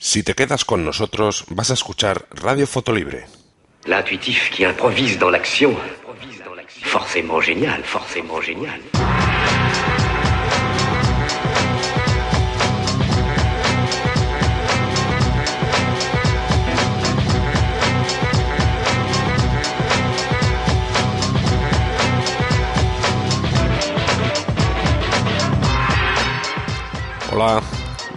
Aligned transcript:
Si 0.00 0.22
te 0.22 0.34
quedas 0.34 0.64
con 0.64 0.84
nosotros, 0.84 1.44
vas 1.48 1.70
a 1.70 1.74
escuchar 1.74 2.28
Radio 2.30 2.68
Fotolibre. 2.68 3.26
L'intuitif 3.84 4.48
qui 4.50 4.64
improvise 4.64 5.18
dans 5.18 5.28
l'action. 5.28 5.76
Forcément 6.84 7.40
génial, 7.40 7.82
forcément 7.82 8.40
génial. 8.40 8.80
Hola, 27.32 27.60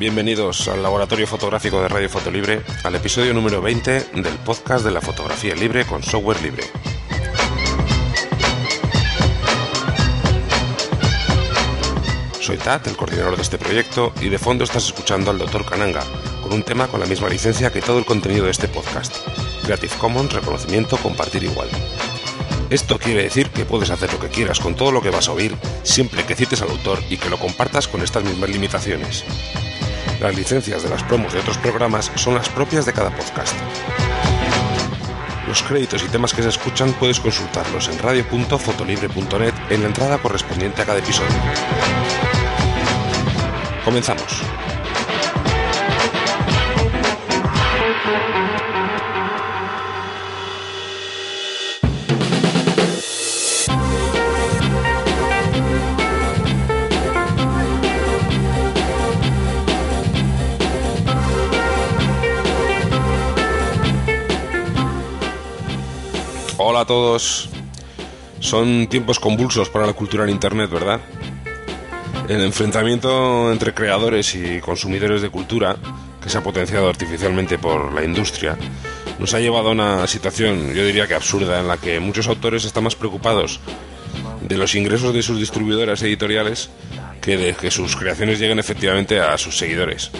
bienvenidos 0.01 0.67
al 0.67 0.81
Laboratorio 0.81 1.27
Fotográfico 1.27 1.79
de 1.79 1.87
Radio 1.87 2.09
Fotolibre, 2.09 2.63
al 2.83 2.95
episodio 2.95 3.35
número 3.35 3.61
20 3.61 3.91
del 4.15 4.33
podcast 4.43 4.83
de 4.83 4.89
la 4.89 4.99
fotografía 4.99 5.53
libre 5.53 5.85
con 5.85 6.01
software 6.01 6.41
libre. 6.41 6.63
Soy 12.39 12.57
Tat, 12.57 12.87
el 12.87 12.97
coordinador 12.97 13.35
de 13.35 13.43
este 13.43 13.59
proyecto, 13.59 14.11
y 14.21 14.29
de 14.29 14.39
fondo 14.39 14.63
estás 14.63 14.85
escuchando 14.85 15.29
al 15.29 15.37
Dr. 15.37 15.63
Kananga, 15.65 16.01
con 16.41 16.51
un 16.51 16.63
tema 16.63 16.87
con 16.87 16.99
la 16.99 17.05
misma 17.05 17.29
licencia 17.29 17.71
que 17.71 17.83
todo 17.83 17.99
el 17.99 18.05
contenido 18.05 18.45
de 18.45 18.51
este 18.51 18.67
podcast. 18.67 19.15
Creative 19.65 19.93
Commons, 19.99 20.33
reconocimiento, 20.33 20.97
compartir 20.97 21.43
igual. 21.43 21.69
Esto 22.71 22.97
quiere 22.97 23.21
decir 23.21 23.51
que 23.51 23.65
puedes 23.65 23.91
hacer 23.91 24.11
lo 24.11 24.19
que 24.19 24.29
quieras 24.29 24.59
con 24.59 24.73
todo 24.73 24.91
lo 24.91 25.03
que 25.03 25.11
vas 25.11 25.29
a 25.29 25.33
oír, 25.33 25.55
siempre 25.83 26.25
que 26.25 26.33
cites 26.33 26.63
al 26.63 26.71
autor 26.71 26.97
y 27.07 27.17
que 27.17 27.29
lo 27.29 27.37
compartas 27.37 27.87
con 27.87 28.01
estas 28.01 28.23
mismas 28.23 28.49
limitaciones. 28.49 29.25
Las 30.19 30.35
licencias 30.35 30.83
de 30.83 30.89
las 30.89 31.03
promos 31.03 31.33
de 31.33 31.39
otros 31.39 31.57
programas 31.57 32.11
son 32.15 32.35
las 32.35 32.49
propias 32.49 32.85
de 32.85 32.93
cada 32.93 33.09
podcast. 33.09 33.55
Los 35.47 35.63
créditos 35.63 36.03
y 36.03 36.07
temas 36.07 36.33
que 36.33 36.43
se 36.43 36.49
escuchan 36.49 36.93
puedes 36.93 37.19
consultarlos 37.19 37.89
en 37.89 37.99
radio.fotolibre.net 37.99 39.53
en 39.69 39.81
la 39.81 39.87
entrada 39.87 40.17
correspondiente 40.17 40.81
a 40.81 40.85
cada 40.85 40.99
episodio. 40.99 41.35
Comenzamos. 43.83 44.41
Hola 66.63 66.81
a 66.81 66.85
todos. 66.85 67.49
Son 68.39 68.85
tiempos 68.85 69.19
convulsos 69.19 69.67
para 69.69 69.87
la 69.87 69.93
cultura 69.93 70.25
en 70.25 70.29
Internet, 70.29 70.69
¿verdad? 70.69 70.99
El 72.29 72.41
enfrentamiento 72.41 73.51
entre 73.51 73.73
creadores 73.73 74.35
y 74.35 74.59
consumidores 74.61 75.23
de 75.23 75.31
cultura, 75.31 75.75
que 76.21 76.29
se 76.29 76.37
ha 76.37 76.43
potenciado 76.43 76.87
artificialmente 76.87 77.57
por 77.57 77.91
la 77.91 78.03
industria, 78.03 78.55
nos 79.17 79.33
ha 79.33 79.39
llevado 79.39 79.69
a 79.69 79.71
una 79.71 80.05
situación, 80.05 80.71
yo 80.75 80.85
diría 80.85 81.07
que 81.07 81.15
absurda, 81.15 81.59
en 81.59 81.67
la 81.67 81.77
que 81.77 81.99
muchos 81.99 82.27
autores 82.27 82.63
están 82.63 82.83
más 82.83 82.95
preocupados 82.95 83.59
de 84.47 84.55
los 84.55 84.75
ingresos 84.75 85.15
de 85.15 85.23
sus 85.23 85.39
distribuidoras 85.39 86.03
editoriales 86.03 86.69
que 87.21 87.37
de 87.37 87.55
que 87.55 87.71
sus 87.71 87.95
creaciones 87.95 88.39
lleguen 88.39 88.59
efectivamente 88.59 89.19
a 89.19 89.35
sus 89.39 89.57
seguidores. 89.57 90.11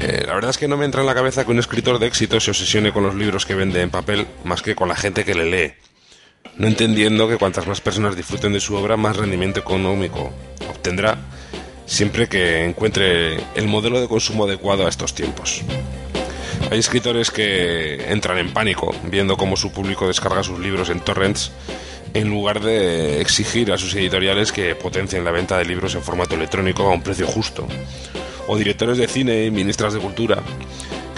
Eh, 0.00 0.22
la 0.26 0.34
verdad 0.34 0.50
es 0.50 0.58
que 0.58 0.68
no 0.68 0.76
me 0.76 0.84
entra 0.84 1.00
en 1.00 1.06
la 1.08 1.14
cabeza 1.14 1.44
que 1.44 1.50
un 1.50 1.58
escritor 1.58 1.98
de 1.98 2.06
éxito 2.06 2.38
se 2.38 2.52
obsesione 2.52 2.92
con 2.92 3.02
los 3.02 3.16
libros 3.16 3.44
que 3.44 3.56
vende 3.56 3.82
en 3.82 3.90
papel 3.90 4.26
más 4.44 4.62
que 4.62 4.76
con 4.76 4.88
la 4.88 4.94
gente 4.94 5.24
que 5.24 5.34
le 5.34 5.46
lee, 5.46 5.72
no 6.56 6.68
entendiendo 6.68 7.28
que 7.28 7.36
cuantas 7.36 7.66
más 7.66 7.80
personas 7.80 8.16
disfruten 8.16 8.52
de 8.52 8.60
su 8.60 8.76
obra, 8.76 8.96
más 8.96 9.16
rendimiento 9.16 9.58
económico 9.58 10.32
obtendrá, 10.70 11.18
siempre 11.86 12.28
que 12.28 12.64
encuentre 12.64 13.40
el 13.56 13.66
modelo 13.66 14.00
de 14.00 14.06
consumo 14.06 14.44
adecuado 14.44 14.86
a 14.86 14.88
estos 14.88 15.14
tiempos. 15.14 15.62
Hay 16.70 16.78
escritores 16.78 17.30
que 17.30 18.12
entran 18.12 18.38
en 18.38 18.52
pánico 18.52 18.94
viendo 19.04 19.36
cómo 19.36 19.56
su 19.56 19.72
público 19.72 20.06
descarga 20.06 20.44
sus 20.44 20.60
libros 20.60 20.90
en 20.90 21.00
torrents 21.00 21.50
en 22.14 22.28
lugar 22.28 22.60
de 22.60 23.20
exigir 23.20 23.72
a 23.72 23.78
sus 23.78 23.94
editoriales 23.94 24.52
que 24.52 24.74
potencien 24.74 25.24
la 25.24 25.30
venta 25.30 25.58
de 25.58 25.64
libros 25.64 25.94
en 25.94 26.02
formato 26.02 26.36
electrónico 26.36 26.84
a 26.84 26.94
un 26.94 27.02
precio 27.02 27.26
justo 27.26 27.66
o 28.48 28.56
directores 28.56 28.98
de 28.98 29.06
cine 29.06 29.44
y 29.44 29.50
ministras 29.50 29.94
de 29.94 30.00
cultura 30.00 30.42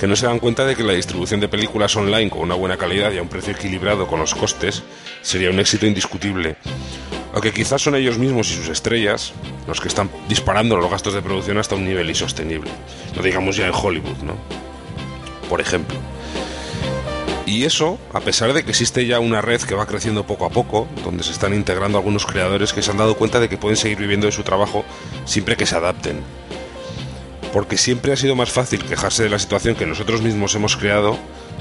que 0.00 0.06
no 0.06 0.16
se 0.16 0.24
dan 0.24 0.38
cuenta 0.38 0.64
de 0.64 0.74
que 0.74 0.82
la 0.82 0.94
distribución 0.94 1.40
de 1.40 1.48
películas 1.48 1.94
online 1.94 2.30
con 2.30 2.40
una 2.40 2.54
buena 2.54 2.78
calidad 2.78 3.12
y 3.12 3.18
a 3.18 3.22
un 3.22 3.28
precio 3.28 3.52
equilibrado 3.52 4.06
con 4.06 4.18
los 4.18 4.34
costes 4.34 4.82
sería 5.20 5.50
un 5.50 5.60
éxito 5.60 5.84
indiscutible. 5.86 6.56
Aunque 7.34 7.52
quizás 7.52 7.82
son 7.82 7.94
ellos 7.94 8.16
mismos 8.16 8.50
y 8.50 8.54
sus 8.54 8.68
estrellas 8.70 9.34
los 9.68 9.78
que 9.78 9.88
están 9.88 10.10
disparando 10.26 10.78
los 10.78 10.90
gastos 10.90 11.12
de 11.12 11.20
producción 11.20 11.58
hasta 11.58 11.74
un 11.74 11.84
nivel 11.84 12.08
insostenible. 12.08 12.70
No 13.14 13.22
digamos 13.22 13.56
ya 13.56 13.66
en 13.66 13.74
Hollywood, 13.74 14.22
¿no? 14.22 14.36
Por 15.50 15.60
ejemplo. 15.60 15.98
Y 17.44 17.64
eso, 17.64 17.98
a 18.14 18.20
pesar 18.20 18.54
de 18.54 18.62
que 18.62 18.70
existe 18.70 19.04
ya 19.04 19.20
una 19.20 19.42
red 19.42 19.60
que 19.60 19.74
va 19.74 19.84
creciendo 19.84 20.26
poco 20.26 20.46
a 20.46 20.50
poco, 20.50 20.88
donde 21.04 21.24
se 21.24 21.32
están 21.32 21.52
integrando 21.52 21.98
algunos 21.98 22.24
creadores 22.24 22.72
que 22.72 22.80
se 22.80 22.90
han 22.90 22.96
dado 22.96 23.16
cuenta 23.16 23.38
de 23.38 23.50
que 23.50 23.58
pueden 23.58 23.76
seguir 23.76 23.98
viviendo 23.98 24.26
de 24.26 24.32
su 24.32 24.44
trabajo 24.44 24.82
siempre 25.26 25.58
que 25.58 25.66
se 25.66 25.76
adapten 25.76 26.22
porque 27.52 27.76
siempre 27.76 28.12
ha 28.12 28.16
sido 28.16 28.36
más 28.36 28.50
fácil 28.50 28.84
quejarse 28.84 29.22
de 29.22 29.30
la 29.30 29.38
situación 29.38 29.74
que 29.74 29.86
nosotros 29.86 30.22
mismos 30.22 30.54
hemos 30.54 30.76
creado 30.76 31.18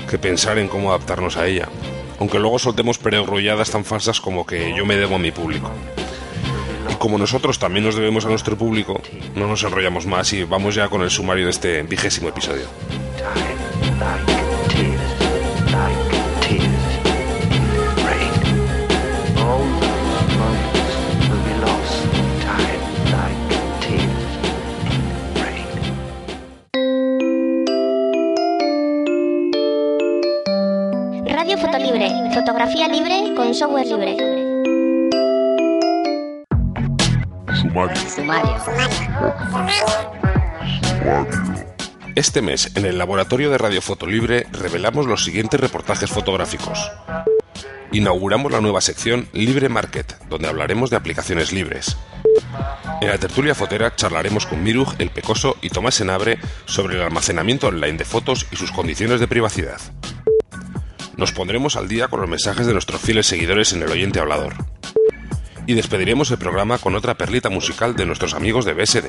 que 0.09 0.17
pensar 0.17 0.57
en 0.57 0.67
cómo 0.67 0.89
adaptarnos 0.89 1.37
a 1.37 1.47
ella, 1.47 1.67
aunque 2.19 2.39
luego 2.39 2.59
soltemos 2.59 2.97
perogrulladas 2.97 3.71
tan 3.71 3.85
falsas 3.85 4.19
como 4.19 4.45
que 4.45 4.75
yo 4.75 4.85
me 4.85 4.95
debo 4.95 5.15
a 5.15 5.19
mi 5.19 5.31
público. 5.31 5.71
Y 6.89 6.95
como 6.95 7.17
nosotros 7.17 7.59
también 7.59 7.85
nos 7.85 7.95
debemos 7.95 8.25
a 8.25 8.29
nuestro 8.29 8.57
público, 8.57 9.01
no 9.35 9.47
nos 9.47 9.63
enrollamos 9.63 10.05
más 10.05 10.33
y 10.33 10.43
vamos 10.43 10.75
ya 10.75 10.89
con 10.89 11.01
el 11.01 11.09
sumario 11.09 11.45
de 11.45 11.51
este 11.51 11.83
vigésimo 11.83 12.29
episodio. 12.29 12.65
Fotografía 32.49 32.87
libre 32.87 33.35
con 33.35 33.53
software 33.53 33.85
libre. 33.85 34.17
Sumario. 38.09 38.55
Este 42.15 42.41
mes, 42.41 42.71
en 42.73 42.87
el 42.87 42.97
laboratorio 42.97 43.51
de 43.51 43.59
Radio 43.59 43.83
Fotolibre, 43.83 44.47
revelamos 44.51 45.05
los 45.05 45.23
siguientes 45.23 45.59
reportajes 45.59 46.09
fotográficos. 46.09 46.91
Inauguramos 47.91 48.51
la 48.51 48.61
nueva 48.61 48.81
sección 48.81 49.29
Libre 49.31 49.69
Market, 49.69 50.17
donde 50.27 50.47
hablaremos 50.47 50.89
de 50.89 50.95
aplicaciones 50.95 51.53
libres. 51.53 51.97
En 52.99 53.09
la 53.09 53.19
tertulia 53.19 53.53
fotera 53.53 53.95
charlaremos 53.95 54.47
con 54.47 54.63
Miruj, 54.63 54.95
El 54.97 55.11
Pecoso 55.11 55.55
y 55.61 55.69
Tomás 55.69 55.93
Senabre 55.93 56.39
sobre 56.65 56.95
el 56.95 57.03
almacenamiento 57.03 57.67
online 57.67 57.99
de 57.99 58.05
fotos 58.05 58.47
y 58.51 58.55
sus 58.55 58.71
condiciones 58.71 59.19
de 59.19 59.27
privacidad. 59.27 59.79
Nos 61.19 61.33
pondremos 61.33 61.75
al 61.75 61.89
día 61.89 62.07
con 62.07 62.21
los 62.21 62.29
mensajes 62.29 62.65
de 62.65 62.71
nuestros 62.71 63.01
fieles 63.01 63.27
seguidores 63.27 63.73
en 63.73 63.83
el 63.83 63.91
oyente 63.91 64.21
hablador. 64.21 64.53
Y 65.67 65.73
despediremos 65.73 66.31
el 66.31 66.37
programa 66.37 66.77
con 66.77 66.95
otra 66.95 67.15
perlita 67.15 67.49
musical 67.49 67.93
de 67.97 68.05
nuestros 68.05 68.33
amigos 68.33 68.63
de 68.63 68.73
BSD. 68.73 69.07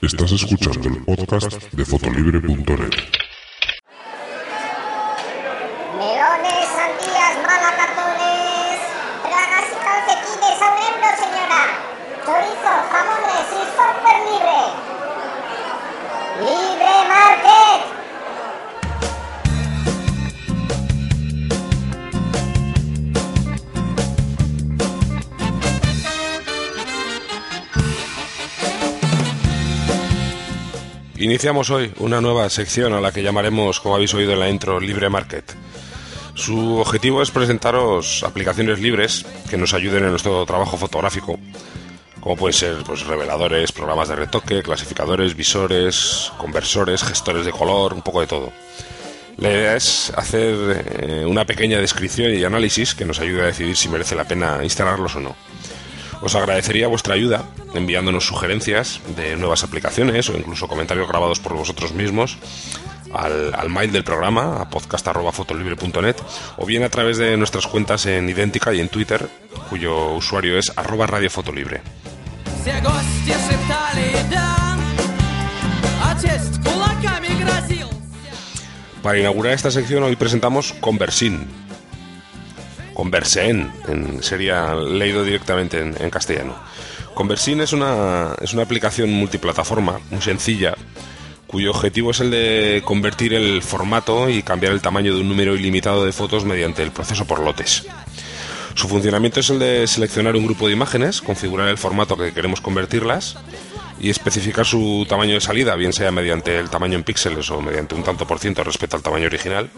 Estás 0.00 0.32
escuchando 0.32 0.88
el 0.88 1.04
podcast 1.04 1.70
de 1.74 1.84
fotolibre.net. 1.84 3.17
Iniciamos 31.28 31.68
hoy 31.68 31.92
una 31.98 32.22
nueva 32.22 32.48
sección 32.48 32.94
a 32.94 33.02
la 33.02 33.12
que 33.12 33.22
llamaremos, 33.22 33.80
como 33.80 33.96
habéis 33.96 34.14
oído 34.14 34.32
en 34.32 34.40
la 34.40 34.48
intro, 34.48 34.80
Libre 34.80 35.10
Market. 35.10 35.44
Su 36.32 36.78
objetivo 36.78 37.20
es 37.20 37.30
presentaros 37.30 38.24
aplicaciones 38.24 38.80
libres 38.80 39.26
que 39.50 39.58
nos 39.58 39.74
ayuden 39.74 40.04
en 40.04 40.10
nuestro 40.10 40.46
trabajo 40.46 40.78
fotográfico, 40.78 41.38
como 42.20 42.34
pueden 42.34 42.54
ser 42.54 42.76
pues, 42.82 43.04
reveladores, 43.04 43.72
programas 43.72 44.08
de 44.08 44.16
retoque, 44.16 44.62
clasificadores, 44.62 45.36
visores, 45.36 46.32
conversores, 46.38 47.02
gestores 47.02 47.44
de 47.44 47.52
color, 47.52 47.92
un 47.92 48.00
poco 48.00 48.22
de 48.22 48.26
todo. 48.26 48.50
La 49.36 49.50
idea 49.50 49.76
es 49.76 50.10
hacer 50.16 50.82
eh, 50.98 51.26
una 51.26 51.44
pequeña 51.44 51.78
descripción 51.78 52.32
y 52.32 52.42
análisis 52.42 52.94
que 52.94 53.04
nos 53.04 53.20
ayude 53.20 53.42
a 53.42 53.46
decidir 53.46 53.76
si 53.76 53.90
merece 53.90 54.14
la 54.14 54.24
pena 54.24 54.60
instalarlos 54.64 55.14
o 55.16 55.20
no. 55.20 55.36
Os 56.22 56.34
agradecería 56.34 56.88
vuestra 56.88 57.12
ayuda 57.12 57.44
enviándonos 57.74 58.26
sugerencias 58.26 59.00
de 59.16 59.36
nuevas 59.36 59.64
aplicaciones 59.64 60.28
o 60.28 60.36
incluso 60.36 60.68
comentarios 60.68 61.08
grabados 61.08 61.40
por 61.40 61.54
vosotros 61.54 61.92
mismos 61.92 62.38
al, 63.12 63.70
mail 63.70 63.92
del 63.92 64.04
programa, 64.04 64.60
a 64.60 64.68
podcast.fotolibre.net, 64.68 66.16
o 66.56 66.66
bien 66.66 66.82
a 66.82 66.88
través 66.88 67.18
de 67.18 67.36
nuestras 67.36 67.66
cuentas 67.66 68.06
en 68.06 68.28
Idéntica 68.28 68.72
y 68.74 68.80
en 68.80 68.88
Twitter, 68.88 69.28
cuyo 69.70 70.14
usuario 70.14 70.58
es 70.58 70.72
arroba 70.76 71.06
radiofotolibre. 71.06 71.80
Para 79.02 79.18
inaugurar 79.18 79.54
esta 79.54 79.70
sección 79.70 80.02
hoy 80.02 80.16
presentamos 80.16 80.74
Conversin. 80.74 81.46
Conversen, 82.92 83.72
en, 83.86 84.22
sería 84.22 84.74
leído 84.74 85.22
directamente 85.22 85.78
en 85.78 86.10
castellano 86.10 86.56
Conversin 87.18 87.60
es 87.60 87.72
una, 87.72 88.36
es 88.40 88.52
una 88.52 88.62
aplicación 88.62 89.10
multiplataforma 89.10 89.98
muy 90.08 90.22
sencilla 90.22 90.76
cuyo 91.48 91.72
objetivo 91.72 92.12
es 92.12 92.20
el 92.20 92.30
de 92.30 92.80
convertir 92.84 93.34
el 93.34 93.60
formato 93.60 94.28
y 94.28 94.44
cambiar 94.44 94.72
el 94.72 94.80
tamaño 94.80 95.12
de 95.12 95.22
un 95.22 95.28
número 95.28 95.56
ilimitado 95.56 96.04
de 96.04 96.12
fotos 96.12 96.44
mediante 96.44 96.84
el 96.84 96.92
proceso 96.92 97.24
por 97.24 97.40
lotes. 97.40 97.88
Su 98.74 98.86
funcionamiento 98.86 99.40
es 99.40 99.50
el 99.50 99.58
de 99.58 99.88
seleccionar 99.88 100.36
un 100.36 100.44
grupo 100.44 100.68
de 100.68 100.74
imágenes, 100.74 101.20
configurar 101.20 101.66
el 101.66 101.76
formato 101.76 102.16
que 102.16 102.32
queremos 102.32 102.60
convertirlas 102.60 103.36
y 103.98 104.10
especificar 104.10 104.64
su 104.64 105.04
tamaño 105.08 105.34
de 105.34 105.40
salida, 105.40 105.74
bien 105.74 105.92
sea 105.92 106.12
mediante 106.12 106.56
el 106.56 106.70
tamaño 106.70 106.94
en 106.94 107.02
píxeles 107.02 107.50
o 107.50 107.60
mediante 107.60 107.96
un 107.96 108.04
tanto 108.04 108.28
por 108.28 108.38
ciento 108.38 108.62
respecto 108.62 108.94
al 108.94 109.02
tamaño 109.02 109.26
original. 109.26 109.68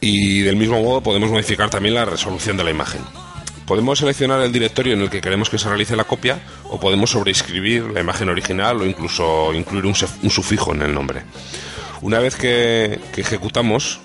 Y 0.00 0.40
del 0.40 0.56
mismo 0.56 0.82
modo 0.82 1.00
podemos 1.00 1.30
modificar 1.30 1.70
también 1.70 1.94
la 1.94 2.06
resolución 2.06 2.56
de 2.56 2.64
la 2.64 2.70
imagen. 2.70 3.02
Podemos 3.70 4.00
seleccionar 4.00 4.40
el 4.40 4.50
directorio 4.50 4.94
en 4.94 5.00
el 5.02 5.10
que 5.10 5.20
queremos 5.20 5.48
que 5.48 5.56
se 5.56 5.68
realice 5.68 5.94
la 5.94 6.02
copia 6.02 6.40
o 6.64 6.80
podemos 6.80 7.10
sobreescribir 7.10 7.84
la 7.84 8.00
imagen 8.00 8.28
original 8.28 8.80
o 8.80 8.84
incluso 8.84 9.54
incluir 9.54 9.86
un, 9.86 9.94
un 10.24 10.30
sufijo 10.30 10.74
en 10.74 10.82
el 10.82 10.92
nombre. 10.92 11.22
Una 12.02 12.18
vez 12.18 12.34
que, 12.34 12.98
que 13.12 13.20
ejecutamos, 13.20 14.00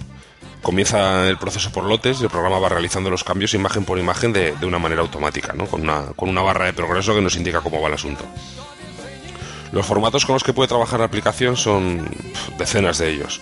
comienza 0.62 1.27
el 1.27 1.39
proceso 1.39 1.71
por 1.71 1.85
lotes 1.85 2.21
y 2.21 2.25
el 2.25 2.29
programa 2.29 2.59
va 2.59 2.69
realizando 2.69 3.09
los 3.09 3.23
cambios 3.23 3.56
imagen 3.56 3.85
por 3.85 3.97
imagen 3.97 4.33
de, 4.33 4.51
de 4.51 4.67
una 4.67 4.77
manera 4.77 5.01
automática, 5.01 5.53
¿no? 5.53 5.65
con, 5.65 5.81
una, 5.81 6.12
con 6.15 6.29
una 6.29 6.44
barra 6.44 6.65
de 6.65 6.73
progreso 6.73 7.15
que 7.15 7.21
nos 7.21 7.35
indica 7.35 7.62
cómo 7.62 7.81
va 7.81 7.88
el 7.88 7.95
asunto. 7.95 8.23
Los 9.71 9.88
formatos 9.88 10.27
con 10.27 10.33
los 10.33 10.44
que 10.44 10.53
puede 10.53 10.67
trabajar 10.67 11.00
la 11.00 11.07
aplicación 11.07 11.57
son 11.57 12.06
pf, 12.06 12.51
decenas 12.59 13.00
de 13.00 13.09
ellos. 13.09 13.41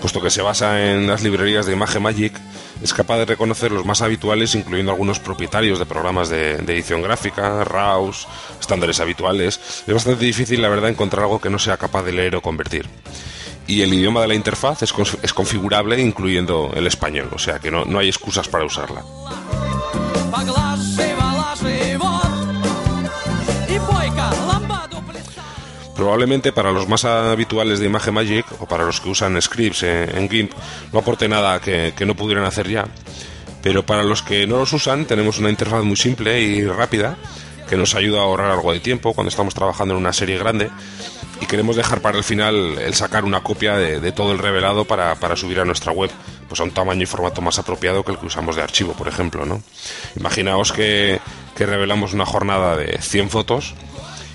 Puesto 0.00 0.22
que 0.22 0.30
se 0.30 0.40
basa 0.40 0.92
en 0.92 1.08
las 1.08 1.24
librerías 1.24 1.66
de 1.66 1.72
Image 1.72 1.98
Magic, 1.98 2.32
es 2.82 2.94
capaz 2.94 3.18
de 3.18 3.24
reconocer 3.24 3.72
los 3.72 3.84
más 3.84 4.02
habituales, 4.02 4.54
incluyendo 4.54 4.92
algunos 4.92 5.18
propietarios 5.18 5.78
de 5.78 5.86
programas 5.86 6.28
de, 6.28 6.54
edición 6.54 7.02
gráfica, 7.02 7.64
RAWs, 7.64 8.26
estándares 8.60 9.00
habituales. 9.00 9.84
Es 9.86 9.94
bastante 9.94 10.24
difícil, 10.24 10.62
la 10.62 10.68
verdad, 10.68 10.90
encontrar 10.90 11.24
algo 11.24 11.40
que 11.40 11.50
no 11.50 11.58
sea 11.58 11.76
capaz 11.76 12.02
de 12.02 12.12
leer 12.12 12.36
o 12.36 12.42
convertir. 12.42 12.88
Y 13.66 13.82
el 13.82 13.92
idioma 13.92 14.22
de 14.22 14.28
la 14.28 14.34
interfaz 14.34 14.82
es, 14.82 14.94
es 15.22 15.34
configurable, 15.34 16.00
incluyendo 16.00 16.70
el 16.74 16.86
español, 16.86 17.28
o 17.32 17.38
sea 17.38 17.58
que 17.58 17.70
no, 17.70 17.84
no 17.84 17.98
hay 17.98 18.08
excusas 18.08 18.48
para 18.48 18.64
usarla. 18.64 19.02
Probablemente 25.98 26.52
para 26.52 26.70
los 26.70 26.86
más 26.86 27.04
habituales 27.04 27.80
de 27.80 27.86
Image 27.86 28.12
Magic 28.12 28.46
o 28.60 28.66
para 28.66 28.84
los 28.84 29.00
que 29.00 29.08
usan 29.08 29.42
scripts 29.42 29.82
en, 29.82 30.30
GIMP 30.30 30.52
no 30.92 31.00
aporte 31.00 31.28
nada 31.28 31.60
que, 31.60 31.92
que 31.96 32.06
no 32.06 32.14
pudieran 32.14 32.44
hacer 32.44 32.68
ya. 32.68 32.86
Pero 33.64 33.84
para 33.84 34.04
los 34.04 34.22
que 34.22 34.46
no 34.46 34.58
los 34.58 34.72
usan 34.72 35.06
tenemos 35.06 35.40
una 35.40 35.50
interfaz 35.50 35.82
muy 35.82 35.96
simple 35.96 36.40
y 36.40 36.64
rápida 36.64 37.16
que 37.68 37.76
nos 37.76 37.96
ayuda 37.96 38.20
a 38.20 38.22
ahorrar 38.22 38.52
algo 38.52 38.72
de 38.72 38.78
tiempo 38.78 39.12
cuando 39.12 39.28
estamos 39.28 39.54
trabajando 39.54 39.94
en 39.94 39.98
una 39.98 40.12
serie 40.12 40.38
grande 40.38 40.70
y 41.40 41.46
queremos 41.46 41.74
dejar 41.74 42.00
para 42.00 42.16
el 42.16 42.22
final 42.22 42.78
el 42.78 42.94
sacar 42.94 43.24
una 43.24 43.42
copia 43.42 43.76
de, 43.76 43.98
de 43.98 44.12
todo 44.12 44.30
el 44.30 44.38
revelado 44.38 44.84
para, 44.84 45.16
para 45.16 45.34
subir 45.34 45.58
a 45.58 45.64
nuestra 45.64 45.90
web 45.90 46.12
pues 46.48 46.60
a 46.60 46.62
un 46.62 46.70
tamaño 46.70 47.02
y 47.02 47.06
formato 47.06 47.42
más 47.42 47.58
apropiado 47.58 48.04
que 48.04 48.12
el 48.12 48.18
que 48.18 48.26
usamos 48.26 48.54
de 48.54 48.62
archivo, 48.62 48.92
por 48.92 49.08
ejemplo. 49.08 49.44
¿no? 49.44 49.62
Imaginaos 50.14 50.72
que, 50.72 51.18
que 51.56 51.66
revelamos 51.66 52.14
una 52.14 52.24
jornada 52.24 52.76
de 52.76 52.98
100 53.02 53.30
fotos 53.30 53.74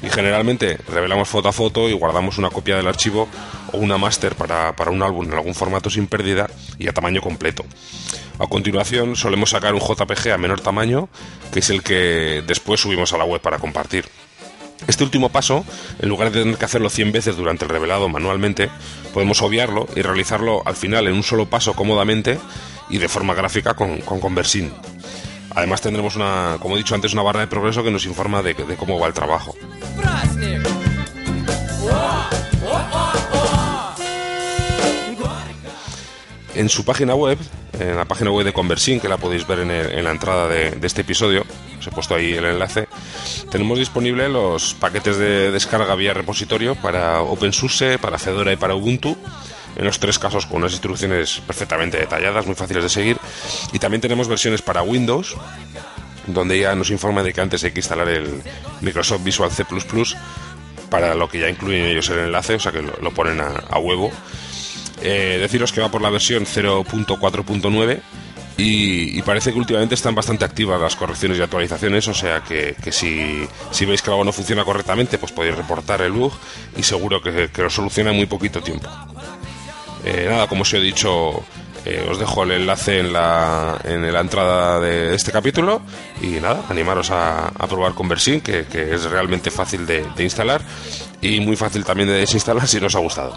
y 0.04 0.10
generalmente 0.10 0.78
revelamos 0.88 1.30
foto 1.30 1.48
a 1.48 1.54
foto 1.54 1.90
y 1.90 1.94
guardamos 1.94 2.38
una 2.38 2.50
copia 2.50 2.76
del 2.76 2.88
archivo 2.88 3.30
o 3.72 3.78
una 3.78 3.98
máster 3.98 4.36
para, 4.36 4.76
para 4.76 4.92
un 4.92 5.02
álbum 5.02 5.26
en 5.26 5.34
algún 5.34 5.56
formato 5.56 5.90
sin 5.90 6.08
pérdida 6.08 6.50
y 6.78 6.90
a 6.90 6.94
tamaño 6.94 7.22
completo. 7.22 7.64
A 8.38 8.48
continuación 8.48 9.16
solemos 9.16 9.52
sacar 9.52 9.74
un 9.74 9.80
JPG 9.80 10.32
a 10.32 10.38
menor 10.38 10.60
tamaño, 10.60 11.08
que 11.54 11.60
es 11.60 11.70
el 11.70 11.84
que 11.84 12.44
después 12.46 12.82
subimos 12.82 13.14
a 13.14 13.18
la 13.18 13.24
web 13.24 13.42
para 13.42 13.60
compartir. 13.60 14.06
Este 14.88 15.06
último 15.06 15.30
paso, 15.30 15.64
en 16.02 16.10
lugar 16.10 16.32
de 16.32 16.42
tener 16.42 16.58
que 16.58 16.66
hacerlo 16.66 16.90
100 16.90 17.14
veces 17.14 17.38
durante 17.38 17.64
el 17.64 17.70
revelado 17.70 18.10
manualmente, 18.10 18.70
podemos 19.14 19.42
obviarlo 19.42 19.88
y 19.96 20.02
realizarlo 20.02 20.62
al 20.66 20.76
final 20.76 21.08
en 21.08 21.14
un 21.14 21.24
solo 21.24 21.50
paso 21.50 21.74
cómodamente 21.74 22.38
y 22.90 22.98
de 22.98 23.08
forma 23.08 23.34
gráfica 23.34 23.76
con, 23.76 24.02
con 24.02 24.20
Conversin. 24.20 24.74
Además 25.56 25.82
tendremos 25.82 26.16
una, 26.16 26.58
como 26.60 26.76
he 26.76 26.80
dicho 26.80 26.96
antes, 26.96 27.14
una 27.14 27.22
barra 27.22 27.42
de 27.42 27.48
progreso 27.48 27.84
que 27.84 27.92
nos 27.92 28.06
informa 28.06 28.42
de 28.42 28.56
cómo 28.76 29.00
va 29.00 29.08
el 29.08 29.14
trabajo 29.14 29.56
Праздник 29.97 30.67
En 36.55 36.69
su 36.69 36.85
página 36.85 37.15
web, 37.15 37.39
en 37.79 37.97
la 37.97 38.05
página 38.05 38.33
web 38.33 38.45
de 38.45 38.53
Conversin, 38.53 38.99
que 38.99 39.09
la 39.09 39.17
podéis 39.17 39.47
ver 39.47 39.61
en, 39.61 39.71
el- 39.71 39.93
en 39.93 40.03
la 40.05 40.11
entrada 40.11 40.49
de, 40.49 40.73
de 40.73 40.87
este 40.89 41.03
episodio, 41.03 41.45
os 41.79 41.87
he 41.87 41.91
puesto 41.93 42.17
ahí 42.17 42.33
el 42.35 42.45
enlace, 42.47 42.89
tenemos 43.51 43.79
disponible 43.79 44.29
los 44.29 44.75
paquetes 44.75 45.19
de 45.19 45.53
descarga 45.53 45.95
vía 45.95 46.15
repositorio 46.15 46.75
para 46.75 47.21
OpenSUSE, 47.23 47.99
para 47.99 48.19
Fedora 48.19 48.53
y 48.53 48.57
para 48.57 48.75
Ubuntu, 48.75 49.17
en 49.77 49.85
los 49.85 50.01
tres 50.01 50.19
casos 50.19 50.47
con 50.47 50.57
unas 50.57 50.73
instrucciones 50.73 51.41
perfectamente 51.47 51.97
detalladas, 51.99 52.45
muy 52.47 52.57
fáciles 52.57 52.83
de 52.83 52.89
seguir, 52.89 53.19
y 53.73 53.79
también 53.79 54.01
tenemos 54.01 54.27
versiones 54.27 54.61
para 54.61 54.83
Windows, 54.83 55.37
donde 56.28 56.60
ya 56.60 56.76
nos 56.76 56.90
informa 56.90 57.24
de 57.24 57.34
que 57.34 57.42
antes 57.42 57.64
hay 57.64 57.72
que 57.72 57.80
instalar 57.80 58.08
el 58.08 58.42
Microsoft 58.82 59.24
Visual 59.24 59.52
C++, 59.52 59.66
para 60.90 61.16
lo 61.16 61.28
que 61.28 61.40
ya 61.40 61.50
incluyen 61.50 61.86
ellos 61.86 62.10
el 62.10 62.20
enlace, 62.20 62.56
o 62.56 62.60
sea 62.60 62.72
que 62.72 62.82
lo, 62.82 63.12
ponen 63.12 63.42
a, 63.42 63.78
huevo. 63.80 64.12
Eh, 65.02 65.38
deciros 65.42 65.72
que 65.72 65.82
va 65.82 65.90
por 65.90 66.02
la 66.02 66.10
versión 66.10 66.46
0.4.9 66.46 68.00
y, 68.58 69.22
parece 69.24 69.52
que 69.52 69.58
últimamente 69.58 69.96
están 69.96 70.14
bastante 70.14 70.46
activas 70.46 70.80
las 70.80 70.96
correcciones 70.96 71.40
y 71.40 71.42
actualizaciones, 71.42 72.08
o 72.08 72.14
sea 72.14 72.42
que, 72.42 72.76
que 72.82 72.92
si, 72.92 73.48
si 73.72 73.86
veis 73.86 74.02
que 74.02 74.12
algo 74.12 74.24
no 74.24 74.32
funciona 74.32 74.64
correctamente, 74.64 75.18
pues 75.18 75.32
podéis 75.32 75.56
reportar 75.56 76.02
el 76.02 76.12
bug 76.12 76.34
y 76.78 76.84
seguro 76.84 77.22
que, 77.22 77.50
que 77.50 77.64
lo 77.64 77.70
soluciona 77.70 78.12
en 78.12 78.18
muy 78.18 78.28
poquito 78.28 78.62
tiempo. 78.62 78.90
Eh, 80.06 80.28
nada, 80.30 80.48
como 80.48 80.62
os 80.62 80.74
he 80.74 80.80
dicho, 80.80 81.44
eh, 81.86 82.08
os 82.10 82.20
dejo 82.20 82.44
el 82.44 82.52
enlace 82.52 83.00
en 83.00 83.14
la, 83.14 83.80
en 83.84 84.12
la 84.12 84.20
entrada 84.20 84.80
de 84.80 85.16
este 85.16 85.32
capítulo 85.32 85.82
y 86.22 86.40
nada, 86.40 86.64
animaros 86.70 87.12
a, 87.12 87.48
a 87.48 87.68
probar 87.68 87.94
Conversin, 87.94 88.42
que, 88.42 88.66
que 88.66 88.94
es 88.94 89.04
realmente 89.06 89.52
fácil 89.52 89.86
de, 89.86 90.06
de 90.16 90.24
instalar 90.24 90.62
y 91.22 91.40
muy 91.40 91.56
fácil 91.56 91.84
también 91.84 92.10
de 92.10 92.16
desinstalar 92.16 92.68
si 92.70 92.80
no 92.80 92.88
os 92.88 92.96
ha 92.96 93.00
gustado. 93.00 93.34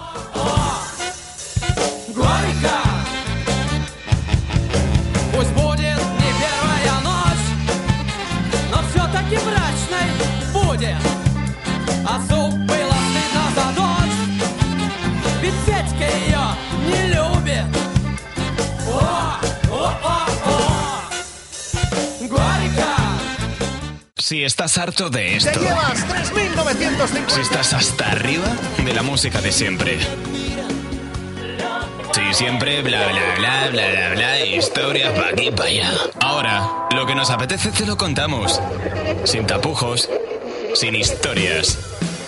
Si 24.37 24.45
estás 24.45 24.77
harto 24.77 25.09
de 25.09 25.37
esto. 25.39 25.51
Te 25.51 25.61
llevas 25.61 26.07
3.950. 26.09 27.29
Si 27.29 27.41
estás 27.41 27.73
hasta 27.73 28.11
arriba 28.11 28.45
de 28.85 28.93
la 28.93 29.03
música 29.03 29.41
de 29.41 29.51
siempre. 29.51 29.99
Sí, 32.13 32.21
siempre 32.33 32.83
bla 32.83 32.99
bla 33.07 33.35
bla 33.39 33.69
bla 33.71 33.89
bla 33.89 34.11
bla, 34.11 34.45
historias 34.45 35.11
pa' 35.19 35.29
aquí 35.29 35.51
pa' 35.51 35.65
allá. 35.65 35.91
Ahora, 36.21 36.87
lo 36.95 37.07
que 37.07 37.15
nos 37.15 37.31
apetece 37.31 37.71
te 37.71 37.87
lo 37.87 37.97
contamos. 37.97 38.61
Sin 39.25 39.47
tapujos, 39.47 40.11
sin 40.75 40.95
historias. 40.97 41.79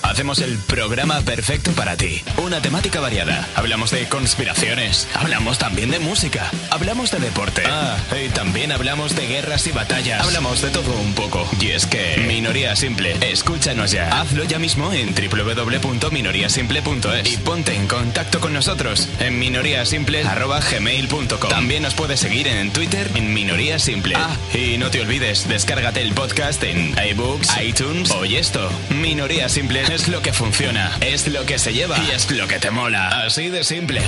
Hacemos 0.08 0.40
el 0.40 0.56
programa 0.56 1.20
perfecto 1.20 1.72
para 1.72 1.98
ti. 1.98 2.22
Una 2.38 2.62
temática 2.62 2.98
variada. 2.98 3.46
Hablamos 3.54 3.90
de 3.90 4.08
conspiraciones. 4.08 5.06
Hablamos 5.14 5.58
también 5.58 5.90
de 5.90 5.98
música. 5.98 6.50
Hablamos 6.70 7.10
de 7.10 7.18
deporte. 7.18 7.62
Ah, 7.66 7.98
y 8.24 8.30
también 8.30 8.72
hablamos 8.72 9.14
de 9.14 9.26
guerras 9.26 9.66
y 9.66 9.72
batallas. 9.72 10.24
Hablamos 10.24 10.62
de 10.62 10.70
todo 10.70 10.98
un 10.98 11.12
poco. 11.12 11.46
Y 11.60 11.72
es 11.72 11.84
que 11.84 12.24
Minoría 12.26 12.74
Simple. 12.74 13.18
Escúchanos 13.20 13.90
ya. 13.90 14.08
Hazlo 14.18 14.44
ya 14.44 14.58
mismo 14.58 14.94
en 14.94 15.14
www.minoriasimple.es 15.14 17.30
y 17.30 17.36
ponte 17.36 17.74
en 17.74 17.86
contacto 17.86 18.40
con 18.40 18.54
nosotros 18.54 19.10
en 19.20 19.38
minoriasimple@gmail.com. 19.38 21.50
También 21.50 21.82
nos 21.82 21.92
puedes 21.94 22.18
seguir 22.18 22.48
en 22.48 22.72
Twitter 22.72 23.10
en 23.14 23.34
Minoría 23.34 23.78
Simple. 23.78 24.14
Ah, 24.16 24.34
y 24.54 24.78
no 24.78 24.90
te 24.90 25.02
olvides, 25.02 25.46
descárgate 25.48 26.00
el 26.00 26.14
podcast 26.14 26.64
en 26.64 26.96
iBooks, 27.10 27.50
iTunes 27.62 28.10
o 28.12 28.24
esto. 28.24 28.70
Minoría 28.88 29.50
Simple 29.50 29.82
es 29.98 30.06
lo 30.06 30.22
que 30.22 30.32
funciona, 30.32 30.96
es 31.00 31.26
lo 31.26 31.44
que 31.44 31.58
se 31.58 31.72
lleva 31.72 31.98
y 31.98 32.12
es 32.12 32.30
lo 32.30 32.46
que 32.46 32.60
te 32.60 32.70
mola. 32.70 33.08
Así 33.08 33.48
de 33.48 33.64
simple. 33.64 34.00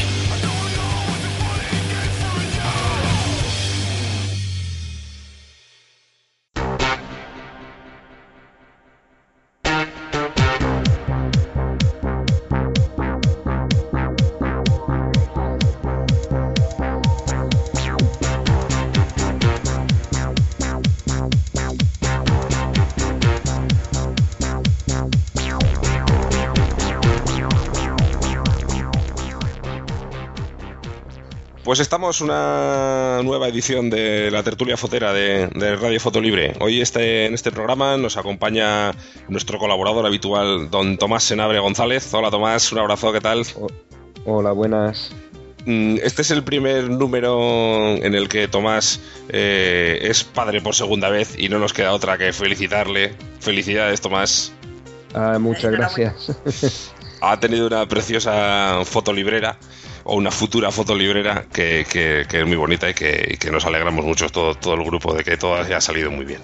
Pues 31.71 31.79
estamos 31.79 32.21
una 32.21 33.21
nueva 33.23 33.47
edición 33.47 33.91
de 33.91 34.29
la 34.33 34.43
tertulia 34.43 34.77
fotera 34.77 35.13
de, 35.13 35.47
de 35.55 35.77
Radio 35.77 36.01
Foto 36.01 36.21
Libre. 36.21 36.53
Hoy 36.59 36.81
este, 36.81 37.27
en 37.27 37.35
este 37.35 37.53
programa 37.53 37.97
nos 37.97 38.17
acompaña 38.17 38.91
nuestro 39.29 39.57
colaborador 39.61 40.05
habitual, 40.05 40.69
don 40.69 40.99
Tomás 40.99 41.23
Senabre 41.23 41.61
González. 41.61 42.13
Hola 42.13 42.29
Tomás, 42.29 42.73
un 42.73 42.81
abrazo, 42.81 43.13
¿qué 43.13 43.21
tal? 43.21 43.45
Hola, 44.25 44.51
buenas. 44.51 45.13
Mm, 45.65 45.99
Este 46.03 46.23
es 46.23 46.33
el 46.33 46.43
primer 46.43 46.91
número 46.91 47.39
en 48.03 48.17
el 48.17 48.29
que 48.29 48.49
Tomás 48.49 49.01
eh, 49.29 50.01
es 50.03 50.25
padre 50.25 50.61
por 50.61 50.75
segunda 50.75 51.09
vez 51.09 51.39
y 51.39 51.49
no 51.51 51.61
nos 51.61 51.73
queda 51.73 51.93
otra 51.93 52.19
que 52.19 52.33
felicitarle. 52.33 53.15
Felicidades, 53.39 54.01
Tomás. 54.01 54.53
Ah, 55.15 55.39
muchas 55.39 55.71
gracias. 55.71 56.93
Ha 57.23 57.39
tenido 57.39 57.67
una 57.67 57.87
preciosa 57.87 58.81
fotolibrera 58.87 59.59
o 60.05 60.17
una 60.17 60.31
futura 60.31 60.71
fotolibrera 60.71 61.47
que, 61.53 61.87
que, 61.91 62.27
que 62.29 62.41
es 62.41 62.47
muy 62.47 62.57
bonita 62.57 62.89
y 62.91 62.95
que, 62.95 63.33
y 63.33 63.37
que 63.37 63.51
nos 63.51 63.65
alegramos 63.65 64.05
mucho 64.05 64.29
todo, 64.29 64.55
todo 64.55 64.75
el 64.75 64.85
grupo 64.85 65.15
de 65.15 65.25
que 65.25 65.37
todo 65.37 65.57
haya 65.57 65.81
salido 65.81 66.11
muy 66.11 66.25
bien. 66.25 66.41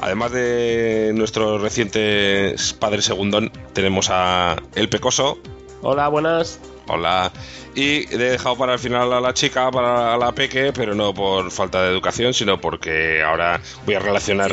Además 0.00 0.32
de 0.32 1.12
nuestro 1.14 1.58
reciente 1.58 2.54
padre 2.78 3.00
segundón, 3.00 3.50
tenemos 3.72 4.10
a 4.10 4.56
El 4.74 4.88
Pecoso. 4.88 5.38
Hola, 5.82 6.08
buenas. 6.08 6.60
Hola. 6.88 7.32
Y 7.74 8.12
he 8.12 8.18
dejado 8.18 8.56
para 8.56 8.74
el 8.74 8.78
final 8.78 9.12
a 9.12 9.20
la 9.20 9.34
chica, 9.34 9.70
para 9.70 10.16
la 10.16 10.32
peque, 10.32 10.72
pero 10.72 10.94
no 10.94 11.14
por 11.14 11.50
falta 11.50 11.82
de 11.82 11.90
educación, 11.90 12.34
sino 12.34 12.60
porque 12.60 13.22
ahora 13.22 13.60
voy 13.84 13.94
a 13.94 13.98
relacionar, 13.98 14.52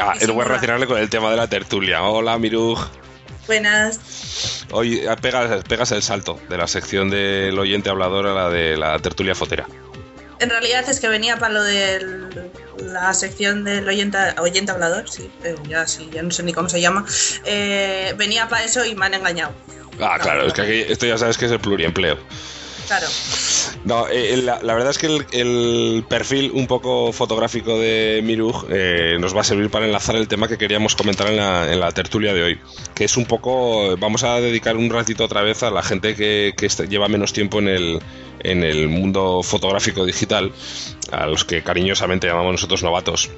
ah, 0.00 0.14
voy 0.26 0.40
a 0.40 0.44
relacionarle 0.44 0.86
con 0.86 0.98
el 0.98 1.10
tema 1.10 1.30
de 1.30 1.36
la 1.36 1.48
tertulia. 1.48 2.02
Hola, 2.02 2.38
Miruj. 2.38 2.80
Buenas. 3.46 4.66
Hoy 4.70 5.06
ah, 5.06 5.16
pegas, 5.16 5.64
pegas 5.64 5.92
el 5.92 6.02
salto 6.02 6.40
de 6.48 6.56
la 6.56 6.66
sección 6.66 7.10
del 7.10 7.58
oyente 7.58 7.90
hablador 7.90 8.26
a 8.26 8.34
la 8.34 8.48
de 8.50 8.76
la 8.76 8.98
tertulia 8.98 9.34
fotera. 9.34 9.66
En 10.40 10.50
realidad 10.50 10.88
es 10.88 10.98
que 10.98 11.08
venía 11.08 11.36
para 11.36 11.54
lo 11.54 11.62
de 11.62 12.04
la 12.78 13.14
sección 13.14 13.62
del 13.64 13.86
oyente, 13.88 14.18
oyente 14.38 14.72
hablador, 14.72 15.08
sí, 15.08 15.30
eh, 15.44 15.54
ya, 15.68 15.86
sí, 15.86 16.10
ya 16.12 16.22
no 16.22 16.30
sé 16.30 16.42
ni 16.42 16.52
cómo 16.52 16.68
se 16.68 16.80
llama. 16.80 17.06
Eh, 17.44 18.14
venía 18.16 18.48
para 18.48 18.64
eso 18.64 18.84
y 18.84 18.94
me 18.94 19.06
han 19.06 19.14
engañado. 19.14 19.52
Ah, 20.00 20.18
claro, 20.20 20.46
es 20.46 20.52
que 20.52 20.62
aquí, 20.62 20.92
esto 20.92 21.06
ya 21.06 21.18
sabes 21.18 21.38
que 21.38 21.46
es 21.46 21.52
el 21.52 21.60
pluriempleo. 21.60 22.18
Claro. 22.86 23.06
No, 23.84 24.08
eh, 24.08 24.36
la, 24.36 24.60
la 24.62 24.74
verdad 24.74 24.90
es 24.90 24.98
que 24.98 25.06
el, 25.06 26.04
perfil 26.08 26.50
un 26.54 26.66
poco 26.66 27.12
fotográfico 27.12 27.78
de 27.78 28.20
Miruj 28.22 28.64
eh, 28.70 29.16
nos 29.20 29.34
va 29.34 29.40
a 29.40 29.44
servir 29.44 29.70
para 29.70 29.86
enlazar 29.86 30.16
el 30.16 30.28
tema 30.28 30.48
que 30.48 30.58
queríamos 30.58 30.94
comentar 30.94 31.28
en 31.28 31.36
la, 31.36 31.72
en 31.72 31.80
la 31.80 31.90
tertulia 31.92 32.32
de 32.34 32.42
hoy, 32.42 32.60
que 32.94 33.04
es 33.04 33.16
un 33.16 33.24
poco, 33.24 33.96
vamos 33.96 34.24
a 34.24 34.40
dedicar 34.40 34.76
un 34.76 34.90
ratito 34.90 35.24
otra 35.24 35.42
vez 35.42 35.62
a 35.62 35.70
la 35.70 35.82
gente 35.82 36.14
que, 36.14 36.54
que 36.56 36.68
lleva 36.86 37.08
menos 37.08 37.32
tiempo 37.32 37.58
en 37.58 37.68
el, 37.68 38.00
en 38.40 38.64
el 38.64 38.88
mundo 38.88 39.42
fotográfico 39.42 40.04
digital, 40.04 40.52
a 41.10 41.26
los 41.26 41.44
que 41.44 41.62
cariñosamente 41.62 42.26
llamamos 42.26 42.52
nosotros 42.52 42.82
novatos. 42.82 43.30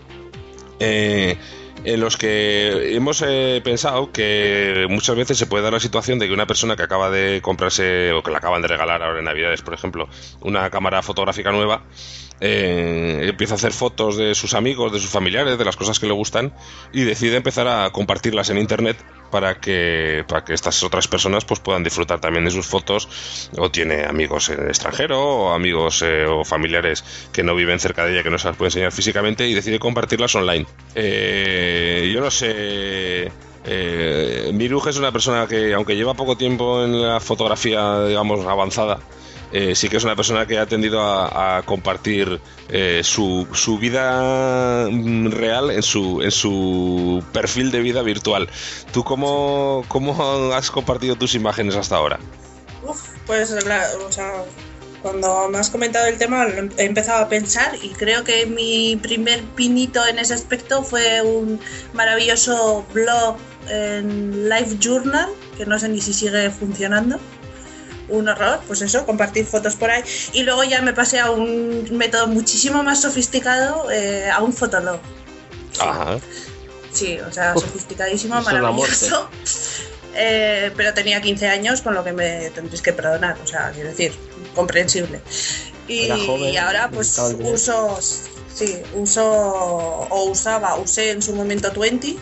Eh, 0.80 1.36
en 1.84 2.00
los 2.00 2.16
que 2.16 2.94
hemos 2.94 3.22
eh, 3.26 3.60
pensado 3.62 4.10
que 4.10 4.86
muchas 4.88 5.16
veces 5.16 5.38
se 5.38 5.46
puede 5.46 5.62
dar 5.62 5.72
la 5.72 5.80
situación 5.80 6.18
de 6.18 6.26
que 6.26 6.32
una 6.32 6.46
persona 6.46 6.76
que 6.76 6.82
acaba 6.82 7.10
de 7.10 7.40
comprarse 7.42 8.12
o 8.12 8.22
que 8.22 8.30
le 8.30 8.38
acaban 8.38 8.62
de 8.62 8.68
regalar 8.68 9.02
ahora 9.02 9.18
en 9.18 9.26
Navidades, 9.26 9.62
por 9.62 9.74
ejemplo, 9.74 10.08
una 10.40 10.70
cámara 10.70 11.02
fotográfica 11.02 11.52
nueva, 11.52 11.82
eh, 12.40 13.26
empieza 13.28 13.54
a 13.54 13.56
hacer 13.56 13.72
fotos 13.72 14.16
de 14.16 14.34
sus 14.34 14.54
amigos, 14.54 14.92
de 14.92 14.98
sus 14.98 15.10
familiares, 15.10 15.56
de 15.56 15.64
las 15.64 15.76
cosas 15.76 16.00
que 16.00 16.06
le 16.06 16.12
gustan 16.12 16.52
y 16.92 17.02
decide 17.02 17.36
empezar 17.36 17.68
a 17.68 17.90
compartirlas 17.90 18.50
en 18.50 18.58
internet 18.58 18.96
para 19.30 19.60
que 19.60 20.24
para 20.28 20.44
que 20.44 20.54
estas 20.54 20.82
otras 20.82 21.08
personas 21.08 21.44
pues 21.44 21.60
puedan 21.60 21.82
disfrutar 21.82 22.20
también 22.20 22.44
de 22.44 22.50
sus 22.50 22.66
fotos. 22.66 23.50
O 23.56 23.70
tiene 23.70 24.04
amigos 24.04 24.48
en 24.50 24.60
el 24.60 24.68
extranjero 24.68 25.20
o 25.20 25.52
amigos 25.52 26.02
eh, 26.02 26.26
o 26.26 26.44
familiares 26.44 27.04
que 27.32 27.42
no 27.42 27.54
viven 27.54 27.78
cerca 27.78 28.04
de 28.04 28.12
ella 28.12 28.22
que 28.22 28.30
no 28.30 28.38
se 28.38 28.48
las 28.48 28.56
puede 28.56 28.68
enseñar 28.68 28.92
físicamente 28.92 29.48
y 29.48 29.54
decide 29.54 29.78
compartirlas 29.78 30.34
online. 30.34 30.66
Eh, 30.94 32.10
yo 32.12 32.20
no 32.20 32.30
sé 32.30 33.30
eh, 33.66 34.50
Miruj 34.52 34.88
es 34.88 34.98
una 34.98 35.12
persona 35.12 35.46
que 35.46 35.72
aunque 35.72 35.96
lleva 35.96 36.14
poco 36.14 36.36
tiempo 36.36 36.84
en 36.84 37.00
la 37.00 37.20
fotografía 37.20 38.04
digamos 38.04 38.44
avanzada 38.46 39.00
eh, 39.52 39.74
sí 39.74 39.88
que 39.88 39.96
es 39.96 40.04
una 40.04 40.16
persona 40.16 40.46
que 40.46 40.58
ha 40.58 40.66
tendido 40.66 41.00
a, 41.02 41.62
compartir 41.64 42.40
eh, 42.68 43.00
su, 43.04 43.46
su 43.52 43.78
vida 43.78 44.88
mm, 44.90 45.30
real 45.30 45.70
en 45.70 45.82
su, 45.82 47.22
perfil 47.32 47.70
de 47.70 47.80
vida 47.80 48.02
virtual. 48.02 48.48
¿Tú 48.92 49.04
cómo, 49.04 49.84
has 50.54 50.70
compartido 50.70 51.16
tus 51.16 51.34
imágenes 51.34 51.76
hasta 51.76 51.96
ahora? 51.96 52.18
Uf, 52.82 53.00
pues 53.26 53.50
o 53.52 54.12
sea, 54.12 54.44
cuando 55.04 55.48
me 55.50 55.58
has 55.58 55.68
comentado 55.68 56.06
el 56.06 56.16
tema 56.16 56.46
he 56.78 56.84
empezado 56.84 57.22
a 57.22 57.28
pensar 57.28 57.76
y 57.82 57.90
creo 57.90 58.24
que 58.24 58.46
mi 58.46 58.96
primer 58.96 59.42
pinito 59.42 60.06
en 60.06 60.18
ese 60.18 60.32
aspecto 60.32 60.82
fue 60.82 61.20
un 61.20 61.60
maravilloso 61.92 62.86
blog 62.94 63.36
en 63.68 64.48
Live 64.48 64.78
Journal, 64.80 65.28
que 65.58 65.66
no 65.66 65.78
sé 65.78 65.90
ni 65.90 66.00
si 66.00 66.14
sigue 66.14 66.50
funcionando. 66.50 67.18
Un 68.08 68.28
horror, 68.28 68.60
pues 68.66 68.82
eso, 68.82 69.06
compartir 69.06 69.46
fotos 69.46 69.76
por 69.76 69.90
ahí. 69.90 70.02
Y 70.32 70.42
luego 70.42 70.64
ya 70.64 70.82
me 70.82 70.92
pasé 70.92 71.20
a 71.20 71.30
un 71.30 71.86
método 71.96 72.26
muchísimo 72.26 72.82
más 72.82 73.00
sofisticado, 73.00 73.90
eh, 73.90 74.30
a 74.30 74.42
un 74.42 74.52
fotolog. 74.52 75.00
Ajá. 75.80 76.18
Sí, 76.92 77.18
o 77.18 77.32
sea, 77.32 77.54
sofisticadísimo, 77.54 78.40
maravilloso. 78.40 79.28
Eh, 80.16 80.70
pero 80.76 80.94
tenía 80.94 81.20
15 81.20 81.48
años, 81.48 81.82
con 81.82 81.94
lo 81.94 82.04
que 82.04 82.12
me 82.12 82.50
tendréis 82.50 82.82
que 82.82 82.92
perdonar, 82.92 83.36
o 83.42 83.46
sea, 83.46 83.72
quiero 83.72 83.88
decir, 83.88 84.12
comprensible. 84.54 85.20
Y, 85.88 86.08
joven, 86.08 86.50
y 86.50 86.56
ahora 86.56 86.88
pues 86.88 87.18
uso, 87.40 87.98
sí, 88.00 88.80
uso 88.94 89.24
o 89.26 90.30
usaba, 90.30 90.76
usé 90.76 91.10
en 91.10 91.20
su 91.20 91.34
momento 91.34 91.72
20, 91.72 92.16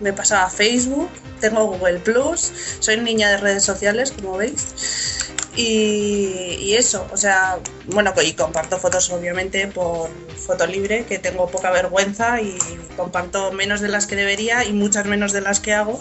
me 0.00 0.12
pasaba 0.12 0.48
Facebook, 0.50 1.08
tengo 1.40 1.66
Google 1.66 2.00
Plus, 2.00 2.52
soy 2.78 2.98
niña 2.98 3.30
de 3.30 3.38
redes 3.38 3.64
sociales, 3.64 4.12
como 4.12 4.36
veis. 4.36 5.11
Y, 5.54 6.74
eso, 6.74 7.06
o 7.12 7.16
sea, 7.16 7.58
bueno, 7.86 8.14
y 8.24 8.32
comparto 8.32 8.78
fotos 8.78 9.10
obviamente 9.10 9.66
por 9.66 10.08
foto 10.36 10.66
libre, 10.66 11.04
que 11.04 11.18
tengo 11.18 11.46
poca 11.48 11.70
vergüenza 11.70 12.40
y 12.40 12.56
comparto 12.96 13.52
menos 13.52 13.80
de 13.80 13.88
las 13.88 14.06
que 14.06 14.16
debería 14.16 14.64
y 14.64 14.72
muchas 14.72 15.04
menos 15.06 15.32
de 15.32 15.42
las 15.42 15.60
que 15.60 15.74
hago. 15.74 15.98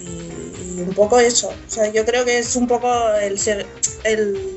Y, 0.00 0.80
un 0.80 0.94
poco 0.94 1.18
eso, 1.18 1.48
o 1.48 1.70
sea, 1.70 1.92
yo 1.92 2.04
creo 2.04 2.24
que 2.24 2.38
es 2.38 2.56
un 2.56 2.66
poco 2.66 2.88
el, 3.20 3.38
el 4.04 4.56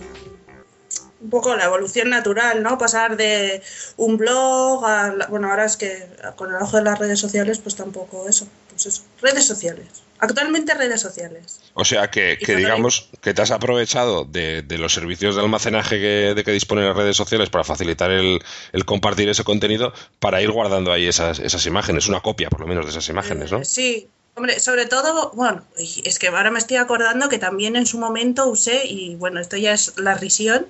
un 1.21 1.29
poco 1.29 1.55
la 1.55 1.65
evolución 1.65 2.09
natural, 2.09 2.63
¿no? 2.63 2.77
Pasar 2.77 3.17
de 3.17 3.61
un 3.97 4.17
blog 4.17 4.85
a... 4.85 5.13
la- 5.13 5.27
bueno, 5.27 5.49
ahora 5.49 5.65
es 5.65 5.75
que 5.77 6.07
con 6.35 6.49
el 6.49 6.61
ojo 6.61 6.77
de 6.77 6.83
las 6.83 6.97
redes 6.99 7.19
sociales, 7.19 7.59
pues 7.59 7.75
tampoco 7.75 8.27
eso. 8.29 8.47
Pues 8.69 8.85
eso, 8.85 9.03
redes 9.21 9.45
sociales. 9.45 9.87
Actualmente 10.21 10.73
redes 10.73 10.99
sociales. 11.01 11.61
O 11.73 11.85
sea 11.85 12.09
que, 12.09 12.37
que 12.37 12.55
digamos 12.55 13.09
que 13.21 13.33
te 13.33 13.41
has 13.41 13.51
aprovechado 13.51 14.25
de, 14.25 14.61
de 14.63 14.77
los 14.77 14.93
servicios 14.93 15.35
de 15.35 15.41
almacenaje 15.41 15.97
que, 15.99 16.33
de 16.35 16.43
que 16.43 16.51
disponen 16.51 16.85
las 16.87 16.95
redes 16.95 17.15
sociales 17.15 17.49
para 17.49 17.63
facilitar 17.63 18.11
el, 18.11 18.39
el 18.73 18.85
compartir 18.85 19.29
ese 19.29 19.43
contenido 19.45 19.93
para 20.19 20.41
ir 20.41 20.51
guardando 20.51 20.91
ahí 20.91 21.07
esas, 21.07 21.39
esas 21.39 21.65
imágenes, 21.65 22.07
una 22.07 22.19
copia 22.19 22.49
por 22.49 22.59
lo 22.61 22.67
menos 22.67 22.85
de 22.85 22.91
esas 22.91 23.07
imágenes, 23.09 23.51
¿no? 23.51 23.59
Eh, 23.59 23.65
sí, 23.65 24.09
hombre, 24.35 24.59
sobre 24.59 24.85
todo, 24.87 25.31
bueno, 25.35 25.63
es 25.77 26.19
que 26.19 26.27
ahora 26.27 26.51
me 26.51 26.59
estoy 26.59 26.77
acordando 26.77 27.29
que 27.29 27.39
también 27.39 27.77
en 27.77 27.85
su 27.85 27.97
momento 27.97 28.47
usé, 28.47 28.85
y 28.87 29.15
bueno, 29.15 29.39
esto 29.39 29.55
ya 29.55 29.71
es 29.73 29.97
la 29.97 30.15
risión, 30.15 30.67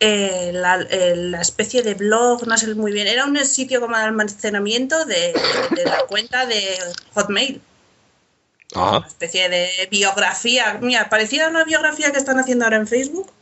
eh, 0.00 0.50
la, 0.52 0.86
eh, 0.90 1.14
la 1.16 1.40
especie 1.40 1.82
de 1.82 1.94
blog, 1.94 2.46
no 2.46 2.56
sé 2.56 2.74
muy 2.74 2.92
bien, 2.92 3.06
era 3.06 3.24
un 3.24 3.36
sitio 3.44 3.80
como 3.80 3.96
de 3.96 4.02
almacenamiento 4.02 5.04
de, 5.04 5.32
de 5.74 5.84
la 5.84 6.04
cuenta 6.06 6.46
de 6.46 6.78
Hotmail. 7.14 7.60
Ah, 8.74 8.98
Una 8.98 9.08
especie 9.08 9.48
de 9.48 9.88
biografía, 9.90 10.78
mira, 10.80 11.08
parecida 11.08 11.46
a 11.46 11.50
una 11.50 11.64
biografía 11.64 12.12
que 12.12 12.18
están 12.18 12.38
haciendo 12.38 12.64
ahora 12.64 12.76
en 12.76 12.86
Facebook, 12.86 13.32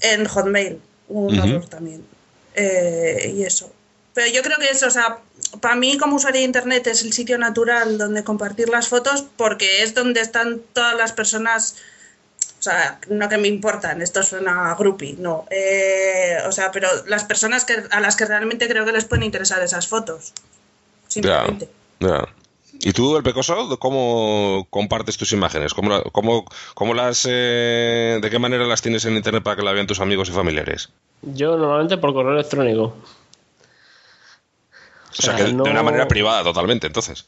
en 0.00 0.26
Hotmail, 0.26 0.80
un 1.08 1.38
horror 1.38 1.66
también. 1.68 2.04
Eh, 2.54 3.32
y 3.34 3.42
eso. 3.44 3.72
Pero 4.12 4.30
yo 4.30 4.42
creo 4.42 4.58
que 4.58 4.68
eso, 4.68 4.86
o 4.86 4.90
sea, 4.90 5.18
para 5.60 5.74
mí 5.74 5.98
como 5.98 6.16
usuario 6.16 6.40
de 6.40 6.46
Internet 6.46 6.86
es 6.86 7.02
el 7.02 7.12
sitio 7.12 7.36
natural 7.38 7.98
donde 7.98 8.22
compartir 8.22 8.68
las 8.68 8.88
fotos 8.88 9.24
porque 9.36 9.82
es 9.82 9.94
donde 9.94 10.20
están 10.20 10.60
todas 10.72 10.96
las 10.96 11.12
personas, 11.12 11.76
sea, 12.64 12.98
no 13.08 13.28
que 13.28 13.36
me 13.36 13.48
importan, 13.48 14.00
esto 14.00 14.22
suena 14.22 14.70
a 14.70 14.74
groupie, 14.74 15.16
no. 15.18 15.44
Eh, 15.50 16.38
o 16.46 16.52
sea, 16.52 16.70
pero 16.72 16.88
las 17.06 17.24
personas 17.24 17.64
que, 17.64 17.74
a 17.90 18.00
las 18.00 18.16
que 18.16 18.24
realmente 18.24 18.68
creo 18.68 18.84
que 18.84 18.92
les 18.92 19.04
pueden 19.04 19.24
interesar 19.24 19.62
esas 19.62 19.86
fotos. 19.86 20.32
Simplemente. 21.08 21.68
ya. 22.00 22.26
¿Y 22.80 22.92
tú, 22.92 23.16
el 23.16 23.22
Pecoso, 23.22 23.78
cómo 23.78 24.66
compartes 24.70 25.16
tus 25.16 25.32
imágenes? 25.32 25.74
¿Cómo, 25.74 26.02
cómo, 26.04 26.44
cómo 26.74 26.94
las, 26.94 27.26
eh, 27.30 28.18
¿De 28.20 28.30
qué 28.30 28.38
manera 28.38 28.66
las 28.66 28.82
tienes 28.82 29.04
en 29.04 29.16
Internet 29.16 29.42
para 29.42 29.56
que 29.56 29.62
la 29.62 29.72
vean 29.72 29.86
tus 29.86 30.00
amigos 30.00 30.28
y 30.28 30.32
familiares? 30.32 30.90
Yo 31.22 31.56
normalmente 31.56 31.98
por 31.98 32.12
correo 32.12 32.32
electrónico. 32.32 32.96
O 35.16 35.22
sea, 35.22 35.36
que 35.36 35.44
de 35.44 35.52
una 35.52 35.82
manera 35.82 36.08
privada 36.08 36.42
totalmente, 36.42 36.86
entonces. 36.86 37.26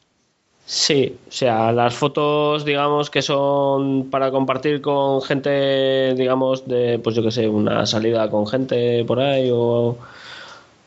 Sí, 0.69 1.17
o 1.29 1.31
sea, 1.31 1.71
las 1.71 1.95
fotos, 1.95 2.65
digamos, 2.65 3.09
que 3.09 3.23
son 3.23 4.11
para 4.11 4.33
compartir 4.33 4.81
con 4.81 5.23
gente, 5.23 6.13
digamos, 6.15 6.67
de, 6.67 6.99
pues 6.99 7.15
yo 7.15 7.23
que 7.23 7.31
sé, 7.31 7.49
una 7.49 7.87
salida 7.87 8.29
con 8.31 8.49
gente 8.49 9.05
por 9.05 9.21
ahí 9.21 9.49
o 9.53 9.97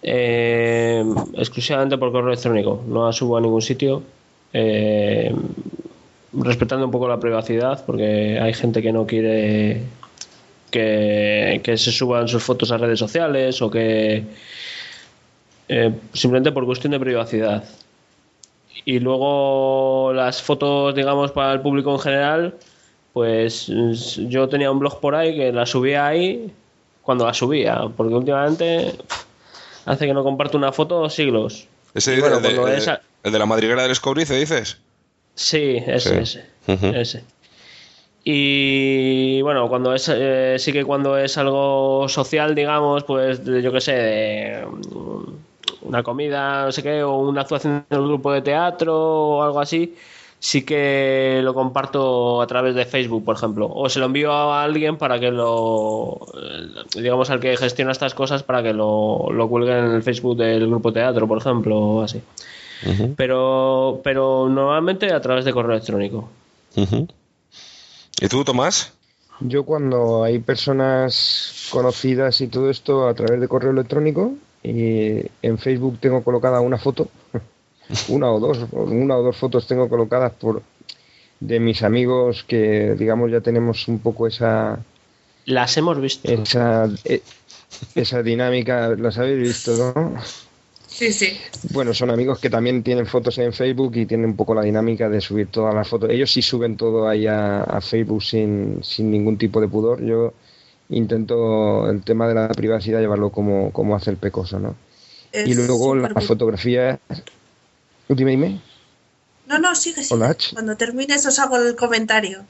eh, 0.03 1.01
exclusivamente 1.35 1.97
por 1.97 2.11
correo 2.11 2.27
electrónico. 2.29 2.83
No 2.87 3.05
las 3.05 3.15
subo 3.15 3.37
a 3.37 3.41
ningún 3.41 3.61
sitio, 3.61 4.03
eh, 4.53 5.33
respetando 6.33 6.85
un 6.85 6.91
poco 6.91 7.07
la 7.07 7.19
privacidad, 7.19 7.85
porque 7.85 8.37
hay 8.37 8.53
gente 8.53 8.81
que 8.81 8.91
no 8.91 9.07
quiere 9.07 9.83
que, 10.71 11.61
que 11.63 11.77
se 11.77 11.91
suban 11.91 12.27
sus 12.27 12.43
fotos 12.43 12.71
a 12.71 12.77
redes 12.77 12.99
sociales 12.99 13.61
o 13.61 13.71
que 13.71 14.23
eh, 15.69 15.93
simplemente 16.13 16.51
por 16.51 16.65
cuestión 16.65 16.91
de 16.91 16.99
privacidad. 16.99 17.63
Y 18.85 18.99
luego 18.99 20.11
las 20.13 20.41
fotos, 20.41 20.95
digamos, 20.95 21.31
para 21.31 21.53
el 21.53 21.61
público 21.61 21.91
en 21.93 21.99
general, 21.99 22.55
pues 23.13 23.67
yo 23.67 24.47
tenía 24.49 24.71
un 24.71 24.79
blog 24.79 24.99
por 24.99 25.15
ahí 25.15 25.35
que 25.35 25.51
las 25.51 25.69
subía 25.69 26.07
ahí 26.07 26.51
cuando 27.01 27.25
las 27.25 27.37
subía, 27.37 27.81
porque 27.97 28.13
últimamente 28.13 28.93
hace 29.85 30.05
que 30.07 30.13
no 30.13 30.23
comparto 30.23 30.57
una 30.57 30.71
foto 30.71 31.09
siglos. 31.09 31.67
Ese, 31.93 32.15
Y 32.15 32.19
bueno, 32.19 32.37
el, 32.37 32.43
de, 32.43 32.49
el- 32.49 32.77
esa- 32.77 33.01
el 33.23 33.31
de 33.31 33.39
la 33.39 33.45
madriguera 33.45 33.81
del 33.81 33.91
Escobrice, 33.91 34.35
dices? 34.37 34.77
Sí, 35.35 35.77
ese, 35.85 36.25
Sí. 36.25 36.39
ese. 36.93 37.23
Y 38.23 39.41
bueno, 39.41 39.67
cuando 39.69 39.93
es 39.93 40.09
eh, 40.13 40.55
sí 40.59 40.71
que 40.73 40.83
cuando 40.85 41.17
es 41.17 41.37
algo 41.37 42.07
social, 42.09 42.53
digamos, 42.53 43.03
pues 43.05 43.43
yo 43.43 43.71
qué 43.71 43.81
sé, 43.81 43.93
de, 43.93 44.65
una 45.81 46.03
comida, 46.03 46.65
no 46.65 46.71
sé 46.71 46.83
qué, 46.83 47.03
o 47.03 47.17
una 47.17 47.41
actuación 47.41 47.85
en 47.89 47.99
un 47.99 48.07
grupo 48.07 48.31
de 48.31 48.41
teatro 48.41 48.95
o 48.95 49.43
algo 49.43 49.59
así, 49.59 49.95
sí 50.39 50.63
que 50.63 51.41
lo 51.43 51.53
comparto 51.53 52.41
a 52.41 52.47
través 52.47 52.75
de 52.75 52.85
Facebook, 52.85 53.25
por 53.25 53.35
ejemplo, 53.35 53.69
o 53.71 53.89
se 53.89 53.99
lo 53.99 54.05
envío 54.05 54.31
a 54.31 54.63
alguien 54.63 54.97
para 54.97 55.19
que 55.19 55.31
lo, 55.31 56.19
eh, 56.33 56.99
digamos, 57.01 57.29
al 57.29 57.39
que 57.39 57.57
gestiona 57.57 57.91
estas 57.91 58.13
cosas 58.13 58.43
para 58.43 58.63
que 58.63 58.73
lo, 58.73 59.29
lo 59.31 59.49
cuelgue 59.49 59.77
en 59.77 59.91
el 59.91 60.03
Facebook 60.03 60.37
del 60.37 60.67
grupo 60.67 60.93
teatro, 60.93 61.27
por 61.27 61.37
ejemplo, 61.39 61.77
o 61.77 62.01
así. 62.01 62.21
Pero, 63.17 63.99
pero 64.05 64.47
normalmente 64.47 65.11
a 65.11 65.19
través 65.19 65.43
de 65.43 65.51
correo 65.51 65.73
electrónico. 65.73 66.29
¿Y 68.21 68.27
tú, 68.29 68.45
Tomás? 68.45 68.93
Yo 69.41 69.63
cuando 69.63 70.23
hay 70.23 70.39
personas 70.39 71.67
conocidas 71.71 72.39
y 72.39 72.47
todo 72.47 72.69
esto 72.69 73.09
a 73.09 73.13
través 73.13 73.41
de 73.41 73.47
correo 73.49 73.71
electrónico 73.71 74.33
y 74.63 75.21
en 75.41 75.57
Facebook 75.57 75.99
tengo 75.99 76.23
colocada 76.23 76.59
una 76.61 76.77
foto, 76.77 77.09
una 78.09 78.31
o 78.31 78.39
dos, 78.39 78.65
una 78.71 79.17
o 79.17 79.23
dos 79.23 79.37
fotos 79.37 79.67
tengo 79.67 79.89
colocadas 79.89 80.33
por 80.33 80.61
de 81.39 81.59
mis 81.59 81.83
amigos 81.83 82.43
que 82.43 82.95
digamos 82.95 83.31
ya 83.31 83.39
tenemos 83.39 83.87
un 83.87 83.99
poco 83.99 84.27
esa 84.27 84.79
Las 85.45 85.77
hemos 85.77 86.01
visto. 86.01 86.29
esa 86.29 86.89
eh, 87.05 87.21
esa 87.95 88.23
dinámica, 88.23 88.89
las 88.89 89.17
habéis 89.17 89.39
visto, 89.39 89.93
¿no? 89.95 90.13
Sí, 90.87 91.13
sí. 91.13 91.37
Bueno, 91.71 91.93
son 91.93 92.09
amigos 92.09 92.39
que 92.39 92.49
también 92.49 92.83
tienen 92.83 93.05
fotos 93.05 93.37
en 93.37 93.53
Facebook 93.53 93.95
y 93.95 94.05
tienen 94.05 94.31
un 94.31 94.35
poco 94.35 94.53
la 94.53 94.63
dinámica 94.63 95.07
de 95.07 95.21
subir 95.21 95.47
todas 95.47 95.73
las 95.73 95.87
fotos. 95.87 96.09
Ellos 96.09 96.31
sí 96.31 96.41
suben 96.41 96.75
todo 96.75 97.07
ahí 97.07 97.27
a, 97.27 97.61
a 97.61 97.79
Facebook 97.79 98.23
sin, 98.23 98.83
sin 98.83 99.11
ningún 99.11 99.37
tipo 99.37 99.61
de 99.61 99.67
pudor. 99.67 100.03
Yo 100.03 100.33
intento 100.89 101.89
el 101.89 102.03
tema 102.03 102.27
de 102.27 102.33
la 102.35 102.47
privacidad 102.49 102.99
llevarlo 102.99 103.29
como, 103.31 103.71
como 103.71 103.95
hace 103.95 104.09
el 104.11 104.17
pecoso, 104.17 104.59
¿no? 104.59 104.75
Es 105.31 105.47
y 105.47 105.53
luego 105.53 105.95
las 105.95 106.25
fotografías... 106.25 106.99
Dime, 108.07 108.31
dime. 108.31 108.61
No, 109.45 109.59
no, 109.59 109.75
sigue, 109.75 110.03
sigue. 110.03 110.15
Hola. 110.15 110.35
Cuando 110.53 110.75
termines 110.75 111.25
os 111.25 111.37
hago 111.39 111.57
el 111.57 111.75
comentario. 111.75 112.43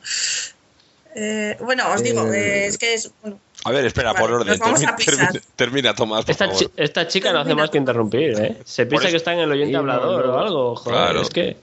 Eh, 1.15 1.57
bueno, 1.61 1.83
os 1.93 2.01
digo, 2.03 2.25
Eh, 2.31 2.37
eh, 2.37 2.65
es 2.67 2.77
que 2.77 2.93
es... 2.93 3.11
bueno, 3.21 3.39
A 3.65 3.71
ver, 3.71 3.85
espera, 3.85 4.13
Vale, 4.13 4.19
por 4.25 4.33
orden. 4.33 4.57
Termina, 4.59 4.89
a 4.91 4.95
pisar. 4.95 5.15
termina- 5.17 5.41
termina, 5.57 5.93
Tomás, 5.95 6.23
por 6.23 6.31
Esta, 6.31 6.45
favor. 6.45 6.59
chi- 6.61 6.71
esta 6.77 7.07
chica 7.07 7.33
no 7.33 7.39
hace 7.39 7.55
más 7.55 7.69
que 7.69 7.77
interrumpir, 7.77 8.39
¿eh? 8.39 8.57
Se 8.63 8.85
piensa 8.85 9.07
eso- 9.07 9.13
que 9.13 9.17
está 9.17 9.33
en 9.33 9.39
el 9.39 9.51
oyente 9.51 9.71
Sí, 9.71 9.75
hablador 9.75 10.25
no. 10.27 10.33
o 10.33 10.37
algo. 10.39 10.75
Joder, 10.77 10.97
Claro. 10.99 11.21
es 11.21 11.29
que. 11.29 11.57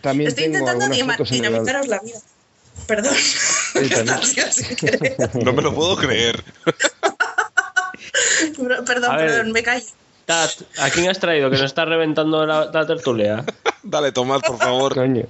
También 0.00 0.28
estoy 0.28 0.44
tengo 0.44 0.58
intentando 0.58 0.84
algunas 0.84 0.98
dinam- 1.06 1.12
fotos 1.16 1.30
en 1.32 1.36
el... 1.36 1.42
dinamitaros 1.50 1.88
la 1.88 1.98
vida. 2.00 2.18
Perdón. 2.86 3.12
No 5.44 5.52
me 5.52 5.62
lo 5.62 5.74
puedo 5.74 5.96
creer. 5.96 6.42
perdón, 8.56 9.16
ver. 9.16 9.26
perdón, 9.26 9.52
me 9.52 9.62
callo. 9.62 9.84
Tat, 10.24 10.50
¿a 10.78 10.90
quién 10.90 11.08
has 11.08 11.20
traído 11.20 11.48
que 11.50 11.56
nos 11.56 11.66
está 11.66 11.84
reventando 11.84 12.44
la, 12.44 12.68
la 12.72 12.86
tertulia? 12.86 13.44
Dale, 13.82 14.10
Tomás, 14.12 14.42
por 14.42 14.58
favor. 14.58 14.94
Coño. 14.94 15.24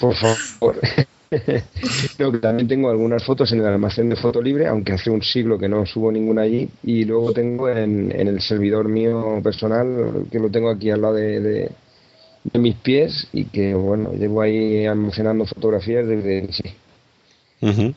Por 0.00 0.14
favor. 0.16 0.80
no, 2.18 2.32
que 2.32 2.38
también 2.38 2.66
tengo 2.66 2.90
algunas 2.90 3.22
fotos 3.24 3.52
en 3.52 3.60
el 3.60 3.66
almacén 3.66 4.08
de 4.10 4.16
foto 4.16 4.42
libre, 4.42 4.66
aunque 4.66 4.92
hace 4.94 5.10
un 5.10 5.22
siglo 5.22 5.56
que 5.58 5.68
no 5.68 5.86
subo 5.86 6.10
ninguna 6.10 6.42
allí. 6.42 6.68
Y 6.82 7.04
luego 7.04 7.32
tengo 7.32 7.68
en, 7.68 8.10
en 8.10 8.26
el 8.26 8.40
servidor 8.40 8.88
mío 8.88 9.40
personal, 9.44 10.26
que 10.30 10.40
lo 10.40 10.50
tengo 10.50 10.70
aquí 10.70 10.90
al 10.90 11.02
lado 11.02 11.14
de, 11.14 11.40
de- 11.40 11.70
de 12.52 12.58
mis 12.58 12.74
pies, 12.76 13.26
y 13.32 13.46
que 13.46 13.72
bueno, 13.72 14.12
llevo 14.12 14.42
ahí 14.42 14.84
almacenando 14.84 15.46
fotografías 15.46 16.06
desde. 16.06 16.52
sí. 16.52 16.62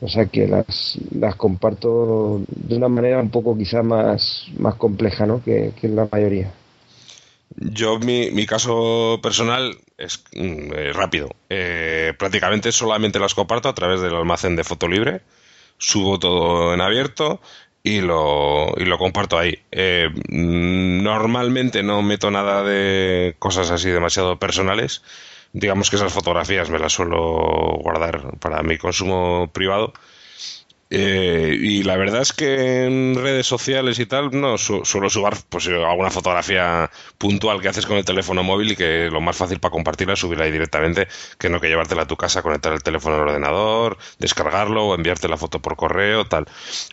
O 0.00 0.08
sea 0.08 0.26
que 0.26 0.46
las, 0.46 0.98
las 1.14 1.36
comparto 1.36 2.40
de 2.48 2.76
una 2.76 2.88
manera 2.88 3.20
un 3.20 3.30
poco 3.30 3.56
quizá 3.56 3.82
más, 3.82 4.46
más 4.56 4.76
compleja 4.76 5.26
¿no? 5.26 5.42
que, 5.42 5.72
que 5.78 5.88
la 5.88 6.08
mayoría. 6.10 6.50
Yo, 7.56 7.98
mi, 7.98 8.30
mi 8.30 8.46
caso 8.46 9.18
personal 9.22 9.76
es 9.96 10.22
mm, 10.34 10.72
eh, 10.72 10.92
rápido. 10.92 11.28
Eh, 11.48 12.14
prácticamente 12.18 12.72
solamente 12.72 13.18
las 13.18 13.34
comparto 13.34 13.68
a 13.68 13.74
través 13.74 14.00
del 14.00 14.14
almacén 14.14 14.56
de 14.56 14.64
foto 14.64 14.88
libre. 14.88 15.22
Subo 15.76 16.18
todo 16.18 16.74
en 16.74 16.80
abierto 16.80 17.40
y 17.82 18.00
lo, 18.00 18.74
y 18.76 18.84
lo 18.84 18.98
comparto 18.98 19.38
ahí. 19.38 19.58
Eh, 19.72 20.08
mm, 20.28 21.02
normalmente 21.02 21.82
no 21.82 22.02
meto 22.02 22.30
nada 22.30 22.62
de 22.62 23.34
cosas 23.38 23.70
así 23.70 23.90
demasiado 23.90 24.38
personales. 24.38 25.02
Digamos 25.52 25.90
que 25.90 25.96
esas 25.96 26.12
fotografías 26.12 26.70
me 26.70 26.78
las 26.78 26.92
suelo 26.92 27.78
guardar 27.82 28.38
para 28.38 28.62
mi 28.62 28.78
consumo 28.78 29.50
privado. 29.52 29.92
Eh, 30.90 31.54
y 31.60 31.82
la 31.82 31.96
verdad 31.98 32.22
es 32.22 32.32
que 32.32 32.86
en 32.86 33.14
redes 33.14 33.46
sociales 33.46 33.98
y 33.98 34.06
tal, 34.06 34.30
no 34.32 34.56
su- 34.56 34.86
suelo 34.86 35.10
subir 35.10 35.34
pues, 35.50 35.66
eh, 35.66 35.84
alguna 35.84 36.10
fotografía 36.10 36.90
puntual 37.18 37.60
que 37.60 37.68
haces 37.68 37.84
con 37.84 37.98
el 37.98 38.06
teléfono 38.06 38.42
móvil 38.42 38.72
y 38.72 38.76
que 38.76 39.10
lo 39.10 39.20
más 39.20 39.36
fácil 39.36 39.60
para 39.60 39.72
compartirla 39.72 40.14
es 40.14 40.20
subirla 40.20 40.46
ahí 40.46 40.50
directamente, 40.50 41.06
que 41.38 41.50
no 41.50 41.60
que 41.60 41.68
llevártela 41.68 42.02
a 42.02 42.06
tu 42.06 42.16
casa, 42.16 42.40
conectar 42.42 42.72
el 42.72 42.82
teléfono 42.82 43.16
al 43.16 43.22
ordenador, 43.22 43.98
descargarlo 44.18 44.86
o 44.86 44.94
enviarte 44.94 45.28
la 45.28 45.36
foto 45.36 45.60
por 45.60 45.76
correo, 45.76 46.24
tal. 46.26 46.46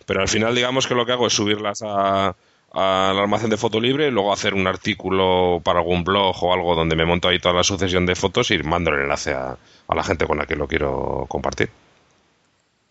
Pero 0.04 0.20
al 0.20 0.28
final, 0.28 0.54
digamos 0.54 0.86
que 0.86 0.94
lo 0.94 1.06
que 1.06 1.12
hago 1.12 1.26
es 1.26 1.32
subirlas 1.32 1.82
a 1.82 2.36
al 2.76 3.18
almacén 3.18 3.50
de 3.50 3.56
foto 3.56 3.80
libre, 3.80 4.10
luego 4.10 4.32
hacer 4.32 4.52
un 4.52 4.66
artículo 4.66 5.60
para 5.64 5.78
algún 5.78 6.04
blog 6.04 6.36
o 6.42 6.52
algo 6.52 6.74
donde 6.74 6.94
me 6.94 7.06
monto 7.06 7.28
ahí 7.28 7.38
toda 7.38 7.54
la 7.54 7.64
sucesión 7.64 8.04
de 8.04 8.14
fotos 8.14 8.50
y 8.50 8.58
mando 8.58 8.90
el 8.90 9.00
enlace 9.00 9.32
a, 9.32 9.56
a 9.88 9.94
la 9.94 10.04
gente 10.04 10.26
con 10.26 10.38
la 10.38 10.46
que 10.46 10.56
lo 10.56 10.68
quiero 10.68 11.24
compartir. 11.28 11.70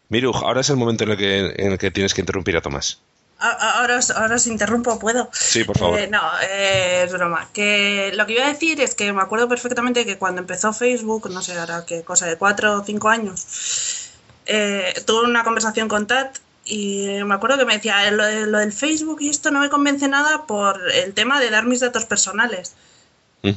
Miru, 0.09 0.31
ahora 0.33 0.61
es 0.61 0.69
el 0.69 0.77
momento 0.77 1.03
en 1.03 1.11
el 1.11 1.17
que, 1.17 1.53
en 1.57 1.71
el 1.73 1.77
que 1.77 1.91
tienes 1.91 2.13
que 2.13 2.21
interrumpir 2.21 2.57
a 2.57 2.61
Tomás. 2.61 2.99
Ahora 3.37 3.97
os, 3.97 4.11
ahora 4.11 4.35
os 4.35 4.47
interrumpo, 4.47 4.97
¿puedo? 4.97 5.29
Sí, 5.33 5.65
por 5.65 5.77
favor. 5.77 5.99
Eh, 5.99 6.07
no, 6.07 6.21
eh, 6.41 7.03
es 7.05 7.11
broma. 7.11 7.49
Que 7.53 8.11
lo 8.15 8.25
que 8.25 8.33
iba 8.33 8.45
a 8.45 8.53
decir 8.53 8.79
es 8.79 8.95
que 8.95 9.11
me 9.11 9.21
acuerdo 9.21 9.49
perfectamente 9.49 10.05
que 10.05 10.17
cuando 10.17 10.41
empezó 10.41 10.71
Facebook, 10.73 11.29
no 11.29 11.41
sé, 11.41 11.59
ahora 11.59 11.83
qué 11.85 12.01
cosa 12.03 12.27
de 12.27 12.37
cuatro 12.37 12.79
o 12.79 12.83
cinco 12.83 13.09
años, 13.09 14.11
eh, 14.45 14.93
tuve 15.05 15.25
una 15.25 15.43
conversación 15.43 15.89
con 15.89 16.07
Tat 16.07 16.37
y 16.65 17.07
me 17.25 17.35
acuerdo 17.35 17.57
que 17.57 17.65
me 17.65 17.75
decía, 17.75 18.07
"Eh, 18.07 18.11
lo, 18.11 18.25
de- 18.25 18.47
lo 18.47 18.57
del 18.59 18.73
Facebook 18.73 19.21
y 19.21 19.29
esto 19.29 19.51
no 19.51 19.59
me 19.59 19.69
convence 19.69 20.07
nada 20.07 20.45
por 20.47 20.81
el 20.91 21.13
tema 21.13 21.39
de 21.39 21.49
dar 21.51 21.65
mis 21.65 21.79
datos 21.79 22.05
personales. 22.05 22.73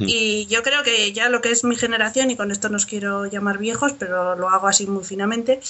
Y 0.07 0.45
yo 0.49 0.63
creo 0.63 0.83
que 0.83 1.13
ya 1.15 1.31
lo 1.31 1.41
que 1.41 1.51
es 1.51 1.65
mi 1.65 1.75
generación, 1.75 2.31
y 2.31 2.37
con 2.37 2.51
esto 2.51 2.69
no 2.69 2.77
os 2.77 2.85
quiero 2.85 3.25
llamar 3.25 3.57
viejos, 3.57 3.93
pero 3.99 4.37
lo 4.37 4.51
hago 4.51 4.69
así 4.69 4.87
muy 4.87 5.03
finamente, 5.03 5.61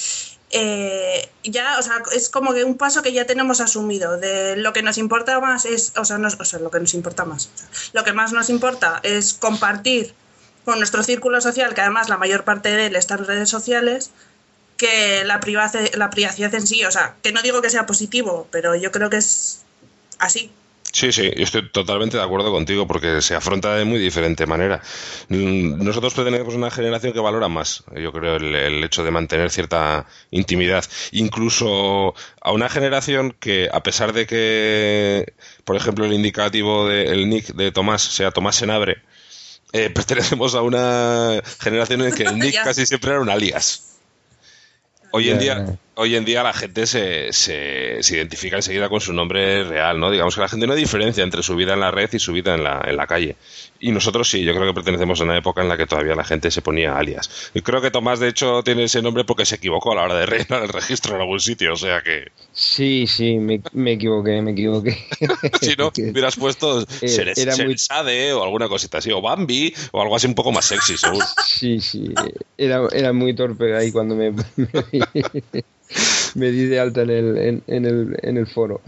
eh, 0.51 1.29
ya, 1.45 1.79
o 1.79 1.83
sea, 1.83 2.03
es 2.13 2.29
como 2.29 2.53
que 2.53 2.65
un 2.65 2.77
paso 2.77 3.03
que 3.03 3.13
ya 3.13 3.27
tenemos 3.27 3.61
asumido. 3.61 4.17
De 4.17 4.57
lo 4.57 4.73
que 4.73 4.83
nos 4.83 4.99
importa 4.99 5.39
más 5.39 5.65
es, 5.67 5.93
o 5.97 6.05
sea, 6.05 6.19
no, 6.19 6.27
o 6.27 6.45
sea, 6.45 6.59
lo 6.59 6.71
que 6.71 6.81
nos 6.81 6.95
importa 6.95 7.25
más. 7.25 7.49
o 7.55 7.59
sea, 7.59 7.69
lo 7.93 8.03
que 8.05 8.13
más 8.13 8.33
nos 8.33 8.51
importa 8.51 8.99
es 9.05 9.35
compartir 9.35 10.15
con 10.65 10.79
nuestro 10.79 11.05
círculo 11.05 11.41
social, 11.41 11.75
que 11.75 11.81
además 11.83 12.09
la 12.09 12.17
mayor 12.19 12.43
parte 12.43 12.71
de 12.71 12.87
él 12.87 12.97
está 12.97 13.15
en 13.15 13.25
redes 13.25 13.49
sociales, 13.49 14.11
que 14.79 15.25
la, 15.25 15.41
privacidad, 15.41 15.93
la 15.95 16.11
privacidad 16.11 16.55
en 16.55 16.67
sí. 16.67 16.85
O 16.85 16.91
sea, 16.91 17.17
que 17.23 17.33
no 17.33 17.43
digo 17.43 17.61
que 17.63 17.71
sea 17.71 17.87
positivo, 17.87 18.49
pero 18.51 18.75
yo 18.77 18.91
creo 18.93 19.11
que 19.11 19.19
es 19.19 19.65
así. 20.19 20.51
Sí, 20.91 21.13
sí, 21.13 21.31
yo 21.37 21.45
estoy 21.45 21.71
totalmente 21.71 22.17
de 22.17 22.23
acuerdo 22.23 22.51
contigo 22.51 22.87
porque 22.87 23.21
se 23.21 23.35
afronta 23.35 23.75
de 23.77 23.85
muy 23.85 23.99
diferente 23.99 24.47
manera. 24.47 24.81
Mm, 25.29 25.85
Nosotros 25.85 26.15
pertenecemos 26.15 26.55
a 26.55 26.57
una 26.57 26.71
generación 26.71 27.13
que 27.13 27.21
valora 27.21 27.49
más, 27.49 27.85
yo 27.95 28.11
creo, 28.13 28.37
el, 28.37 28.55
el 28.55 28.85
hecho 28.85 29.05
de 29.05 29.11
mantener 29.11 29.51
cierta 29.51 30.07
intimidad. 30.31 30.85
Incluso 31.13 32.15
a 32.41 32.53
una 32.53 32.69
generación 32.71 33.33
que, 33.39 33.69
a 33.71 33.83
pesar 33.83 34.13
de 34.15 34.27
que, 34.27 35.35
por 35.65 35.77
ejemplo, 35.77 36.07
el 36.07 36.15
indicativo 36.15 36.89
del 36.89 37.29
nick 37.29 37.49
de 37.55 37.71
Tomás 37.71 38.03
sea 38.03 38.31
Tomás 38.31 38.57
Senabre, 38.57 39.03
eh, 39.73 39.91
pertenecemos 39.95 40.55
a 40.55 40.63
una 40.63 41.43
generación 41.61 42.03
en 42.03 42.15
que 42.15 42.23
el 42.25 42.39
nick 42.41 42.63
casi 42.65 42.87
siempre 42.87 43.11
era 43.11 43.21
un 43.21 43.31
alias. 43.31 43.98
Hoy 45.11 45.31
en 45.31 45.39
día. 45.39 45.79
Hoy 45.99 46.17
en 46.17 46.25
día 46.25 46.43
la 46.43 46.53
gente 46.53 46.87
se, 46.87 47.33
se, 47.33 48.03
se 48.03 48.17
identifica 48.17 48.57
enseguida 48.57 48.89
con 48.89 49.01
su 49.01 49.13
nombre 49.13 49.65
real, 49.65 49.99
¿no? 50.01 50.11
Digamos 50.11 50.35
que 50.35 50.41
la 50.41 50.49
gente 50.49 50.67
no 50.67 50.75
diferencia 50.75 51.23
entre 51.25 51.43
su 51.43 51.55
vida 51.57 51.75
en 51.75 51.81
la 51.81 51.91
red 51.91 52.09
y 52.13 52.19
su 52.19 52.33
vida 52.33 52.55
en 52.55 52.65
la, 52.65 52.83
en 52.87 52.97
la 52.97 53.07
calle. 53.07 53.37
Y 53.81 53.93
nosotros 53.93 54.29
sí, 54.29 54.43
yo 54.45 54.55
creo 54.55 54.67
que 54.67 54.75
pertenecemos 54.75 55.21
a 55.21 55.25
una 55.25 55.37
época 55.37 55.63
en 55.63 55.69
la 55.69 55.77
que 55.77 55.87
todavía 55.87 56.15
la 56.15 56.25
gente 56.25 56.51
se 56.51 56.63
ponía 56.63 56.97
alias. 56.97 57.51
Y 57.55 57.61
creo 57.63 57.81
que 57.81 57.91
Tomás, 57.91 58.19
de 58.21 58.29
hecho, 58.29 58.63
tiene 58.63 58.85
ese 58.85 59.03
nombre 59.03 59.25
porque 59.25 59.45
se 59.45 59.57
equivocó 59.57 59.93
a 59.93 59.97
la 59.97 60.03
hora 60.03 60.15
de 60.17 60.27
rellenar 60.27 60.63
el 60.63 60.69
registro 60.69 61.15
en 61.15 61.21
algún 61.21 61.41
sitio, 61.41 61.73
o 61.75 61.77
sea 61.77 62.01
que 62.03 62.27
Sí, 62.53 63.07
sí, 63.07 63.37
me, 63.39 63.61
me 63.73 63.93
equivoqué, 63.93 64.41
me 64.43 64.53
equivoqué. 64.53 64.97
si 65.61 65.75
no, 65.77 65.93
hubieras 65.97 66.37
puesto 66.37 66.81
Eh, 67.03 67.09
Seres- 67.09 67.39
era 67.39 67.53
muy- 67.57 67.77
Seresade 67.79 68.33
o 68.33 68.43
alguna 68.43 68.69
cosita 68.69 68.99
así, 68.99 69.11
o 69.13 69.21
Bambi, 69.21 69.73
o 69.93 70.01
algo 70.03 70.17
así 70.17 70.27
un 70.27 70.35
poco 70.35 70.51
más 70.53 70.65
sexy, 70.65 70.97
seguro. 70.97 71.21
Sí, 71.21 71.81
sí, 71.81 72.05
era, 72.57 72.83
era 72.93 73.13
muy 73.13 73.35
torpe 73.35 73.77
ahí 73.77 73.93
cuando 73.93 74.15
me, 74.17 74.33
me, 76.35 76.51
di- 76.51 76.67
de 76.67 76.81
alta 76.81 77.03
en 77.03 77.11
el, 77.11 77.39
en, 77.39 77.63
en 77.67 77.85
el, 77.85 78.17
en 78.23 78.37
el 78.37 78.47
foro. 78.47 78.81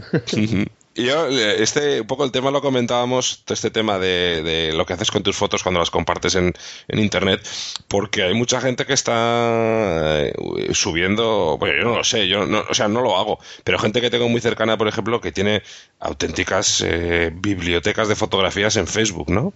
Yo, 0.96 1.29
eh, 1.29 1.62
este, 1.62 2.00
un 2.00 2.07
poco 2.09 2.24
el 2.24 2.33
tema 2.33 2.50
lo 2.50 2.61
comentábamos, 2.61 3.44
este 3.48 3.70
tema 3.70 3.98
de, 4.00 4.42
de 4.42 4.72
lo 4.72 4.85
que 4.85 4.92
haces 4.92 5.11
con 5.11 5.22
tus 5.22 5.37
fotos 5.37 5.62
cuando 5.62 5.79
las 5.79 5.90
compartes 5.90 6.35
en, 6.35 6.53
en 6.88 6.98
internet, 6.98 7.40
porque 7.87 8.24
hay 8.24 8.35
mucha 8.35 8.61
gente 8.61 8.85
que 8.85 8.92
está 8.92 10.26
eh, 10.26 10.35
subiendo, 10.72 11.57
bueno, 11.59 11.76
yo 11.79 11.85
no 11.85 11.96
lo 11.96 12.05
sé, 12.05 12.26
yo 12.26 12.44
no, 12.44 12.64
o 12.68 12.74
sea, 12.74 12.88
no 12.88 13.03
lo 13.03 13.16
hago, 13.16 13.38
pero 13.62 13.79
gente 13.79 14.00
que 14.00 14.11
tengo 14.11 14.29
muy 14.29 14.40
cercana, 14.40 14.76
por 14.76 14.88
ejemplo, 14.88 15.20
que 15.20 15.31
tiene 15.31 15.62
auténticas 16.00 16.83
eh, 16.85 17.31
bibliotecas 17.33 18.09
de 18.09 18.16
fotografías 18.16 18.76
en 18.76 18.88
Facebook, 18.88 19.31
¿no? 19.31 19.55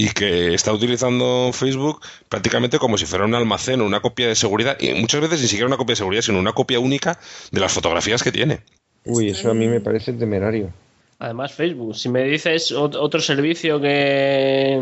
Y 0.00 0.10
que 0.10 0.54
está 0.54 0.72
utilizando 0.72 1.50
Facebook 1.52 2.00
prácticamente 2.28 2.78
como 2.78 2.96
si 2.96 3.04
fuera 3.04 3.24
un 3.24 3.34
almacén 3.34 3.80
o 3.80 3.84
una 3.84 3.98
copia 4.00 4.28
de 4.28 4.36
seguridad, 4.36 4.76
y 4.80 4.94
muchas 4.94 5.20
veces 5.20 5.40
ni 5.42 5.48
siquiera 5.48 5.66
una 5.66 5.76
copia 5.76 5.92
de 5.94 5.96
seguridad, 5.96 6.22
sino 6.22 6.38
una 6.38 6.52
copia 6.52 6.78
única 6.78 7.18
de 7.50 7.60
las 7.60 7.72
fotografías 7.72 8.22
que 8.22 8.30
tiene. 8.30 8.60
Uy, 9.04 9.30
eso 9.30 9.50
a 9.50 9.54
mí 9.54 9.66
me 9.66 9.80
parece 9.80 10.12
temerario. 10.12 10.70
Además, 11.18 11.52
Facebook. 11.52 11.96
Si 11.96 12.08
me 12.08 12.22
dices 12.22 12.70
ot- 12.72 12.94
otro 12.96 13.20
servicio 13.20 13.80
que, 13.80 14.80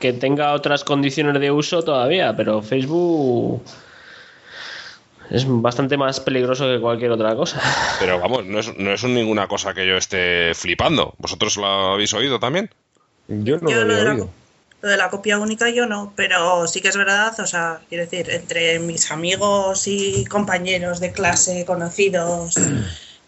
que 0.00 0.12
tenga 0.12 0.52
otras 0.54 0.82
condiciones 0.82 1.40
de 1.40 1.52
uso 1.52 1.84
todavía, 1.84 2.34
pero 2.36 2.60
Facebook 2.62 3.62
es 5.30 5.44
bastante 5.46 5.96
más 5.96 6.18
peligroso 6.18 6.64
que 6.66 6.80
cualquier 6.80 7.12
otra 7.12 7.36
cosa. 7.36 7.60
Pero 8.00 8.18
vamos, 8.18 8.44
no 8.46 8.58
es, 8.58 8.76
no 8.78 8.92
es 8.92 9.04
ninguna 9.04 9.46
cosa 9.46 9.74
que 9.74 9.86
yo 9.86 9.96
esté 9.96 10.52
flipando. 10.54 11.14
¿Vosotros 11.18 11.56
lo 11.58 11.66
habéis 11.66 12.12
oído 12.14 12.38
también? 12.40 12.70
Yo 13.28 13.58
no 13.58 13.70
Yo 13.70 13.84
lo 13.84 13.94
había 13.94 14.12
oído. 14.12 14.30
Lo 14.80 14.88
de 14.88 14.96
la 14.96 15.10
copia 15.10 15.38
única 15.38 15.68
yo 15.70 15.86
no, 15.86 16.12
pero 16.14 16.66
sí 16.68 16.80
que 16.80 16.88
es 16.88 16.96
verdad, 16.96 17.38
o 17.40 17.46
sea, 17.46 17.80
quiero 17.88 18.04
decir, 18.04 18.30
entre 18.30 18.78
mis 18.78 19.10
amigos 19.10 19.88
y 19.88 20.24
compañeros 20.26 21.00
de 21.00 21.10
clase, 21.10 21.64
conocidos 21.64 22.56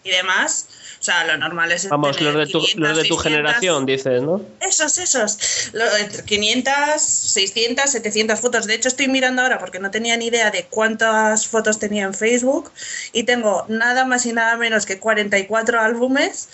y 0.04 0.10
demás, 0.10 0.68
o 1.00 1.02
sea, 1.02 1.24
lo 1.24 1.36
normal 1.38 1.72
es 1.72 1.88
Vamos, 1.88 2.16
tener 2.18 2.34
los 2.34 2.46
de 2.46 2.52
tu, 2.52 2.60
500, 2.60 2.88
los 2.88 2.96
de 2.98 3.02
tu 3.08 3.14
600, 3.16 3.22
generación, 3.24 3.86
dices, 3.86 4.22
¿no? 4.22 4.42
Esos, 4.60 4.98
esos. 4.98 5.70
Lo- 5.72 5.96
entre 5.96 6.22
500, 6.24 7.02
600, 7.02 7.90
700 7.90 8.38
fotos. 8.38 8.66
De 8.66 8.74
hecho, 8.74 8.88
estoy 8.88 9.08
mirando 9.08 9.40
ahora 9.42 9.58
porque 9.58 9.78
no 9.80 9.90
tenía 9.90 10.16
ni 10.18 10.26
idea 10.26 10.50
de 10.50 10.66
cuántas 10.66 11.46
fotos 11.46 11.78
tenía 11.78 12.04
en 12.04 12.12
Facebook 12.14 12.70
y 13.12 13.22
tengo 13.24 13.64
nada 13.68 14.04
más 14.04 14.26
y 14.26 14.32
nada 14.34 14.56
menos 14.58 14.84
que 14.84 14.98
44 15.00 15.80
álbumes 15.80 16.48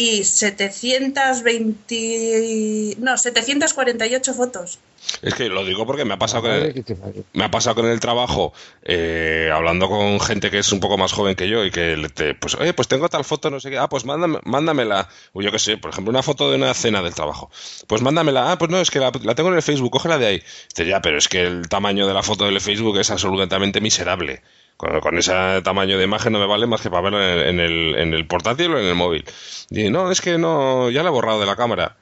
y 0.00 0.24
720... 0.24 2.96
No, 3.00 3.16
748 3.16 4.34
fotos. 4.34 4.78
Es 5.22 5.34
que 5.34 5.48
lo 5.48 5.64
digo 5.64 5.86
porque 5.86 6.04
me 6.04 6.14
ha 6.14 6.18
pasado 6.18 6.42
que 6.42 6.84
me 7.32 7.44
ha 7.44 7.50
pasado 7.50 7.76
con 7.76 7.86
el 7.86 7.98
trabajo, 8.00 8.52
eh, 8.82 9.50
hablando 9.54 9.88
con 9.88 10.20
gente 10.20 10.50
que 10.50 10.58
es 10.58 10.70
un 10.72 10.80
poco 10.80 10.98
más 10.98 11.12
joven 11.12 11.34
que 11.36 11.48
yo 11.48 11.64
y 11.64 11.70
que, 11.70 11.96
le- 11.96 12.08
te, 12.10 12.34
pues, 12.34 12.54
oye, 12.56 12.74
pues 12.74 12.88
tengo 12.88 13.08
tal 13.08 13.24
foto, 13.24 13.48
no 13.50 13.60
sé 13.60 13.70
qué, 13.70 13.78
ah, 13.78 13.88
pues 13.88 14.04
mándame, 14.04 14.38
mándamela. 14.44 15.08
O 15.32 15.40
yo 15.40 15.50
qué 15.50 15.58
sé, 15.58 15.78
por 15.78 15.92
ejemplo, 15.92 16.10
una 16.10 16.22
foto 16.22 16.50
de 16.50 16.56
una 16.56 16.74
cena 16.74 17.00
del 17.00 17.14
trabajo. 17.14 17.50
Pues 17.86 18.02
mándamela, 18.02 18.52
ah, 18.52 18.58
pues 18.58 18.70
no, 18.70 18.80
es 18.80 18.90
que 18.90 18.98
la, 18.98 19.10
la 19.22 19.34
tengo 19.34 19.48
en 19.50 19.56
el 19.56 19.62
Facebook, 19.62 19.92
cógela 19.92 20.18
de 20.18 20.26
ahí. 20.26 20.42
Dice, 20.68 20.86
ya, 20.86 21.00
pero 21.00 21.16
es 21.16 21.28
que 21.28 21.42
el 21.42 21.68
tamaño 21.68 22.06
de 22.06 22.12
la 22.14 22.22
foto 22.22 22.44
del 22.44 22.60
Facebook 22.60 22.98
es 22.98 23.10
absolutamente 23.10 23.80
miserable. 23.80 24.42
Con, 24.78 25.18
ese 25.18 25.32
tamaño 25.64 25.98
de 25.98 26.04
imagen 26.04 26.32
no 26.32 26.38
me 26.38 26.46
vale 26.46 26.68
más 26.68 26.80
que 26.80 26.88
para 26.88 27.02
verlo 27.02 27.20
en 27.20 27.28
el, 27.28 27.48
en 27.48 27.60
el, 27.60 27.94
en 27.96 28.14
el 28.14 28.26
portátil 28.28 28.72
o 28.72 28.78
en 28.78 28.86
el 28.86 28.94
móvil. 28.94 29.24
Y 29.70 29.90
no, 29.90 30.12
es 30.12 30.20
que 30.20 30.38
no, 30.38 30.88
ya 30.88 31.02
la 31.02 31.08
he 31.08 31.12
borrado 31.12 31.40
de 31.40 31.46
la 31.46 31.56
cámara. 31.56 31.96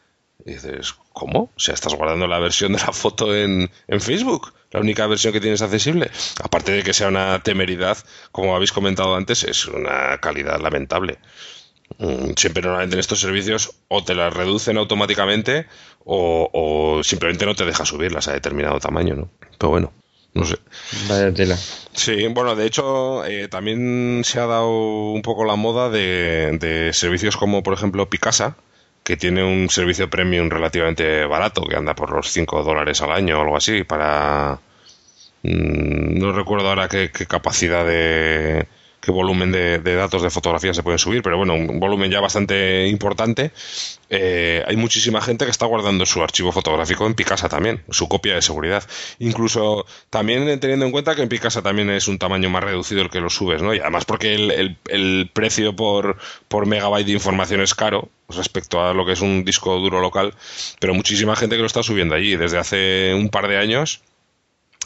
Y 0.45 0.53
dices, 0.53 0.95
¿cómo? 1.15 1.51
O 1.57 1.59
sea, 1.59 1.73
estás 1.73 1.95
guardando 1.95 2.27
la 2.27 2.39
versión 2.39 2.75
de 2.75 2.79
la 2.79 2.93
foto 2.93 3.35
en, 3.35 3.71
en 3.89 4.01
Facebook, 4.03 4.53
la 4.71 4.81
única 4.81 5.07
versión 5.07 5.33
que 5.33 5.41
tienes 5.41 5.63
accesible. 5.63 6.11
Aparte 6.43 6.73
de 6.73 6.83
que 6.83 6.93
sea 6.93 7.09
una 7.09 7.43
temeridad, 7.43 7.97
como 8.31 8.55
habéis 8.55 8.73
comentado 8.73 9.17
antes, 9.17 9.45
es 9.45 9.65
una 9.65 10.19
calidad 10.19 10.61
lamentable. 10.61 11.19
Mm, 11.97 12.33
Siempre 12.37 12.63
normalmente 12.63 12.97
en 12.97 13.01
estos 13.01 13.21
servicios 13.21 13.71
o 13.89 14.05
te 14.05 14.15
las 14.15 14.35
reducen 14.35 14.77
automáticamente 14.77 15.67
o, 16.05 16.51
o 16.53 17.03
simplemente 17.03 17.47
no 17.47 17.55
te 17.55 17.65
deja 17.65 17.87
subirlas 17.87 18.29
a 18.29 18.35
determinado 18.35 18.79
tamaño, 18.81 19.17
¿no? 19.17 19.31
Pero 19.57 19.71
bueno, 19.71 19.93
no 20.37 20.45
sé. 20.45 20.57
Vaya 21.09 21.33
tela. 21.33 21.57
Sí, 21.93 22.27
bueno, 22.29 22.55
de 22.55 22.67
hecho, 22.67 23.25
eh, 23.25 23.49
también 23.49 24.23
se 24.25 24.39
ha 24.39 24.47
dado 24.47 25.11
un 25.13 25.23
poco 25.23 25.45
la 25.45 25.57
moda 25.57 25.89
de, 25.91 26.59
de 26.61 26.93
servicios 26.93 27.37
como, 27.37 27.63
por 27.63 27.75
ejemplo, 27.75 28.09
Picasa, 28.11 28.57
que 29.03 29.17
tiene 29.17 29.43
un 29.45 29.71
servicio 29.71 30.11
premium 30.11 30.51
relativamente 30.51 31.25
barato, 31.27 31.63
que 31.63 31.77
anda 31.77 31.95
por 31.95 32.11
los 32.13 32.31
5 32.31 32.63
dólares 32.65 33.01
al 33.03 33.13
año 33.13 33.39
o 33.39 33.43
algo 33.43 33.57
así, 33.57 33.85
para... 33.85 34.61
mm, 35.43 36.19
no 36.19 36.33
recuerdo 36.33 36.69
ahora 36.69 36.89
qué, 36.89 37.11
qué 37.13 37.27
capacidad 37.27 37.87
de... 37.87 38.67
qué 39.07 39.13
volumen 39.13 39.53
de, 39.53 39.79
de 39.79 39.95
datos 39.95 40.21
de 40.21 40.31
fotografía 40.31 40.75
se 40.75 40.83
pueden 40.83 40.99
subir, 40.99 41.23
pero 41.23 41.39
bueno, 41.39 41.55
un 41.55 41.79
volumen 41.79 42.11
ya 42.11 42.21
bastante 42.21 42.89
importante. 42.89 43.53
Eh, 44.11 44.65
hay 44.67 44.77
muchísima 44.77 45.21
gente 45.21 45.45
que 45.45 45.51
está 45.53 45.65
guardando 45.67 46.05
su 46.07 46.23
archivo 46.23 46.51
fotográfico 46.51 47.07
en 47.07 47.15
Picasa 47.15 47.49
también, 47.49 47.85
su 47.89 48.09
copia 48.09 48.35
de 48.35 48.43
seguridad. 48.43 48.83
Incluso 49.21 49.87
también 50.11 50.59
teniendo 50.59 50.87
en 50.87 50.93
cuenta 50.93 51.15
que 51.15 51.23
en 51.23 51.29
Picasa 51.29 51.63
también 51.63 51.89
es 51.91 52.09
un 52.09 52.19
tamaño 52.19 52.51
más 52.51 52.65
reducido 52.65 53.03
el 53.03 53.11
que 53.11 53.21
lo 53.21 53.31
subes, 53.31 53.63
¿no? 53.63 53.75
Y 53.75 53.79
además 53.79 54.05
porque 54.05 54.35
el, 54.35 55.31
precio 55.33 55.77
por 55.77 56.67
megabyte 56.67 57.07
de 57.07 57.13
información 57.13 57.61
es 57.61 57.75
caro 57.75 58.09
respecto 58.29 58.85
a 58.85 58.93
lo 58.93 59.07
que 59.07 59.13
es 59.13 59.21
un 59.21 59.45
disco 59.45 59.79
duro 59.79 60.01
local, 60.01 60.35
pero 60.81 60.95
muchísima 60.95 61.37
gente 61.37 61.55
que 61.55 61.63
lo 61.63 61.67
está 61.69 61.85
subiendo 61.85 62.17
allí 62.17 62.37
desde 62.37 62.59
hace 62.59 63.15
un 63.15 63.29
par 63.29 63.47
de 63.47 63.59
años. 63.59 64.03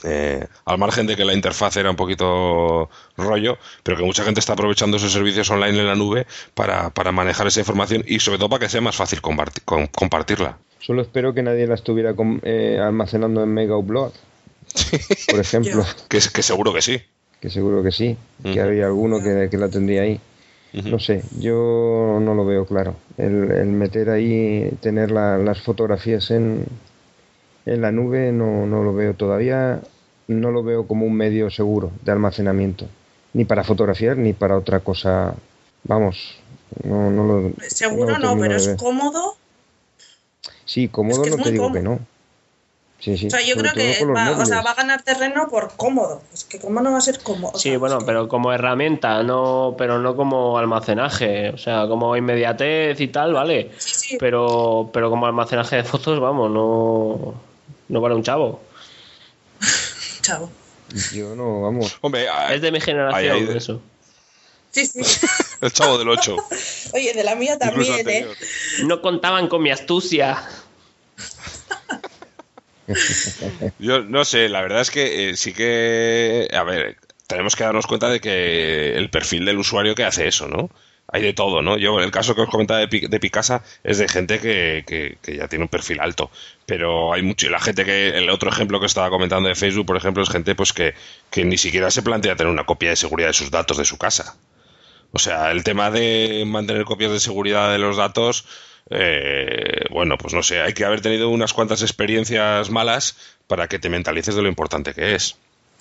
Eh, 0.04 0.46
al 0.64 0.78
margen 0.78 1.06
de 1.06 1.16
que 1.16 1.24
la 1.24 1.34
interfaz 1.34 1.76
era 1.76 1.90
un 1.90 1.96
poquito 1.96 2.88
rollo, 3.16 3.58
pero 3.82 3.96
que 3.96 4.02
mucha 4.04 4.24
gente 4.24 4.40
está 4.40 4.54
aprovechando 4.54 4.96
esos 4.96 5.12
servicios 5.12 5.50
online 5.50 5.78
en 5.80 5.86
la 5.86 5.94
nube 5.94 6.26
para, 6.54 6.90
para 6.90 7.12
manejar 7.12 7.46
esa 7.46 7.60
información 7.60 8.04
y 8.06 8.20
sobre 8.20 8.38
todo 8.38 8.48
para 8.48 8.60
que 8.60 8.68
sea 8.68 8.80
más 8.80 8.96
fácil 8.96 9.20
comparti- 9.20 9.62
com- 9.64 9.86
compartirla. 9.88 10.58
Solo 10.78 11.02
espero 11.02 11.34
que 11.34 11.42
nadie 11.42 11.66
la 11.66 11.74
estuviera 11.74 12.14
com- 12.14 12.40
eh, 12.42 12.78
almacenando 12.82 13.42
en 13.42 13.50
Mega 13.50 13.76
Upload, 13.76 14.12
por 15.30 15.40
ejemplo, 15.40 15.84
Que, 16.08 16.20
seguro 16.20 16.72
que 16.72 16.80
sí. 16.82 17.00
que 17.40 17.50
seguro 17.50 17.82
que 17.82 17.92
sí, 17.92 18.16
que 18.42 18.50
Ujú. 18.50 18.60
había 18.60 18.86
alguno 18.86 19.22
que, 19.22 19.48
que 19.50 19.58
la 19.58 19.68
tendría 19.68 20.02
ahí. 20.02 20.20
No 20.72 21.00
sé, 21.00 21.24
yo 21.40 22.18
no 22.22 22.32
lo 22.34 22.46
veo 22.46 22.64
claro. 22.64 22.94
El, 23.18 23.50
el 23.50 23.66
meter 23.66 24.08
ahí, 24.08 24.70
tener 24.80 25.10
la- 25.10 25.36
las 25.36 25.60
fotografías 25.60 26.30
en, 26.30 26.64
en 27.66 27.80
la 27.80 27.92
nube, 27.92 28.32
no, 28.32 28.66
no 28.66 28.82
lo 28.82 28.94
veo 28.94 29.14
todavía, 29.14 29.80
no 30.28 30.50
lo 30.50 30.62
veo 30.62 30.86
como 30.86 31.06
un 31.06 31.14
medio 31.14 31.50
seguro 31.50 31.90
de 32.02 32.12
almacenamiento, 32.12 32.86
ni 33.32 33.44
para 33.44 33.64
fotografiar 33.64 34.16
ni 34.16 34.32
para 34.32 34.56
otra 34.56 34.80
cosa. 34.80 35.34
Vamos, 35.84 36.38
no, 36.84 37.10
no 37.10 37.24
lo. 37.24 37.52
Seguro 37.68 38.18
lo 38.18 38.34
no, 38.34 38.40
pero 38.40 38.56
es 38.56 38.68
cómodo. 38.78 39.36
Sí, 40.64 40.88
cómodo 40.88 41.22
es 41.22 41.28
que 41.28 41.30
es 41.30 41.36
no 41.36 41.42
te 41.42 41.50
digo 41.50 41.72
que 41.72 41.82
no. 41.82 41.98
Sí, 43.00 43.16
sí. 43.16 43.28
o 43.28 43.30
sea, 43.30 43.40
yo 43.40 43.56
creo 43.56 43.72
que 43.72 44.04
va, 44.04 44.38
o 44.38 44.44
sea, 44.44 44.60
va 44.60 44.72
a 44.72 44.74
ganar 44.74 45.02
terreno 45.02 45.48
por 45.48 45.72
cómodo. 45.74 46.20
Es 46.34 46.44
que 46.44 46.60
cómo 46.60 46.82
no 46.82 46.92
va 46.92 46.98
a 46.98 47.00
ser 47.00 47.20
cómodo. 47.22 47.52
O 47.54 47.58
Sí, 47.58 47.70
sea, 47.70 47.78
bueno, 47.78 47.98
pero 48.04 48.28
como 48.28 48.52
herramienta, 48.52 49.22
no, 49.22 49.74
pero 49.78 49.98
no 49.98 50.16
como 50.16 50.58
almacenaje. 50.58 51.48
O 51.48 51.56
sea, 51.56 51.88
como 51.88 52.14
inmediatez 52.14 53.00
y 53.00 53.08
tal, 53.08 53.32
vale. 53.32 53.70
Pero, 54.18 54.90
pero 54.92 55.08
como 55.08 55.24
almacenaje 55.24 55.76
de 55.76 55.84
fotos, 55.84 56.20
vamos, 56.20 56.50
no, 56.50 57.34
no 57.90 58.00
vale 58.00 58.14
un 58.14 58.22
chavo. 58.22 58.62
chavo. 60.22 60.50
Yo 61.12 61.36
no, 61.36 61.60
vamos. 61.62 61.98
Hombre, 62.00 62.26
Es 62.50 62.62
de 62.62 62.72
mi 62.72 62.80
generación, 62.80 63.46
de- 63.46 63.58
eso. 63.58 63.82
Sí, 64.70 64.86
sí. 64.86 65.00
el 65.60 65.72
chavo 65.72 65.98
del 65.98 66.08
8. 66.08 66.36
Oye, 66.94 67.12
de 67.12 67.24
la 67.24 67.34
mía 67.34 67.58
también, 67.58 68.08
¿eh? 68.08 68.26
No 68.84 69.02
contaban 69.02 69.48
con 69.48 69.62
mi 69.62 69.70
astucia. 69.70 70.42
Yo 73.78 74.02
no 74.02 74.24
sé, 74.24 74.48
la 74.48 74.62
verdad 74.62 74.80
es 74.80 74.90
que 74.90 75.30
eh, 75.30 75.36
sí 75.36 75.52
que, 75.52 76.48
a 76.52 76.62
ver, 76.64 76.96
tenemos 77.26 77.54
que 77.54 77.64
darnos 77.64 77.86
cuenta 77.86 78.08
de 78.08 78.20
que 78.20 78.96
el 78.96 79.10
perfil 79.10 79.44
del 79.44 79.58
usuario 79.58 79.94
que 79.94 80.04
hace 80.04 80.26
eso, 80.26 80.48
¿no? 80.48 80.70
Hay 81.12 81.22
de 81.22 81.32
todo, 81.32 81.60
¿no? 81.60 81.76
Yo, 81.76 81.98
el 82.00 82.10
caso 82.12 82.34
que 82.36 82.42
os 82.42 82.48
comentaba 82.48 82.78
de, 82.80 82.86
Pi- 82.88 83.06
de 83.08 83.18
Picasa 83.20 83.62
es 83.82 83.98
de 83.98 84.08
gente 84.08 84.38
que, 84.38 84.84
que- 84.86 85.18
que 85.20 85.36
ya 85.36 85.48
tiene 85.48 85.64
un 85.64 85.68
perfil 85.68 85.98
alto, 86.00 86.30
pero 86.66 87.12
hay 87.12 87.22
mucho, 87.22 87.48
la 87.50 87.58
gente 87.58 87.84
que, 87.84 88.08
el 88.10 88.30
otro 88.30 88.48
ejemplo 88.50 88.78
que 88.78 88.86
estaba 88.86 89.10
comentando 89.10 89.48
de 89.48 89.54
Facebook, 89.56 89.86
por 89.86 89.96
ejemplo, 89.96 90.22
es 90.22 90.28
gente 90.30 90.54
pues 90.54 90.72
que, 90.72 90.94
que 91.30 91.44
ni 91.44 91.58
siquiera 91.58 91.90
se 91.90 92.02
plantea 92.02 92.36
tener 92.36 92.52
una 92.52 92.64
copia 92.64 92.90
de 92.90 92.96
seguridad 92.96 93.28
de 93.28 93.34
sus 93.34 93.50
datos 93.50 93.76
de 93.78 93.84
su 93.84 93.98
casa. 93.98 94.36
O 95.12 95.18
sea, 95.18 95.50
el 95.50 95.64
tema 95.64 95.90
de 95.90 96.44
mantener 96.46 96.84
copias 96.84 97.10
de 97.10 97.18
seguridad 97.18 97.72
de 97.72 97.78
los 97.78 97.96
datos, 97.96 98.44
eh, 98.90 99.84
bueno, 99.90 100.16
pues 100.18 100.34
no 100.34 100.42
sé, 100.42 100.60
hay 100.60 100.72
que 100.74 100.84
haber 100.84 101.00
tenido 101.00 101.28
unas 101.28 101.52
cuantas 101.52 101.82
experiencias 101.82 102.70
malas 102.70 103.16
para 103.46 103.68
que 103.68 103.78
te 103.78 103.88
mentalices 103.88 104.34
de 104.34 104.42
lo 104.42 104.48
importante 104.48 104.94
que 104.94 105.14
es. 105.14 105.36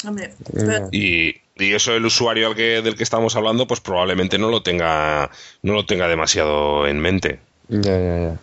Hombre, 0.08 0.34
pero- 0.54 0.90
Y, 0.92 1.36
y 1.60 1.74
eso 1.74 1.94
el 1.96 2.06
usuario 2.06 2.48
al 2.48 2.56
que, 2.56 2.82
del 2.82 2.96
que 2.96 3.04
estamos 3.04 3.36
hablando, 3.36 3.68
pues 3.68 3.80
probablemente 3.82 4.38
no 4.38 4.50
lo 4.50 4.64
tenga, 4.64 5.30
no 5.62 5.74
lo 5.74 5.86
tenga 5.86 6.08
demasiado 6.08 6.88
en 6.88 7.00
mente. 7.00 7.40
Ya, 7.68 7.98
ya, 8.00 8.18
ya. 8.20 8.40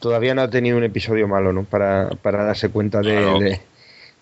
Todavía 0.00 0.34
no 0.34 0.42
ha 0.42 0.50
tenido 0.50 0.76
un 0.76 0.84
episodio 0.84 1.26
malo, 1.26 1.52
¿no? 1.52 1.64
Para, 1.64 2.10
para 2.22 2.44
darse 2.44 2.68
cuenta 2.68 3.00
de, 3.00 3.12
Claro. 3.12 3.38
de- 3.40 3.60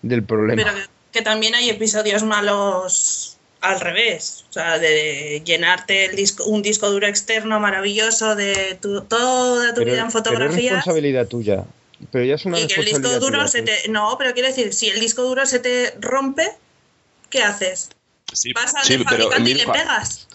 del 0.01 0.23
problema. 0.23 0.63
pero 0.63 0.75
que, 0.75 0.83
que 1.11 1.21
también 1.21 1.55
hay 1.55 1.69
episodios 1.69 2.23
malos 2.23 3.37
al 3.61 3.79
revés. 3.79 4.45
O 4.49 4.53
sea, 4.53 4.79
de 4.79 5.41
llenarte 5.45 6.05
el 6.05 6.15
disco, 6.15 6.45
un 6.45 6.61
disco 6.61 6.89
duro 6.89 7.07
externo 7.07 7.59
maravilloso 7.59 8.35
de 8.35 8.77
tu- 8.81 9.01
toda 9.01 9.73
tu 9.73 9.81
Pero- 9.81 9.91
vida 9.91 10.01
en 10.01 10.07
pero 10.07 10.07
es 10.07 10.13
fotografías. 10.13 10.75
responsabilidad 10.75 11.27
tuya. 11.27 11.63
Pero 12.11 12.25
ya 12.25 12.35
es 12.35 12.45
una 12.45 12.59
Y 12.59 12.67
que 12.67 12.75
el 12.79 12.85
disco 12.85 12.99
responsabilidad 12.99 13.19
duro 13.21 13.37
tuya, 13.39 13.47
se 13.47 13.61
te. 13.83 13.89
No, 13.89 14.15
pero 14.17 14.33
quiero 14.33 14.47
decir, 14.49 14.73
si 14.73 14.89
el 14.89 14.99
disco 14.99 15.23
duro 15.23 15.45
se 15.45 15.59
te 15.59 15.93
rompe, 15.99 16.47
¿qué 17.29 17.41
haces? 17.43 17.89
Sí, 18.33 18.53
Vas 18.53 18.73
al 18.75 18.83
sí, 18.83 18.97
pero, 18.97 19.29
fabricante 19.29 19.51
y 19.51 19.53
le 19.53 19.67
pegas. 19.67 20.27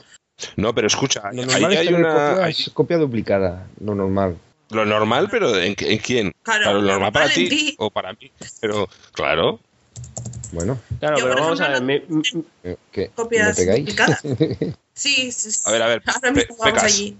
No, 0.56 0.74
pero 0.74 0.86
escucha, 0.86 1.22
Lo 1.32 1.42
ahí 1.42 1.46
normal 1.46 1.72
es 1.74 1.78
hay 1.80 1.88
una, 1.94 2.34
copias- 2.36 2.70
copia 2.72 2.96
duplicada, 2.96 3.66
lo 3.80 3.94
normal. 3.94 4.38
Lo 4.70 4.84
normal, 4.86 5.28
pero 5.30 5.56
¿en, 5.58 5.74
en 5.78 5.98
quién? 5.98 6.32
Claro, 6.42 6.74
lo 6.74 6.82
normal 6.82 7.12
para 7.12 7.26
normal 7.26 7.34
ti, 7.34 7.48
ti. 7.48 7.74
o 7.78 7.90
para 7.90 8.12
mí. 8.12 8.30
Pero, 8.60 8.88
claro. 9.12 9.58
Bueno, 10.52 10.80
Claro, 10.98 11.18
Yo, 11.18 11.24
pero 11.24 11.40
vamos 11.40 11.60
a 11.60 11.68
ver. 11.68 11.82
mi- 11.82 12.02
mi- 12.08 12.22
eh, 12.64 12.76
¿qué? 12.90 13.10
Copias 13.14 13.48
¿Me 13.48 13.54
pegáis? 13.54 13.80
duplicadas. 13.80 14.22
Sí, 14.92 15.32
sí, 15.32 15.50
sí. 15.50 15.60
A 15.64 15.70
ver, 15.72 15.82
a 15.82 15.86
ver, 15.86 16.02
Ahora 16.04 16.30
mismo 16.32 16.56
Pe- 16.58 16.62
vamos 16.64 16.82
allí. 16.82 17.16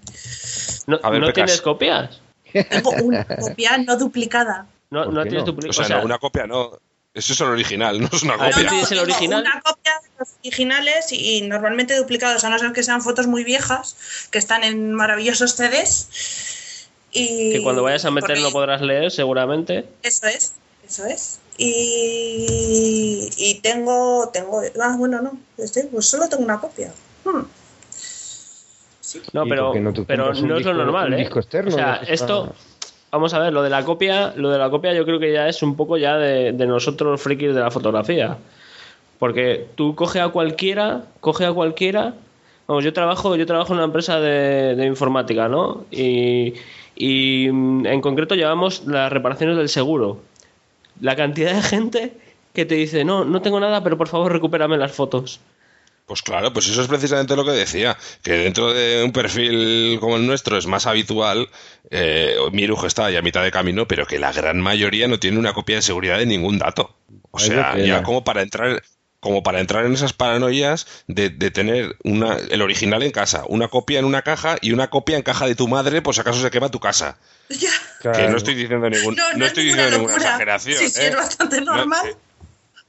¿No, 0.86 0.98
A 1.02 1.08
ver, 1.10 1.20
¿no 1.20 1.32
tienes 1.32 1.60
copias? 1.62 2.20
Tengo 2.68 2.90
una 2.90 3.24
copia 3.24 3.78
no 3.78 3.96
duplicada. 3.96 4.66
No, 4.90 5.04
¿Por 5.04 5.14
no 5.14 5.22
tienes 5.22 5.40
no? 5.42 5.46
duplicado. 5.52 5.80
O 5.80 5.84
sea, 5.86 5.96
no, 5.98 6.04
una 6.04 6.18
copia 6.18 6.46
no. 6.46 6.72
Eso 7.12 7.32
es 7.32 7.40
el 7.40 7.48
original, 7.48 8.00
no 8.00 8.08
es 8.12 8.22
una 8.22 8.34
Ah, 8.34 8.50
¿tú 8.50 8.54
copia. 8.54 8.68
tienes 8.68 8.92
el 8.92 8.98
tengo 8.98 9.10
original? 9.12 9.42
Una 9.42 9.60
copia 9.62 9.92
de 10.02 10.08
los 10.18 10.28
originales 10.40 11.12
y 11.12 11.42
normalmente 11.42 11.96
duplicados, 11.96 12.44
a 12.44 12.50
no 12.50 12.58
ser 12.58 12.72
que 12.72 12.82
sean 12.82 13.02
fotos 13.02 13.26
muy 13.26 13.42
viejas, 13.44 13.96
que 14.30 14.38
están 14.38 14.62
en 14.64 14.94
maravillosos 14.94 15.54
CDs. 15.56 16.08
Y 17.12 17.52
que 17.54 17.62
cuando 17.62 17.82
vayas 17.82 18.04
a 18.04 18.10
meter 18.12 18.38
no 18.40 18.50
podrás 18.52 18.80
leer, 18.80 19.10
seguramente. 19.10 19.84
Eso 20.02 20.26
es, 20.28 20.52
eso 20.86 21.04
es. 21.06 21.40
Y, 21.58 23.28
y 23.36 23.54
tengo, 23.60 24.30
tengo, 24.32 24.62
ah, 24.80 24.94
bueno, 24.96 25.20
no, 25.20 25.32
pues 25.56 25.72
solo 26.06 26.28
tengo 26.28 26.44
una 26.44 26.60
copia. 26.60 26.92
Hmm. 27.24 27.42
No, 29.32 29.44
¿Y 29.44 29.48
pero, 29.48 29.74
no 29.74 29.92
pero 30.06 30.32
no 30.32 30.56
es 30.58 30.64
lo 30.64 30.72
normal, 30.74 31.08
un 31.08 31.14
¿eh? 31.14 31.16
disco 31.18 31.40
externo? 31.40 31.70
o 31.74 31.76
sea, 31.76 32.00
Ya 32.04 32.12
está. 32.14 32.52
Vamos 33.10 33.34
a 33.34 33.38
ver, 33.38 33.52
lo 33.52 33.62
de 33.62 33.70
la 33.70 33.84
copia, 33.84 34.32
lo 34.36 34.50
de 34.50 34.58
la 34.58 34.70
copia 34.70 34.92
yo 34.92 35.04
creo 35.04 35.18
que 35.18 35.32
ya 35.32 35.48
es 35.48 35.62
un 35.62 35.76
poco 35.76 35.96
ya 35.96 36.16
de, 36.16 36.52
de 36.52 36.66
nosotros 36.66 37.20
frikis 37.20 37.54
de 37.54 37.60
la 37.60 37.70
fotografía. 37.70 38.38
Porque 39.18 39.66
tú 39.74 39.94
coge 39.94 40.20
a 40.20 40.28
cualquiera, 40.28 41.04
coge 41.20 41.44
a 41.44 41.52
cualquiera. 41.52 42.14
Vamos, 42.66 42.84
yo 42.84 42.92
trabajo, 42.92 43.36
yo 43.36 43.46
trabajo 43.46 43.72
en 43.72 43.78
una 43.78 43.84
empresa 43.84 44.20
de, 44.20 44.74
de 44.76 44.86
informática, 44.86 45.48
¿no? 45.48 45.84
Y, 45.90 46.54
y 46.96 47.48
mm, 47.50 47.86
en 47.86 48.00
concreto 48.00 48.34
llevamos 48.34 48.86
las 48.86 49.12
reparaciones 49.12 49.56
del 49.56 49.68
seguro. 49.68 50.20
La 51.00 51.16
cantidad 51.16 51.54
de 51.54 51.62
gente 51.62 52.12
que 52.54 52.64
te 52.64 52.76
dice, 52.76 53.04
no, 53.04 53.24
no 53.24 53.42
tengo 53.42 53.60
nada, 53.60 53.82
pero 53.82 53.98
por 53.98 54.08
favor 54.08 54.32
recupérame 54.32 54.76
las 54.76 54.92
fotos. 54.92 55.40
Pues 56.10 56.22
claro, 56.22 56.52
pues 56.52 56.66
eso 56.66 56.82
es 56.82 56.88
precisamente 56.88 57.36
lo 57.36 57.44
que 57.44 57.52
decía, 57.52 57.96
que 58.24 58.32
dentro 58.32 58.72
de 58.74 59.04
un 59.04 59.12
perfil 59.12 59.96
como 60.00 60.16
el 60.16 60.26
nuestro 60.26 60.58
es 60.58 60.66
más 60.66 60.88
habitual, 60.88 61.48
eh, 61.88 62.34
Miruj 62.50 62.84
está 62.84 63.08
ya 63.12 63.20
a 63.20 63.22
mitad 63.22 63.44
de 63.44 63.52
camino, 63.52 63.86
pero 63.86 64.08
que 64.08 64.18
la 64.18 64.32
gran 64.32 64.60
mayoría 64.60 65.06
no 65.06 65.20
tiene 65.20 65.38
una 65.38 65.52
copia 65.52 65.76
de 65.76 65.82
seguridad 65.82 66.18
de 66.18 66.26
ningún 66.26 66.58
dato. 66.58 66.96
O 67.30 67.38
sea, 67.38 67.78
ya 67.78 68.02
como 68.02 68.24
para 68.24 68.42
entrar 68.42 68.82
como 69.20 69.44
para 69.44 69.60
entrar 69.60 69.86
en 69.86 69.92
esas 69.92 70.12
paranoias 70.12 71.04
de, 71.06 71.28
de 71.28 71.52
tener 71.52 71.94
una, 72.02 72.38
el 72.38 72.60
original 72.60 73.04
en 73.04 73.12
casa, 73.12 73.44
una 73.46 73.68
copia 73.68 74.00
en 74.00 74.04
una 74.04 74.22
caja 74.22 74.56
y 74.60 74.72
una 74.72 74.90
copia 74.90 75.16
en 75.16 75.22
caja 75.22 75.46
de 75.46 75.54
tu 75.54 75.68
madre, 75.68 76.02
por 76.02 76.16
si 76.16 76.22
acaso 76.22 76.40
se 76.40 76.50
quema 76.50 76.70
tu 76.70 76.80
casa. 76.80 77.18
Ya. 77.50 77.70
Que 78.02 78.26
no 78.26 78.36
estoy 78.36 78.54
diciendo 78.56 78.90
ningún, 78.90 79.14
No, 79.14 79.30
no, 79.30 79.38
no 79.38 79.44
es 79.44 79.50
estoy 79.52 79.66
ninguna 79.66 79.84
diciendo 79.84 80.08
ninguna 80.08 80.12
locura. 80.14 80.30
exageración. 80.30 80.78
Sí, 80.78 80.88
sí, 80.90 81.00
¿eh? 81.02 81.08
es 81.08 81.14
bastante 81.16 81.60
No, 81.60 81.76
normal. 81.76 82.16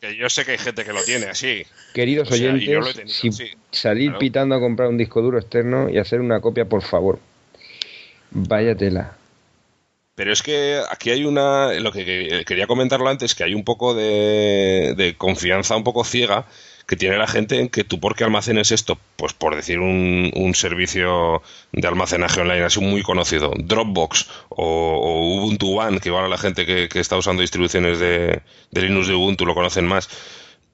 Que 0.01 0.15
yo 0.17 0.29
sé 0.29 0.43
que 0.43 0.51
hay 0.53 0.57
gente 0.57 0.83
que 0.83 0.91
lo 0.93 1.03
tiene 1.03 1.27
así. 1.27 1.63
Queridos 1.93 2.29
O 2.29 2.35
sea, 2.35 2.53
oyentes, 2.53 2.95
tenido, 2.95 3.07
si 3.13 3.31
sí. 3.31 3.51
salir 3.71 4.07
Claro. 4.09 4.19
pitando 4.19 4.55
a 4.55 4.59
comprar 4.59 4.89
un 4.89 4.97
disco 4.97 5.21
duro 5.21 5.37
externo 5.39 5.89
y 5.89 5.99
hacer 5.99 6.19
una 6.19 6.41
copia, 6.41 6.65
por 6.65 6.81
favor. 6.81 7.19
Vaya 8.31 8.75
tela. 8.75 9.15
Pero 10.15 10.33
es 10.33 10.41
que 10.41 10.81
aquí 10.89 11.09
hay 11.11 11.23
una, 11.25 11.71
lo 11.79 11.91
que 11.91 12.03
que- 12.05 12.43
quería 12.45 12.67
comentarlo 12.67 13.07
antes, 13.09 13.33
que 13.35 13.43
hay 13.43 13.53
un 13.53 13.63
poco 13.63 13.93
de, 13.93 14.93
de 14.97 15.15
confianza 15.17 15.75
un 15.77 15.83
poco 15.83 16.03
ciega 16.03 16.45
que 16.91 16.97
tiene 16.97 17.17
la 17.17 17.25
gente 17.25 17.57
en 17.57 17.69
que 17.69 17.85
tú 17.85 18.01
porque 18.01 18.25
almacenes 18.25 18.73
esto, 18.73 18.99
pues 19.15 19.31
por 19.31 19.55
decir 19.55 19.79
un, 19.79 20.29
un 20.35 20.53
servicio 20.53 21.41
de 21.71 21.87
almacenaje 21.87 22.41
online 22.41 22.65
así 22.65 22.81
muy 22.81 23.01
conocido, 23.01 23.53
Dropbox 23.57 24.27
o, 24.49 24.65
o 24.65 25.37
Ubuntu 25.37 25.79
One, 25.79 26.01
que 26.01 26.09
igual 26.09 26.25
a 26.25 26.27
la 26.27 26.37
gente 26.37 26.65
que, 26.65 26.89
que 26.89 26.99
está 26.99 27.15
usando 27.15 27.43
distribuciones 27.43 27.97
de, 27.97 28.41
de 28.71 28.81
Linux 28.81 29.07
de 29.07 29.13
Ubuntu 29.13 29.45
lo 29.45 29.55
conocen 29.55 29.87
más, 29.87 30.09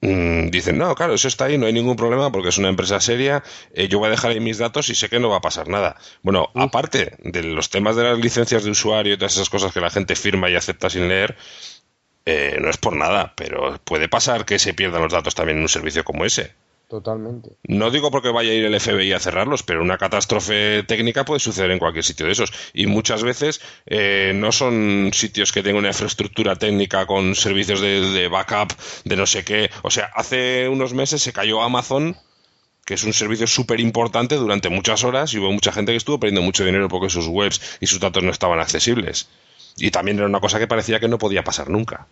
mm, 0.00 0.48
dicen, 0.48 0.76
no, 0.76 0.92
claro, 0.96 1.14
eso 1.14 1.28
está 1.28 1.44
ahí, 1.44 1.56
no 1.56 1.66
hay 1.66 1.72
ningún 1.72 1.94
problema 1.94 2.32
porque 2.32 2.48
es 2.48 2.58
una 2.58 2.68
empresa 2.68 3.00
seria, 3.00 3.44
eh, 3.72 3.86
yo 3.86 4.00
voy 4.00 4.08
a 4.08 4.10
dejar 4.10 4.32
ahí 4.32 4.40
mis 4.40 4.58
datos 4.58 4.88
y 4.88 4.96
sé 4.96 5.08
que 5.08 5.20
no 5.20 5.28
va 5.28 5.36
a 5.36 5.40
pasar 5.40 5.68
nada. 5.68 5.94
Bueno, 6.22 6.50
aparte 6.56 7.12
de 7.22 7.44
los 7.44 7.70
temas 7.70 7.94
de 7.94 8.02
las 8.02 8.18
licencias 8.18 8.64
de 8.64 8.72
usuario 8.72 9.14
y 9.14 9.18
todas 9.18 9.34
esas 9.34 9.50
cosas 9.50 9.72
que 9.72 9.80
la 9.80 9.90
gente 9.90 10.16
firma 10.16 10.50
y 10.50 10.56
acepta 10.56 10.90
sin 10.90 11.06
leer, 11.06 11.36
eh, 12.30 12.58
no 12.60 12.68
es 12.68 12.76
por 12.76 12.94
nada, 12.94 13.32
pero 13.36 13.80
puede 13.84 14.06
pasar 14.06 14.44
que 14.44 14.58
se 14.58 14.74
pierdan 14.74 15.00
los 15.00 15.12
datos 15.12 15.34
también 15.34 15.56
en 15.56 15.62
un 15.62 15.68
servicio 15.70 16.04
como 16.04 16.26
ese. 16.26 16.52
Totalmente. 16.86 17.52
No 17.62 17.90
digo 17.90 18.10
porque 18.10 18.28
vaya 18.28 18.50
a 18.50 18.54
ir 18.54 18.66
el 18.66 18.78
FBI 18.78 19.14
a 19.14 19.18
cerrarlos, 19.18 19.62
pero 19.62 19.80
una 19.80 19.96
catástrofe 19.96 20.82
técnica 20.82 21.24
puede 21.24 21.40
suceder 21.40 21.70
en 21.70 21.78
cualquier 21.78 22.04
sitio 22.04 22.26
de 22.26 22.32
esos. 22.32 22.52
Y 22.74 22.86
muchas 22.86 23.22
veces 23.22 23.62
eh, 23.86 24.32
no 24.34 24.52
son 24.52 25.10
sitios 25.14 25.52
que 25.52 25.62
tengan 25.62 25.78
una 25.78 25.88
infraestructura 25.88 26.56
técnica 26.56 27.06
con 27.06 27.34
servicios 27.34 27.80
de, 27.80 28.02
de 28.02 28.28
backup, 28.28 28.74
de 29.04 29.16
no 29.16 29.26
sé 29.26 29.42
qué. 29.42 29.70
O 29.80 29.90
sea, 29.90 30.10
hace 30.14 30.68
unos 30.68 30.92
meses 30.92 31.22
se 31.22 31.32
cayó 31.32 31.62
Amazon, 31.62 32.14
que 32.84 32.92
es 32.92 33.04
un 33.04 33.14
servicio 33.14 33.46
súper 33.46 33.80
importante 33.80 34.34
durante 34.34 34.68
muchas 34.68 35.02
horas 35.02 35.32
y 35.32 35.38
hubo 35.38 35.50
mucha 35.50 35.72
gente 35.72 35.92
que 35.92 35.96
estuvo 35.96 36.20
perdiendo 36.20 36.42
mucho 36.42 36.66
dinero 36.66 36.88
porque 36.88 37.08
sus 37.08 37.26
webs 37.26 37.78
y 37.80 37.86
sus 37.86 38.00
datos 38.00 38.22
no 38.22 38.30
estaban 38.30 38.60
accesibles. 38.60 39.28
Y 39.78 39.90
también 39.90 40.18
era 40.18 40.26
una 40.26 40.40
cosa 40.40 40.58
que 40.58 40.66
parecía 40.66 41.00
que 41.00 41.08
no 41.08 41.18
podía 41.18 41.42
pasar 41.44 41.68
nunca. 41.70 42.06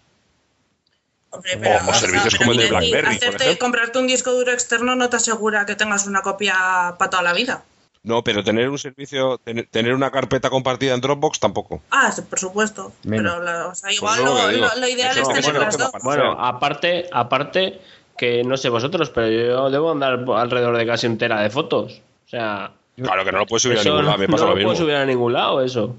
Hombre, 1.31 1.59
pero, 1.61 1.79
o 1.91 1.95
servicios 1.95 2.35
como 2.37 2.53
el 2.53 2.59
de 2.59 2.69
BlackBerry, 2.69 3.03
por 3.03 3.17
hacerte 3.17 3.45
ejemplo. 3.45 3.65
comprarte 3.67 3.99
un 3.99 4.07
disco 4.07 4.33
duro 4.33 4.53
externo 4.53 4.95
no 4.97 5.11
te 5.11 5.17
asegura 5.17 5.67
que 5.67 5.75
tengas 5.75 6.07
una 6.07 6.23
copia 6.23 6.95
para 6.99 7.11
toda 7.11 7.23
la 7.23 7.33
vida. 7.33 7.63
No, 8.05 8.23
pero 8.23 8.45
tener 8.45 8.69
un 8.69 8.79
servicio, 8.79 9.37
tener, 9.39 9.67
tener 9.67 9.93
una 9.93 10.13
carpeta 10.13 10.49
compartida 10.49 10.95
en 10.95 11.01
Dropbox 11.01 11.41
tampoco. 11.41 11.83
Ah, 11.91 12.13
sí, 12.13 12.23
por 12.23 12.39
supuesto. 12.39 12.93
Menos. 13.03 13.33
Pero 13.35 13.45
la- 13.45 13.67
o 13.67 13.75
sea, 13.75 13.93
igual 13.93 14.21
Pues 14.21 14.29
es 14.29 14.35
lo 14.47 14.53
lo, 14.53 14.69
lo- 14.69 14.81
lo 14.81 14.89
ideal 14.89 15.11
Eso 15.11 15.23
es 15.23 15.29
no, 15.29 15.35
tener 15.35 15.45
bueno, 15.53 15.61
las 15.61 15.77
dos. 15.79 15.91
Bueno, 16.05 16.33
aparte, 16.41 17.07
aparte 17.13 17.81
que 18.17 18.45
no 18.45 18.57
sé 18.57 18.69
vosotros, 18.69 19.11
pero 19.11 19.29
yo 19.29 19.71
debo 19.71 19.91
andar 19.91 20.25
alrededor 20.37 20.77
de 20.79 20.87
casi 20.87 21.09
un 21.09 21.19
tera 21.19 21.41
de 21.43 21.51
fotos. 21.51 22.01
O 22.27 22.29
sea, 22.29 22.71
Claro 22.97 23.25
que 23.25 23.33
no 23.33 23.39
lo 23.41 23.47
puedes 23.47 23.63
subir 23.65 23.79
a 23.79 23.83
ningún 23.85 24.07
lado, 24.07 24.19
me 24.19 24.27
no 24.27 24.33
pasa 24.33 24.45
lo 24.45 24.51
lo 24.51 24.55
puedo 24.55 24.69
mismo. 24.71 24.85
subir 24.85 24.95
a 24.95 25.05
ningún 25.05 25.33
lado, 25.35 25.61
eso. 25.63 25.95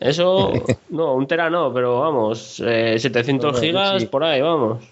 Eso, 0.00 0.64
no, 0.90 1.14
un 1.14 1.26
tera 1.26 1.50
no, 1.50 1.72
pero 1.72 2.00
vamos, 2.00 2.62
eh, 2.64 2.96
700 2.98 3.52
Bueno, 3.52 3.66
gigas 3.66 4.02
sí. 4.02 4.06
por 4.08 4.24
ahí, 4.24 4.40
vamos. 4.40 4.84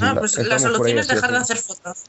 Ah, 0.00 0.16
pues 0.18 0.36
la 0.36 0.42
Estamos 0.56 0.62
solución 0.62 0.86
ahí 0.86 1.00
es 1.00 1.08
dejar 1.08 1.30
de 1.30 1.36
hacer 1.38 1.56
fotos. 1.58 2.04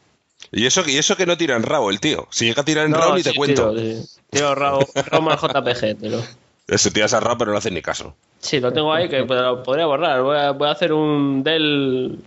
Y 0.52 0.66
eso, 0.66 0.84
y 0.88 0.98
eso 0.98 1.16
que 1.16 1.26
no 1.28 1.38
tira 1.38 1.56
en 1.56 1.64
RAW 1.64 1.90
el 1.92 2.00
tío. 2.00 2.28
Si 2.32 2.46
llega 2.46 2.64
a 2.64 2.66
tirar 2.66 2.86
en 2.86 2.92
No, 2.92 2.98
RAW 2.98 3.16
ni 3.16 3.24
te 3.24 3.36
cuento. 3.36 3.72
Tiro, 3.76 4.02
sí. 4.02 4.08
RAW, 4.56 4.80
RAW 4.96 5.30
al 5.30 5.38
JPG, 5.38 5.98
tiro. 6.00 6.24
Ese 6.68 6.92
tiras 6.92 7.14
a 7.14 7.20
RAW 7.20 7.38
pero 7.38 7.52
no 7.52 7.58
hace 7.58 7.70
ni 7.72 7.82
caso. 7.82 8.16
Sí, 8.40 8.60
lo 8.60 8.74
tengo 8.74 8.92
ahí 8.92 9.10
que 9.10 9.20
lo 9.20 9.64
podría 9.64 9.86
borrar. 9.86 10.22
Voy 10.24 10.38
a, 10.38 10.52
voy 10.52 10.68
a 10.68 10.72
hacer 10.72 10.92
un 10.94 11.44
del. 11.44 12.20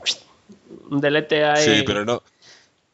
Un 0.91 1.01
delete 1.01 1.45
ahí. 1.45 1.65
Sí, 1.79 1.83
pero 1.85 2.05
no, 2.05 2.23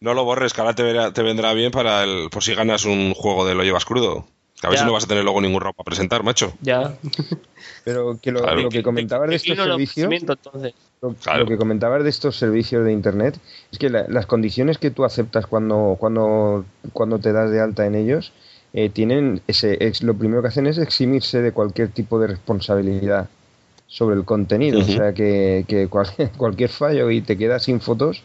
no 0.00 0.14
lo 0.14 0.24
borres, 0.24 0.52
que 0.54 0.60
ahora 0.60 0.74
te, 0.74 0.82
verá- 0.82 1.12
te 1.12 1.22
vendrá 1.22 1.52
bien 1.52 1.70
para 1.72 2.04
el, 2.04 2.30
por 2.30 2.42
si 2.42 2.54
ganas 2.54 2.84
un 2.86 3.12
juego 3.12 3.44
de 3.46 3.54
lo 3.54 3.64
llevas 3.64 3.84
crudo. 3.84 4.24
Que 4.60 4.66
a 4.66 4.70
ver 4.70 4.76
Ya. 4.78 4.82
si 4.82 4.86
no 4.86 4.92
vas 4.92 5.04
a 5.04 5.06
tener 5.06 5.22
luego 5.24 5.40
ningún 5.40 5.60
RAW 5.60 5.72
para 5.72 5.84
presentar, 5.84 6.22
macho. 6.24 6.52
Ya. 6.60 6.96
Pero 7.84 8.18
que 8.20 8.32
lo, 8.32 8.40
Claro. 8.40 8.62
lo 8.62 8.68
que 8.68 8.82
comentabas 8.82 9.28
de 9.30 9.36
estos 9.36 9.56
servicios, 9.56 10.12
entonces. 10.12 10.74
lo, 11.00 11.14
Claro. 11.14 11.40
lo 11.40 11.46
que 11.46 11.56
comentabas 11.56 12.02
de 12.02 12.10
estos 12.10 12.36
servicios 12.36 12.84
de 12.84 12.92
internet, 12.92 13.38
es 13.70 13.78
que 13.78 13.88
la- 13.88 14.06
las 14.08 14.26
condiciones 14.26 14.78
que 14.78 14.90
tú 14.90 15.04
aceptas 15.04 15.46
cuando, 15.46 15.96
cuando, 15.98 16.64
cuando 16.92 17.18
te 17.20 17.32
das 17.32 17.50
de 17.52 17.60
alta 17.60 17.86
en 17.86 17.94
ellos, 17.94 18.32
eh, 18.72 18.88
tienen 18.90 19.40
ese, 19.46 19.76
ex- 19.86 20.02
lo 20.02 20.14
primero 20.14 20.42
que 20.42 20.48
hacen 20.48 20.66
es 20.66 20.76
eximirse 20.78 21.40
de 21.40 21.52
cualquier 21.52 21.88
tipo 21.90 22.18
de 22.18 22.26
responsabilidad 22.26 23.28
sobre 23.86 24.16
el 24.16 24.24
contenido. 24.24 24.80
O 24.80 24.84
sea 24.84 25.12
que, 25.14 25.64
que 25.68 25.86
cual- 25.88 26.08
cualquier 26.36 26.68
fallo 26.70 27.10
y 27.10 27.20
te 27.22 27.38
quedas 27.38 27.62
sin 27.62 27.80
fotos 27.80 28.22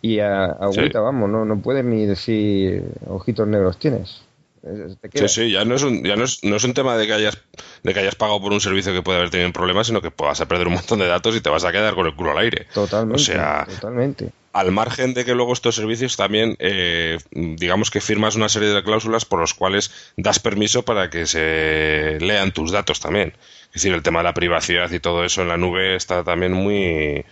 y 0.00 0.20
a, 0.20 0.46
agüita, 0.46 0.98
Sí. 0.98 1.04
vamos, 1.04 1.28
no, 1.28 1.44
no 1.44 1.58
puedes 1.60 1.84
ni 1.84 2.06
decir 2.06 2.84
ojitos 3.06 3.46
negros 3.46 3.76
tienes. 3.78 4.22
Te 4.60 5.28
Sí, 5.28 5.28
sí, 5.28 5.50
ya 5.50 5.64
no 5.64 5.74
es 5.74 5.82
un, 5.82 6.04
ya 6.04 6.16
no 6.16 6.24
es, 6.24 6.42
no 6.44 6.56
es 6.56 6.64
un 6.64 6.74
tema 6.74 6.96
de 6.96 7.06
que 7.06 7.12
hayas 7.12 7.38
de 7.82 7.94
que 7.94 8.00
hayas 8.00 8.14
pagado 8.14 8.40
por 8.40 8.52
un 8.52 8.60
servicio 8.60 8.92
que 8.92 9.02
puede 9.02 9.18
haber 9.18 9.30
tenido 9.30 9.52
problemas, 9.52 9.86
sino 9.86 10.00
que 10.00 10.12
vas 10.16 10.40
a 10.40 10.48
perder 10.48 10.66
un 10.66 10.74
montón 10.74 10.98
de 10.98 11.06
datos 11.06 11.36
y 11.36 11.40
te 11.40 11.50
vas 11.50 11.64
a 11.64 11.72
quedar 11.72 11.94
con 11.94 12.06
el 12.06 12.14
culo 12.14 12.32
al 12.32 12.38
aire. 12.38 12.66
Totalmente. 12.72 13.22
O 13.22 13.24
sea, 13.24 13.66
totalmente. 13.68 14.30
al 14.52 14.72
margen 14.72 15.14
de 15.14 15.24
que 15.24 15.34
luego 15.34 15.52
estos 15.52 15.76
servicios 15.76 16.16
también, 16.16 16.56
eh, 16.58 17.18
digamos 17.30 17.90
que 17.90 18.00
firmas 18.00 18.36
una 18.36 18.48
serie 18.48 18.68
de 18.68 18.82
cláusulas 18.82 19.24
por 19.24 19.40
los 19.40 19.54
cuales 19.54 19.90
das 20.16 20.38
permiso 20.38 20.84
para 20.84 21.10
que 21.10 21.26
se 21.26 22.18
lean 22.20 22.52
tus 22.52 22.72
datos 22.72 23.00
también. 23.00 23.34
Es 23.68 23.82
decir, 23.82 23.92
el 23.92 24.02
tema 24.02 24.20
de 24.20 24.24
la 24.24 24.34
privacidad 24.34 24.90
y 24.90 24.98
todo 24.98 25.24
eso 25.24 25.42
en 25.42 25.48
la 25.48 25.56
nube 25.56 25.94
está 25.94 26.24
también 26.24 26.52
muy... 26.52 27.24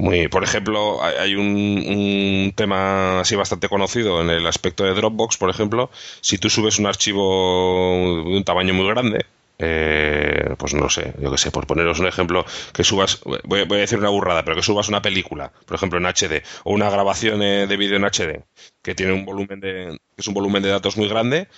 Muy, 0.00 0.28
por 0.28 0.44
ejemplo, 0.44 1.02
hay- 1.04 1.34
un, 1.34 1.44
un 1.46 2.52
tema 2.56 3.20
así 3.20 3.36
bastante 3.36 3.68
conocido 3.68 4.22
en 4.22 4.30
el 4.30 4.46
aspecto 4.46 4.84
de 4.84 4.94
Dropbox, 4.94 5.36
por 5.36 5.50
ejemplo, 5.50 5.90
si 6.22 6.38
tú 6.38 6.48
subes 6.48 6.78
un 6.78 6.86
archivo 6.86 8.22
de 8.24 8.36
un 8.38 8.44
tamaño 8.44 8.72
muy 8.72 8.86
grande, 8.88 9.26
eh, 9.58 10.54
pues 10.56 10.72
no 10.72 10.88
sé, 10.88 11.12
yo 11.20 11.30
qué 11.30 11.36
sé, 11.36 11.50
por 11.50 11.66
poneros 11.66 11.98
un 12.00 12.06
ejemplo, 12.06 12.46
que 12.72 12.82
subas, 12.82 13.20
voy, 13.44 13.64
voy 13.64 13.78
a 13.78 13.80
decir 13.82 13.98
una 13.98 14.08
burrada, 14.08 14.42
pero 14.42 14.56
que 14.56 14.62
subas 14.62 14.88
una 14.88 15.02
película, 15.02 15.52
por 15.66 15.74
ejemplo 15.76 15.98
en 15.98 16.06
HD, 16.06 16.42
o 16.64 16.72
una 16.72 16.88
grabación 16.88 17.42
eh, 17.42 17.66
de 17.66 17.76
vídeo 17.76 17.96
en 17.96 18.04
HD, 18.04 18.44
que 18.82 18.94
tiene 18.94 19.12
un 19.12 19.26
volumen 19.26 19.60
de, 19.60 19.98
que 20.16 20.20
es 20.22 20.26
un 20.28 20.34
volumen 20.34 20.62
de 20.62 20.70
datos 20.70 20.96
muy 20.96 21.08
grande, 21.08 21.48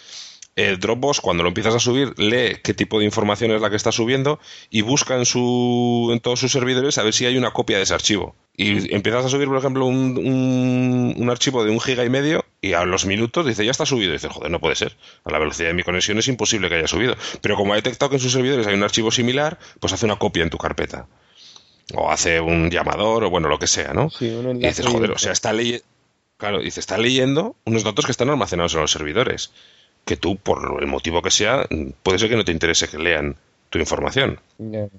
el 0.57 0.79
Dropbox 0.79 1.21
cuando 1.21 1.43
lo 1.43 1.49
empiezas 1.49 1.75
a 1.75 1.79
subir 1.79 2.19
lee 2.19 2.59
qué 2.63 2.75
tipo 2.75 2.99
de 2.99 3.05
información 3.07 3.53
es 3.53 3.61
la 3.63 3.71
que 3.71 3.77
está 3.77 3.91
subiendo 3.91 4.39
y 4.71 4.83
busca 4.83 5.17
en 5.17 5.25
su 5.25 6.11
en 6.13 6.21
todos 6.21 6.41
sus 6.41 6.53
servidores 6.53 6.99
a 6.99 7.03
ver 7.03 7.15
si 7.15 7.25
hay 7.25 7.39
una 7.39 7.53
copia 7.53 7.79
de 7.79 7.85
ese 7.85 7.95
archivo. 7.95 8.35
Y 8.55 8.95
empiezas 8.95 9.25
a 9.25 9.29
subir 9.31 9.49
por 9.49 9.57
ejemplo 9.57 9.87
un, 9.87 10.19
un, 10.19 11.15
un 11.17 11.31
archivo 11.31 11.65
de 11.65 11.71
un 11.71 11.81
giga 11.81 12.05
y 12.05 12.11
medio 12.11 12.45
y 12.61 12.75
a 12.75 12.85
los 12.85 13.07
minutos 13.07 13.47
dice 13.47 13.65
ya 13.65 13.71
está 13.71 13.87
subido 13.87 14.11
y 14.11 14.15
dices 14.15 14.31
joder 14.31 14.51
no 14.51 14.61
puede 14.61 14.77
ser. 14.77 14.97
A 15.25 15.31
la 15.31 15.39
velocidad 15.39 15.69
de 15.69 15.75
mi 15.75 15.85
conexión 15.85 16.19
es 16.19 16.29
imposible 16.29 16.69
que 16.69 16.75
haya 16.75 16.89
subido 16.89 17.17
pero 17.41 17.57
como 17.57 17.73
ha 17.73 17.77
detectado 17.77 18.11
que 18.11 18.17
en 18.17 18.23
sus 18.23 18.33
servidores 18.33 18.67
hay 18.67 18.75
un 18.75 18.83
archivo 18.83 19.11
similar 19.11 19.59
pues 19.81 19.93
hace 19.95 20.05
una 20.05 20.17
copia 20.17 20.43
en 20.43 20.51
tu 20.51 20.59
carpeta. 20.59 21.07
O 21.95 22.11
hace 22.11 22.41
un 22.41 22.71
llamador 22.71 23.25
o 23.25 23.31
bueno 23.31 23.49
lo 23.49 23.59
que 23.59 23.67
sea 23.67 23.95
no 23.95 24.11
Sí, 24.11 24.27
y 24.27 24.67
dices 24.67 24.87
joder 24.87 25.13
o 25.13 25.19
sea 25.19 25.33
está 25.33 25.53
leyendo 25.55 25.85
Claro, 26.43 26.59
dice, 26.59 26.81
está 26.81 26.99
leyendo 26.99 27.55
unos 27.65 27.85
datos 27.85 28.05
que 28.05 28.11
están 28.11 28.29
almacenados 28.29 28.75
en 28.75 28.81
los 28.81 28.91
servidores. 28.91 29.53
Que 30.05 30.17
tú, 30.17 30.37
por 30.37 30.79
el 30.81 30.87
motivo 30.89 31.23
que 31.23 31.31
sea, 31.31 31.67
puede 32.03 32.19
ser 32.19 32.29
que 32.29 32.37
no 32.37 32.45
te 32.45 32.53
interese 32.53 32.89
que 32.89 32.99
lean 32.99 33.37
tu 33.71 33.79
información. 33.79 34.39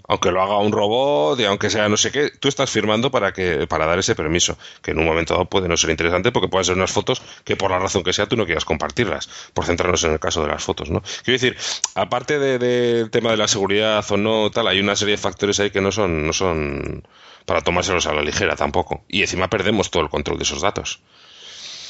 Aunque 0.08 0.32
lo 0.32 0.42
haga 0.42 0.58
un 0.58 0.72
robot 0.72 1.40
y 1.40 1.44
aunque 1.46 1.70
sea 1.70 1.88
no 1.90 1.96
sé 1.98 2.12
qué, 2.12 2.32
tú 2.40 2.48
estás 2.48 2.72
firmando 2.72 3.12
para 3.12 3.32
que 3.32 3.68
para 3.68 3.86
dar 3.86 4.00
ese 4.00 4.16
permiso, 4.16 4.58
que 4.82 4.92
en 4.92 4.98
un 5.00 5.06
momento 5.06 5.36
dado 5.36 5.46
puede 5.46 5.68
no 5.68 5.78
ser 5.78 5.92
interesante 5.92 6.32
porque 6.32 6.48
pueden 6.48 6.66
ser 6.66 6.76
unas 6.76 6.92
fotos 6.92 7.22
que 7.44 7.56
por 7.56 7.70
la 7.70 7.78
razón 7.78 8.02
que 8.04 8.14
sea 8.14 8.26
tú 8.26 8.36
no 8.36 8.46
quieras 8.46 8.66
compartirlas, 8.66 9.30
por 9.54 9.66
centrarnos 9.66 10.04
en 10.06 10.14
el 10.14 10.20
caso 10.20 10.42
de 10.42 10.48
las 10.48 10.64
fotos, 10.64 10.90
¿no? 10.90 11.02
Quiero 11.24 11.40
decir, 11.40 11.56
aparte 11.94 12.40
de- 12.40 12.58
del 12.58 13.12
tema 13.12 13.30
de 13.30 13.38
la 13.38 13.48
seguridad 13.48 14.04
o 14.10 14.18
no, 14.18 14.50
tal, 14.50 14.68
hay 14.68 14.80
una 14.80 14.96
serie 14.96 15.14
de 15.18 15.22
factores 15.22 15.60
ahí 15.60 15.70
que 15.70 15.82
no 15.82 15.92
son, 15.92 16.26
no 16.26 16.34
son 16.34 17.04
para 17.46 17.62
tomárselos 17.62 18.08
a 18.08 18.14
la 18.14 18.24
ligera 18.24 18.56
tampoco. 18.56 19.04
Y 19.08 19.22
encima 19.22 19.50
perdemos 19.52 19.92
todo 19.92 20.02
el 20.02 20.10
control 20.10 20.38
de 20.40 20.46
esos 20.46 20.62
datos. 20.62 21.00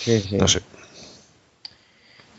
Sí, 0.04 0.20
sí. 0.20 0.36
No 0.36 0.50
sé. 0.50 0.62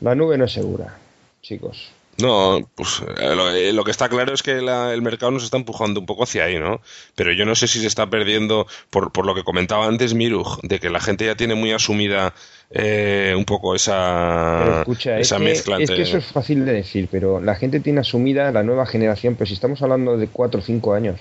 La 0.00 0.14
nube 0.14 0.36
no 0.38 0.44
es 0.44 0.52
segura, 0.52 0.96
chicos. 1.42 1.90
No, 2.16 2.60
pues 2.76 3.02
eh, 3.20 3.34
lo, 3.34 3.50
eh, 3.50 3.72
lo 3.72 3.82
que 3.82 3.90
está 3.90 4.08
claro 4.08 4.32
es 4.34 4.44
que 4.44 4.62
la- 4.62 4.94
el 4.94 5.02
mercado 5.02 5.32
nos 5.32 5.42
está 5.42 5.56
empujando 5.56 5.98
un 5.98 6.06
poco 6.06 6.22
hacia 6.22 6.44
ahí, 6.44 6.60
¿no? 6.60 6.80
Pero 7.16 7.32
yo 7.32 7.44
no 7.44 7.56
sé 7.56 7.66
si 7.66 7.80
se 7.80 7.88
está 7.88 8.08
perdiendo, 8.08 8.68
por, 8.90 9.10
por 9.10 9.26
lo 9.26 9.34
que 9.34 9.42
comentaba 9.42 9.86
antes 9.86 10.14
Miruj, 10.14 10.60
de 10.62 10.78
que 10.78 10.90
la 10.90 11.00
gente 11.00 11.26
ya 11.26 11.34
tiene 11.34 11.56
muy 11.56 11.72
asumida 11.72 12.32
eh, 12.70 13.34
un 13.36 13.44
poco 13.44 13.74
esa, 13.74 14.78
escucha, 14.80 15.18
es 15.18 15.26
esa 15.26 15.38
que, 15.38 15.44
mezcla 15.44 15.74
es 15.76 15.80
entre... 15.82 15.96
que 15.96 16.02
eso 16.02 16.18
es 16.18 16.26
fácil 16.26 16.64
de 16.64 16.72
decir, 16.74 17.08
pero 17.10 17.40
la 17.40 17.56
gente 17.56 17.80
tiene 17.80 18.00
asumida 18.00 18.52
la 18.52 18.62
nueva 18.62 18.86
generación, 18.86 19.34
pero 19.34 19.48
si 19.48 19.54
estamos 19.54 19.82
hablando 19.82 20.16
de 20.16 20.28
4 20.28 20.60
o 20.60 20.62
5 20.62 20.94
años. 20.94 21.20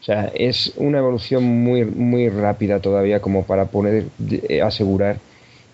O 0.00 0.04
sea, 0.06 0.30
es 0.34 0.72
una 0.76 0.98
evolución 0.98 1.42
muy, 1.44 1.84
muy 1.84 2.30
rápida 2.30 2.80
todavía 2.80 3.20
como 3.20 3.44
para 3.44 3.66
poder 3.66 4.06
eh, 4.48 4.62
asegurar 4.62 5.18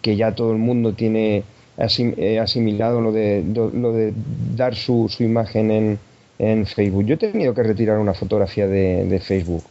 que 0.01 0.17
ya 0.17 0.35
todo 0.35 0.51
el 0.51 0.59
mundo 0.59 0.95
tiene 0.95 1.45
asimilado 1.85 3.01
lo 3.01 3.13
de, 3.13 3.45
lo 3.53 3.93
de 3.93 4.13
dar 4.57 4.75
su, 4.75 5.09
su 5.09 5.23
imagen 5.23 5.71
en, 5.71 5.99
en 6.39 6.67
Facebook. 6.67 7.05
Yo 7.05 7.15
he 7.15 7.19
tenido 7.19 7.55
que 7.55 7.63
retirar 7.63 7.99
una 7.99 8.15
fotografía 8.15 8.67
de, 8.67 9.05
de 9.05 9.21
Facebook. 9.21 9.65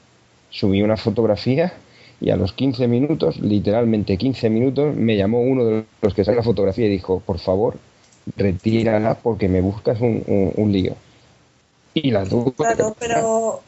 Subí 0.49 0.81
una 0.81 0.97
fotografía 0.97 1.73
y 2.19 2.29
a 2.29 2.35
los 2.35 2.53
15 2.53 2.87
minutos, 2.87 3.39
literalmente 3.39 4.17
15 4.17 4.49
minutos, 4.49 4.95
me 4.95 5.17
llamó 5.17 5.41
uno 5.41 5.65
de 5.65 5.85
los 6.01 6.13
que 6.13 6.23
saca 6.23 6.37
la 6.37 6.43
fotografía 6.43 6.85
y 6.85 6.89
dijo, 6.89 7.21
por 7.25 7.39
favor, 7.39 7.75
retírala 8.37 9.15
porque 9.15 9.47
me 9.49 9.61
buscas 9.61 9.99
un, 10.01 10.23
un- 10.27 10.53
un 10.55 10.71
lío. 10.71 10.95
Y 11.93 12.11
la 12.11 12.25
Claro, 12.25 12.95
pero 12.99 13.61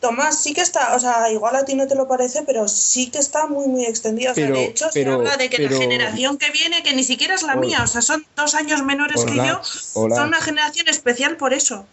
Tomás 0.00 0.42
sí 0.42 0.54
que 0.54 0.62
está, 0.62 0.94
o 0.96 0.98
sea, 0.98 1.30
igual 1.30 1.56
a 1.56 1.64
ti 1.64 1.74
no 1.74 1.86
te 1.86 1.94
lo 1.94 2.08
parece, 2.08 2.42
pero 2.46 2.66
sí 2.68 3.10
que 3.10 3.18
está 3.18 3.46
muy, 3.46 3.68
muy 3.68 3.84
extendido. 3.84 4.32
O 4.32 4.34
sea, 4.34 4.46
Pero- 4.46 4.56
de 4.56 4.64
hecho, 4.64 4.86
pero- 4.94 5.10
se 5.12 5.16
habla 5.18 5.36
de 5.36 5.50
que 5.50 5.56
pero- 5.58 5.70
la 5.70 5.76
generación 5.76 6.38
que 6.38 6.50
viene, 6.50 6.82
que 6.82 6.94
ni 6.94 7.04
siquiera 7.04 7.34
es 7.34 7.42
la 7.42 7.52
Hola. 7.52 7.60
mía, 7.66 7.78
o 7.82 7.86
sea, 7.86 8.00
son 8.00 8.24
dos 8.36 8.54
años 8.54 8.82
menores 8.82 9.24
que 9.24 9.36
yo, 9.36 9.60
hola. 9.94 10.16
son 10.16 10.28
una 10.28 10.40
generación 10.40 10.88
especial 10.88 11.36
por 11.36 11.52
eso. 11.52 11.84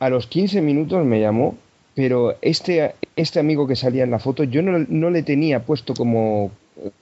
A 0.00 0.08
los 0.10 0.26
15 0.26 0.60
minutos 0.60 1.04
me 1.04 1.20
llamó 1.20 1.56
pero 1.94 2.36
este, 2.42 2.94
este 3.16 3.38
amigo 3.38 3.66
que 3.66 3.76
salía 3.76 4.02
en 4.02 4.10
la 4.10 4.18
foto, 4.18 4.44
yo 4.44 4.62
no, 4.62 4.84
no 4.88 5.10
le 5.10 5.22
tenía 5.22 5.60
puesto 5.62 5.94
como, 5.94 6.50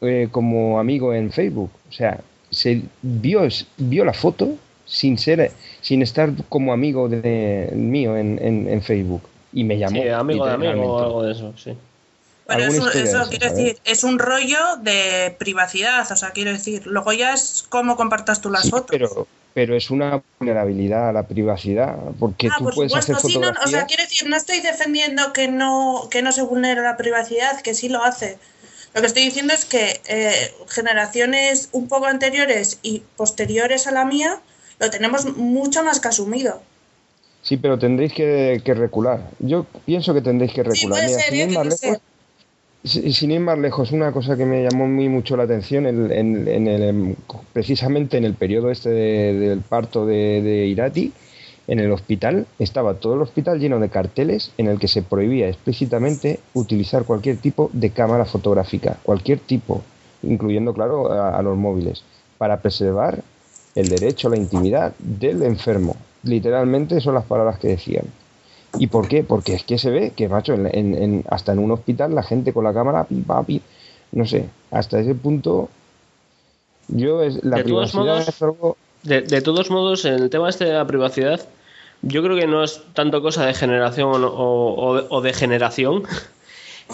eh, 0.02 0.28
como 0.30 0.78
amigo 0.78 1.14
en 1.14 1.32
Facebook. 1.32 1.70
O 1.88 1.92
sea, 1.92 2.20
se 2.50 2.82
vio, 3.00 3.48
vio 3.78 4.04
la 4.04 4.12
foto 4.12 4.54
sin 4.84 5.16
ser 5.16 5.50
sin 5.80 6.02
estar 6.02 6.30
como 6.50 6.72
amigo 6.72 7.08
de, 7.08 7.70
mío 7.74 8.16
en, 8.16 8.38
en, 8.42 8.68
en 8.68 8.82
Facebook. 8.82 9.22
Y 9.52 9.64
me 9.64 9.78
llamó. 9.78 10.02
Sí, 10.02 10.08
amigo 10.08 10.46
de 10.46 10.52
amigo 10.52 10.94
o 10.94 11.02
algo 11.02 11.22
de 11.22 11.32
eso, 11.32 11.52
sí. 11.56 11.76
Pero 12.46 12.64
Alguna 12.64 12.90
eso, 12.90 13.28
quiero 13.30 13.50
decir, 13.50 13.78
es 13.84 14.04
un 14.04 14.18
rollo 14.18 14.76
de 14.80 15.34
privacidad, 15.38 16.10
o 16.10 16.16
sea, 16.16 16.30
quiero 16.30 16.50
decir, 16.50 16.86
luego 16.86 17.12
ya 17.12 17.34
es 17.34 17.64
cómo 17.68 17.96
compartas 17.96 18.40
tú 18.40 18.50
las 18.50 18.64
Sí, 18.64 18.70
fotos. 18.70 18.88
pero, 18.90 19.28
pero 19.54 19.76
es 19.76 19.90
una 19.90 20.22
vulnerabilidad 20.38 21.10
a 21.10 21.12
la 21.12 21.22
privacidad, 21.22 21.96
porque 22.18 22.48
Ah, 22.48 22.56
tú 22.58 22.64
por 22.64 22.74
puedes 22.74 22.94
hacer 22.94 23.14
supuesto, 23.16 23.28
sí, 23.28 23.38
no, 23.38 23.52
o 23.64 23.68
sea, 23.68 23.86
quiero 23.86 24.02
decir, 24.02 24.28
no 24.28 24.36
estoy 24.36 24.60
defendiendo 24.60 25.32
que 25.32 25.48
no, 25.48 26.08
que 26.10 26.20
no 26.22 26.32
se 26.32 26.42
vulnere 26.42 26.82
la 26.82 26.96
privacidad, 26.96 27.60
que 27.60 27.74
sí 27.74 27.88
lo 27.88 28.02
hace. 28.02 28.38
Lo 28.92 29.00
que 29.00 29.06
estoy 29.06 29.22
diciendo 29.22 29.54
es 29.54 29.64
que 29.64 30.00
eh, 30.06 30.54
generaciones 30.68 31.68
un 31.72 31.88
poco 31.88 32.06
anteriores 32.06 32.78
y 32.82 33.02
posteriores 33.16 33.86
a 33.86 33.92
la 33.92 34.04
mía 34.04 34.40
lo 34.80 34.90
tenemos 34.90 35.24
mucho 35.36 35.84
más 35.84 36.00
que 36.00 36.08
asumido. 36.08 36.60
Sí, 37.42 37.56
pero 37.56 37.78
tendréis 37.78 38.12
que, 38.12 38.60
que 38.64 38.72
recular. 38.74 39.28
Yo 39.40 39.66
pienso 39.84 40.14
que 40.14 40.20
tendréis 40.22 40.52
que 40.52 40.62
Sí, 40.62 40.68
recular. 40.70 41.04
Mira, 41.04 41.20
ser, 41.20 41.34
sin 41.34 41.50
ir 41.50 41.58
más 41.58 41.66
lejos, 41.66 41.98
si- 42.84 43.12
sin 43.12 43.30
ir 43.32 43.40
más 43.40 43.58
lejos, 43.58 43.92
una 43.92 44.12
cosa 44.12 44.36
que 44.36 44.44
me 44.46 44.62
llamó 44.62 44.86
muy 44.86 45.08
mucho 45.08 45.36
la 45.36 45.42
atención, 45.44 45.86
en, 45.86 46.10
en- 46.12 46.48
en 46.48 46.66
el, 46.68 46.82
en- 46.82 47.16
precisamente 47.52 48.16
en 48.16 48.24
el 48.24 48.34
periodo 48.34 48.70
este 48.70 48.90
de- 48.90 49.32
del 49.34 49.60
parto 49.60 50.06
de, 50.06 50.40
de 50.42 50.66
Irati, 50.66 51.12
en 51.68 51.78
el 51.80 51.90
hospital, 51.92 52.46
estaba 52.58 52.94
todo 52.94 53.14
el 53.14 53.22
hospital 53.22 53.58
lleno 53.60 53.78
de 53.78 53.88
carteles 53.88 54.52
en 54.58 54.66
el 54.68 54.78
que 54.78 54.88
se 54.88 55.02
prohibía 55.02 55.48
explícitamente 55.48 56.40
utilizar 56.54 57.04
cualquier 57.04 57.36
tipo 57.38 57.70
de 57.72 57.90
cámara 57.90 58.24
fotográfica, 58.24 58.98
cualquier 59.02 59.38
tipo, 59.38 59.82
incluyendo, 60.22 60.74
claro, 60.74 61.10
a, 61.12 61.36
a 61.38 61.42
los 61.42 61.56
móviles, 61.56 62.04
para 62.38 62.60
preservar 62.62 63.22
el 63.74 63.88
derecho 63.90 64.28
a 64.28 64.32
la 64.32 64.36
intimidad 64.36 64.92
del 64.98 65.42
enfermo. 65.42 65.96
Literalmente 66.24 67.00
son 67.00 67.14
las 67.14 67.24
palabras 67.24 67.58
que 67.58 67.68
decían. 67.68 68.04
¿Y 68.78 68.86
por 68.86 69.08
qué? 69.08 69.22
Porque 69.22 69.54
es 69.54 69.64
que 69.64 69.78
se 69.78 69.90
ve 69.90 70.12
que, 70.16 70.28
macho, 70.28 70.54
en, 70.54 70.66
en- 70.66 70.94
en- 70.94 71.24
hasta 71.28 71.52
en 71.52 71.58
un 71.58 71.72
hospital 71.72 72.14
la 72.14 72.22
gente 72.22 72.52
con 72.52 72.64
la 72.64 72.72
cámara, 72.72 73.04
pi, 73.04 73.16
pa, 73.20 73.42
pi, 73.42 73.60
no 74.12 74.24
sé, 74.26 74.48
hasta 74.70 74.98
ese 75.00 75.14
punto, 75.14 75.68
yo 76.88 77.22
es, 77.22 77.44
la 77.44 77.56
De 77.58 77.64
todos 77.64 77.92
privacidad 77.92 78.04
modos- 78.04 78.28
es 78.28 78.42
algo... 78.42 78.76
De, 79.02 79.20
de 79.22 79.42
todos 79.42 79.70
modos, 79.70 80.04
en 80.04 80.14
el 80.14 80.30
tema 80.30 80.48
este 80.48 80.64
de 80.64 80.74
la 80.74 80.86
privacidad, 80.86 81.40
yo 82.02 82.22
creo 82.22 82.36
que 82.36 82.46
no 82.46 82.62
es 82.62 82.80
tanto 82.94 83.20
cosa 83.20 83.44
de 83.46 83.52
generación 83.54 84.24
o, 84.24 84.28
o- 84.28 85.06
o 85.08 85.20
de 85.20 85.32
generación. 85.32 86.02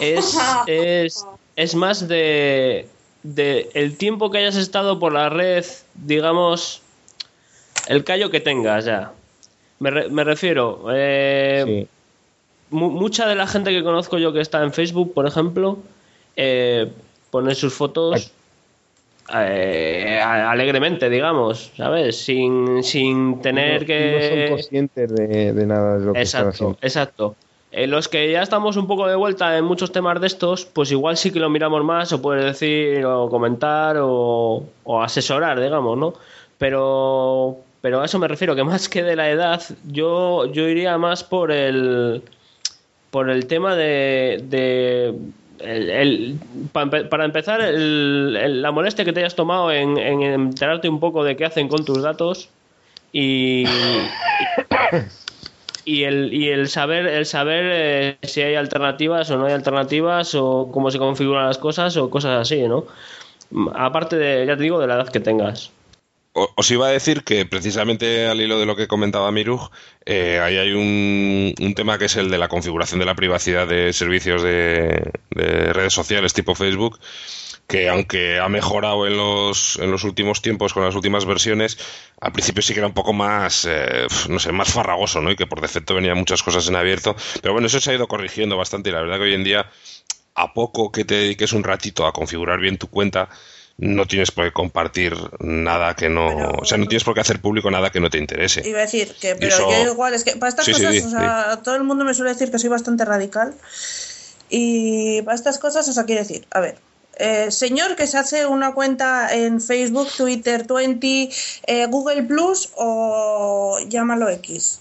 Es, 0.00 0.38
es, 0.66 1.26
es 1.56 1.74
más 1.74 2.06
de, 2.06 2.88
de 3.24 3.68
el 3.74 3.96
tiempo 3.96 4.30
que 4.30 4.38
hayas 4.38 4.54
estado 4.54 5.00
por 5.00 5.12
la 5.12 5.28
red, 5.28 5.64
digamos, 5.94 6.82
el 7.88 8.04
callo 8.04 8.30
que 8.30 8.38
tengas 8.38 8.84
ya. 8.84 9.10
Me, 9.80 9.90
re- 9.90 10.08
me 10.08 10.24
refiero, 10.24 10.86
eh, 10.92 11.86
mu- 12.70 12.90
mucha 12.90 13.28
de 13.28 13.34
la 13.34 13.46
gente 13.46 13.70
que 13.70 13.82
conozco 13.82 14.18
yo 14.18 14.32
que 14.32 14.40
está 14.40 14.62
en 14.62 14.72
Facebook, 14.72 15.14
por 15.14 15.26
ejemplo, 15.26 15.78
eh, 16.36 16.90
pone 17.30 17.54
sus 17.54 17.74
fotos 17.74 18.32
eh, 19.34 20.20
alegremente, 20.22 21.10
digamos, 21.10 21.72
¿sabes? 21.76 22.16
Sin, 22.16 22.82
sin 22.82 23.40
tener 23.42 23.82
no, 23.82 23.86
que... 23.86 24.12
no 24.12 24.36
son 24.36 24.56
conscientes 24.56 25.14
de, 25.14 25.52
de 25.52 25.66
nada 25.66 25.98
de 25.98 26.06
lo 26.06 26.12
que 26.14 26.20
Exacto, 26.20 26.76
exacto. 26.80 27.36
En 27.70 27.90
los 27.90 28.08
que 28.08 28.32
ya 28.32 28.40
estamos 28.40 28.78
un 28.78 28.86
poco 28.86 29.06
de 29.06 29.14
vuelta 29.14 29.58
en 29.58 29.64
muchos 29.64 29.92
temas 29.92 30.18
de 30.22 30.26
estos, 30.26 30.64
pues 30.64 30.90
igual 30.90 31.18
sí 31.18 31.30
que 31.30 31.38
lo 31.38 31.50
miramos 31.50 31.84
más, 31.84 32.10
o 32.14 32.22
puedes 32.22 32.44
decir, 32.46 33.04
o 33.04 33.28
comentar, 33.28 33.98
o, 34.00 34.64
o 34.84 35.02
asesorar, 35.02 35.60
digamos, 35.60 35.98
¿no? 35.98 36.14
Pero, 36.56 37.58
pero 37.80 38.00
a 38.00 38.04
eso 38.06 38.18
me 38.18 38.28
refiero, 38.28 38.56
que 38.56 38.64
más 38.64 38.88
que 38.88 39.02
de 39.02 39.16
la 39.16 39.30
edad, 39.30 39.62
yo, 39.86 40.46
yo 40.52 40.68
iría 40.68 40.98
más 40.98 41.22
por 41.24 41.52
el, 41.52 42.22
por 43.10 43.30
el 43.30 43.46
tema 43.46 43.74
de, 43.76 44.34
el- 45.60 46.38
para 47.10 47.24
empezar, 47.24 47.60
la 47.72 48.70
molestia 48.72 49.04
que 49.04 49.12
te 49.12 49.20
hayas 49.20 49.34
tomado 49.34 49.70
en, 49.72 49.96
en 49.98 50.22
enterarte 50.22 50.88
un 50.88 51.00
poco 51.00 51.24
de 51.24 51.36
qué 51.36 51.44
hacen 51.44 51.68
con 51.68 51.84
tus 51.84 52.02
datos 52.02 52.48
y, 53.12 53.64
y 55.84 56.04
el, 56.04 56.32
y 56.32 56.48
el 56.48 56.68
saber 56.68 57.06
el 57.06 57.26
saber 57.26 57.64
eh, 57.68 58.18
si 58.22 58.42
hay 58.42 58.54
alternativas 58.54 59.30
o 59.30 59.38
no 59.38 59.46
hay 59.46 59.52
alternativas 59.54 60.34
o 60.34 60.68
cómo 60.72 60.90
se 60.90 60.98
configuran 60.98 61.46
las 61.46 61.58
cosas 61.58 61.96
o 61.96 62.10
cosas 62.10 62.40
así, 62.42 62.62
¿no? 62.68 62.84
Aparte 63.74 64.16
de, 64.16 64.46
ya 64.46 64.56
te 64.56 64.62
digo, 64.64 64.78
de 64.80 64.86
la 64.86 64.96
edad 64.96 65.08
que 65.08 65.20
tengas. 65.20 65.72
Os 66.56 66.70
iba 66.70 66.86
a 66.86 66.90
decir 66.90 67.24
que 67.24 67.44
precisamente 67.46 68.26
al 68.26 68.40
hilo 68.40 68.58
de 68.58 68.66
lo 68.66 68.76
que 68.76 68.88
comentaba 68.88 69.32
Miruj, 69.32 69.70
eh, 70.06 70.40
ahí 70.42 70.56
hay 70.56 70.72
un, 70.72 71.54
un 71.60 71.74
tema 71.74 71.98
que 71.98 72.06
es 72.06 72.16
el 72.16 72.30
de 72.30 72.38
la 72.38 72.48
configuración 72.48 73.00
de 73.00 73.06
la 73.06 73.14
privacidad 73.14 73.66
de 73.66 73.92
servicios 73.92 74.42
de, 74.42 75.12
de 75.30 75.72
redes 75.72 75.92
sociales 75.92 76.34
tipo 76.34 76.54
Facebook, 76.54 76.98
que 77.68 77.88
aunque 77.88 78.38
ha 78.38 78.48
mejorado 78.48 79.06
en 79.06 79.16
los, 79.16 79.78
en 79.78 79.90
los 79.90 80.04
últimos 80.04 80.40
tiempos 80.40 80.72
con 80.72 80.84
las 80.84 80.94
últimas 80.94 81.26
versiones, 81.26 81.78
al 82.20 82.32
principio 82.32 82.62
sí 82.62 82.72
que 82.72 82.80
era 82.80 82.86
un 82.86 82.94
poco 82.94 83.12
más, 83.12 83.66
eh, 83.68 84.06
no 84.28 84.38
sé, 84.38 84.52
más 84.52 84.72
farragoso, 84.72 85.20
¿no? 85.20 85.30
Y 85.30 85.36
que 85.36 85.46
por 85.46 85.60
defecto 85.60 85.94
venían 85.94 86.16
muchas 86.16 86.42
cosas 86.42 86.66
en 86.68 86.76
abierto. 86.76 87.14
Pero 87.42 87.52
bueno, 87.52 87.66
eso 87.66 87.78
se 87.78 87.90
ha 87.90 87.94
ido 87.94 88.08
corrigiendo 88.08 88.56
bastante 88.56 88.88
y 88.88 88.92
la 88.92 89.02
verdad 89.02 89.16
que 89.16 89.24
hoy 89.24 89.34
en 89.34 89.44
día, 89.44 89.70
a 90.34 90.54
poco 90.54 90.90
que 90.90 91.04
te 91.04 91.14
dediques 91.16 91.52
un 91.52 91.62
ratito 91.62 92.06
a 92.06 92.12
configurar 92.12 92.58
bien 92.58 92.78
tu 92.78 92.88
cuenta, 92.88 93.28
no 93.78 94.06
tienes 94.06 94.32
por 94.32 94.44
qué 94.44 94.52
compartir 94.52 95.14
nada 95.38 95.94
que 95.94 96.08
no, 96.08 96.26
o 96.60 96.64
sea, 96.64 96.78
no 96.78 96.86
tienes 96.86 97.04
por 97.04 97.14
qué 97.14 97.20
hacer 97.20 97.40
público 97.40 97.70
nada 97.70 97.90
que 97.90 98.00
no 98.00 98.10
te 98.10 98.18
interese. 98.18 98.68
Iba 98.68 98.80
a 98.80 98.82
decir 98.82 99.14
que, 99.20 99.36
pero 99.36 99.54
Eso- 99.54 99.70
yo 99.70 99.92
igual, 99.92 100.14
es 100.14 100.24
que 100.24 100.36
para 100.36 100.50
estas 100.50 100.66
Sí, 100.66 100.72
cosas, 100.72 101.04
o 101.04 101.10
sea, 101.10 101.60
todo 101.62 101.76
el 101.76 101.84
mundo 101.84 102.04
me 102.04 102.12
suele 102.12 102.32
decir 102.32 102.50
que 102.50 102.58
soy 102.58 102.70
bastante 102.70 103.04
radical. 103.04 103.54
Y 104.50 105.22
para 105.22 105.36
estas 105.36 105.58
cosas, 105.58 105.88
o 105.88 105.92
sea, 105.92 106.04
quiero 106.04 106.22
decir, 106.22 106.46
a 106.50 106.60
ver, 106.60 106.78
eh, 107.18 107.50
señor 107.50 107.94
que 107.94 108.06
se 108.06 108.18
hace 108.18 108.46
una 108.46 108.72
cuenta 108.74 109.32
en 109.34 109.60
Facebook, 109.60 110.08
Twitter, 110.16 110.64
20, 110.66 111.28
eh, 111.66 111.86
Google 111.86 112.24
Plus 112.24 112.70
o 112.76 113.78
llámalo 113.88 114.28
X. 114.30 114.80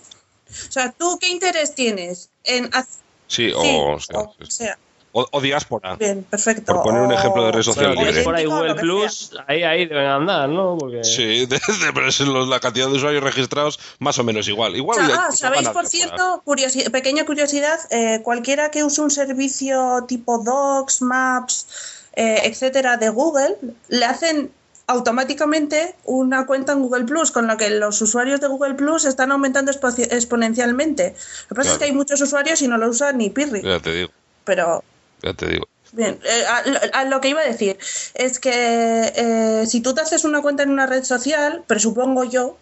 O 0.69 0.71
sea, 0.71 0.91
¿tú 0.91 1.19
qué 1.19 1.29
interés 1.29 1.75
tienes 1.75 2.29
en 2.43 2.65
hacer... 2.73 3.01
Sí, 3.27 3.51
o, 3.53 3.61
Sí, 3.61 3.77
o 3.79 3.99
sea, 3.99 4.19
o 4.19 4.35
sea, 4.47 4.77
o- 5.21 5.27
o 5.31 5.41
diáspora. 5.41 5.95
bien, 5.95 6.23
perfecto. 6.23 6.73
Por 6.73 6.83
poner 6.83 7.01
un 7.01 7.11
ejemplo 7.11 7.43
de 7.45 7.51
red 7.51 7.61
social 7.63 7.95
Bueno, 7.95 8.09
libre. 8.11 8.23
por 8.23 8.35
ahí 8.35 8.45
Google 8.45 8.75
Plus, 8.75 9.31
ahí, 9.47 9.63
ahí 9.63 9.85
deben 9.85 10.05
andar, 10.07 10.47
¿no? 10.49 10.77
Porque... 10.77 11.03
Sí, 11.03 11.45
de- 11.47 11.55
de- 11.57 11.93
pero 11.93 12.07
es 12.07 12.19
los- 12.19 12.47
la 12.47 12.59
cantidad 12.59 12.87
de 12.87 12.93
usuarios 12.93 13.23
registrados 13.23 13.79
más 13.99 14.17
o 14.19 14.23
menos 14.23 14.47
igual. 14.47 14.75
Igual 14.75 14.99
O 14.99 15.05
sea, 15.05 15.09
ya- 15.15 15.25
ah, 15.27 15.31
¿sabéis, 15.31 15.69
por 15.69 15.87
cierto, 15.87 16.41
curiosi- 16.45 16.89
pequeña 16.91 17.25
curiosidad, 17.25 17.79
eh, 17.89 18.21
cualquiera 18.23 18.71
que 18.71 18.83
use 18.83 19.01
un 19.01 19.11
servicio 19.11 20.05
tipo 20.07 20.37
Docs, 20.39 21.01
Maps, 21.01 21.67
eh, 22.13 22.41
etcétera, 22.45 22.97
de 22.97 23.09
Google, 23.09 23.57
le 23.89 24.05
hacen 24.05 24.51
automáticamente 24.89 25.95
una 26.05 26.45
cuenta 26.45 26.71
en 26.71 26.81
Google 26.81 27.03
Plus, 27.05 27.31
con 27.31 27.45
lo 27.47 27.57
que 27.57 27.69
los 27.69 28.01
usuarios 28.01 28.39
de 28.39 28.47
Google 28.47 28.73
Plus 28.75 29.05
están 29.05 29.31
aumentando 29.31 29.71
expo- 29.71 30.07
exponencialmente. 30.11 31.13
Lo 31.49 31.49
que 31.49 31.55
pasa 31.55 31.71
es 31.73 31.77
que 31.77 31.85
hay 31.85 31.91
muchos 31.91 32.21
usuarios 32.21 32.61
y 32.61 32.67
no 32.67 32.77
lo 32.77 32.89
usan 32.89 33.17
ni 33.17 33.29
Pirri, 33.29 33.61
Ya 33.63 33.79
te 33.79 33.93
digo, 33.93 34.09
pero 34.45 34.83
ya 35.21 35.33
te 35.33 35.47
digo. 35.47 35.67
Bien, 35.93 36.19
eh, 36.23 36.43
a, 36.93 37.05
lo 37.05 37.21
que 37.21 37.29
iba 37.29 37.41
a 37.41 37.45
decir 37.45 37.77
es 38.13 38.39
que 38.39 39.13
eh, 39.15 39.65
si 39.67 39.81
tú 39.81 39.93
te 39.93 40.01
haces 40.01 40.25
una 40.25 40.41
cuenta 40.41 40.63
en 40.63 40.69
una 40.69 40.85
red 40.85 41.03
social, 41.03 41.63
presupongo 41.65 42.23
yo 42.25 42.57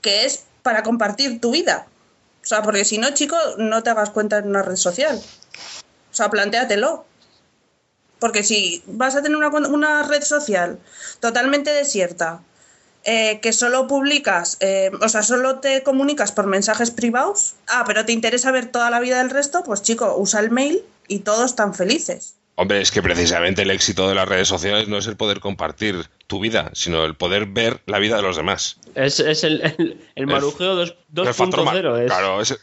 que 0.00 0.24
es 0.24 0.44
para 0.62 0.82
compartir 0.82 1.40
tu 1.40 1.52
vida. 1.52 1.86
O 2.42 2.46
sea, 2.46 2.62
porque 2.62 2.84
si 2.84 2.98
no, 2.98 3.10
chico, 3.10 3.36
no 3.56 3.82
te 3.82 3.90
hagas 3.90 4.10
cuenta 4.10 4.38
en 4.38 4.48
una 4.48 4.62
red 4.62 4.76
social. 4.76 5.16
O 5.16 6.14
sea, 6.14 6.28
plantéatelo. 6.28 7.06
Porque 8.18 8.42
si 8.42 8.82
vas 8.86 9.14
a 9.16 9.22
tener 9.22 9.36
una, 9.36 9.48
una 9.48 10.02
red 10.02 10.22
social 10.22 10.78
totalmente 11.20 11.70
desierta, 11.70 12.40
eh, 13.04 13.40
que 13.40 13.52
solo 13.52 13.86
publicas, 13.86 14.56
eh, 14.60 14.90
o 15.00 15.08
sea, 15.08 15.22
solo 15.22 15.60
te 15.60 15.82
comunicas 15.82 16.32
por 16.32 16.46
mensajes 16.46 16.90
privados, 16.90 17.54
ah, 17.68 17.84
pero 17.86 18.04
te 18.04 18.12
interesa 18.12 18.50
ver 18.50 18.66
toda 18.66 18.90
la 18.90 19.00
vida 19.00 19.18
del 19.18 19.30
resto, 19.30 19.62
pues 19.64 19.82
chico, 19.82 20.14
usa 20.18 20.40
el 20.40 20.50
mail 20.50 20.82
y 21.08 21.20
todos 21.20 21.44
están 21.50 21.74
felices. 21.74 22.36
Hombre, 22.56 22.80
es 22.80 22.92
que 22.92 23.02
precisamente 23.02 23.62
el 23.62 23.70
éxito 23.72 24.08
de 24.08 24.14
las 24.14 24.28
redes 24.28 24.46
sociales 24.46 24.86
no 24.86 24.96
es 24.98 25.06
el 25.08 25.16
poder 25.16 25.40
compartir 25.40 26.08
tu 26.28 26.38
vida, 26.38 26.70
sino 26.72 27.04
el 27.04 27.16
poder 27.16 27.46
ver 27.46 27.80
la 27.86 27.98
vida 27.98 28.14
de 28.16 28.22
los 28.22 28.36
demás. 28.36 28.76
Es, 28.94 29.18
es 29.18 29.42
el, 29.42 29.60
el, 29.76 30.00
el 30.14 30.26
marujeo 30.28 30.76
dos- 30.76 30.94
El 31.16 31.34
factor 31.34 31.64
ma- 31.64 31.74
2.0. 31.74 31.98
es- 32.04 32.06
Claro, 32.06 32.40
es, 32.40 32.56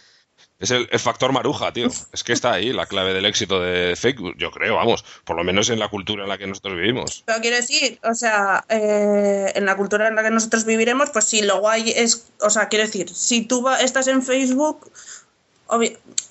es 0.61 0.71
el, 0.71 0.87
factor 0.99 1.33
maruja, 1.33 1.73
tío. 1.73 1.89
Es 2.13 2.23
que 2.23 2.33
está 2.33 2.53
ahí 2.53 2.71
la 2.71 2.85
clave 2.85 3.13
del 3.13 3.25
éxito 3.25 3.59
de 3.59 3.95
Facebook, 3.95 4.35
yo 4.37 4.51
creo, 4.51 4.75
vamos, 4.75 5.03
por 5.25 5.35
lo 5.35 5.43
menos 5.43 5.69
en 5.69 5.79
la 5.79 5.89
cultura 5.89 6.23
en 6.23 6.29
la 6.29 6.37
que 6.37 6.47
nosotros 6.47 6.75
vivimos. 6.75 7.23
Pero 7.25 7.41
quiero 7.41 7.57
decir, 7.57 7.99
o 8.03 8.13
sea, 8.13 8.63
eh, 8.69 9.51
en 9.55 9.65
la 9.65 9.75
cultura 9.75 10.07
en 10.07 10.15
la 10.15 10.23
que 10.23 10.29
nosotros 10.29 10.65
viviremos, 10.65 11.09
pues 11.09 11.25
sí, 11.25 11.41
lo 11.41 11.59
guay 11.59 11.91
es, 11.95 12.27
o 12.39 12.49
sea, 12.49 12.69
quiero 12.69 12.85
decir, 12.85 13.09
si 13.09 13.41
tú 13.41 13.63
va- 13.63 13.81
estás 13.81 14.07
en 14.07 14.21
Facebook, 14.21 14.91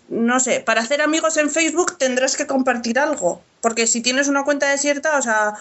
no 0.09 0.41
sé, 0.41 0.61
para 0.61 0.83
hacer 0.83 1.03
amigos 1.03 1.37
en 1.37 1.51
Facebook 1.51 1.99
tendrás 1.99 2.37
que 2.37 2.47
compartir 2.47 2.99
algo. 2.99 3.43
Porque 3.61 3.87
si 3.87 4.01
tienes 4.01 4.29
una 4.29 4.45
cuenta 4.45 4.71
desierta, 4.71 5.19
o 5.19 5.23
sea, 5.23 5.55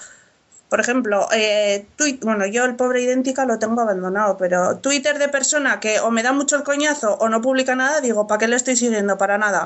por 0.70 0.80
ejemplo, 0.80 1.28
eh, 1.34 1.86
bueno, 2.22 2.46
yo 2.46 2.64
el 2.66 2.76
pobre 2.76 3.02
idéntica 3.02 3.46
lo 3.46 3.58
tengo 3.60 3.82
abandonado, 3.82 4.38
pero 4.38 4.78
Twitter 4.78 5.18
de 5.18 5.28
persona 5.28 5.80
que 5.80 6.00
o 6.00 6.12
me 6.12 6.22
da 6.24 6.32
mucho 6.32 6.56
el 6.56 6.64
coñazo 6.64 7.16
o 7.16 7.28
no 7.28 7.42
publica 7.42 7.76
nada, 7.76 8.02
digo, 8.02 8.28
¿para 8.28 8.40
qué 8.40 8.48
le 8.48 8.56
estoy 8.56 8.76
siguiendo? 8.76 9.18
Para 9.18 9.38
nada. 9.38 9.64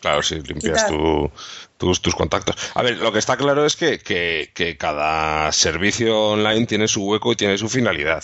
Claro, 0.00 0.22
si 0.22 0.36
limpias 0.40 0.82
tu- 0.88 1.30
tus, 1.78 2.00
tus 2.00 2.14
contactos. 2.14 2.56
A 2.74 2.82
ver, 2.82 2.96
lo 2.98 3.12
que 3.12 3.18
está 3.18 3.36
claro 3.36 3.66
es 3.66 3.76
que, 3.76 3.98
que- 3.98 4.50
que 4.54 4.76
cada 4.78 5.50
servicio 5.52 6.18
online 6.30 6.66
tiene 6.66 6.88
su 6.88 7.04
hueco 7.04 7.32
y 7.32 7.36
tiene 7.36 7.58
su 7.58 7.68
finalidad. 7.68 8.22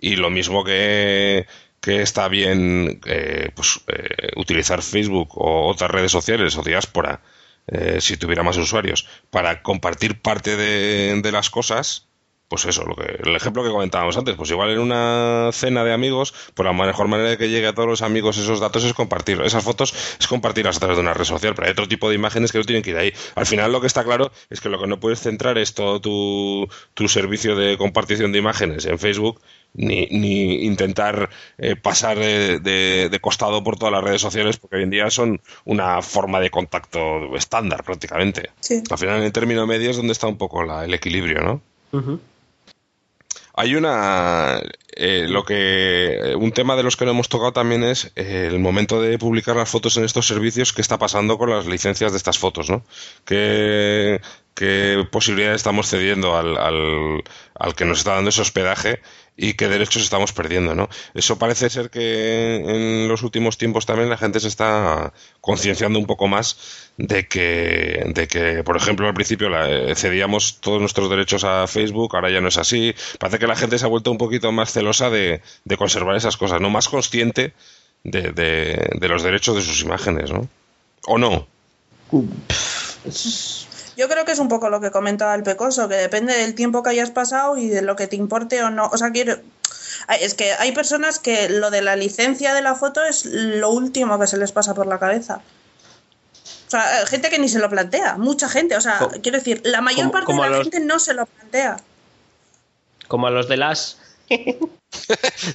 Y 0.00 0.16
lo 0.16 0.30
mismo 0.30 0.64
que, 0.64 1.46
que 1.80 2.02
está 2.02 2.28
bien 2.28 3.00
eh, 3.04 3.50
pues, 3.54 3.80
eh, 3.88 4.28
utilizar 4.36 4.80
Facebook 4.80 5.30
o 5.34 5.68
otras 5.68 5.90
redes 5.90 6.12
sociales 6.12 6.56
o 6.56 6.62
diáspora, 6.62 7.20
eh, 7.66 8.00
si 8.00 8.16
tuviera 8.16 8.42
más 8.42 8.56
usuarios, 8.56 9.06
para 9.30 9.62
compartir 9.62 10.20
parte 10.20 10.56
de, 10.56 11.20
de 11.20 11.32
las 11.32 11.50
cosas, 11.50 12.08
pues 12.48 12.66
eso, 12.66 12.84
lo 12.84 12.94
que, 12.94 13.20
el 13.28 13.34
ejemplo 13.34 13.64
que 13.64 13.70
comentábamos 13.70 14.16
antes, 14.16 14.36
pues 14.36 14.50
igual 14.50 14.70
en 14.70 14.78
una 14.78 15.50
cena 15.52 15.82
de 15.82 15.92
amigos, 15.92 16.34
pues 16.54 16.64
la 16.64 16.72
mejor 16.72 17.08
manera 17.08 17.30
de 17.30 17.38
que 17.38 17.48
llegue 17.48 17.66
a 17.66 17.72
todos 17.72 17.88
los 17.88 18.02
amigos 18.02 18.36
esos 18.36 18.60
datos 18.60 18.84
es 18.84 18.92
compartir, 18.92 19.40
esas 19.40 19.64
fotos 19.64 19.94
es 20.20 20.26
compartirlas 20.26 20.76
a 20.76 20.80
través 20.80 20.96
de 20.96 21.02
una 21.02 21.14
red 21.14 21.24
social, 21.24 21.54
pero 21.54 21.66
hay 21.66 21.72
otro 21.72 21.88
tipo 21.88 22.08
de 22.08 22.14
imágenes 22.14 22.52
que 22.52 22.58
no 22.58 22.64
tienen 22.64 22.82
que 22.82 22.90
ir 22.90 22.96
ahí. 22.96 23.12
Al 23.34 23.46
final 23.46 23.72
lo 23.72 23.80
que 23.80 23.86
está 23.86 24.04
claro 24.04 24.30
es 24.50 24.60
que 24.60 24.68
lo 24.68 24.78
que 24.78 24.86
no 24.86 25.00
puedes 25.00 25.20
centrar 25.20 25.58
es 25.58 25.74
todo 25.74 26.00
tu, 26.00 26.68
tu 26.92 27.08
servicio 27.08 27.56
de 27.56 27.78
compartición 27.78 28.30
de 28.30 28.38
imágenes 28.38 28.84
en 28.84 28.98
Facebook, 28.98 29.40
ni, 29.74 30.06
ni 30.06 30.64
intentar 30.64 31.28
eh, 31.58 31.76
pasar 31.76 32.18
de, 32.18 32.60
de- 32.60 33.08
de 33.10 33.20
costado 33.20 33.62
por 33.62 33.76
todas 33.76 33.92
las 33.92 34.02
redes 34.04 34.20
sociales, 34.20 34.56
porque 34.56 34.76
hoy 34.76 34.82
en 34.84 34.90
día 34.90 35.10
son 35.10 35.40
una 35.64 36.00
forma 36.02 36.40
de 36.40 36.50
contacto 36.50 37.34
estándar 37.36 37.84
prácticamente. 37.84 38.50
Sí. 38.60 38.82
Al 38.90 38.98
final 38.98 39.18
en 39.18 39.24
el 39.24 39.32
término 39.32 39.66
medio 39.66 39.90
es 39.90 39.96
donde 39.96 40.12
está 40.12 40.26
un 40.28 40.38
poco 40.38 40.62
la- 40.64 40.84
el 40.84 40.94
equilibrio, 40.94 41.40
¿no? 41.42 41.60
Hay 43.56 43.76
una. 43.76 44.60
eh, 44.96 45.26
lo 45.28 45.44
que. 45.44 46.34
Un 46.36 46.50
tema 46.50 46.74
de 46.74 46.82
los 46.82 46.96
que 46.96 47.04
no 47.04 47.12
hemos 47.12 47.28
tocado 47.28 47.52
también 47.52 47.84
es 47.84 48.10
eh, 48.16 48.48
el 48.50 48.58
momento 48.58 49.00
de 49.00 49.16
publicar 49.16 49.54
las 49.54 49.68
fotos 49.70 49.96
en 49.96 50.04
estos 50.04 50.26
servicios, 50.26 50.72
qué 50.72 50.80
está 50.82 50.98
pasando 50.98 51.38
con 51.38 51.50
las 51.50 51.66
licencias 51.66 52.10
de 52.10 52.18
estas 52.18 52.36
fotos, 52.38 52.68
¿no? 52.68 52.84
¿Qué, 53.24 54.20
qué 54.54 55.06
posibilidades 55.10 55.56
estamos 55.60 55.88
cediendo 55.88 56.36
al, 56.36 56.56
al, 56.56 57.22
al 57.54 57.74
que 57.76 57.84
nos 57.84 57.98
está 57.98 58.14
dando 58.14 58.30
ese 58.30 58.42
hospedaje 58.42 59.00
y 59.36 59.54
qué 59.54 59.68
derechos 59.68 60.02
estamos 60.02 60.32
perdiendo, 60.32 60.74
¿no? 60.76 60.88
Eso 61.12 61.38
parece 61.38 61.68
ser 61.68 61.90
que 61.90 62.56
en 63.02 63.08
los 63.08 63.22
últimos 63.24 63.58
tiempos 63.58 63.84
también 63.84 64.08
la 64.08 64.16
gente 64.16 64.38
se 64.38 64.46
está 64.48 65.12
concienciando 65.40 65.98
un 65.98 66.06
poco 66.06 66.28
más 66.28 66.56
de 66.98 67.26
que, 67.26 68.04
de 68.14 68.28
que 68.28 68.62
por 68.62 68.76
ejemplo, 68.76 69.08
al 69.08 69.14
principio 69.14 69.48
la- 69.48 69.68
eh, 69.68 69.94
cedíamos 69.96 70.60
todos 70.60 70.80
nuestros 70.80 71.10
derechos 71.10 71.42
a 71.42 71.66
Facebook, 71.66 72.14
ahora 72.14 72.30
ya 72.30 72.40
no 72.40 72.46
es 72.48 72.58
así. 72.58 72.94
Parece 73.18 73.40
que 73.40 73.48
la 73.48 73.56
gente 73.56 73.76
se 73.78 73.84
ha 73.84 73.88
vuelto 73.88 74.12
un 74.12 74.18
poquito 74.18 74.52
más 74.52 74.72
celosa 74.72 75.10
de, 75.10 75.40
de 75.64 75.76
conservar 75.76 76.14
esas 76.14 76.36
cosas, 76.36 76.60
¿no? 76.60 76.70
Más 76.70 76.88
consciente 76.88 77.54
de, 78.04 78.30
de, 78.32 78.88
de 78.92 79.08
los 79.08 79.22
derechos 79.24 79.56
de 79.56 79.62
sus 79.62 79.80
imágenes, 79.82 80.30
¿no? 80.30 80.48
¿O 81.06 81.18
no? 81.18 81.46
Yo 83.96 84.08
creo 84.08 84.24
que 84.24 84.32
es 84.32 84.38
un 84.38 84.48
poco 84.48 84.70
lo 84.70 84.80
que 84.80 84.90
comentaba 84.90 85.34
el 85.34 85.42
Pecoso, 85.42 85.88
que 85.88 85.94
depende 85.96 86.34
del 86.36 86.54
tiempo 86.54 86.82
que 86.82 86.90
hayas 86.90 87.10
pasado 87.10 87.56
y 87.56 87.68
de 87.68 87.82
lo 87.82 87.94
que 87.96 88.06
te 88.06 88.16
importe 88.16 88.62
o 88.62 88.70
no. 88.70 88.86
O 88.92 88.96
sea, 88.98 89.10
quiero. 89.10 89.36
Es 90.20 90.34
que 90.34 90.52
hay 90.54 90.72
personas 90.72 91.18
que 91.18 91.48
lo 91.48 91.70
de 91.70 91.80
la 91.82 91.94
licencia 91.96 92.52
de 92.54 92.62
la 92.62 92.74
foto 92.74 93.04
es 93.04 93.24
lo 93.26 93.70
último 93.70 94.18
que 94.18 94.26
se 94.26 94.36
les 94.36 94.50
pasa 94.52 94.74
por 94.74 94.86
la 94.86 94.98
cabeza. 94.98 95.40
O 96.66 96.70
sea, 96.70 97.02
eh, 97.02 97.06
gente 97.06 97.30
que 97.30 97.38
ni 97.38 97.48
se 97.48 97.60
lo 97.60 97.70
plantea, 97.70 98.16
mucha 98.18 98.48
gente. 98.48 98.76
O 98.76 98.80
sea, 98.80 98.98
quiero 99.22 99.38
decir, 99.38 99.60
la 99.64 99.80
mayor 99.80 100.06
como- 100.06 100.12
parte 100.12 100.26
como 100.26 100.42
de 100.44 100.50
la 100.50 100.56
los- 100.58 100.64
gente 100.64 100.80
no 100.80 100.98
se 100.98 101.14
lo 101.14 101.26
plantea. 101.26 101.76
Como 103.06 103.26
a 103.28 103.30
los 103.30 103.48
de 103.48 103.56
las. 103.58 103.98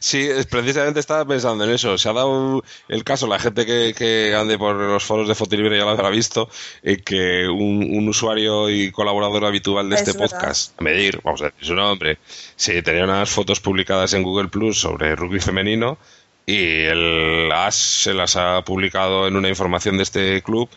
Sí, 0.02 0.28
precisamente 0.50 1.00
estaba 1.00 1.26
pensando 1.26 1.64
en 1.64 1.72
eso. 1.72 1.98
Se 1.98 2.10
ha 2.10 2.14
dado 2.14 2.64
el 2.88 3.04
caso, 3.04 3.28
la 3.28 3.40
gente 3.40 3.66
que, 3.66 3.94
que 3.98 4.36
ande 4.36 4.58
por 4.58 4.76
los 4.76 5.04
foros 5.04 5.28
de 5.28 5.36
Fotolibre 5.36 5.78
ya 5.78 5.86
lo 5.86 5.92
habrá 5.92 6.10
visto, 6.10 6.50
eh, 6.84 6.98
que 6.98 7.48
un, 7.48 7.84
un 7.98 8.08
usuario 8.10 8.70
y 8.70 8.92
colaborador 8.92 9.46
habitual 9.46 9.90
de 9.90 9.96
Es 9.96 10.02
este 10.02 10.18
verdad. 10.18 10.30
podcast, 10.30 10.80
a 10.80 10.84
medir, 10.84 11.22
vamos 11.24 11.42
a 11.42 11.46
decir 11.46 11.66
su 11.66 11.74
nombre, 11.76 12.18
sí, 12.56 12.82
tenía 12.82 13.06
unas 13.06 13.30
fotos 13.30 13.60
publicadas 13.62 14.14
en 14.14 14.24
Google 14.24 14.50
Plus 14.50 14.80
sobre 14.80 15.16
rugby 15.16 15.40
femenino 15.40 15.98
y 16.46 16.82
el 16.84 17.52
AS 17.52 17.76
se 17.76 18.14
las 18.14 18.36
ha 18.36 18.64
publicado 18.64 19.28
en 19.28 19.36
una 19.36 19.50
información 19.50 19.98
de 19.98 20.04
este 20.04 20.42
club. 20.42 20.70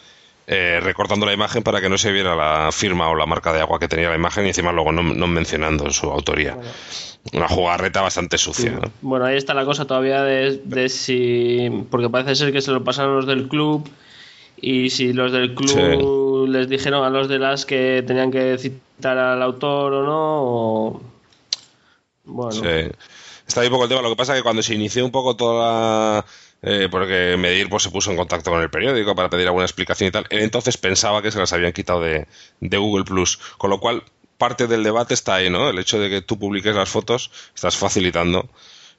Eh, 0.47 0.81
recortando 0.83 1.27
la 1.27 1.33
imagen 1.33 1.63
para 1.63 1.81
que 1.81 1.89
no 1.89 1.99
se 1.99 2.13
viera 2.13 2.35
la 2.35 2.71
firma 2.73 3.09
o 3.09 3.15
la 3.15 3.27
marca 3.27 3.53
de 3.53 3.61
agua 3.61 3.79
que 3.79 3.89
tenía 3.89 4.09
la 4.09 4.17
imagen 4.17 4.45
y 4.45 4.49
encima 4.49 4.73
luego 4.73 4.93
no, 4.93 5.03
no 5.03 5.27
mencionando 5.27 5.91
su 5.91 6.11
autoría. 6.11 6.57
Una 7.33 7.47
jugarreta 7.49 8.03
bastante 8.03 8.37
sucia. 8.37 8.73
¿no? 8.73 8.91
Bueno, 9.01 9.27
ahí 9.27 9.37
está 9.37 9.55
la 9.55 9.65
cosa 9.65 9.87
todavía 9.87 10.23
de, 10.23 10.61
de 10.65 10.89
si. 10.89 11.71
Porque 11.91 12.11
parece 12.11 12.35
ser 12.35 12.53
que 12.53 12.61
se 12.61 12.73
lo 12.73 12.83
pasaron 12.83 13.15
los 13.15 13.27
del 13.27 13.49
club. 13.49 13.89
Y 14.57 14.91
si 14.91 15.13
los 15.13 15.33
del 15.33 15.55
club 15.55 16.49
les 16.49 16.69
dijeron 16.69 17.05
a 17.05 17.11
los 17.11 17.29
de 17.29 17.39
las 17.39 17.65
que 17.65 18.03
tenían 18.07 18.31
que 18.31 18.59
citar 18.59 19.19
al 19.19 19.43
autor 19.43 19.93
o 19.93 20.03
no. 20.03 20.43
O... 20.43 21.01
Bueno. 22.25 22.53
Sí. 22.53 22.91
Está 23.47 23.61
ahí 23.61 23.69
un 23.69 23.73
poco 23.73 23.85
el 23.85 23.89
tema. 23.89 24.03
Lo 24.03 24.11
que 24.11 24.17
pasa 24.17 24.33
es 24.33 24.41
que 24.41 24.43
cuando 24.43 24.63
se 24.63 24.75
inició 24.75 25.05
un 25.05 25.11
poco 25.13 25.37
toda 25.37 25.65
la... 25.65 26.25
eh, 26.63 26.89
porque 26.91 27.37
Medir 27.39 27.69
pues, 27.69 27.83
se 27.83 27.91
puso 27.91 28.11
en 28.11 28.17
contacto 28.17 28.51
con 28.51 28.63
el 28.63 28.71
periódico 28.71 29.15
para 29.15 29.29
pedir 29.29 29.47
alguna 29.47 29.65
explicación 29.65 30.09
y 30.09 30.13
tal. 30.13 30.27
Él 30.31 30.41
entonces 30.41 30.77
pensaba 30.77 31.21
que 31.21 31.31
se 31.31 31.39
las 31.39 31.53
habían 31.53 31.73
quitado 31.73 32.01
de, 32.01 32.27
de 32.61 32.77
Google 32.79 33.05
Plus. 33.05 33.39
Con 33.59 33.71
lo 33.71 33.81
cual, 33.81 34.05
parte 34.39 34.67
del 34.67 34.83
debate 34.83 35.15
está 35.15 35.37
ahí, 35.37 35.51
¿no? 35.51 35.71
El 35.71 35.79
hecho 35.79 35.99
de 35.99 36.09
que 36.09 36.23
tú 36.23 36.39
publiques 36.39 36.75
las 36.75 36.89
fotos, 36.89 37.31
estás 37.55 37.77
facilitando 37.77 38.49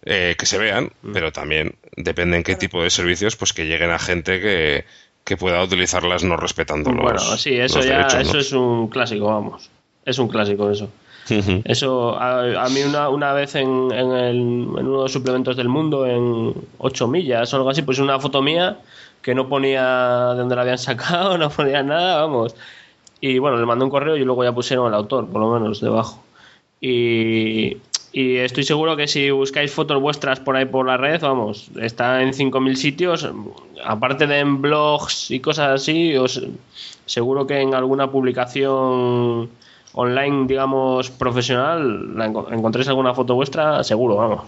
eh, 0.05 0.35
que 0.37 0.45
se 0.45 0.57
vean, 0.57 0.91
pero 1.13 1.31
también 1.31 1.75
depende 1.95 2.37
en 2.37 2.43
qué 2.43 2.55
tipo 2.55 2.83
de 2.83 2.89
servicios, 2.89 3.37
pues 3.37 3.53
que 3.53 3.65
lleguen 3.65 3.91
a 3.91 3.99
gente 3.99 4.41
que, 4.41 4.85
que 5.23 5.37
pueda 5.37 5.63
utilizarlas 5.63 6.23
no 6.23 6.35
respetando 6.35 6.91
los 6.91 7.03
Bueno, 7.03 7.37
sí, 7.37 7.55
eso 7.55 7.79
ya 7.79 7.97
derechos, 7.97 8.21
eso 8.21 8.33
¿no? 8.33 8.39
es 8.39 8.51
un 8.51 8.87
clásico, 8.89 9.25
vamos. 9.27 9.69
Es 10.05 10.19
un 10.19 10.27
clásico 10.27 10.69
eso. 10.69 10.89
Eso, 11.63 12.15
a, 12.19 12.65
a 12.65 12.69
mí 12.69 12.81
una, 12.83 13.09
una 13.09 13.33
vez 13.33 13.55
en, 13.55 13.91
en, 13.91 14.11
el- 14.11 14.35
en 14.37 14.87
uno 14.87 14.97
de 14.97 15.03
los 15.03 15.11
suplementos 15.13 15.55
del 15.55 15.69
mundo, 15.69 16.05
en 16.05 16.53
8 16.79 17.07
millas 17.07 17.53
o 17.53 17.57
algo 17.57 17.69
así, 17.69 17.81
pues 17.81 17.99
una 17.99 18.19
foto 18.19 18.41
mía 18.41 18.77
que 19.21 19.33
no 19.33 19.47
ponía 19.47 20.31
de 20.33 20.39
dónde 20.39 20.55
la 20.55 20.61
habían 20.63 20.77
sacado, 20.89 21.37
no 21.37 21.49
ponía 21.49 21.81
nada, 21.83 22.21
vamos. 22.21 22.55
Y 23.21 23.39
bueno, 23.39 23.57
le 23.57 23.65
mandé 23.65 23.85
un 23.85 23.91
correo 23.91 24.17
y 24.17 24.23
luego 24.25 24.43
ya 24.43 24.51
pusieron 24.53 24.87
el 24.87 24.93
autor, 24.95 25.27
por 25.27 25.41
lo 25.41 25.51
menos, 25.51 25.79
debajo. 25.79 26.23
Y, 26.81 27.77
y 28.11 28.35
estoy 28.37 28.63
seguro 28.63 28.97
que 28.97 29.07
si 29.07 29.31
buscáis 29.31 29.71
fotos 29.71 30.01
vuestras 30.01 30.39
por 30.41 30.57
ahí 30.57 30.65
por 30.65 30.85
la 30.85 30.97
red, 30.97 31.21
vamos, 31.21 31.69
está 31.81 32.21
en 32.21 32.33
5.000 32.33 32.75
sitios, 32.75 33.29
aparte 33.85 34.27
de 34.27 34.39
en 34.39 34.61
blogs 34.61 35.31
y 35.31 35.39
cosas 35.39 35.69
así, 35.81 36.15
os, 36.17 36.41
seguro 37.05 37.47
que 37.47 37.61
en 37.61 37.73
alguna 37.73 38.11
publicación 38.11 39.49
online, 39.93 40.47
digamos, 40.47 41.09
profesional, 41.11 42.15
encontréis 42.51 42.87
alguna 42.87 43.13
foto 43.13 43.35
vuestra, 43.35 43.83
seguro, 43.83 44.15
vamos. 44.15 44.43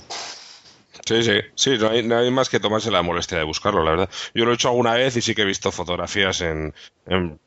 Sí, 1.05 1.23
sí, 1.23 1.39
sí, 1.53 1.77
no 1.77 2.17
hay, 2.17 2.31
más 2.31 2.49
que 2.49 2.59
tomarse 2.59 2.89
la 2.89 3.03
molestia 3.03 3.37
de 3.37 3.43
buscarlo, 3.43 3.83
la 3.83 3.91
verdad. 3.91 4.09
Yo 4.33 4.45
lo 4.45 4.51
he 4.51 4.55
hecho 4.55 4.69
alguna 4.69 4.93
vez 4.93 5.15
y 5.15 5.21
sí 5.21 5.35
que 5.35 5.43
he 5.43 5.45
visto 5.45 5.71
fotografías 5.71 6.41
en, 6.41 6.73
en, 7.05 7.39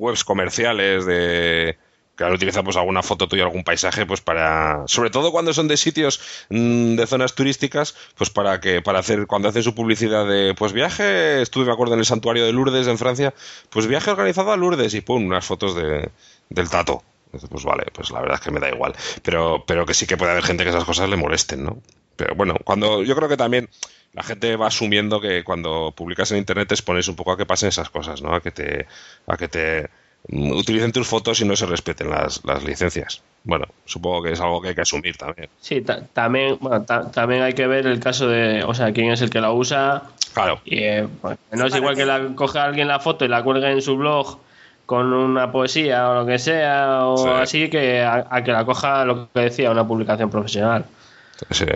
webs 0.00 0.24
comerciales 0.24 1.06
de 1.06 1.78
que 2.16 2.24
han 2.24 2.32
utilizado 2.32 2.64
pues 2.64 2.76
alguna 2.76 3.02
foto 3.02 3.28
tuya, 3.28 3.44
algún 3.44 3.62
paisaje, 3.62 4.06
pues 4.06 4.22
para, 4.22 4.82
sobre 4.86 5.10
todo 5.10 5.30
cuando 5.30 5.52
son 5.52 5.68
de 5.68 5.76
sitios 5.76 6.46
mm, 6.48 6.96
de 6.96 7.06
zonas 7.06 7.34
turísticas, 7.34 7.94
pues 8.16 8.30
para 8.30 8.58
que, 8.58 8.80
para 8.80 9.00
hacer, 9.00 9.26
cuando 9.26 9.50
hacen 9.50 9.62
su 9.62 9.74
publicidad 9.74 10.26
de, 10.26 10.54
pues 10.54 10.72
viaje, 10.72 11.42
estuve, 11.42 11.66
me 11.66 11.72
acuerdo, 11.72 11.92
en 11.92 12.00
el 12.00 12.06
santuario 12.06 12.46
de 12.46 12.52
Lourdes 12.52 12.88
en 12.88 12.98
Francia, 12.98 13.34
pues 13.70 13.86
viaje 13.86 14.10
organizado 14.10 14.50
a 14.50 14.56
Lourdes 14.56 14.94
y 14.94 15.02
pum, 15.02 15.26
unas 15.26 15.44
fotos 15.44 15.76
de, 15.76 16.10
del 16.48 16.70
tato. 16.70 17.02
Pues 17.50 17.64
vale, 17.64 17.84
pues 17.92 18.10
la 18.10 18.20
verdad 18.20 18.36
es 18.36 18.40
que 18.44 18.50
me 18.50 18.60
da 18.60 18.68
igual. 18.68 18.94
Pero, 19.22 19.64
pero 19.66 19.84
que 19.86 19.94
sí 19.94 20.06
que 20.06 20.16
puede 20.16 20.32
haber 20.32 20.44
gente 20.44 20.64
que 20.64 20.70
esas 20.70 20.84
cosas 20.84 21.08
le 21.08 21.16
molesten, 21.16 21.64
¿no? 21.64 21.78
Pero 22.16 22.34
bueno, 22.34 22.54
cuando 22.64 23.02
yo 23.02 23.14
creo 23.16 23.28
que 23.28 23.36
también 23.36 23.68
la 24.14 24.22
gente 24.22 24.56
va 24.56 24.68
asumiendo 24.68 25.20
que 25.20 25.44
cuando 25.44 25.92
publicas 25.94 26.30
en 26.32 26.38
internet 26.38 26.68
te 26.68 26.74
expones 26.74 27.08
un 27.08 27.16
poco 27.16 27.32
a 27.32 27.36
que 27.36 27.44
pasen 27.46 27.68
esas 27.68 27.90
cosas, 27.90 28.22
¿no? 28.22 28.34
A 28.34 28.40
que 28.40 28.50
te, 28.50 28.86
a 29.26 29.36
que 29.36 29.48
te 29.48 29.90
utilicen 30.28 30.92
tus 30.92 31.06
fotos 31.06 31.40
y 31.40 31.44
no 31.44 31.54
se 31.54 31.66
respeten 31.66 32.10
las, 32.10 32.44
las 32.44 32.64
licencias. 32.64 33.22
Bueno, 33.44 33.66
supongo 33.84 34.22
que 34.24 34.32
es 34.32 34.40
algo 34.40 34.60
que 34.60 34.68
hay 34.68 34.74
que 34.74 34.80
asumir 34.80 35.16
también. 35.16 35.48
Sí, 35.60 35.82
ta- 35.82 36.04
también, 36.06 36.56
bueno, 36.60 36.82
ta- 36.84 37.10
también 37.12 37.42
hay 37.42 37.52
que 37.52 37.66
ver 37.66 37.86
el 37.86 38.00
caso 38.00 38.26
de, 38.28 38.64
o 38.64 38.74
sea, 38.74 38.92
quién 38.92 39.12
es 39.12 39.20
el 39.20 39.30
que 39.30 39.40
la 39.40 39.52
usa. 39.52 40.02
Claro. 40.34 40.60
Y, 40.64 40.78
eh, 40.82 41.06
pues, 41.20 41.38
no 41.52 41.66
es 41.66 41.74
igual 41.76 41.94
que 41.94 42.04
la 42.06 42.34
coja 42.34 42.64
alguien 42.64 42.88
la 42.88 42.98
foto 42.98 43.24
y 43.24 43.28
la 43.28 43.42
cuelgue 43.44 43.70
en 43.70 43.80
su 43.82 43.96
blog 43.96 44.38
con 44.86 45.12
una 45.12 45.50
poesía 45.52 46.08
o 46.10 46.14
lo 46.14 46.26
que 46.26 46.38
sea, 46.38 47.06
o 47.06 47.16
Sí. 47.16 47.28
así, 47.28 47.70
que 47.70 48.02
a, 48.02 48.26
a 48.30 48.42
que 48.44 48.52
la 48.52 48.64
coja 48.64 49.04
lo 49.04 49.28
que 49.32 49.40
decía, 49.40 49.70
una 49.70 49.86
publicación 49.86 50.30
profesional. 50.30 50.84
Sí. 51.50 51.66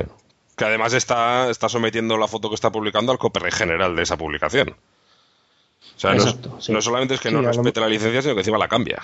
Que 0.57 0.65
además 0.65 0.93
está, 0.95 1.51
está 1.51 1.69
sometiendo 1.69 2.17
la 2.17 2.29
foto 2.29 2.49
que 2.49 2.55
está 2.55 2.71
publicando 2.71 3.13
al 3.13 3.19
copyright 3.19 3.53
general 3.55 3.97
de 3.97 4.03
esa 4.03 4.17
publicación. 4.17 4.71
O 4.71 5.99
sea, 6.01 6.15
no, 6.15 6.61
sí. 6.61 6.73
no 6.73 6.81
solamente 6.81 7.15
es 7.15 7.21
que 7.21 7.29
Sí, 7.31 7.35
no 7.35 7.43
respete 7.43 7.81
la 7.81 7.89
licencia, 7.89 8.23
sino 8.23 8.35
que 8.35 8.41
encima 8.41 8.59
la 8.59 8.69
cambia. 8.69 9.03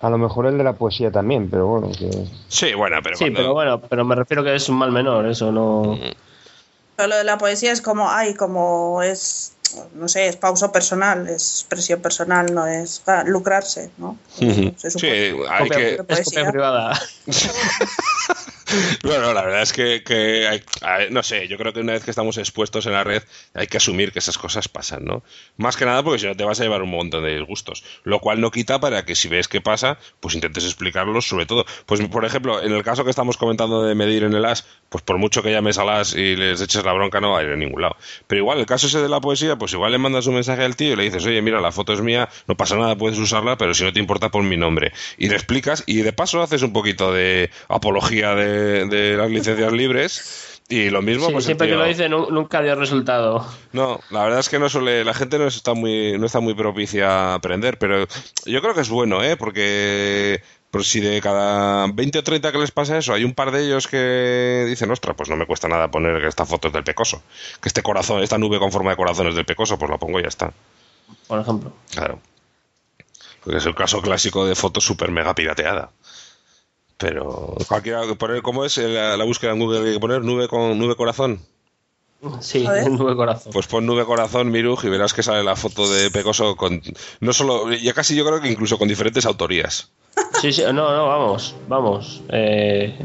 A 0.00 0.10
lo 0.10 0.18
mejor 0.18 0.46
el 0.46 0.56
de 0.58 0.62
la 0.64 0.74
poesía 0.74 1.10
también, 1.10 1.48
pero 1.50 1.66
bueno, 1.66 1.88
que... 1.90 2.08
Sí, 2.46 2.72
bueno, 2.74 2.98
pero 3.02 3.16
Sí, 3.16 3.24
cuando- 3.24 3.38
pero 3.40 3.52
bueno, 3.54 3.80
pero 3.80 4.04
me 4.04 4.14
refiero 4.14 4.44
que 4.44 4.54
es 4.54 4.68
un 4.68 4.76
mal 4.78 4.92
menor, 4.92 5.26
eso 5.26 5.50
no. 5.50 5.98
Pero 6.98 7.10
lo 7.10 7.16
de 7.16 7.22
la 7.22 7.38
poesía 7.38 7.70
es 7.70 7.80
como, 7.80 8.10
ay, 8.10 8.34
como 8.34 9.04
es, 9.04 9.52
no 9.94 10.08
sé, 10.08 10.26
es 10.26 10.34
pauso 10.34 10.72
personal, 10.72 11.28
es 11.28 11.60
expresión 11.60 12.00
personal, 12.00 12.52
no 12.52 12.66
es 12.66 13.00
lucrarse, 13.24 13.92
¿no? 13.98 14.18
Ujú. 14.40 14.74
Se 14.76 14.90
Sí, 14.90 15.06
hay 15.48 15.68
que... 15.70 16.02
Es 16.08 16.28
privada. 16.50 17.00
Bueno, 19.02 19.32
la 19.32 19.42
verdad 19.42 19.62
es 19.62 19.72
que, 19.72 20.02
que 20.02 20.46
hay- 20.82 21.10
no 21.10 21.22
sé, 21.22 21.48
yo 21.48 21.56
creo 21.56 21.72
que 21.72 21.80
una 21.80 21.92
vez 21.94 22.04
que 22.04 22.10
estamos 22.10 22.36
expuestos 22.38 22.86
en 22.86 22.92
la 22.92 23.04
red 23.04 23.22
hay 23.54 23.66
que 23.66 23.78
asumir 23.78 24.12
que 24.12 24.18
esas 24.18 24.36
cosas 24.38 24.68
pasan, 24.68 25.04
¿no? 25.04 25.22
Más 25.56 25.76
que 25.76 25.84
nada 25.84 26.02
porque 26.02 26.18
si 26.18 26.26
no 26.26 26.36
te 26.36 26.44
vas 26.44 26.60
a 26.60 26.64
llevar 26.64 26.82
un 26.82 26.90
montón 26.90 27.24
de 27.24 27.36
disgustos, 27.38 27.84
lo 28.04 28.20
cual 28.20 28.40
no 28.40 28.50
quita 28.50 28.78
para 28.80 29.04
que 29.04 29.14
si 29.14 29.28
ves 29.28 29.48
que 29.48 29.60
pasa, 29.60 29.98
pues 30.20 30.34
intentes 30.34 30.64
explicarlos 30.64 31.26
sobre 31.26 31.46
todo. 31.46 31.64
Pues 31.86 32.00
por 32.08 32.24
ejemplo, 32.24 32.62
en 32.62 32.72
el 32.72 32.82
caso 32.82 33.04
que 33.04 33.10
estamos 33.10 33.36
comentando 33.36 33.82
de 33.82 33.94
medir 33.94 34.24
en 34.24 34.34
el 34.34 34.44
as, 34.44 34.66
pues 34.88 35.02
por 35.02 35.18
mucho 35.18 35.42
que 35.42 35.50
llames 35.52 35.78
al 35.78 35.88
as 35.88 36.14
y 36.14 36.36
les 36.36 36.60
eches 36.60 36.84
la 36.84 36.92
bronca 36.92 37.20
no 37.20 37.30
va 37.32 37.40
a 37.40 37.42
ir 37.44 37.50
a 37.50 37.56
ningún 37.56 37.82
lado. 37.82 37.96
Pero 38.26 38.40
igual, 38.40 38.58
el 38.58 38.66
caso 38.66 38.86
ese 38.86 39.00
de 39.00 39.08
la 39.08 39.20
poesía, 39.20 39.56
pues 39.56 39.72
igual 39.72 39.92
le 39.92 39.98
mandas 39.98 40.26
un 40.26 40.34
mensaje 40.34 40.62
al 40.64 40.76
tío 40.76 40.92
y 40.92 40.96
le 40.96 41.04
dices, 41.04 41.24
oye, 41.26 41.40
mira, 41.42 41.60
la 41.60 41.72
foto 41.72 41.92
es 41.92 42.00
mía, 42.00 42.28
no 42.46 42.56
pasa 42.56 42.76
nada, 42.76 42.96
puedes 42.96 43.18
usarla, 43.18 43.56
pero 43.56 43.74
si 43.74 43.84
no 43.84 43.92
te 43.92 44.00
importa, 44.00 44.30
pon 44.30 44.48
mi 44.48 44.56
nombre. 44.56 44.92
Y 45.16 45.28
le 45.28 45.34
explicas 45.36 45.84
y 45.86 46.02
de 46.02 46.12
paso 46.12 46.42
haces 46.42 46.62
un 46.62 46.72
poquito 46.72 47.12
de 47.12 47.50
apología 47.68 48.34
de, 48.34 48.57
de 48.86 49.16
las 49.16 49.30
licencias 49.30 49.72
libres. 49.82 50.44
Y 50.70 50.90
lo 50.90 51.00
mismo, 51.00 51.28
Sí, 51.28 51.32
pues 51.32 51.44
siempre 51.46 51.66
que 51.66 51.74
lo 51.76 51.84
dice 51.86 52.10
nu- 52.10 52.28
nunca 52.30 52.60
dio 52.60 52.74
resultado. 52.74 53.42
no, 53.72 54.00
la 54.10 54.24
verdad 54.24 54.40
es 54.40 54.50
que 54.50 54.58
no 54.58 54.68
suele, 54.68 55.02
la 55.02 55.14
gente 55.14 55.38
no 55.38 55.46
está 55.46 55.72
muy, 55.72 56.18
no 56.18 56.26
está 56.26 56.40
muy 56.40 56.52
propicia 56.52 57.08
a 57.08 57.34
aprender, 57.36 57.78
pero 57.78 58.06
yo 58.44 58.60
creo 58.60 58.74
que 58.74 58.82
es 58.82 58.90
bueno, 58.90 59.24
¿eh? 59.24 59.38
Porque 59.38 60.42
por 60.70 60.84
si 60.84 61.00
de 61.00 61.22
cada 61.22 61.86
20 61.90 62.18
o 62.18 62.22
30 62.22 62.52
que 62.52 62.58
les 62.58 62.70
pasa 62.70 62.98
eso, 62.98 63.14
hay 63.14 63.24
un 63.24 63.32
par 63.32 63.50
de 63.50 63.64
ellos 63.64 63.88
que 63.88 64.66
dicen, 64.68 64.90
ostras, 64.90 65.16
pues 65.16 65.30
no 65.30 65.36
me 65.36 65.46
cuesta 65.46 65.68
nada 65.68 65.90
poner 65.90 66.20
que 66.20 66.28
esta 66.28 66.44
foto 66.44 66.68
es 66.68 66.74
del 66.74 66.84
pecoso, 66.84 67.22
que 67.62 67.68
este 67.70 67.82
corazón, 67.82 68.22
esta 68.22 68.36
nube 68.36 68.58
con 68.58 68.70
forma 68.70 68.90
de 68.90 68.96
corazón 68.96 69.26
es 69.28 69.36
del 69.36 69.46
pecoso, 69.46 69.78
pues 69.78 69.90
la 69.90 69.96
pongo 69.96 70.18
y 70.20 70.22
ya 70.24 70.28
está. 70.28 70.52
Por 71.26 71.40
ejemplo. 71.40 71.72
Claro. 71.94 72.20
Porque 73.42 73.56
es 73.56 73.64
el 73.64 73.74
caso 73.74 74.02
clásico 74.02 74.44
de 74.44 74.54
foto 74.54 74.82
super 74.82 75.10
mega 75.10 75.34
pirateada. 75.34 75.88
Pero 76.98 77.54
cualquiera 77.68 78.06
que 78.06 78.16
poner, 78.16 78.42
¿cómo 78.42 78.64
es 78.64 78.76
la, 78.76 79.16
la 79.16 79.24
búsqueda 79.24 79.52
en 79.52 79.60
Google 79.60 79.80
que 79.80 79.86
hay 79.88 79.94
que 79.94 80.00
poner? 80.00 80.22
Nube 80.22 80.48
con 80.48 80.76
nube 80.78 80.96
corazón. 80.96 81.40
Sí, 82.40 82.66
nube 82.90 83.14
corazón. 83.14 83.52
Pues 83.52 83.68
pon 83.68 83.86
nube 83.86 84.04
corazón, 84.04 84.50
Miruj, 84.50 84.84
y 84.84 84.88
verás 84.88 85.14
que 85.14 85.22
sale 85.22 85.44
la 85.44 85.54
foto 85.54 85.88
de 85.88 86.10
Pecoso 86.10 86.56
con. 86.56 86.82
No 87.20 87.32
solo. 87.32 87.72
Ya 87.72 87.94
casi 87.94 88.16
yo 88.16 88.26
creo 88.26 88.40
que 88.40 88.50
incluso 88.50 88.78
con 88.78 88.88
diferentes 88.88 89.24
autorías. 89.26 89.92
Sí, 90.40 90.52
sí, 90.52 90.62
no, 90.62 90.72
no, 90.72 91.06
vamos, 91.06 91.54
vamos. 91.68 92.22
Eh, 92.30 92.98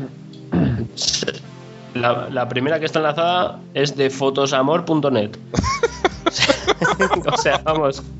la, 1.94 2.30
la 2.32 2.50
primera 2.50 2.80
que 2.80 2.86
está 2.86 2.98
enlazada 3.00 3.60
es 3.76 3.96
de 3.96 4.10
fotosamor.net. 4.10 5.38
o 7.32 7.38
sea, 7.38 7.60
vamos. 7.60 8.02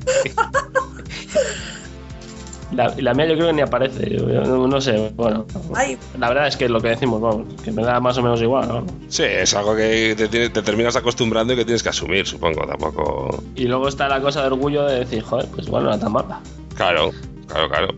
La, 2.72 2.92
la 2.98 3.14
mía 3.14 3.26
yo 3.26 3.34
creo 3.34 3.46
que 3.48 3.52
ni 3.52 3.60
aparece. 3.62 4.10
yo- 4.10 4.28
yo 4.28 4.40
no, 4.42 4.66
no 4.66 4.80
sé, 4.80 5.12
bueno. 5.14 5.46
Ay, 5.74 5.96
La 6.18 6.28
verdad 6.28 6.48
es 6.48 6.56
que 6.56 6.68
lo 6.68 6.80
que 6.80 6.88
decimos, 6.88 7.20
vamos, 7.20 7.60
que 7.62 7.70
me 7.70 7.82
da 7.84 8.00
más 8.00 8.16
o 8.18 8.22
menos 8.22 8.40
igual, 8.42 8.66
¿no? 8.68 8.86
Sí, 9.08 9.22
es 9.24 9.54
algo 9.54 9.76
que 9.76 10.14
te, 10.16 10.28
tiene- 10.28 10.48
te 10.50 10.62
terminas 10.62 10.96
acostumbrando 10.96 11.52
y 11.52 11.56
que 11.56 11.64
tienes 11.64 11.82
que 11.82 11.90
asumir, 11.90 12.26
supongo. 12.26 12.66
Tampoco. 12.66 13.42
Y 13.54 13.64
luego 13.64 13.88
está 13.88 14.08
la 14.08 14.20
cosa 14.20 14.40
de 14.40 14.46
orgullo 14.48 14.84
de 14.86 15.00
decir, 15.00 15.22
joder, 15.22 15.46
pues 15.54 15.68
bueno, 15.68 15.86
no 15.86 15.92
era 15.92 16.00
tan 16.00 16.12
mala. 16.12 16.40
Claro, 16.74 17.10
claro, 17.46 17.68
claro. 17.68 17.88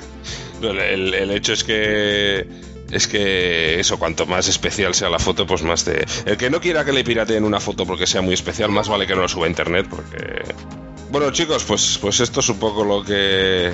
el, 0.62 0.78
el- 0.78 1.14
el 1.14 1.30
hecho 1.30 1.52
es 1.52 1.64
que. 1.64 2.72
Es 2.92 3.08
que 3.08 3.80
eso, 3.80 3.98
cuanto 3.98 4.26
más 4.26 4.48
especial 4.48 4.92
sea 4.94 5.08
la 5.08 5.18
foto, 5.18 5.46
pues 5.46 5.62
más 5.62 5.86
de. 5.86 6.06
El 6.26 6.36
que 6.36 6.50
no 6.50 6.60
quiera 6.60 6.84
que 6.84 6.92
le 6.92 7.02
pirateen 7.02 7.42
una 7.42 7.58
foto 7.58 7.86
porque 7.86 8.06
sea 8.06 8.20
muy 8.20 8.34
especial, 8.34 8.70
más 8.70 8.86
vale 8.90 9.06
que 9.06 9.14
no 9.14 9.22
lo 9.22 9.28
suba 9.28 9.46
a 9.46 9.48
internet, 9.48 9.86
porque. 9.88 10.42
Bueno, 11.10 11.30
chicos, 11.30 11.64
pues, 11.64 11.98
pues 12.02 12.20
esto 12.20 12.40
es 12.40 12.48
un 12.50 12.58
poco 12.58 12.84
lo 12.84 13.02
que. 13.02 13.72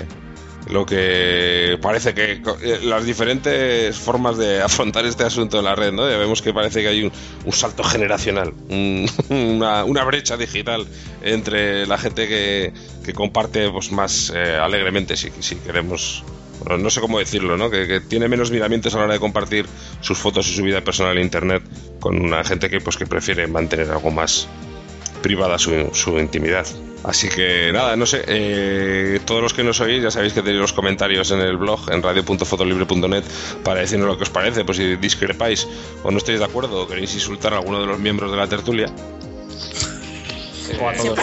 Lo 0.71 0.85
que 0.85 1.79
parece 1.81 2.15
que. 2.15 2.43
eh, 2.63 2.81
Las 2.83 3.05
diferentes 3.05 3.97
formas 3.97 4.37
de 4.37 4.61
afrontar 4.63 5.07
este 5.07 5.25
asunto 5.25 5.59
en 5.59 5.65
la 5.65 5.75
red, 5.75 5.93
¿no? 5.93 6.09
Ya 6.09 6.19
vemos 6.19 6.43
que 6.43 6.53
parece 6.53 6.83
que 6.83 6.89
hay 6.89 7.05
un, 7.05 7.53
salto 7.53 7.83
generacional, 7.83 8.53
un- 8.69 9.09
una, 9.31 10.05
brecha 10.05 10.37
digital 10.37 10.87
entre 11.23 11.87
la 11.87 11.99
gente 11.99 12.29
que, 12.29 12.73
que 13.05 13.13
comparte 13.13 13.71
pues, 13.71 13.93
más 13.93 14.33
eh, 14.35 14.57
alegremente, 14.57 15.17
si, 15.17 15.31
si 15.41 15.57
queremos 15.57 16.25
no 16.77 16.91
sé 16.91 17.01
cómo 17.01 17.19
decirlo, 17.19 17.57
¿no? 17.57 17.71
Que, 17.71 18.01
tiene 18.01 18.29
menos 18.29 18.51
miramientos 18.51 18.95
a 18.95 18.99
la 18.99 19.05
hora 19.05 19.15
de 19.15 19.21
compartir 19.21 19.67
sus 20.01 20.19
fotos 20.19 20.49
y 20.49 20.55
su 20.55 20.63
vida 20.65 20.83
personal 20.83 21.17
en 21.17 21.23
internet 21.25 21.63
con 22.01 22.21
una 22.21 22.43
gente 22.45 22.69
que 22.69 22.81
pues 22.81 22.97
que 22.97 23.07
prefiere 23.07 23.47
mantener 23.47 23.91
algo 23.91 24.11
más 24.11 24.49
privada 25.23 25.59
su 25.59 26.19
intimidad. 26.19 26.67
Así 27.05 27.29
que 27.29 27.71
nada, 27.73 27.97
no 27.97 28.07
sé, 28.07 28.25
eh, 28.27 29.21
todos 29.25 29.41
los 29.41 29.55
que 29.55 29.63
nos 29.63 29.81
oís 29.81 30.03
ya 30.03 30.11
sabéis 30.11 30.33
que 30.33 30.43
tenéis 30.43 30.61
los 30.61 30.73
comentarios 30.73 31.31
en 31.31 31.41
el 31.41 31.57
blog 31.57 31.91
en 31.93 32.03
radio.fotolibre.net 32.03 33.25
para 33.63 33.81
decirnos 33.81 34.09
lo 34.09 34.17
que 34.17 34.25
os 34.25 34.31
parece, 34.31 34.65
pues 34.65 34.79
si 34.79 34.97
discrepáis 34.97 35.67
o 36.03 36.11
no 36.11 36.19
estáis 36.19 36.41
de 36.41 36.45
acuerdo 36.45 36.83
o 36.83 36.89
queréis 36.89 37.15
insultar 37.15 37.55
a 37.55 37.59
alguno 37.59 37.81
de 37.81 37.87
los 37.87 37.99
miembros 37.99 38.31
de 38.31 38.37
la 38.37 38.49
tertulia. 38.49 38.93
O 40.81 40.89
a 40.89 40.93
todos. 40.93 41.19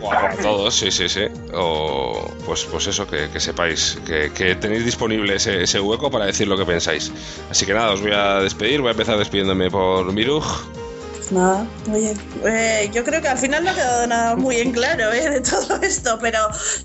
O 0.00 0.12
a 0.12 0.30
todos, 0.40 0.74
sí, 0.74 0.90
sí, 0.90 1.08
sí. 1.08 1.26
O 1.52 2.30
pues, 2.46 2.64
pues 2.64 2.86
eso, 2.86 3.06
que, 3.06 3.28
que 3.30 3.40
sepáis 3.40 3.98
que, 4.06 4.32
que 4.32 4.54
tenéis 4.54 4.84
disponible 4.84 5.34
ese, 5.34 5.62
ese 5.62 5.80
hueco 5.80 6.10
para 6.10 6.26
decir 6.26 6.48
lo 6.48 6.56
que 6.56 6.64
pensáis. 6.64 7.12
Así 7.50 7.66
que 7.66 7.74
nada, 7.74 7.92
os 7.92 8.00
voy 8.00 8.12
a 8.12 8.40
despedir. 8.40 8.80
Voy 8.80 8.88
a 8.88 8.92
empezar 8.92 9.18
despidiéndome 9.18 9.70
por 9.70 10.10
Miruj. 10.12 10.83
Pues 11.24 11.32
nada, 11.32 11.66
oye, 11.90 12.14
eh, 12.44 12.90
yo 12.92 13.02
creo 13.02 13.22
que 13.22 13.28
al 13.28 13.38
final 13.38 13.64
no 13.64 13.70
ha 13.70 13.74
quedado 13.74 14.06
nada 14.06 14.36
muy 14.36 14.58
en 14.58 14.72
claro 14.72 15.10
eh, 15.10 15.30
de 15.30 15.40
todo 15.40 15.80
esto, 15.80 16.18
pero 16.20 16.38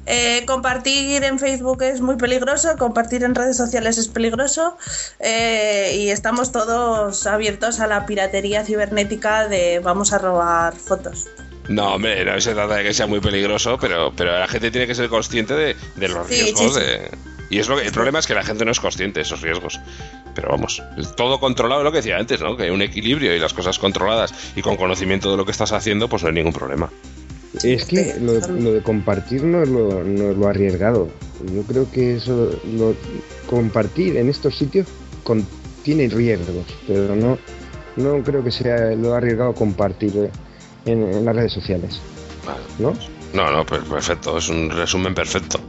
eh, 0.06 0.46
compartir 0.48 1.24
en 1.26 1.40
Facebook 1.40 1.84
es 1.84 2.00
muy 2.00 2.16
peligroso, 2.16 2.78
compartir 2.78 3.24
en 3.26 3.36
redes 3.36 3.58
sociales 3.58 3.98
es 3.98 4.08
peligroso 4.08 4.78
eh, 5.20 5.92
y 5.96 6.10
estamos 6.10 6.54
todos 6.54 7.28
abiertos 7.28 7.82
a 7.82 7.88
la 7.88 8.06
piratería 8.06 8.64
cibernética 8.64 9.48
de 9.50 9.80
vamos 9.80 10.14
a 10.14 10.20
robar 10.20 10.74
fotos. 10.76 11.28
No, 11.68 11.96
hombre, 11.96 12.24
no 12.24 12.40
se 12.40 12.54
trata 12.54 12.76
de 12.76 12.84
que 12.84 12.94
sea 12.94 13.08
muy 13.08 13.20
peligroso, 13.20 13.78
pero, 13.80 14.14
pero 14.16 14.40
la 14.40 14.48
gente 14.48 14.72
tiene 14.72 14.88
que 14.88 14.96
ser 14.96 15.10
consciente 15.10 15.54
de, 15.54 15.76
de 15.98 16.08
los 16.08 16.28
Sí, 16.28 16.42
riesgos. 16.42 16.76
sí, 16.76 16.80
sí. 16.80 16.86
de- 16.86 17.12
y 17.50 17.60
es 17.60 17.68
lo 17.68 17.78
que, 17.78 17.86
el 17.86 17.92
problema 17.92 18.20
es 18.20 18.28
que 18.28 18.34
la 18.34 18.44
gente 18.44 18.64
no 18.66 18.72
es 18.72 18.80
consciente 18.80 19.20
de 19.20 19.24
esos 19.24 19.42
riesgos. 19.42 19.80
Pero 20.36 20.50
vamos, 20.50 20.84
todo 21.18 21.40
controlado, 21.40 21.84
lo 21.84 21.92
que 21.92 21.98
decía 21.98 22.18
antes, 22.18 22.42
¿no? 22.42 22.56
Que 22.56 22.64
hay 22.64 22.70
un 22.70 22.82
equilibrio 22.82 23.36
y 23.36 23.40
las 23.40 23.54
cosas 23.54 23.80
controladas 23.80 24.34
y 24.56 24.62
con 24.62 24.78
conocimiento 24.78 25.32
de 25.32 25.38
lo 25.38 25.46
que 25.46 25.52
estás 25.52 25.72
haciendo, 25.72 26.08
pues 26.08 26.22
no 26.24 26.30
hay 26.30 26.36
ningún 26.36 26.54
problema. 26.54 26.90
Es 27.64 27.86
que 27.86 28.16
lo, 28.22 28.34
lo 28.40 28.74
de 28.74 28.84
compartir 28.84 29.44
no 29.44 29.64
es 29.64 29.70
lo, 29.70 30.04
no 30.04 30.32
es 30.32 30.38
lo 30.38 30.48
arriesgado. 30.48 31.10
Yo 31.54 31.64
creo 31.64 31.90
que 31.92 32.18
eso, 32.18 32.52
lo, 32.78 32.96
compartir 33.50 34.18
en 34.18 34.30
estos 34.30 34.56
sitios 34.56 34.88
con, 35.24 35.46
tiene 35.84 36.08
riesgos, 36.08 36.66
pero 36.88 37.16
no, 37.16 37.40
no 37.96 38.24
creo 38.24 38.44
que 38.44 38.52
sea 38.52 38.92
lo 38.92 39.16
arriesgado 39.16 39.54
compartir 39.56 40.30
en, 40.86 41.04
en 41.04 41.26
las 41.26 41.36
redes 41.36 41.54
sociales. 41.54 42.00
¿No? 42.78 42.94
No, 43.34 43.52
no, 43.52 43.66
pues 43.66 43.82
perfecto, 43.84 44.38
es 44.38 44.50
un 44.50 44.70
resumen 44.70 45.14
perfecto. 45.14 45.60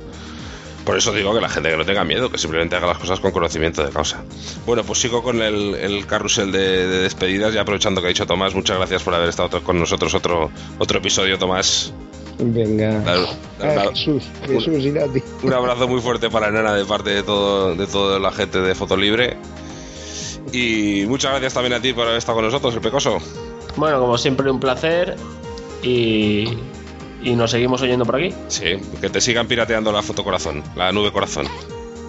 Por 0.90 0.98
eso 0.98 1.12
digo 1.12 1.32
que 1.32 1.40
la 1.40 1.48
gente 1.48 1.70
que 1.70 1.76
no 1.76 1.84
tenga 1.84 2.04
miedo, 2.04 2.30
que 2.30 2.36
simplemente 2.38 2.74
haga 2.74 2.88
las 2.88 2.98
cosas 2.98 3.20
con 3.20 3.30
conocimiento 3.30 3.84
de 3.84 3.90
causa. 3.90 4.24
Bueno, 4.66 4.82
pues 4.82 4.98
sigo 5.00 5.22
con 5.22 5.40
el, 5.40 5.74
el 5.76 6.04
carrusel 6.06 6.50
de, 6.50 6.58
de 6.88 6.98
despedidas, 7.02 7.54
ya 7.54 7.60
aprovechando 7.62 8.00
que 8.00 8.08
ha 8.08 8.08
dicho 8.08 8.26
Tomás, 8.26 8.54
muchas 8.54 8.76
gracias 8.76 9.02
por 9.04 9.14
haber 9.14 9.28
estado 9.28 9.46
otro- 9.46 9.62
con 9.62 9.78
nosotros 9.78 10.12
otro, 10.14 10.50
otro 10.78 10.98
episodio, 10.98 11.38
Tomás. 11.38 11.92
Venga. 12.38 13.02
Jesús, 13.90 14.24
Jesús 14.46 14.66
y 14.84 14.90
Nati. 14.90 15.22
un 15.42 15.52
abrazo 15.52 15.86
muy 15.86 16.00
fuerte 16.00 16.28
para 16.30 16.50
Nana 16.50 16.74
de 16.74 16.84
parte 16.84 17.10
de 17.10 17.22
todo 17.22 17.74
de 17.74 17.86
toda 17.86 18.18
la 18.18 18.32
gente 18.32 18.60
de 18.60 18.74
Fotolibre. 18.74 19.36
Y 20.52 21.04
muchas 21.06 21.30
gracias 21.32 21.54
también 21.54 21.74
a 21.74 21.80
ti 21.80 21.92
por 21.92 22.04
haber 22.06 22.16
estado 22.18 22.36
con 22.36 22.44
nosotros, 22.46 22.74
el 22.74 22.80
Pecoso. 22.80 23.18
Bueno, 23.76 24.00
como 24.00 24.18
siempre, 24.18 24.50
un 24.50 24.58
placer. 24.58 25.16
Y, 25.82 26.46
y 27.22 27.34
nos 27.34 27.50
seguimos 27.50 27.82
oyendo 27.82 28.04
por 28.04 28.16
aquí. 28.16 28.34
Sí, 28.48 28.76
que 29.00 29.10
te 29.10 29.20
sigan 29.20 29.46
pirateando 29.46 29.92
la 29.92 30.02
foto 30.02 30.24
corazón, 30.24 30.62
la 30.76 30.92
nube 30.92 31.12
corazón. 31.12 31.46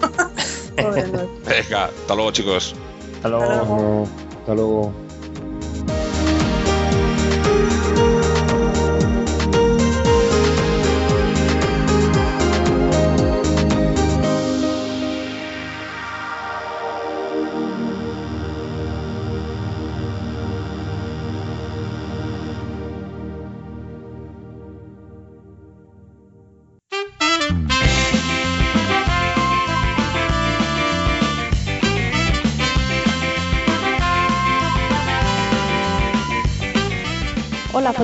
Venga, 0.76 1.84
hasta 1.84 2.14
luego 2.14 2.30
chicos. 2.32 2.74
Hasta 3.16 3.28
luego. 3.28 4.08
Hasta 4.40 4.54
luego. 4.54 4.92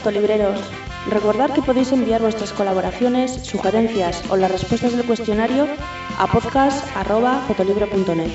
Hola 0.09 0.21
fotolibreros. 0.21 0.61
Recordad 1.11 1.51
que 1.51 1.61
podéis 1.61 1.93
enviar 1.93 2.23
vuestras 2.23 2.55
colaboraciones, 2.55 3.31
sugerencias 3.43 4.23
o 4.31 4.39
las 4.39 4.51
respuestas 4.51 4.97
del 4.97 5.05
cuestionario 5.05 5.69
a 6.17 6.27
podcast.fotolibre.net. 6.27 8.31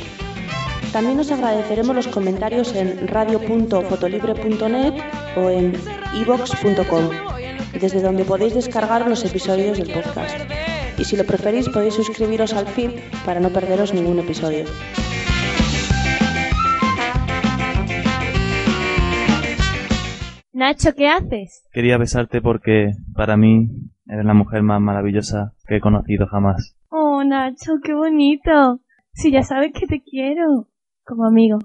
También 0.91 1.19
os 1.19 1.31
agradeceremos 1.31 1.95
los 1.95 2.07
comentarios 2.07 2.75
en 2.75 3.07
radio.fotolibre.net 3.07 4.93
o 5.35 5.49
en 5.49 5.73
ivox.com, 6.13 7.09
desde 7.81 8.03
donde 8.03 8.23
podéis 8.23 8.53
descargar 8.53 9.09
los 9.09 9.25
episodios 9.25 9.79
del 9.79 9.93
podcast. 9.93 10.41
Y 10.99 11.05
si 11.05 11.17
lo 11.17 11.25
preferís 11.25 11.69
podéis 11.69 11.95
suscribiros 11.95 12.53
al 12.53 12.67
feed 12.67 12.91
para 13.25 13.39
no 13.39 13.49
perderos 13.49 13.95
ningún 13.95 14.19
episodio. 14.19 14.65
Nacho, 20.63 20.95
¿qué 20.95 21.09
haces? 21.09 21.67
Quería 21.73 21.97
besarte 21.97 22.41
porque, 22.41 22.91
para 23.13 23.35
mí, 23.35 23.67
eres 24.07 24.23
la 24.23 24.33
mujer 24.33 24.63
más 24.63 24.79
maravillosa 24.79 25.51
que 25.67 25.75
he 25.75 25.81
conocido 25.81 26.25
jamás. 26.25 26.77
Oh, 26.87 27.21
Nacho, 27.21 27.73
qué 27.83 27.93
bonito. 27.93 28.79
Si 29.11 29.29
ya 29.29 29.43
sabes 29.43 29.73
que 29.73 29.87
te 29.87 30.01
quiero, 30.01 30.69
como 31.03 31.25
amigo. 31.25 31.59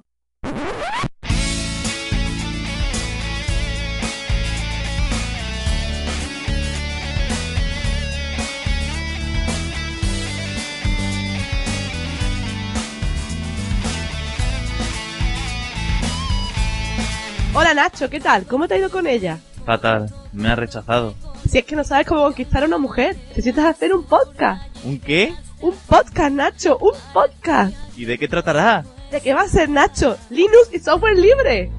Hola 17.60 17.74
Nacho, 17.74 18.08
¿qué 18.08 18.20
tal? 18.20 18.46
¿Cómo 18.46 18.68
te 18.68 18.74
ha 18.74 18.78
ido 18.78 18.88
con 18.88 19.08
ella? 19.08 19.40
Fatal, 19.66 20.08
me 20.32 20.48
ha 20.48 20.54
rechazado. 20.54 21.16
Si 21.50 21.58
es 21.58 21.64
que 21.64 21.74
no 21.74 21.82
sabes 21.82 22.06
cómo 22.06 22.22
conquistar 22.22 22.62
a 22.62 22.66
una 22.66 22.78
mujer, 22.78 23.16
necesitas 23.30 23.64
hacer 23.64 23.92
un 23.92 24.04
podcast. 24.04 24.62
¿Un 24.84 25.00
qué? 25.00 25.34
Un 25.60 25.74
podcast, 25.88 26.30
Nacho, 26.30 26.78
un 26.78 26.92
podcast. 27.12 27.74
¿Y 27.96 28.04
de 28.04 28.16
qué 28.16 28.28
tratará? 28.28 28.84
¿De 29.10 29.20
qué 29.20 29.34
va 29.34 29.40
a 29.40 29.48
ser, 29.48 29.68
Nacho? 29.70 30.16
Linux 30.30 30.70
y 30.72 30.78
software 30.78 31.16
libre. 31.18 31.72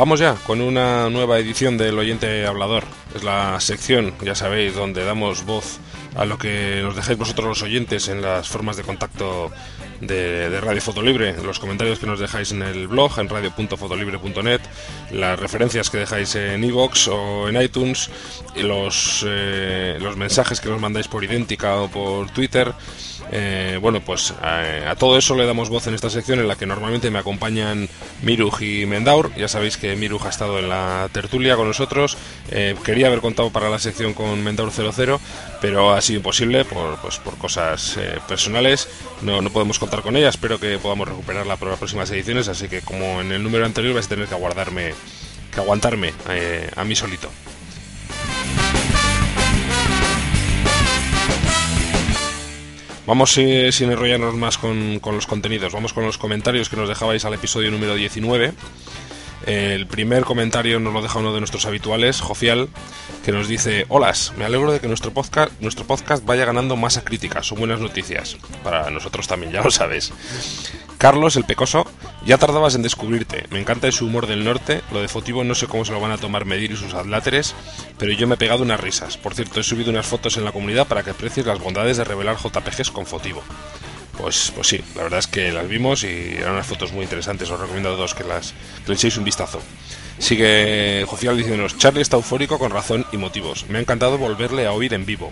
Vamos 0.00 0.18
ya 0.18 0.34
con 0.46 0.62
una 0.62 1.10
nueva 1.10 1.38
edición 1.38 1.76
del 1.76 1.98
Oyente 1.98 2.46
Hablador. 2.46 2.84
Es 3.14 3.22
la 3.22 3.60
sección, 3.60 4.14
ya 4.22 4.34
sabéis, 4.34 4.74
donde 4.74 5.04
damos 5.04 5.44
voz 5.44 5.78
lo 6.26 6.38
que 6.38 6.80
nos 6.82 6.96
dejáis 6.96 7.18
vosotros 7.18 7.48
los 7.48 7.62
oyentes 7.62 8.08
en 8.08 8.22
las 8.22 8.48
formas 8.48 8.76
de 8.76 8.82
contacto 8.82 9.50
de, 10.00 10.50
de 10.50 10.60
Radio 10.60 10.80
Fotolibre, 10.80 11.34
los 11.42 11.58
comentarios 11.58 11.98
que 11.98 12.06
nos 12.06 12.18
dejáis 12.18 12.52
en 12.52 12.62
el 12.62 12.88
blog, 12.88 13.18
en 13.18 13.28
radio.fotolibre.net, 13.28 14.60
las 15.12 15.38
referencias 15.38 15.90
que 15.90 15.98
dejáis 15.98 16.34
en 16.34 16.64
iVoox 16.64 17.08
o 17.08 17.48
en 17.48 17.60
iTunes, 17.60 18.10
los, 18.56 19.24
eh, 19.26 19.98
los 20.00 20.16
mensajes 20.16 20.60
que 20.60 20.68
nos 20.68 20.80
mandáis 20.80 21.08
por 21.08 21.24
idéntica 21.24 21.76
o 21.76 21.88
por 21.88 22.30
Twitter. 22.30 22.72
Eh, 23.32 23.78
bueno, 23.80 24.00
pues 24.00 24.34
a, 24.42 24.90
a, 24.90 24.96
todo 24.96 25.16
eso 25.16 25.36
le 25.36 25.46
damos 25.46 25.68
voz 25.68 25.86
en 25.86 25.94
esta 25.94 26.10
sección 26.10 26.40
en 26.40 26.48
la 26.48 26.56
que 26.56 26.66
normalmente 26.66 27.10
me 27.10 27.20
acompañan 27.20 27.88
Miruj 28.22 28.62
y 28.62 28.86
Mendaur. 28.86 29.32
Ya 29.36 29.46
sabéis 29.46 29.76
que 29.76 29.94
Miruj 29.94 30.26
ha 30.26 30.30
estado 30.30 30.58
en 30.58 30.68
la 30.68 31.08
tertulia 31.12 31.54
con 31.54 31.68
nosotros. 31.68 32.16
Eh, 32.50 32.74
quería 32.84 33.06
haber 33.06 33.20
contado 33.20 33.50
para 33.50 33.70
la 33.70 33.78
sección 33.78 34.14
con 34.14 34.42
Mendaur 34.42 34.72
00, 34.72 35.20
pero 35.60 35.92
ha 36.00 36.02
sido 36.02 36.16
imposible 36.16 36.64
por, 36.64 36.96
pues, 36.96 37.18
por 37.18 37.36
cosas 37.36 37.96
eh, 37.98 38.18
personales. 38.26 38.88
No, 39.20 39.42
no 39.42 39.50
podemos 39.50 39.78
contar 39.78 40.00
con 40.00 40.16
ella. 40.16 40.30
Espero 40.30 40.58
que 40.58 40.78
podamos 40.78 41.06
recuperarla 41.06 41.56
para 41.56 41.72
las 41.72 41.78
próximas 41.78 42.10
ediciones. 42.10 42.48
Así 42.48 42.68
que, 42.68 42.80
como 42.80 43.20
en 43.20 43.30
el 43.32 43.42
número 43.42 43.66
anterior, 43.66 43.92
vais 43.92 44.06
a 44.06 44.08
tener 44.08 44.26
que 44.26 44.34
aguardarme, 44.34 44.94
que 45.52 45.60
aguantarme 45.60 46.14
a 46.74 46.84
mí 46.84 46.96
solito. 46.96 47.30
Vamos 53.06 53.36
eh, 53.38 53.70
sin 53.72 53.90
enrollarnos 53.90 54.34
más 54.36 54.56
con, 54.56 55.00
con, 55.00 55.16
los 55.16 55.26
contenidos, 55.26 55.72
vamos 55.72 55.92
con 55.92 56.04
los 56.04 56.16
comentarios 56.16 56.68
que 56.68 56.76
nos 56.76 56.88
dejabais 56.88 57.24
al 57.24 57.34
episodio 57.34 57.70
número 57.70 57.94
19. 57.94 58.52
El 59.46 59.86
primer 59.86 60.24
comentario 60.24 60.80
nos 60.80 60.92
lo 60.92 61.02
deja 61.02 61.18
uno 61.18 61.32
de 61.32 61.40
nuestros 61.40 61.64
habituales, 61.64 62.20
Jofial, 62.20 62.68
que 63.24 63.32
nos 63.32 63.48
dice, 63.48 63.86
holas, 63.88 64.32
me 64.36 64.44
alegro 64.44 64.72
de 64.72 64.80
que 64.80 64.88
nuestro 64.88 65.12
podcast, 65.12 65.52
nuestro 65.60 65.86
podcast 65.86 66.24
vaya 66.24 66.44
ganando 66.44 66.76
masa 66.76 67.02
crítica, 67.02 67.42
son 67.42 67.58
buenas 67.58 67.80
noticias. 67.80 68.36
Para 68.62 68.90
nosotros 68.90 69.26
también, 69.28 69.52
ya 69.52 69.62
lo 69.62 69.70
sabes. 69.70 70.12
Carlos, 70.98 71.36
el 71.36 71.44
pecoso, 71.44 71.86
ya 72.26 72.36
tardabas 72.36 72.74
en 72.74 72.82
descubrirte. 72.82 73.46
Me 73.50 73.58
encanta 73.58 73.88
ese 73.88 74.04
humor 74.04 74.26
del 74.26 74.44
norte. 74.44 74.82
Lo 74.92 75.00
de 75.00 75.08
Fotivo 75.08 75.44
no 75.44 75.54
sé 75.54 75.66
cómo 75.66 75.86
se 75.86 75.92
lo 75.92 76.00
van 76.00 76.12
a 76.12 76.18
tomar 76.18 76.44
Medir 76.44 76.72
y 76.72 76.76
sus 76.76 76.92
adláteres, 76.92 77.54
pero 77.96 78.12
yo 78.12 78.26
me 78.26 78.34
he 78.34 78.38
pegado 78.38 78.62
unas 78.62 78.80
risas. 78.80 79.16
Por 79.16 79.34
cierto, 79.34 79.60
he 79.60 79.62
subido 79.62 79.90
unas 79.90 80.06
fotos 80.06 80.36
en 80.36 80.44
la 80.44 80.52
comunidad 80.52 80.86
para 80.86 81.02
que 81.02 81.10
aprecies 81.10 81.46
las 81.46 81.58
bondades 81.58 81.96
de 81.96 82.04
revelar 82.04 82.36
JPGs 82.36 82.90
con 82.90 83.06
Fotivo. 83.06 83.42
Pues, 84.20 84.52
pues 84.54 84.68
sí, 84.68 84.80
la 84.96 85.04
verdad 85.04 85.18
es 85.18 85.26
que 85.26 85.50
las 85.50 85.66
vimos 85.66 86.04
y 86.04 86.34
eran 86.36 86.52
unas 86.52 86.66
fotos 86.66 86.92
muy 86.92 87.04
interesantes. 87.04 87.50
Os 87.50 87.58
recomiendo 87.58 87.90
a 87.90 87.96
todos 87.96 88.14
que, 88.14 88.24
las, 88.24 88.52
que 88.84 88.88
le 88.88 88.94
echéis 88.94 89.16
un 89.16 89.24
vistazo. 89.24 89.60
Sigue 90.18 91.04
Jofial 91.06 91.36
diciéndonos, 91.36 91.78
Charlie 91.78 92.02
está 92.02 92.16
eufórico 92.16 92.58
con 92.58 92.70
razón 92.70 93.06
y 93.12 93.16
motivos. 93.16 93.66
Me 93.68 93.78
ha 93.78 93.80
encantado 93.80 94.18
volverle 94.18 94.66
a 94.66 94.72
oír 94.72 94.92
en 94.92 95.06
vivo. 95.06 95.30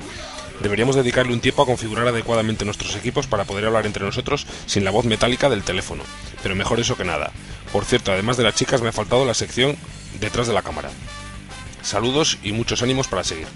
Deberíamos 0.61 0.97
dedicarle 0.97 1.35
un 1.35 1.41
tiempo 1.41 1.63
a 1.63 1.67
configurar 1.67 2.09
adecuadamente 2.09 2.65
nuestros 2.65 2.97
equipos 2.97 3.27
para 3.27 3.45
poder 3.45 3.67
hablar 3.67 3.87
entre 3.87 4.05
nosotros 4.05 4.47
sin 4.67 4.85
la 4.85 4.91
voz 4.91 5.05
metálica 5.05 5.51
del 5.51 5.63
teléfono. 5.63 6.03
Pero 6.43 6.55
mejor 6.55 6.81
eso 6.81 6.97
que 6.97 7.05
nada. 7.05 7.31
Por 7.73 7.85
cierto, 7.85 8.13
además 8.13 8.39
de 8.39 8.45
las 8.45 8.55
chicas 8.55 8.81
me 8.81 8.89
ha 8.89 8.93
faltado 8.93 9.27
la 9.27 9.35
sección 9.35 9.77
detrás 10.19 10.47
de 10.47 10.55
la 10.55 10.63
cámara. 10.63 10.91
Saludos 11.83 12.39
y 12.43 12.53
muchos 12.53 12.83
ánimos 12.83 13.09
para 13.09 13.25
seguir. 13.25 13.47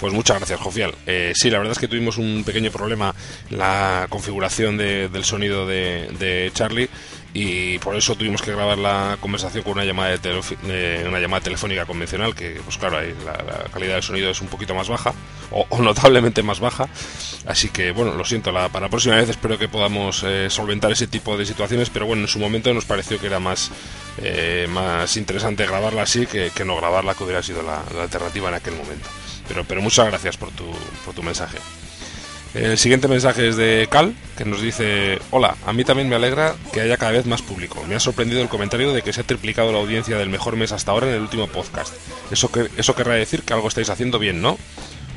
Pues 0.00 0.12
muchas 0.12 0.38
gracias, 0.38 0.60
Jofial. 0.60 0.94
Eh, 1.06 1.32
sí, 1.34 1.48
la 1.50 1.58
verdad 1.58 1.72
es 1.72 1.78
que 1.78 1.88
tuvimos 1.88 2.18
un 2.18 2.42
pequeño 2.44 2.70
problema 2.70 3.14
en 3.50 3.58
la 3.58 4.06
configuración 4.08 4.76
de, 4.76 5.08
del 5.08 5.24
sonido 5.24 5.66
de, 5.66 6.50
Charlie 6.54 6.88
y 7.34 7.78
por 7.78 7.96
eso 7.96 8.14
tuvimos 8.14 8.42
que 8.42 8.52
grabar 8.52 8.76
la 8.76 9.16
conversación 9.20 9.64
con 9.64 9.74
una 9.74 9.84
llamada, 9.84 10.16
de 10.16 10.42
de, 10.62 11.08
una 11.08 11.18
llamada 11.18 11.42
telefónica 11.42 11.86
convencional, 11.86 12.34
que 12.34 12.60
pues 12.64 12.76
claro, 12.76 12.98
ahí 12.98 13.14
la, 13.24 13.64
calidad 13.72 13.94
del 13.94 14.02
sonido 14.02 14.30
es 14.30 14.40
un 14.40 14.48
poquito 14.48 14.74
más 14.74 14.88
baja, 14.88 15.14
o, 15.50 15.66
o 15.70 15.80
notablemente 15.82 16.42
más 16.42 16.60
baja. 16.60 16.88
Así 17.46 17.70
que 17.70 17.92
bueno, 17.92 18.14
lo 18.14 18.24
siento, 18.24 18.52
la, 18.52 18.68
para 18.68 18.86
la 18.86 18.90
próxima 18.90 19.16
vez 19.16 19.30
espero 19.30 19.58
que 19.58 19.68
podamos 19.68 20.22
eh, 20.24 20.50
solventar 20.50 20.92
ese 20.92 21.06
tipo 21.06 21.36
de 21.36 21.46
situaciones, 21.46 21.88
pero 21.88 22.06
bueno, 22.06 22.22
en 22.22 22.28
su 22.28 22.38
momento 22.38 22.72
nos 22.74 22.84
pareció 22.84 23.18
que 23.18 23.28
era 23.28 23.40
más, 23.40 23.70
eh, 24.18 24.66
más 24.70 25.16
interesante 25.16 25.66
grabarla 25.66 26.02
así 26.02 26.26
que, 26.26 26.50
que, 26.54 26.64
no 26.64 26.76
grabarla, 26.76 27.14
que 27.14 27.24
hubiera 27.24 27.42
sido 27.42 27.62
la, 27.62 27.82
la 27.94 28.02
alternativa 28.02 28.48
en 28.50 28.54
aquel 28.54 28.74
momento. 28.74 29.08
Pero, 29.48 29.64
pero 29.64 29.80
muchas 29.80 30.06
gracias 30.06 30.36
por 30.36 30.50
tu, 30.50 30.66
por 31.04 31.14
tu 31.14 31.22
mensaje. 31.22 31.58
El 32.54 32.76
siguiente 32.76 33.08
mensaje 33.08 33.48
es 33.48 33.56
de 33.56 33.88
Cal, 33.90 34.14
que 34.36 34.44
nos 34.44 34.60
dice, 34.60 35.18
hola, 35.30 35.56
a 35.64 35.72
mí 35.72 35.84
también 35.84 36.10
me 36.10 36.16
alegra 36.16 36.54
que 36.72 36.82
haya 36.82 36.98
cada 36.98 37.12
vez 37.12 37.24
más 37.24 37.40
público. 37.40 37.82
Me 37.88 37.94
ha 37.94 38.00
sorprendido 38.00 38.42
el 38.42 38.48
comentario 38.48 38.92
de 38.92 39.00
que 39.00 39.12
se 39.14 39.22
ha 39.22 39.24
triplicado 39.24 39.72
la 39.72 39.78
audiencia 39.78 40.18
del 40.18 40.28
mejor 40.28 40.56
mes 40.56 40.70
hasta 40.72 40.92
ahora 40.92 41.08
en 41.08 41.14
el 41.14 41.22
último 41.22 41.46
podcast. 41.46 41.94
Eso, 42.30 42.52
que, 42.52 42.68
eso 42.76 42.94
querrá 42.94 43.14
decir 43.14 43.42
que 43.42 43.54
algo 43.54 43.68
estáis 43.68 43.88
haciendo 43.88 44.18
bien, 44.18 44.42
¿no? 44.42 44.58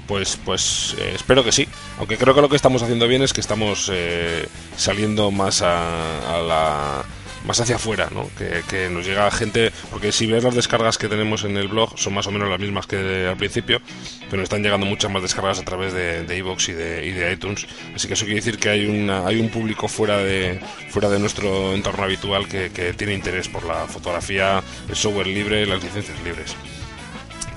Pues, 0.08 0.40
pues 0.46 0.96
eh, 0.98 1.12
espero 1.14 1.44
que 1.44 1.52
sí. 1.52 1.68
Aunque 2.00 2.18
creo 2.18 2.34
que 2.36 2.42
lo 2.42 2.48
que 2.48 2.56
estamos 2.56 2.84
haciendo 2.84 3.06
bien 3.08 3.22
es 3.22 3.34
que 3.34 3.42
estamos 3.42 3.92
eh, 3.92 4.48
saliendo 4.78 5.30
más 5.32 5.62
a, 5.62 6.38
a 6.38 6.42
la 6.42 7.06
más 7.46 7.60
hacia 7.60 7.76
afuera, 7.76 8.10
¿no? 8.12 8.30
Que, 8.38 8.90
nos 8.90 9.06
llega 9.06 9.30
gente, 9.32 9.72
porque 9.92 10.12
si 10.12 10.28
ves 10.28 10.44
las 10.44 10.56
descargas 10.56 10.98
que 10.98 11.08
tenemos 11.08 11.44
en 11.44 11.58
el 11.58 11.68
blog 11.68 11.98
son 11.98 12.14
más 12.14 12.28
o 12.28 12.32
menos 12.32 12.50
las 12.50 12.60
mismas 12.60 12.88
que 12.88 13.28
al 13.28 13.38
principio, 13.38 13.82
pero 14.30 14.44
están 14.44 14.64
llegando 14.64 14.86
muchas 14.86 15.12
más 15.12 15.22
descargas 15.22 15.60
a 15.60 15.64
través 15.64 15.94
de 15.94 16.38
iVoox 16.38 16.70
y, 16.70 16.74
de, 16.74 17.06
y 17.06 17.12
de 17.12 17.34
iTunes, 17.34 17.66
así 17.94 18.08
que 18.08 18.14
eso 18.14 18.26
quiere 18.26 18.40
decir 18.40 18.58
que 18.58 18.70
hay, 18.70 18.86
una, 18.86 19.26
hay 19.26 19.40
un 19.40 19.50
público 19.50 19.88
fuera 19.88 20.18
de, 20.18 20.60
fuera 20.90 21.10
de 21.10 21.20
nuestro 21.20 21.74
entorno 21.74 22.04
habitual 22.04 22.48
que, 22.48 22.70
tiene 22.96 23.14
interés 23.14 23.48
por 23.48 23.66
la 23.66 23.88
fotografía, 23.88 24.62
el 24.88 24.96
software 24.96 25.28
libre 25.28 25.64
y 25.64 25.66
las 25.66 25.84
licencias 25.84 26.18
libres. 26.24 26.56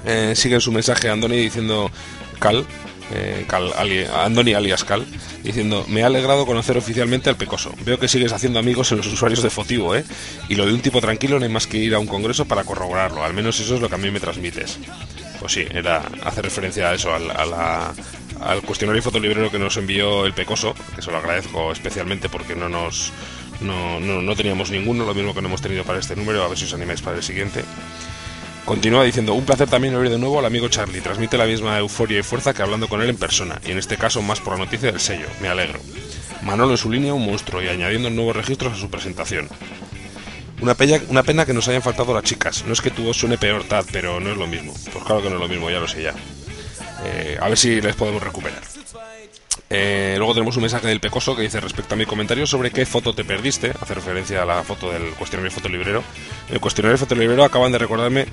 Eh, 0.05 0.35
sigue 0.35 0.61
su 0.61 0.73
mensaje 0.73 1.11
Andoni 1.11 1.37
diciendo 1.37 1.91
Cal, 2.39 2.65
eh, 3.15 3.45
Cal 3.49 3.73
ali- 3.77 4.05
Andoni 4.05 4.55
alias 4.55 4.85
Cal, 4.85 5.05
diciendo 5.43 5.85
me 5.89 6.03
ha 6.03 6.07
alegrado 6.07 6.47
conocer 6.47 6.77
oficialmente 6.77 7.31
al 7.31 7.37
Pecoso. 7.37 7.73
Veo 7.85 7.99
que 7.99 8.09
sigues 8.09 8.33
haciendo 8.33 8.59
amigos 8.59 8.91
en 8.93 8.99
los 8.99 9.07
usuarios 9.07 9.43
de 9.43 9.51
Fotivo, 9.51 9.95
¿eh? 9.97 10.05
Y 10.49 10.55
lo 10.57 10.67
de 10.67 10.73
un 10.75 10.81
tipo 10.81 11.01
tranquilo 11.01 11.39
no 11.39 11.45
hay 11.45 11.51
más 11.53 11.67
que 11.67 11.79
ir 11.79 11.95
a 11.95 11.99
un 11.99 12.07
congreso 12.07 12.45
para 12.47 12.65
corroborarlo. 12.65 13.25
Al 13.25 13.35
menos 13.35 13.59
eso 13.61 13.75
es 13.75 13.81
lo 13.81 13.89
que 13.89 13.95
a 13.95 13.99
mí 13.99 14.11
me 14.11 14.21
transmites. 14.21 14.79
Pues 15.41 15.53
sí, 15.53 15.65
era 15.71 16.03
hacer 16.25 16.45
referencia 16.45 16.89
a 16.91 16.95
eso, 16.95 17.15
al, 17.15 17.31
a 17.31 17.45
la- 17.47 17.95
al 18.41 18.63
cuestionario 18.63 19.03
fotolibrero 19.03 19.51
que 19.51 19.59
nos 19.59 19.77
envió 19.77 20.25
el 20.27 20.33
Pecoso, 20.33 20.75
que 20.95 21.03
se 21.03 21.11
lo 21.11 21.17
agradezco 21.19 21.73
especialmente 21.73 22.29
porque 22.29 22.55
no 22.55 22.69
nos 22.69 23.13
no, 23.61 23.99
no, 23.99 24.23
no 24.23 24.37
teníamos 24.37 24.71
ninguno, 24.71 25.05
lo 25.05 25.15
mismo 25.15 25.35
que 25.35 25.43
no 25.43 25.49
hemos 25.49 25.61
tenido 25.61 25.83
para 25.83 25.99
este 25.99 26.15
número, 26.15 26.45
a 26.45 26.49
ver 26.49 26.57
si 26.57 26.65
os 26.67 26.75
animáis 26.75 27.01
para 27.03 27.17
el 27.17 27.23
siguiente. 27.25 27.65
Continúa 28.69 29.03
diciendo, 29.03 29.33
un 29.33 29.47
placer 29.47 29.67
también 29.67 29.95
oír 29.95 30.11
de 30.11 30.19
nuevo 30.19 30.39
al 30.39 30.45
amigo 30.45 30.69
Charlie, 30.69 31.01
transmite 31.01 31.39
la 31.39 31.47
misma 31.47 31.79
euforia 31.79 32.19
y 32.19 32.23
fuerza 32.23 32.53
que 32.53 32.61
hablando 32.61 32.87
con 32.87 33.01
él 33.01 33.09
en 33.09 33.17
persona, 33.17 33.59
y 33.65 33.71
en 33.71 33.79
este 33.79 33.97
caso 33.97 34.21
más 34.21 34.41
por 34.41 34.53
la 34.53 34.67
noticia 34.67 34.93
del 34.93 35.01
sello, 35.01 35.27
me 35.41 35.49
alegro. 35.49 35.81
Manolo 36.43 36.73
en 36.73 36.77
su 36.77 36.91
línea 36.91 37.15
un 37.15 37.25
monstruo 37.25 37.63
y 37.63 37.69
añadiendo 37.69 38.11
nuevos 38.11 38.37
registros 38.37 38.75
a 38.75 38.77
su 38.77 38.91
presentación. 38.91 39.49
Una 40.61 40.75
pena, 40.75 41.01
una 41.09 41.23
pena 41.23 41.47
que 41.47 41.55
nos 41.55 41.67
hayan 41.69 41.81
faltado 41.81 42.13
las 42.13 42.25
chicas, 42.25 42.63
no 42.67 42.75
es 42.75 42.83
que 42.83 42.91
tu 42.91 43.05
voz 43.05 43.17
suene 43.17 43.39
peor, 43.39 43.65
Tad, 43.65 43.87
pero 43.91 44.21
no 44.21 44.33
es 44.33 44.37
lo 44.37 44.47
mismo. 44.47 44.75
Pues 44.93 45.03
claro 45.03 45.23
que 45.23 45.31
no 45.31 45.37
es 45.37 45.41
lo 45.41 45.49
mismo, 45.49 45.71
ya 45.71 45.81
lo 45.81 45.89
sé 45.89 46.03
ya. 46.03 46.13
Eh, 47.07 47.39
a 47.41 47.49
ver 47.49 47.57
si 47.57 47.81
les 47.81 47.97
podemos 47.97 48.23
recuperar. 48.23 48.61
Eh, 49.71 50.15
luego 50.17 50.33
tenemos 50.33 50.57
un 50.57 50.63
mensaje 50.63 50.87
del 50.87 51.01
Pecoso 51.01 51.37
que 51.37 51.43
dice 51.43 51.61
respecto 51.61 51.95
a 51.95 51.99
mi 51.99 52.07
comentario 52.07 52.47
sobre 52.47 52.71
qué 52.71 52.87
foto 52.87 53.15
te 53.15 53.25
perdiste, 53.25 53.73
hace 53.81 53.95
referencia 53.95 54.43
a 54.43 54.47
la 54.47 54.63
foto 54.63 54.91
del 54.91 55.11
cuestionario 55.13 55.51
fotolibrero. 55.51 56.03
El 56.51 56.61
cuestionario 56.61 56.97
fotolibrero 56.97 57.45
acaban 57.45 57.73
de 57.73 57.79
recordarme 57.79 58.27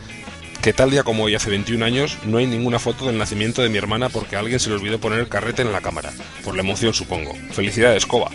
que 0.61 0.73
tal 0.73 0.91
día 0.91 1.03
como 1.03 1.25
hoy, 1.25 1.35
hace 1.35 1.49
21 1.49 1.83
años, 1.85 2.17
no 2.23 2.37
hay 2.37 2.47
ninguna 2.47 2.79
foto 2.79 3.07
del 3.07 3.17
nacimiento 3.17 3.61
de 3.61 3.69
mi 3.69 3.77
hermana 3.77 4.09
porque 4.09 4.35
alguien 4.35 4.59
se 4.59 4.69
le 4.69 4.75
olvidó 4.75 4.99
poner 4.99 5.19
el 5.19 5.27
carrete 5.27 5.61
en 5.61 5.71
la 5.71 5.81
cámara. 5.81 6.11
Por 6.43 6.55
la 6.55 6.61
emoción, 6.61 6.93
supongo. 6.93 7.35
Felicidades, 7.51 8.05
Coba. 8.05 8.31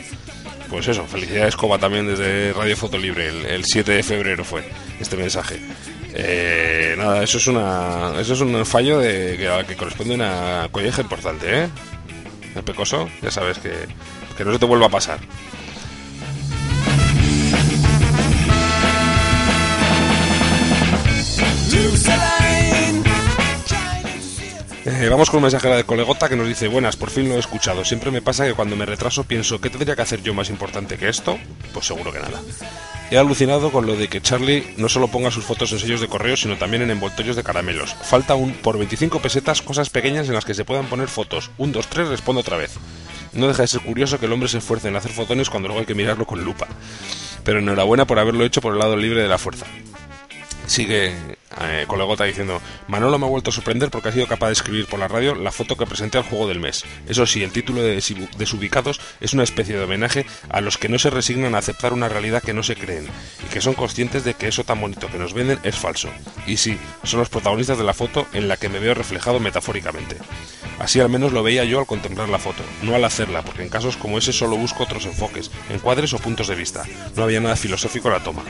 Pues 0.68 0.86
eso, 0.86 1.04
felicidades, 1.06 1.56
Coba, 1.56 1.78
también 1.78 2.06
desde 2.06 2.52
Radio 2.52 2.76
Fotolibre. 2.76 3.28
El, 3.28 3.46
el 3.46 3.64
7 3.64 3.92
de 3.92 4.02
febrero 4.02 4.44
fue 4.44 4.62
este 5.00 5.16
mensaje. 5.16 5.58
Eh, 6.12 6.94
nada, 6.98 7.22
eso 7.22 7.38
es 7.38 7.46
una 7.46 8.14
eso 8.18 8.34
es 8.34 8.40
un 8.40 8.66
fallo 8.66 8.98
de, 8.98 9.36
que, 9.36 9.66
que 9.66 9.76
corresponde 9.76 10.14
a 10.14 10.16
una 10.16 10.68
colleja 10.72 11.02
importante, 11.02 11.64
¿eh? 11.64 11.68
El 12.54 12.62
pecoso, 12.64 13.08
ya 13.22 13.30
sabes 13.30 13.58
que, 13.58 13.72
que 14.36 14.44
no 14.44 14.52
se 14.52 14.58
te 14.58 14.66
vuelva 14.66 14.86
a 14.86 14.90
pasar. 14.90 15.18
Eh, 24.86 25.08
vamos 25.10 25.28
con 25.28 25.38
un 25.38 25.42
mensaje 25.42 25.68
de 25.68 25.84
colegota 25.84 26.26
que 26.30 26.36
nos 26.36 26.48
dice 26.48 26.66
Buenas, 26.66 26.96
por 26.96 27.10
fin 27.10 27.28
lo 27.28 27.34
he 27.34 27.38
escuchado. 27.38 27.84
Siempre 27.84 28.10
me 28.10 28.22
pasa 28.22 28.46
que 28.46 28.54
cuando 28.54 28.76
me 28.76 28.86
retraso 28.86 29.24
pienso 29.24 29.60
¿Qué 29.60 29.68
tendría 29.68 29.94
que 29.94 30.00
hacer 30.00 30.22
yo 30.22 30.32
más 30.32 30.48
importante 30.48 30.96
que 30.96 31.10
esto? 31.10 31.38
Pues 31.74 31.84
seguro 31.84 32.10
que 32.10 32.18
nada. 32.18 32.40
He 33.10 33.18
alucinado 33.18 33.72
con 33.72 33.84
lo 33.86 33.94
de 33.96 34.08
que 34.08 34.22
Charlie 34.22 34.74
no 34.78 34.88
solo 34.88 35.08
ponga 35.08 35.30
sus 35.30 35.44
fotos 35.44 35.72
en 35.72 35.80
sellos 35.80 36.00
de 36.00 36.08
correo, 36.08 36.36
sino 36.36 36.56
también 36.56 36.82
en 36.82 36.90
envoltorios 36.90 37.36
de 37.36 37.42
caramelos. 37.42 37.94
Falta 37.94 38.36
un 38.36 38.52
por 38.52 38.78
25 38.78 39.20
pesetas 39.20 39.60
cosas 39.60 39.90
pequeñas 39.90 40.28
en 40.28 40.34
las 40.34 40.46
que 40.46 40.54
se 40.54 40.64
puedan 40.64 40.86
poner 40.86 41.08
fotos. 41.08 41.50
Un, 41.58 41.72
dos, 41.72 41.88
tres, 41.88 42.08
respondo 42.08 42.40
otra 42.40 42.56
vez. 42.56 42.76
No 43.34 43.48
deja 43.48 43.62
de 43.62 43.68
ser 43.68 43.82
curioso 43.82 44.18
que 44.18 44.26
el 44.26 44.32
hombre 44.32 44.48
se 44.48 44.58
esfuerce 44.58 44.88
en 44.88 44.96
hacer 44.96 45.12
fotones 45.12 45.50
cuando 45.50 45.68
luego 45.68 45.80
hay 45.80 45.86
que 45.86 45.94
mirarlo 45.94 46.24
con 46.24 46.42
lupa. 46.42 46.68
Pero 47.44 47.58
enhorabuena 47.58 48.06
por 48.06 48.18
haberlo 48.18 48.44
hecho 48.44 48.62
por 48.62 48.72
el 48.72 48.78
lado 48.78 48.96
libre 48.96 49.22
de 49.22 49.28
la 49.28 49.38
fuerza. 49.38 49.66
Sigue 50.70 51.12
eh, 51.60 51.84
Colegota 51.88 52.22
diciendo 52.22 52.62
Manolo 52.86 53.18
me 53.18 53.26
ha 53.26 53.28
vuelto 53.28 53.50
a 53.50 53.52
sorprender 53.52 53.90
porque 53.90 54.10
ha 54.10 54.12
sido 54.12 54.28
capaz 54.28 54.46
de 54.46 54.52
escribir 54.52 54.86
por 54.86 55.00
la 55.00 55.08
radio 55.08 55.34
la 55.34 55.50
foto 55.50 55.76
que 55.76 55.84
presenté 55.84 56.16
al 56.16 56.22
juego 56.22 56.46
del 56.46 56.60
mes. 56.60 56.84
Eso 57.08 57.26
sí, 57.26 57.42
el 57.42 57.50
título 57.50 57.82
de 57.82 58.00
Desubicados 58.38 59.00
es 59.20 59.32
una 59.32 59.42
especie 59.42 59.76
de 59.76 59.82
homenaje 59.82 60.26
a 60.48 60.60
los 60.60 60.78
que 60.78 60.88
no 60.88 61.00
se 61.00 61.10
resignan 61.10 61.56
a 61.56 61.58
aceptar 61.58 61.92
una 61.92 62.08
realidad 62.08 62.40
que 62.40 62.54
no 62.54 62.62
se 62.62 62.76
creen 62.76 63.08
y 63.44 63.52
que 63.52 63.60
son 63.60 63.74
conscientes 63.74 64.22
de 64.22 64.34
que 64.34 64.46
eso 64.46 64.62
tan 64.62 64.80
bonito 64.80 65.10
que 65.10 65.18
nos 65.18 65.34
venden 65.34 65.58
es 65.64 65.74
falso. 65.74 66.08
Y 66.46 66.56
sí, 66.56 66.78
son 67.02 67.18
los 67.18 67.30
protagonistas 67.30 67.76
de 67.76 67.82
la 67.82 67.92
foto 67.92 68.28
en 68.32 68.46
la 68.46 68.56
que 68.56 68.68
me 68.68 68.78
veo 68.78 68.94
reflejado 68.94 69.40
metafóricamente. 69.40 70.18
Así 70.78 71.00
al 71.00 71.08
menos 71.08 71.32
lo 71.32 71.42
veía 71.42 71.64
yo 71.64 71.80
al 71.80 71.86
contemplar 71.86 72.28
la 72.28 72.38
foto, 72.38 72.62
no 72.82 72.94
al 72.94 73.04
hacerla, 73.04 73.42
porque 73.42 73.64
en 73.64 73.70
casos 73.70 73.96
como 73.96 74.18
ese 74.18 74.32
solo 74.32 74.56
busco 74.56 74.84
otros 74.84 75.04
enfoques, 75.04 75.50
encuadres 75.68 76.12
o 76.12 76.18
puntos 76.18 76.46
de 76.46 76.54
vista. 76.54 76.84
No 77.16 77.24
había 77.24 77.40
nada 77.40 77.56
filosófico 77.56 78.06
en 78.06 78.14
la 78.14 78.22
toma. 78.22 78.44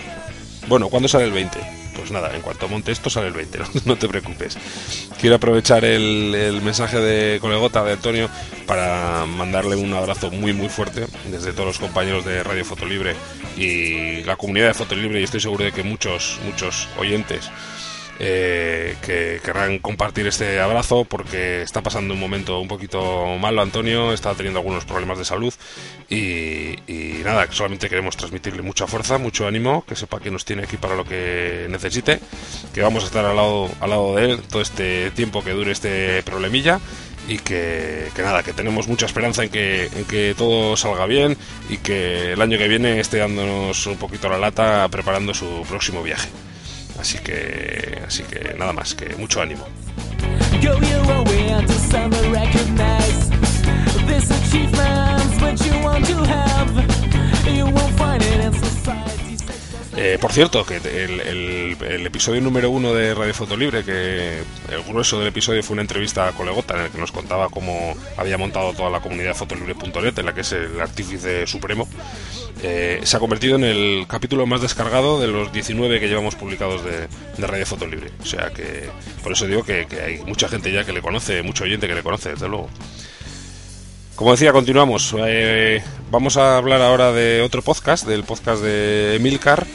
Bueno, 0.69 0.91
¿cuándo 0.91 1.09
sale 1.09 1.25
el 1.25 1.33
20? 1.33 1.90
Pues 2.01 2.13
nada, 2.13 2.35
en 2.35 2.41
cuanto 2.41 2.67
monte 2.67 2.93
esto 2.93 3.11
sale 3.11 3.29
el 3.29 3.35
20, 3.35 3.59
no, 3.59 3.67
no 3.85 3.97
te 3.97 4.09
preocupes. 4.09 4.57
Quiero 5.21 5.37
aprovechar 5.37 5.85
el, 5.85 6.35
el 6.35 6.63
mensaje 6.63 6.99
de 6.99 7.39
colegota 7.41 7.85
de 7.85 7.93
Antonio 7.93 8.31
para 8.67 9.27
mandarle 9.27 9.77
un 9.77 9.93
abrazo 9.93 10.31
muy 10.31 10.55
muy 10.55 10.71
fuerte 10.71 11.07
desde 11.31 11.53
todos 11.53 11.67
los 11.67 11.79
compañeros 11.79 12.25
de 12.25 12.43
Radio 12.43 12.65
Fotolibre 12.65 13.15
y 13.57 14.25
la 14.25 14.37
comunidad 14.37 14.69
de 14.69 14.75
Fotolibre 14.75 15.21
y 15.21 15.25
estoy 15.25 15.41
seguro 15.41 15.65
de 15.65 15.73
que 15.73 15.83
muchos, 15.83 16.39
muchos 16.45 16.89
oyentes 16.97 17.51
eh, 18.23 18.97
que 19.01 19.41
querrán 19.43 19.79
compartir 19.79 20.27
este 20.27 20.61
abrazo 20.61 21.07
porque 21.07 21.63
está 21.63 21.81
pasando 21.81 22.13
un 22.13 22.21
momento 22.21 22.61
un 22.61 22.69
poquito 22.69 23.39
malo 23.39 23.63
Antonio, 23.63 24.13
está 24.13 24.35
teniendo 24.35 24.59
algunos 24.59 24.85
problemas 24.85 25.17
de 25.17 25.25
salud 25.25 25.55
y, 26.11 26.77
nada, 27.25 27.51
solamente 27.51 27.89
queremos 27.89 28.19
transmitirle 28.19 28.61
mucha 28.61 28.87
fuerza, 28.87 29.17
mucho 29.17 29.47
ánimo, 29.47 29.85
que 29.87 29.97
sepa 29.97 30.21
que 30.21 30.31
nos 30.31 30.45
tiene 30.45 30.65
aquí 30.65 30.77
para 30.77 30.97
lo 30.97 31.05
que 31.05 31.67
necesite, 31.71 32.21
que 32.75 32.83
vamos 32.83 33.05
a 33.05 33.07
estar 33.07 33.25
al 33.25 33.37
lado, 33.37 33.71
al 33.81 33.89
lado 33.89 34.15
de 34.15 34.25
él 34.27 34.43
todo 34.43 34.61
este 34.61 35.11
tiempo 35.13 35.43
que 35.43 35.53
dure 35.53 35.73
este 35.73 36.23
problemilla 36.23 36.79
y 37.27 37.39
que, 37.39 38.09
que 38.15 38.23
nada, 38.23 38.43
que 38.43 38.53
tenemos 38.53 38.87
mucha 38.87 39.07
esperanza 39.07 39.45
en 39.45 39.49
que, 39.49 39.87
en 39.87 40.05
que 40.05 40.35
todo 40.37 40.77
salga 40.77 41.07
bien 41.07 41.39
y 41.71 41.79
que 41.79 42.33
el 42.33 42.43
año 42.43 42.59
que 42.59 42.69
viene 42.69 43.01
esté 43.01 43.17
dándonos 43.17 43.87
un 43.87 43.97
poquito 43.97 44.29
la 44.29 44.37
lata 44.37 44.87
preparando 44.89 45.33
su 45.33 45.65
próximo 45.67 46.03
viaje. 46.03 46.29
Así 47.01 47.19
que, 47.19 47.99
así 48.07 48.23
que 48.25 48.55
nada 48.59 48.75
más, 48.75 48.95
que 48.95 49.17
mucho 49.17 49.41
ánimo. 49.41 49.65
Eh, 60.03 60.17
por 60.19 60.33
cierto, 60.33 60.65
que 60.65 60.77
el, 60.79 62.07
episodio 62.07 62.41
número 62.41 62.71
uno 62.71 62.95
de 62.95 63.15
Radio 63.15 63.35
Fotolibre, 63.35 63.85
que 63.85 64.39
el 64.71 64.83
grueso 64.89 65.19
del 65.19 65.29
episodio 65.29 65.63
fue 65.63 65.75
una 65.75 65.83
entrevista 65.83 66.27
a 66.27 66.33
Colegota 66.33 66.75
en 66.75 66.85
el 66.85 66.91
que 66.91 66.97
nos 66.97 67.13
contaba 67.13 67.51
cómo 67.51 67.95
había 68.17 68.39
montado 68.39 68.73
toda 68.73 68.89
la 68.89 69.01
comunidad 69.01 69.35
fotolibre.net, 69.35 70.19
en 70.19 70.25
la 70.25 70.33
que 70.33 70.41
es 70.41 70.53
el 70.53 70.81
artífice 70.81 71.47
supremo, 71.47 71.87
eh, 72.63 73.01
se 73.03 73.15
ha 73.15 73.21
convertido 73.21 73.57
en 73.57 73.65
el 73.65 74.07
capítulo 74.09 74.47
más 74.47 74.63
descargado 74.63 75.21
de 75.21 75.27
los 75.27 75.53
19 75.53 76.01
que 76.01 76.09
llevamos 76.09 76.35
publicados 76.35 76.83
de, 76.83 77.07
de 77.37 77.47
Radio 77.47 77.67
Fotolibre. 77.67 78.11
O 78.23 78.25
sea 78.25 78.49
que, 78.55 78.89
por 79.23 79.33
eso 79.33 79.47
digo 79.47 79.65
que, 79.65 79.85
que 79.85 80.01
hay 80.01 80.19
mucha 80.25 80.49
gente 80.49 80.73
ya 80.73 80.83
que 80.83 80.95
le 80.95 81.03
conoce, 81.03 81.43
mucho 81.43 81.65
oyente 81.65 81.87
que 81.87 81.95
le 81.95 82.03
conoce, 82.03 82.31
desde 82.31 82.49
luego. 82.49 82.71
Como 84.21 84.33
decía, 84.33 84.53
continuamos. 84.53 85.15
Eh, 85.19 85.83
vamos 86.11 86.37
a 86.37 86.59
hablar 86.59 86.83
ahora 86.83 87.11
de 87.11 87.41
otro 87.41 87.63
podcast, 87.63 88.07
del 88.07 88.23
podcast 88.23 88.63
de 88.63 89.17
Emilcar, 89.17 89.67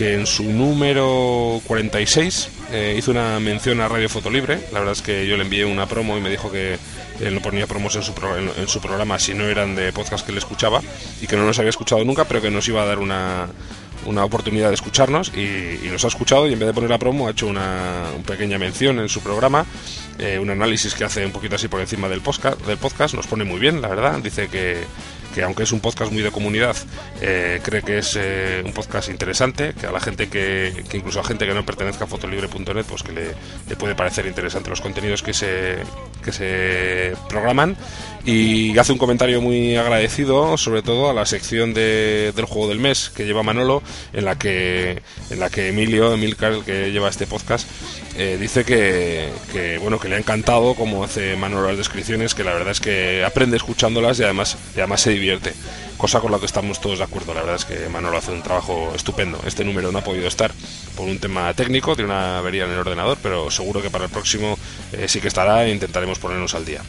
que 0.00 0.14
en 0.14 0.26
su 0.26 0.44
número 0.44 1.60
46 1.66 2.48
eh, 2.72 2.94
hizo 2.96 3.10
una 3.10 3.38
mención 3.38 3.82
a 3.82 3.88
Radio 3.88 4.08
Fotolibre. 4.08 4.58
La 4.72 4.78
verdad 4.78 4.92
es 4.92 5.02
que 5.02 5.26
yo 5.26 5.36
le 5.36 5.42
envié 5.42 5.66
una 5.66 5.84
promo 5.86 6.16
y 6.16 6.22
me 6.22 6.30
dijo 6.30 6.50
que 6.50 6.78
él 7.20 7.34
no 7.34 7.42
ponía 7.42 7.66
promos 7.66 7.96
en 7.96 8.02
su, 8.02 8.14
pro- 8.14 8.34
en, 8.38 8.66
su 8.66 8.80
programa 8.80 9.18
si 9.18 9.34
no 9.34 9.44
eran 9.44 9.74
de 9.76 9.92
podcast 9.92 10.24
que 10.24 10.32
él 10.32 10.38
escuchaba 10.38 10.80
y 11.20 11.26
que 11.26 11.36
no 11.36 11.44
nos 11.44 11.58
había 11.58 11.68
escuchado 11.68 12.02
nunca, 12.02 12.24
pero 12.24 12.40
que 12.40 12.50
nos 12.50 12.66
iba 12.66 12.80
a 12.80 12.86
dar 12.86 12.98
una, 12.98 13.48
una 14.06 14.24
oportunidad 14.24 14.68
de 14.68 14.74
escucharnos 14.76 15.32
y, 15.36 15.40
y 15.84 15.88
nos 15.92 16.02
ha 16.06 16.08
escuchado 16.08 16.48
y 16.48 16.54
en 16.54 16.58
vez 16.60 16.68
de 16.68 16.72
poner 16.72 16.88
la 16.88 16.98
promo 16.98 17.28
ha 17.28 17.32
hecho 17.32 17.46
una, 17.46 18.04
una 18.16 18.24
pequeña 18.24 18.56
mención 18.58 19.00
en 19.00 19.10
su 19.10 19.20
programa, 19.20 19.66
eh, 20.18 20.38
un 20.38 20.48
análisis 20.48 20.94
que 20.94 21.04
hace 21.04 21.26
un 21.26 21.32
poquito 21.32 21.56
así 21.56 21.68
por 21.68 21.80
encima 21.80 22.08
del 22.08 22.22
podcast, 22.22 22.58
del 22.64 22.78
podcast, 22.78 23.14
nos 23.14 23.26
pone 23.26 23.44
muy 23.44 23.60
bien, 23.60 23.82
la 23.82 23.88
verdad, 23.88 24.18
dice 24.20 24.48
que, 24.48 24.78
que 25.34 25.42
aunque 25.42 25.62
es 25.62 25.72
un 25.72 25.80
podcast 25.80 26.12
muy 26.12 26.22
de 26.22 26.30
comunidad, 26.30 26.76
eh, 27.20 27.60
cree 27.62 27.82
que 27.82 27.98
es 27.98 28.16
eh, 28.18 28.62
un 28.64 28.72
podcast 28.72 29.08
interesante, 29.10 29.74
que 29.78 29.86
a 29.86 29.92
la 29.92 30.00
gente 30.00 30.28
que, 30.28 30.84
que 30.88 30.96
incluso 30.96 31.20
a 31.20 31.24
gente 31.24 31.46
que 31.46 31.54
no 31.54 31.64
pertenezca 31.64 32.04
a 32.04 32.06
fotolibre.net, 32.06 32.84
pues 32.88 33.02
que 33.02 33.12
le, 33.12 33.26
le 33.68 33.76
puede 33.76 33.94
parecer 33.94 34.26
interesante 34.26 34.70
los 34.70 34.80
contenidos 34.80 35.22
que 35.22 35.32
se, 35.34 35.76
que 36.24 36.32
se 36.32 37.12
programan. 37.28 37.76
Y 38.24 38.76
hace 38.78 38.92
un 38.92 38.98
comentario 38.98 39.40
muy 39.40 39.76
agradecido 39.76 40.56
sobre 40.58 40.82
todo 40.82 41.08
a 41.10 41.14
la 41.14 41.24
sección 41.26 41.72
de- 41.74 42.32
del 42.36 42.44
juego 42.44 42.68
del 42.68 42.78
mes 42.78 43.10
que 43.14 43.24
lleva 43.24 43.42
Manolo 43.42 43.82
en 44.12 44.24
la 44.26 44.36
que 44.36 45.02
en 45.30 45.40
la 45.40 45.48
que 45.48 45.68
Emilio 45.68 46.12
Emilcar 46.12 46.52
el 46.52 46.64
que 46.64 46.90
lleva 46.92 47.08
este 47.08 47.26
podcast 47.26 47.66
eh, 48.16 48.36
dice 48.40 48.64
que, 48.64 49.30
que, 49.52 49.78
bueno 49.78 49.98
que 49.98 50.08
le 50.08 50.16
ha 50.16 50.18
encantado 50.18 50.74
como 50.74 51.04
hace 51.04 51.36
Manolo 51.36 51.68
las 51.68 51.78
descripciones 51.78 52.34
que 52.34 52.44
la 52.44 52.52
verdad 52.52 52.72
es 52.72 52.80
que 52.80 53.24
aprende 53.24 53.56
escuchándolas 53.56 54.18
y 54.20 54.24
además 54.24 54.56
además 54.74 55.00
se 55.00 55.10
divierte 55.10 55.52
cosa 55.96 56.20
con 56.20 56.32
la 56.32 56.38
que 56.38 56.46
estamos 56.46 56.80
todos 56.80 56.98
de 56.98 57.04
acuerdo 57.04 57.34
la 57.34 57.40
verdad 57.40 57.56
es 57.56 57.64
que 57.64 57.88
Manolo 57.88 58.18
hace 58.18 58.32
un 58.32 58.42
trabajo 58.42 58.92
estupendo 58.94 59.40
este 59.46 59.64
número 59.64 59.92
no 59.92 59.98
ha 59.98 60.04
podido 60.04 60.26
estar 60.26 60.52
por 61.00 61.08
un 61.08 61.18
tema 61.18 61.52
técnico, 61.54 61.96
tiene 61.96 62.10
una 62.10 62.38
avería 62.38 62.64
en 62.64 62.72
el 62.72 62.78
ordenador, 62.78 63.16
pero 63.22 63.50
seguro 63.50 63.80
que 63.80 63.88
para 63.88 64.04
el 64.04 64.10
próximo 64.10 64.58
eh, 64.92 65.08
sí 65.08 65.20
que 65.20 65.28
estará 65.28 65.64
e 65.64 65.70
intentaremos 65.70 66.18
ponernos 66.18 66.54
al 66.54 66.66
día. 66.66 66.82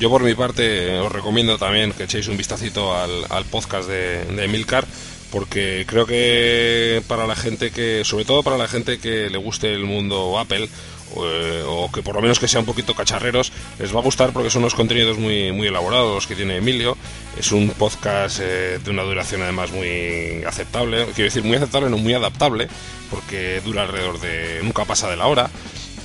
Yo 0.00 0.08
por 0.08 0.22
mi 0.22 0.34
parte 0.34 0.98
os 0.98 1.12
recomiendo 1.12 1.58
también 1.58 1.92
que 1.92 2.04
echéis 2.04 2.28
un 2.28 2.36
vistacito 2.36 2.96
al, 2.96 3.26
al 3.28 3.44
podcast 3.44 3.88
de, 3.88 4.24
de 4.24 4.44
Emilcar 4.44 4.86
porque 5.30 5.84
creo 5.86 6.06
que 6.06 7.02
para 7.06 7.26
la 7.26 7.36
gente 7.36 7.70
que, 7.70 8.02
sobre 8.04 8.24
todo 8.24 8.42
para 8.42 8.58
la 8.58 8.68
gente 8.68 8.98
que 8.98 9.30
le 9.30 9.38
guste 9.38 9.72
el 9.72 9.84
mundo 9.84 10.38
Apple 10.38 10.68
o, 11.14 11.26
eh, 11.26 11.62
o 11.66 11.90
que 11.90 12.02
por 12.02 12.14
lo 12.14 12.22
menos 12.22 12.38
que 12.38 12.48
sea 12.48 12.60
un 12.60 12.66
poquito 12.66 12.94
cacharreros, 12.94 13.52
les 13.78 13.94
va 13.94 14.00
a 14.00 14.02
gustar 14.02 14.32
porque 14.32 14.50
son 14.50 14.62
unos 14.62 14.74
contenidos 14.74 15.18
muy, 15.18 15.52
muy 15.52 15.68
elaborados 15.68 16.26
que 16.26 16.34
tiene 16.34 16.56
Emilio. 16.56 16.96
Es 17.38 17.52
un 17.52 17.70
podcast 17.70 18.40
eh, 18.42 18.78
de 18.82 18.90
una 18.90 19.02
duración 19.02 19.42
además 19.42 19.70
muy 19.72 20.42
aceptable, 20.46 21.06
quiero 21.14 21.24
decir 21.24 21.44
muy 21.44 21.56
aceptable, 21.56 21.90
no 21.90 21.98
muy 21.98 22.14
adaptable, 22.14 22.68
porque 23.10 23.60
dura 23.64 23.82
alrededor 23.82 24.20
de, 24.20 24.60
nunca 24.62 24.84
pasa 24.84 25.08
de 25.10 25.16
la 25.16 25.26
hora. 25.26 25.50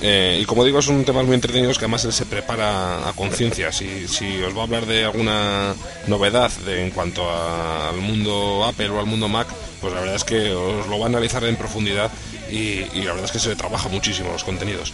Eh, 0.02 0.38
y 0.40 0.44
como 0.44 0.64
digo, 0.64 0.82
son 0.82 1.04
temas 1.04 1.24
muy 1.24 1.34
entretenidos 1.34 1.78
que 1.78 1.84
además 1.84 2.04
él 2.04 2.12
se 2.12 2.26
prepara 2.26 3.08
a 3.08 3.12
conciencia. 3.12 3.72
Si, 3.72 4.06
si 4.08 4.42
os 4.42 4.56
va 4.56 4.60
a 4.60 4.64
hablar 4.64 4.86
de 4.86 5.04
alguna 5.04 5.74
novedad 6.06 6.50
de, 6.66 6.84
en 6.84 6.90
cuanto 6.90 7.28
al 7.30 7.96
mundo 7.96 8.64
Apple 8.64 8.90
o 8.90 9.00
al 9.00 9.06
mundo 9.06 9.28
Mac, 9.28 9.48
pues 9.80 9.92
la 9.92 10.00
verdad 10.00 10.16
es 10.16 10.24
que 10.24 10.52
os 10.52 10.86
lo 10.88 10.98
va 10.98 11.06
a 11.06 11.08
analizar 11.08 11.44
en 11.44 11.56
profundidad 11.56 12.10
y, 12.50 12.84
y 12.94 13.02
la 13.04 13.12
verdad 13.12 13.24
es 13.24 13.32
que 13.32 13.38
se 13.38 13.56
trabaja 13.56 13.88
muchísimo 13.88 14.30
los 14.32 14.44
contenidos. 14.44 14.92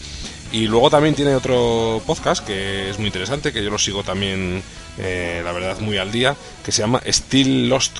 Y 0.53 0.67
luego 0.67 0.91
también 0.91 1.15
tiene 1.15 1.35
otro 1.35 2.03
podcast 2.07 2.45
que 2.45 2.91
es 2.91 2.99
muy 2.99 3.07
interesante, 3.07 3.53
que 3.53 3.63
yo 3.63 3.71
lo 3.71 3.79
sigo 3.79 4.03
también, 4.03 4.63
eh, 4.99 5.43
la 5.45 5.53
verdad, 5.53 5.79
muy 5.79 5.97
al 5.97 6.11
día, 6.11 6.35
que 6.65 6.73
se 6.73 6.83
llama 6.83 7.01
Still 7.07 7.69
Lost 7.69 7.99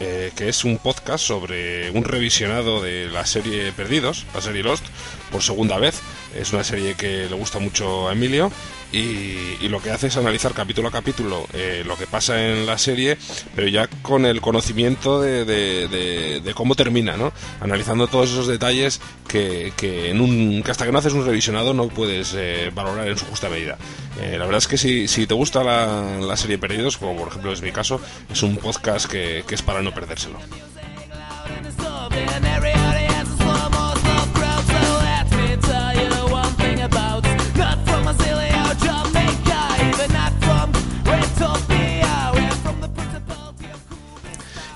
eh, 0.00 0.32
que 0.36 0.48
es 0.48 0.64
un 0.64 0.78
podcast 0.78 1.24
sobre 1.24 1.90
un 1.90 2.04
revisionado 2.04 2.82
de 2.82 3.08
la 3.08 3.24
serie 3.26 3.72
Perdidos, 3.72 4.26
la 4.34 4.40
serie 4.40 4.62
Lost, 4.62 4.84
por 5.30 5.42
segunda 5.42 5.78
vez. 5.78 6.00
Es 6.34 6.52
una 6.52 6.64
serie 6.64 6.94
que 6.94 7.26
le 7.28 7.34
gusta 7.36 7.58
mucho 7.58 8.08
a 8.08 8.12
Emilio 8.12 8.50
y, 8.92 9.56
y 9.60 9.68
lo 9.68 9.80
que 9.82 9.90
hace 9.90 10.08
es 10.08 10.16
analizar 10.16 10.52
capítulo 10.52 10.88
a 10.88 10.90
capítulo 10.92 11.46
eh, 11.54 11.82
lo 11.86 11.96
que 11.96 12.06
pasa 12.06 12.46
en 12.46 12.66
la 12.66 12.78
serie, 12.78 13.16
pero 13.54 13.68
ya 13.68 13.88
con 14.02 14.26
el 14.26 14.40
conocimiento 14.40 15.20
de, 15.20 15.44
de- 15.44 15.88
de- 15.88 16.40
de 16.40 16.54
cómo 16.54 16.74
termina, 16.74 17.16
¿no? 17.16 17.32
Analizando 17.60 18.06
todos 18.06 18.30
esos 18.30 18.46
detalles 18.46 19.00
que, 19.28 19.72
que 19.76 20.10
en 20.10 20.20
un, 20.20 20.62
que 20.62 20.70
hasta 20.70 20.84
que 20.84 20.92
no 20.92 20.98
haces 20.98 21.14
un 21.14 21.24
revisionado 21.26 21.72
no 21.74 21.88
puedes 21.88 22.34
eh, 22.36 22.70
valorar 22.74 23.08
en 23.08 23.16
su 23.18 23.24
justa 23.26 23.48
medida. 23.48 23.76
Eh, 24.20 24.36
la 24.38 24.44
verdad 24.44 24.58
es 24.58 24.68
que 24.68 24.78
si, 24.78 25.08
si 25.08 25.26
te 25.26 25.34
gusta 25.34 25.62
la, 25.64 26.18
la 26.20 26.36
serie 26.36 26.58
Perdidos, 26.58 26.96
como 26.96 27.16
por 27.18 27.28
ejemplo 27.28 27.52
es 27.52 27.62
mi 27.62 27.72
caso, 27.72 28.00
es 28.32 28.42
un 28.42 28.56
podcast 28.58 29.06
que, 29.10 29.42
que 29.46 29.54
es 29.54 29.62
para 29.62 29.82
no 29.82 29.92
perdérselo. 29.92 30.38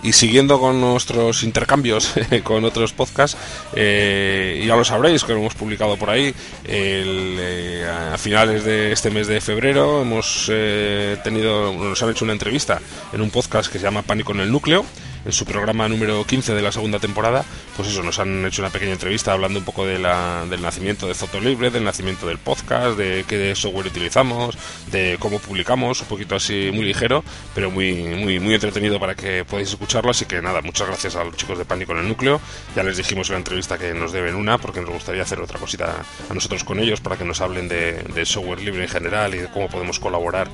Y 0.03 0.13
siguiendo 0.13 0.59
con 0.59 0.81
nuestros 0.81 1.43
intercambios 1.43 2.15
con 2.43 2.65
otros 2.65 2.93
podcasts, 2.93 3.37
eh, 3.75 4.65
ya 4.67 4.77
lo 4.77 4.85
sabréis 4.85 5.25
que 5.25 5.33
lo 5.33 5.41
hemos 5.41 5.55
publicado 5.55 5.97
por 5.97 6.11
ahí. 6.11 6.35
el, 6.65 7.37
eh, 7.39 7.87
a 8.13 8.19
finales 8.19 8.65
de 8.65 8.93
este 8.93 9.11
mes 9.11 9.27
de 9.27 9.41
febrero 9.41 10.03
hemos 10.03 10.47
eh, 10.51 11.17
tenido, 11.23 11.73
nos 11.73 12.03
han 12.03 12.11
hecho 12.11 12.25
una 12.25 12.33
entrevista 12.33 12.81
en 13.13 13.21
un 13.21 13.31
podcast 13.31 13.71
que 13.71 13.79
se 13.79 13.85
llama 13.85 14.03
Pánico 14.03 14.33
en 14.33 14.41
el 14.41 14.51
Núcleo. 14.51 14.85
En 15.25 15.33
su 15.33 15.45
programa 15.45 15.87
número 15.87 16.25
15 16.25 16.55
de 16.55 16.62
la 16.62 16.73
segunda 16.73 16.99
temporada, 16.99 17.45
pues 17.77 17.89
eso, 17.89 18.03
nos 18.03 18.18
han 18.18 18.47
hecho 18.47 18.62
una 18.62 18.71
pequeña 18.71 18.93
entrevista 18.93 19.33
hablando 19.33 19.59
un 19.59 19.64
poco 19.66 19.85
de 19.85 19.99
la- 19.99 20.47
del 20.49 20.62
nacimiento 20.62 21.07
de 21.07 21.12
Fotolibre, 21.14 21.71
del 21.71 21.85
nacimiento 21.85 22.27
del 22.27 22.39
podcast, 22.39 22.97
de 22.97 23.25
qué 23.29 23.55
software 23.55 23.89
utilizamos, 23.89 24.57
de 24.91 25.16
cómo 25.21 25.39
publicamos, 25.39 26.01
un 26.01 26.07
poquito 26.09 26.37
así 26.37 26.71
muy 26.73 26.87
ligero, 26.87 27.23
pero 27.55 27.71
muy, 27.71 27.93
muy, 28.03 28.41
muy 28.41 28.55
entretenido 28.55 28.99
para 28.99 29.14
que 29.14 29.45
podáis 29.45 29.68
escucharlo. 29.68 30.11
Así 30.11 30.25
que 30.25 30.41
nada, 30.41 30.62
muchas 30.62 30.87
gracias 30.87 31.16
a 31.16 31.25
los 31.25 31.37
chicos 31.37 31.59
de 31.59 31.66
Pánico 31.66 31.93
en 31.93 31.99
el 31.99 32.09
Núcleo. 32.09 32.41
Ya 32.75 32.83
les 32.83 32.97
dijimos 32.97 33.29
en 33.29 33.35
la 33.35 33.39
entrevista 33.41 33.77
que 33.77 33.93
nos 33.93 34.12
deben 34.12 34.35
una, 34.37 34.57
porque 34.57 34.81
nos 34.81 34.91
gustaría 34.91 35.23
hacer 35.23 35.39
otra 35.41 35.59
cosita 35.59 35.97
a 36.31 36.35
nosotros 36.35 36.64
con 36.64 36.81
ellos 36.81 37.01
para 37.03 37.16
que 37.18 37.25
nos 37.27 37.43
hablen 37.43 37.68
de, 37.68 37.93
de 38.14 38.25
software 38.25 38.61
libre 38.62 38.85
en 38.85 38.89
general 38.89 39.35
y 39.35 39.39
de 39.39 39.49
cómo 39.51 39.68
podemos 39.68 40.01
colaborar 40.01 40.49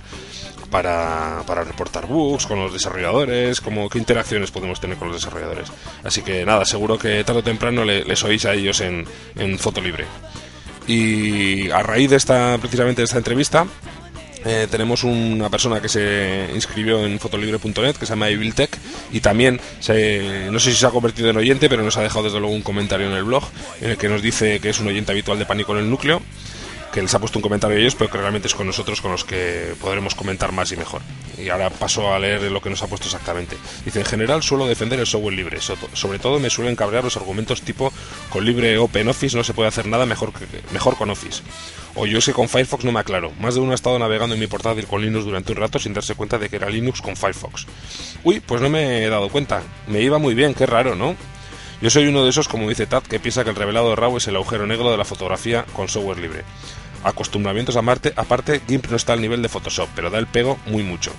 para, 0.70 1.42
para 1.46 1.62
reportar 1.62 2.06
bugs 2.06 2.46
con 2.46 2.58
los 2.58 2.72
desarrolladores, 2.72 3.60
como 3.60 3.88
qué 3.88 3.98
interacciones 3.98 4.50
podemos 4.56 4.80
tener 4.80 4.96
con 4.96 5.08
los 5.08 5.16
desarrolladores. 5.22 5.68
Así 6.02 6.22
que 6.22 6.44
nada, 6.44 6.64
seguro 6.64 6.98
que 6.98 7.22
tarde 7.22 7.40
o 7.40 7.44
temprano 7.44 7.84
le- 7.84 8.04
les 8.04 8.24
oís 8.24 8.44
a 8.46 8.54
ellos 8.54 8.80
en, 8.80 9.04
en 9.36 9.58
Foto 9.58 9.80
Libre. 9.80 10.04
Y 10.86 11.70
a 11.70 11.82
raíz 11.82 12.10
de 12.10 12.16
esta, 12.16 12.58
precisamente 12.58 13.00
de 13.02 13.06
esta 13.06 13.18
entrevista, 13.18 13.66
eh, 14.44 14.68
tenemos 14.70 15.02
una 15.02 15.50
persona 15.50 15.80
que 15.80 15.88
se 15.88 16.48
inscribió 16.54 17.04
en 17.04 17.18
fotolibre.net 17.18 17.96
que 17.96 18.06
se 18.06 18.10
llama 18.12 18.28
Eviltech 18.28 18.78
y 19.12 19.20
también 19.20 19.60
se- 19.80 20.48
no 20.52 20.60
sé 20.60 20.70
si 20.70 20.76
se 20.76 20.86
ha 20.86 20.90
convertido 20.90 21.30
en 21.30 21.36
oyente 21.36 21.68
pero 21.68 21.82
nos 21.82 21.96
ha 21.96 22.02
dejado 22.02 22.24
desde 22.24 22.38
luego 22.38 22.54
un 22.54 22.62
comentario 22.62 23.08
en 23.08 23.14
el 23.14 23.24
blog 23.24 23.42
en 23.80 23.90
el 23.90 23.96
que 23.96 24.08
nos 24.08 24.22
dice 24.22 24.60
que 24.60 24.68
es 24.70 24.78
un 24.78 24.86
oyente 24.86 25.10
habitual 25.10 25.40
de 25.40 25.46
Pánico 25.46 25.72
en 25.72 25.78
el 25.84 25.90
Núcleo 25.90 26.22
que 26.96 27.02
les 27.02 27.14
ha 27.14 27.18
puesto 27.18 27.38
un 27.38 27.42
comentario 27.42 27.76
a 27.76 27.80
ellos, 27.80 27.94
pero 27.94 28.10
que 28.10 28.16
realmente 28.16 28.48
es 28.48 28.54
con 28.54 28.66
nosotros 28.66 29.02
con 29.02 29.12
los 29.12 29.22
que 29.22 29.74
podremos 29.82 30.14
comentar 30.14 30.50
más 30.50 30.72
y 30.72 30.78
mejor. 30.78 31.02
Y 31.36 31.50
ahora 31.50 31.68
paso 31.68 32.10
a 32.10 32.18
leer 32.18 32.40
lo 32.50 32.62
que 32.62 32.70
nos 32.70 32.82
ha 32.82 32.86
puesto 32.86 33.04
exactamente. 33.06 33.54
Dice, 33.84 33.98
en 34.00 34.06
general 34.06 34.42
suelo 34.42 34.66
defender 34.66 34.98
el 34.98 35.06
software 35.06 35.34
libre, 35.34 35.60
so- 35.60 35.76
sobre 35.92 36.18
todo 36.18 36.38
me 36.40 36.48
suelen 36.48 36.74
cabrear 36.74 37.04
los 37.04 37.18
argumentos 37.18 37.60
tipo, 37.60 37.92
con 38.30 38.46
libre 38.46 38.78
OpenOffice 38.78 39.36
no 39.36 39.44
se 39.44 39.52
puede 39.52 39.68
hacer 39.68 39.86
nada 39.86 40.06
mejor, 40.06 40.32
que, 40.32 40.46
mejor 40.72 40.96
con 40.96 41.10
Office. 41.10 41.42
O 41.96 42.06
yo 42.06 42.16
es 42.18 42.24
que 42.24 42.32
con 42.32 42.48
Firefox 42.48 42.82
no 42.84 42.92
me 42.92 43.00
aclaro. 43.00 43.30
Más 43.40 43.54
de 43.54 43.60
uno 43.60 43.72
ha 43.72 43.74
estado 43.74 43.98
navegando 43.98 44.34
en 44.34 44.40
mi 44.40 44.46
portátil 44.46 44.86
con 44.86 45.02
Linux 45.02 45.26
durante 45.26 45.52
un 45.52 45.58
rato 45.58 45.78
sin 45.78 45.92
darse 45.92 46.14
cuenta 46.14 46.38
de 46.38 46.48
que 46.48 46.56
era 46.56 46.70
Linux 46.70 47.02
con 47.02 47.14
Firefox. 47.14 47.66
Uy, 48.24 48.40
pues 48.40 48.62
no 48.62 48.70
me 48.70 49.04
he 49.04 49.08
dado 49.10 49.28
cuenta. 49.28 49.62
Me 49.86 50.00
iba 50.00 50.16
muy 50.18 50.32
bien, 50.34 50.54
qué 50.54 50.64
raro, 50.64 50.94
¿no? 50.94 51.14
Yo 51.82 51.90
soy 51.90 52.06
uno 52.06 52.24
de 52.24 52.30
esos, 52.30 52.48
como 52.48 52.66
dice 52.70 52.86
Tad, 52.86 53.02
que 53.02 53.20
piensa 53.20 53.44
que 53.44 53.50
el 53.50 53.56
revelado 53.56 53.90
de 53.90 53.96
RAW 53.96 54.16
es 54.16 54.26
el 54.28 54.36
agujero 54.36 54.66
negro 54.66 54.90
de 54.90 54.96
la 54.96 55.04
fotografía 55.04 55.66
con 55.74 55.88
software 55.88 56.18
libre. 56.18 56.42
Acostumbramientos 57.04 57.76
a 57.76 57.82
Marte, 57.82 58.12
aparte, 58.16 58.60
GIMP 58.66 58.86
no 58.90 58.96
está 58.96 59.12
al 59.12 59.20
nivel 59.20 59.42
de 59.42 59.48
Photoshop, 59.48 59.88
pero 59.94 60.10
da 60.10 60.18
el 60.18 60.26
pego 60.26 60.58
muy 60.66 60.82
mucho. 60.82 61.12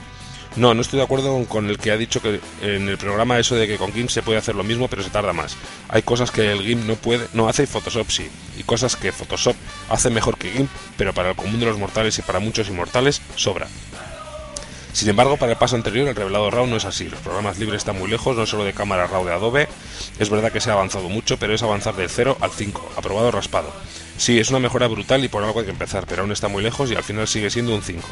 No, 0.56 0.74
no 0.74 0.82
estoy 0.82 0.98
de 0.98 1.04
acuerdo 1.06 1.46
con- 1.46 1.70
el 1.70 1.78
que 1.78 1.92
ha 1.92 1.98
dicho 1.98 2.20
que 2.20 2.40
en 2.62 2.90
el 2.90 2.98
programa 2.98 3.38
eso 3.38 3.56
de 3.56 3.68
que 3.68 3.78
con 3.78 3.94
GIMP 3.94 4.10
se 4.10 4.24
puede 4.24 4.40
hacer 4.40 4.56
lo 4.56 4.64
mismo, 4.64 4.88
pero 4.88 5.04
se 5.04 5.12
tarda 5.12 5.32
más. 5.32 5.56
Hay 5.88 6.02
cosas 6.02 6.32
que 6.32 6.52
el 6.52 6.62
GIMP 6.64 6.86
no 6.86 6.96
puede, 6.96 7.28
no 7.34 7.48
hace 7.48 7.64
y 7.64 7.68
Photoshop 7.68 8.10
sí, 8.10 8.28
y 8.58 8.64
cosas 8.64 8.96
que 8.96 9.12
Photoshop 9.12 9.56
hace 9.90 10.10
mejor 10.10 10.38
que 10.38 10.52
GIMP, 10.52 10.70
pero 10.98 11.14
para 11.14 11.30
el 11.30 11.36
común 11.36 11.60
de 11.60 11.68
los 11.68 11.78
mortales 11.78 12.18
y 12.18 12.24
para 12.24 12.40
muchos 12.40 12.70
inmortales 12.70 13.22
sobra. 13.36 13.68
Sin 14.94 15.10
embargo, 15.10 15.38
para 15.38 15.52
el 15.52 15.60
paso 15.60 15.76
anterior, 15.76 16.08
el 16.08 16.16
revelado 16.16 16.50
RAW 16.50 16.66
no 16.66 16.76
es 16.78 16.86
así. 16.86 17.08
Los 17.08 17.20
programas 17.20 17.60
libres 17.60 17.78
están 17.78 18.00
muy 18.00 18.10
lejos, 18.10 18.36
no 18.36 18.48
solo 18.48 18.64
de 18.64 18.74
cámara 18.74 19.06
RAW 19.06 19.26
de 19.26 19.34
Adobe. 19.34 19.68
Es 20.18 20.32
verdad 20.32 20.52
que 20.52 20.60
se 20.60 20.72
ha 20.72 20.74
avanzado 20.74 21.08
mucho, 21.08 21.38
pero 21.38 21.54
es 21.54 21.62
avanzar 21.62 21.96
del 21.96 22.10
0 22.10 22.36
al 22.42 22.50
5, 22.50 22.94
aprobado 22.98 23.30
raspado. 23.30 23.72
Sí, 24.18 24.39
es 24.39 24.49
una 24.49 24.59
mejora 24.59 24.88
brutal 24.88 25.24
y 25.24 25.28
por 25.28 25.43
algo 25.43 25.59
hay 25.59 25.65
que 25.65 25.72
empezar, 25.72 26.05
pero 26.07 26.24
aún 26.24 26.32
está 26.32 26.47
muy 26.47 26.63
lejos 26.63 26.91
y 26.91 26.95
al 26.95 27.03
final 27.03 27.28
sigue 27.28 27.49
siendo 27.49 27.76
un 27.76 27.84
5. 27.84 28.07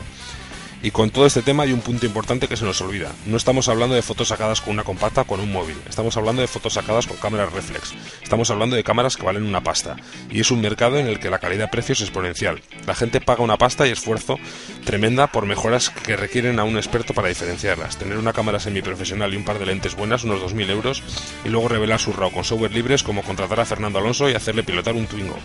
Y 0.86 0.92
con 0.92 1.10
todo 1.10 1.26
este 1.26 1.42
tema 1.42 1.64
hay 1.64 1.74
un 1.74 1.82
punto 1.82 2.06
importante 2.06 2.48
que 2.48 2.56
se 2.56 2.64
nos 2.64 2.80
olvida. 2.80 3.12
No 3.26 3.38
estamos 3.38 3.70
hablando 3.70 3.96
de 3.96 4.04
fotos 4.04 4.28
sacadas 4.28 4.62
con 4.62 4.74
una 4.74 4.84
compacta 4.84 5.24
con 5.24 5.40
un 5.40 5.52
móvil. 5.52 5.76
Estamos 5.90 6.16
hablando 6.16 6.44
de 6.44 6.48
fotos 6.48 6.74
sacadas 6.74 7.08
con 7.08 7.18
cámaras 7.18 7.52
reflex. 7.54 7.96
Estamos 8.22 8.52
hablando 8.52 8.76
de 8.76 8.84
cámaras 8.84 9.18
que 9.18 9.26
valen 9.26 9.48
una 9.48 9.64
pasta. 9.64 9.96
Y 10.30 10.42
es 10.42 10.52
un 10.52 10.62
mercado 10.62 11.00
en 11.00 11.08
el 11.08 11.20
que 11.20 11.32
la 11.32 11.40
calidad-precio 11.40 11.94
es 11.94 12.02
exponencial. 12.02 12.62
La 12.86 12.94
gente 12.94 13.20
paga 13.20 13.44
una 13.44 13.58
pasta 13.58 13.88
y 13.88 13.92
esfuerzo 13.92 14.38
tremenda 14.84 15.26
por 15.26 15.48
mejoras 15.48 15.90
que 15.90 16.18
requieren 16.18 16.60
a 16.60 16.66
un 16.66 16.78
experto 16.78 17.16
para 17.16 17.30
diferenciarlas. 17.30 17.98
Tener 17.98 18.20
una 18.20 18.34
cámara 18.34 18.60
semiprofesional 18.60 19.34
y 19.34 19.38
un 19.38 19.46
par 19.46 19.58
de 19.58 19.66
lentes 19.66 19.96
buenas, 19.96 20.24
unos 20.24 20.40
2.000 20.42 20.70
euros, 20.70 21.02
y 21.44 21.50
luego 21.50 21.68
revelar 21.68 22.00
su 22.00 22.14
RAW 22.14 22.32
con 22.32 22.44
software 22.44 22.74
libres 22.74 23.02
como 23.02 23.24
contratar 23.24 23.60
a 23.60 23.66
Fernando 23.66 23.98
Alonso 23.98 24.30
y 24.30 24.36
hacerle 24.36 24.62
pilotar 24.62 24.94
un 24.94 25.08
Twingo. 25.08 25.40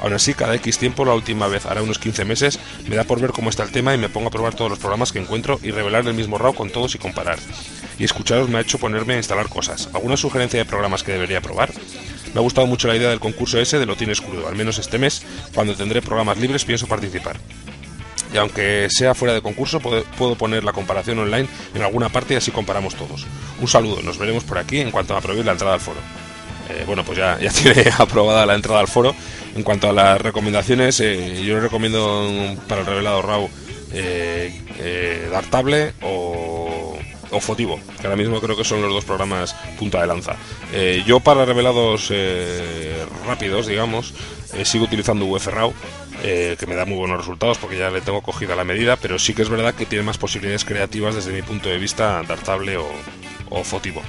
Aún 0.00 0.12
así, 0.12 0.34
cada 0.34 0.54
X 0.56 0.78
tiempo, 0.78 1.04
la 1.04 1.14
última 1.14 1.48
vez 1.48 1.66
hará 1.66 1.82
unos 1.82 1.98
15 1.98 2.24
meses, 2.24 2.58
me 2.88 2.96
da 2.96 3.04
por 3.04 3.20
ver 3.20 3.32
cómo 3.32 3.50
está 3.50 3.62
el 3.62 3.70
tema 3.70 3.94
y 3.94 3.98
me 3.98 4.08
pongo 4.08 4.28
a 4.28 4.30
probar 4.30 4.54
todos 4.54 4.70
los 4.70 4.78
programas 4.78 5.12
que 5.12 5.18
encuentro 5.18 5.58
y 5.62 5.70
revelar 5.70 6.06
el 6.06 6.14
mismo 6.14 6.38
RAW 6.38 6.54
con 6.54 6.70
todos 6.70 6.94
y 6.94 6.98
comparar. 6.98 7.38
Y 7.98 8.04
escucharos 8.04 8.48
me 8.48 8.58
ha 8.58 8.60
hecho 8.60 8.78
ponerme 8.78 9.14
a 9.14 9.18
instalar 9.18 9.48
cosas. 9.48 9.88
¿Alguna 9.94 10.16
sugerencia 10.16 10.58
de 10.58 10.64
programas 10.64 11.02
que 11.02 11.12
debería 11.12 11.40
probar? 11.40 11.72
Me 12.34 12.40
ha 12.40 12.42
gustado 12.42 12.66
mucho 12.66 12.88
la 12.88 12.96
idea 12.96 13.08
del 13.08 13.20
concurso 13.20 13.58
ese 13.58 13.78
de 13.78 13.86
lo 13.86 13.96
tienes 13.96 14.20
crudo. 14.20 14.48
Al 14.48 14.56
menos 14.56 14.78
este 14.78 14.98
mes, 14.98 15.22
cuando 15.54 15.74
tendré 15.74 16.02
programas 16.02 16.38
libres, 16.38 16.64
pienso 16.64 16.86
participar. 16.86 17.36
Y 18.32 18.36
aunque 18.36 18.88
sea 18.90 19.14
fuera 19.14 19.32
de 19.32 19.40
concurso, 19.40 19.80
puedo 19.80 20.34
poner 20.34 20.64
la 20.64 20.72
comparación 20.72 21.18
online 21.18 21.48
en 21.74 21.82
alguna 21.82 22.10
parte 22.10 22.34
y 22.34 22.36
así 22.36 22.50
comparamos 22.50 22.94
todos. 22.94 23.26
Un 23.60 23.68
saludo, 23.68 24.02
nos 24.02 24.18
veremos 24.18 24.44
por 24.44 24.58
aquí 24.58 24.80
en 24.80 24.90
cuanto 24.90 25.16
aprobéis 25.16 25.46
la 25.46 25.52
entrada 25.52 25.74
al 25.74 25.80
foro. 25.80 26.00
Eh, 26.70 26.84
bueno, 26.86 27.04
pues 27.04 27.18
ya, 27.18 27.38
ya 27.40 27.50
tiene 27.52 27.90
aprobada 27.98 28.46
la 28.46 28.54
entrada 28.54 28.80
al 28.80 28.88
foro. 28.88 29.14
En 29.54 29.62
cuanto 29.62 29.88
a 29.88 29.92
las 29.92 30.20
recomendaciones, 30.20 31.00
eh, 31.00 31.42
yo 31.44 31.58
recomiendo 31.60 32.56
para 32.68 32.82
el 32.82 32.86
revelado 32.86 33.22
RAW 33.22 33.48
eh, 33.92 34.60
eh, 34.78 35.28
Dartable 35.30 35.94
o, 36.02 36.98
o 37.30 37.40
Fotivo, 37.40 37.80
que 38.00 38.06
ahora 38.06 38.16
mismo 38.16 38.40
creo 38.40 38.56
que 38.56 38.64
son 38.64 38.82
los 38.82 38.92
dos 38.92 39.04
programas 39.04 39.54
punta 39.78 40.00
de 40.00 40.06
lanza. 40.06 40.36
Yo 41.06 41.20
para 41.20 41.44
revelados 41.44 42.12
rápidos, 43.26 43.66
digamos, 43.66 44.12
sigo 44.64 44.84
utilizando 44.84 45.24
UFRAW, 45.24 45.72
eh, 46.22 46.56
que 46.58 46.66
me 46.66 46.74
da 46.74 46.84
muy 46.86 46.96
buenos 46.96 47.18
resultados 47.18 47.58
porque 47.58 47.78
ya 47.78 47.90
le 47.90 48.00
tengo 48.00 48.22
cogida 48.22 48.56
la 48.56 48.64
medida, 48.64 48.96
pero 48.96 49.18
sí 49.18 49.34
que 49.34 49.42
es 49.42 49.48
verdad 49.48 49.74
que 49.74 49.86
tiene 49.86 50.04
más 50.04 50.18
posibilidades 50.18 50.64
creativas 50.64 51.14
desde 51.14 51.32
mi 51.32 51.42
punto 51.42 51.68
de 51.68 51.78
vista 51.78 52.18
adaptable 52.18 52.76
o, 52.78 52.88
o 53.50 53.64
Fotivo. 53.64 54.02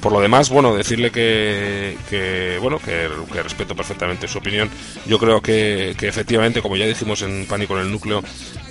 Por 0.00 0.12
lo 0.12 0.20
demás, 0.20 0.48
bueno, 0.48 0.74
decirle 0.74 1.10
que, 1.10 2.58
bueno, 2.60 2.78
que, 2.78 3.08
respeto 3.42 3.76
perfectamente 3.76 4.28
su 4.28 4.38
opinión. 4.38 4.70
Yo 5.06 5.18
creo 5.18 5.42
que, 5.42 5.90
efectivamente, 5.90 6.62
como 6.62 6.76
ya 6.76 6.86
dijimos 6.86 7.20
en 7.22 7.46
Pánico 7.46 7.76
en 7.76 7.86
el 7.86 7.92
Núcleo, 7.92 8.22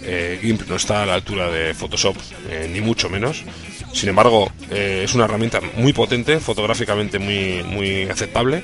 eh, 0.02 0.40
GIMP 0.42 0.68
no 0.68 0.76
está 0.76 1.04
a 1.04 1.06
la 1.06 1.14
altura 1.14 1.52
de 1.52 1.74
Photoshop, 1.76 2.18
eh, 2.50 2.68
ni 2.72 2.82
mucho 2.82 3.10
menos. 3.10 3.44
Sin 3.94 4.10
embargo, 4.10 4.52
eh, 4.72 5.04
es 5.06 5.14
una 5.14 5.26
herramienta 5.26 5.60
muy 5.76 5.94
potente, 5.94 6.40
fotográficamente 6.40 7.20
muy, 7.20 7.64
muy 7.64 8.04
aceptable. 8.04 8.64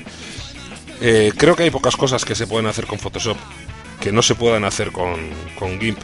Creo 0.98 1.54
que 1.54 1.64
hay 1.64 1.70
pocas 1.70 1.94
cosas 1.94 2.24
que 2.24 2.34
se 2.34 2.46
pueden 2.46 2.66
hacer 2.66 2.86
con 2.86 2.98
Photoshop 2.98 3.36
que 4.00 4.12
no 4.12 4.22
se 4.22 4.34
puedan 4.34 4.64
hacer 4.64 4.92
con, 4.92 5.18
GIMP, 5.80 5.98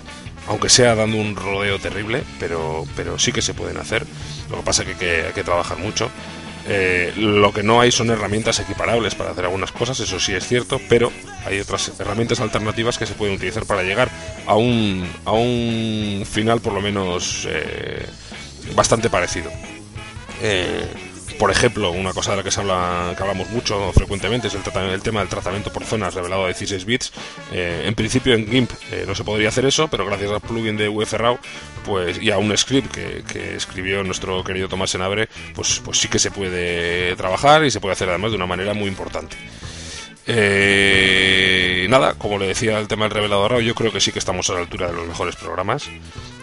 aunque 0.48 0.68
sea 0.68 0.94
dando 0.94 1.16
un 1.18 1.36
rodeo 1.36 1.78
terrible, 1.78 2.22
pero, 2.38 2.84
pero 2.96 3.18
sí 3.18 3.32
que 3.32 3.42
se 3.42 3.54
pueden 3.54 3.76
hacer. 3.76 4.06
Lo 4.50 4.56
que 4.58 4.62
pasa 4.62 4.82
es 4.82 4.96
que 4.96 5.26
hay 5.26 5.32
que 5.32 5.44
trabajar 5.44 5.78
mucho. 5.78 6.10
Eh, 6.68 7.12
lo 7.16 7.52
que 7.52 7.62
no 7.62 7.80
hay 7.80 7.90
son 7.90 8.10
herramientas 8.10 8.60
equiparables 8.60 9.14
para 9.14 9.30
hacer 9.30 9.44
algunas 9.44 9.72
cosas, 9.72 9.98
eso 9.98 10.20
sí 10.20 10.32
es 10.32 10.46
cierto, 10.46 10.80
pero 10.88 11.10
hay 11.44 11.58
otras 11.58 11.92
herramientas 11.98 12.40
alternativas 12.40 12.98
que 12.98 13.06
se 13.06 13.14
pueden 13.14 13.34
utilizar 13.34 13.66
para 13.66 13.82
llegar 13.82 14.08
a 14.46 14.54
un, 14.54 15.08
a 15.24 15.32
un 15.32 16.24
final 16.24 16.60
por 16.60 16.72
lo 16.72 16.80
menos 16.80 17.48
eh, 17.50 18.06
bastante 18.76 19.10
parecido. 19.10 19.50
Eh, 20.40 20.86
por 21.38 21.50
ejemplo, 21.50 21.90
una 21.90 22.12
cosa 22.12 22.32
de 22.32 22.38
la 22.38 22.42
que 22.42 22.50
se 22.50 22.60
habla, 22.60 23.14
que 23.16 23.22
hablamos 23.22 23.50
mucho 23.50 23.92
frecuentemente 23.92 24.48
es 24.48 24.54
el, 24.54 24.62
el 24.90 25.02
tema 25.02 25.20
del 25.20 25.28
tratamiento 25.28 25.72
por 25.72 25.84
zonas 25.84 26.14
revelado 26.14 26.44
a 26.44 26.46
16 26.48 26.84
bits. 26.84 27.12
Eh, 27.52 27.84
en 27.86 27.94
principio 27.94 28.34
en 28.34 28.46
GIMP 28.48 28.70
eh, 28.90 29.04
no 29.06 29.14
se 29.14 29.24
podría 29.24 29.48
hacer 29.48 29.64
eso, 29.64 29.88
pero 29.88 30.06
gracias 30.06 30.30
al 30.30 30.40
plugin 30.40 30.76
de 30.76 30.88
UFRAW 30.88 31.38
pues, 31.84 32.20
y 32.20 32.30
a 32.30 32.38
un 32.38 32.56
script 32.56 32.92
que, 32.92 33.22
que 33.30 33.56
escribió 33.56 34.02
nuestro 34.04 34.42
querido 34.44 34.68
Tomás 34.68 34.90
Senabre, 34.90 35.28
pues, 35.54 35.80
pues 35.84 35.98
sí 35.98 36.08
que 36.08 36.18
se 36.18 36.30
puede 36.30 37.16
trabajar 37.16 37.64
y 37.64 37.70
se 37.70 37.80
puede 37.80 37.92
hacer 37.92 38.08
además 38.08 38.30
de 38.30 38.36
una 38.36 38.46
manera 38.46 38.74
muy 38.74 38.88
importante. 38.88 39.36
Eh, 40.26 41.86
nada, 41.88 42.14
como 42.14 42.38
le 42.38 42.46
decía 42.46 42.78
el 42.78 42.88
tema 42.88 43.04
del 43.06 43.12
revelador, 43.14 43.60
yo 43.60 43.74
creo 43.74 43.92
que 43.92 44.00
sí 44.00 44.12
que 44.12 44.18
estamos 44.18 44.48
a 44.50 44.54
la 44.54 44.60
altura 44.60 44.86
de 44.88 44.92
los 44.94 45.06
mejores 45.06 45.36
programas, 45.36 45.84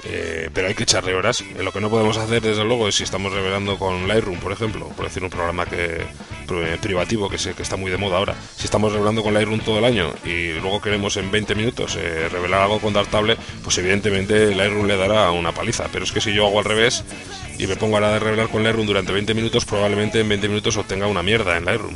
eh, 0.05 0.49
pero 0.53 0.67
hay 0.67 0.73
que 0.75 0.83
echarle 0.83 1.13
horas. 1.15 1.41
Eh, 1.41 1.63
lo 1.63 1.71
que 1.71 1.79
no 1.81 1.89
podemos 1.89 2.17
hacer, 2.17 2.41
desde 2.41 2.63
luego, 2.65 2.87
es 2.87 2.95
si 2.95 3.03
estamos 3.03 3.31
revelando 3.33 3.77
con 3.77 4.07
Lightroom, 4.07 4.39
por 4.39 4.51
ejemplo, 4.51 4.87
por 4.89 5.05
decir 5.05 5.23
un 5.23 5.29
programa 5.29 5.65
que 5.65 6.05
pri- 6.47 6.77
privativo 6.81 7.29
que, 7.29 7.37
sé, 7.37 7.53
que 7.53 7.63
está 7.63 7.75
muy 7.77 7.89
de 7.91 7.97
moda 7.97 8.17
ahora. 8.17 8.35
Si 8.57 8.65
estamos 8.65 8.91
revelando 8.91 9.23
con 9.23 9.33
Lightroom 9.33 9.59
todo 9.61 9.79
el 9.79 9.85
año 9.85 10.13
y 10.25 10.53
luego 10.53 10.81
queremos 10.81 11.15
en 11.17 11.31
20 11.31 11.55
minutos 11.55 11.95
eh, 11.97 12.27
revelar 12.29 12.61
algo 12.61 12.79
con 12.79 12.93
Dartable, 12.93 13.37
pues 13.63 13.77
evidentemente 13.77 14.55
Lightroom 14.55 14.87
le 14.87 14.97
dará 14.97 15.31
una 15.31 15.51
paliza. 15.53 15.85
Pero 15.91 16.05
es 16.05 16.11
que 16.11 16.21
si 16.21 16.33
yo 16.33 16.45
hago 16.47 16.59
al 16.59 16.65
revés 16.65 17.03
y 17.57 17.67
me 17.67 17.75
pongo 17.75 17.95
ahora 17.97 18.11
de 18.13 18.19
revelar 18.19 18.49
con 18.49 18.63
Lightroom 18.63 18.87
durante 18.87 19.11
20 19.11 19.33
minutos, 19.33 19.65
probablemente 19.65 20.19
en 20.19 20.29
20 20.29 20.47
minutos 20.49 20.77
obtenga 20.77 21.07
una 21.07 21.23
mierda 21.23 21.57
en 21.57 21.65
Lightroom. 21.65 21.95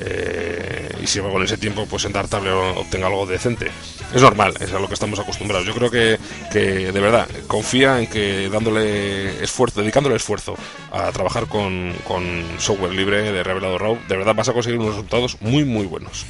Eh, 0.00 0.88
y 1.02 1.06
si 1.06 1.20
con 1.20 1.42
ese 1.42 1.56
tiempo 1.56 1.86
pues 1.86 2.04
en 2.04 2.12
Dartable 2.12 2.50
obtenga 2.50 3.06
algo 3.06 3.26
decente. 3.26 3.70
Es 4.14 4.22
normal, 4.22 4.54
es 4.60 4.72
a 4.72 4.78
lo 4.78 4.88
que 4.88 4.94
estamos 4.94 5.18
acostumbrados. 5.18 5.66
Yo 5.66 5.74
creo 5.74 5.90
que, 5.90 6.18
que 6.52 6.92
de 6.92 7.00
verdad 7.00 7.28
confía 7.46 8.00
en 8.00 8.06
que 8.06 8.48
dándole 8.48 9.42
esfuerzo, 9.42 9.80
dedicándole 9.80 10.16
esfuerzo 10.16 10.56
a 10.92 11.10
trabajar 11.12 11.46
con, 11.46 11.94
con 12.06 12.44
software 12.58 12.92
libre 12.92 13.32
de 13.32 13.42
revelado 13.42 13.78
RAW, 13.78 13.98
de 14.08 14.16
verdad 14.16 14.34
vas 14.34 14.48
a 14.48 14.52
conseguir 14.52 14.78
unos 14.78 14.94
resultados 14.94 15.36
muy 15.40 15.64
muy 15.64 15.86
buenos. 15.86 16.24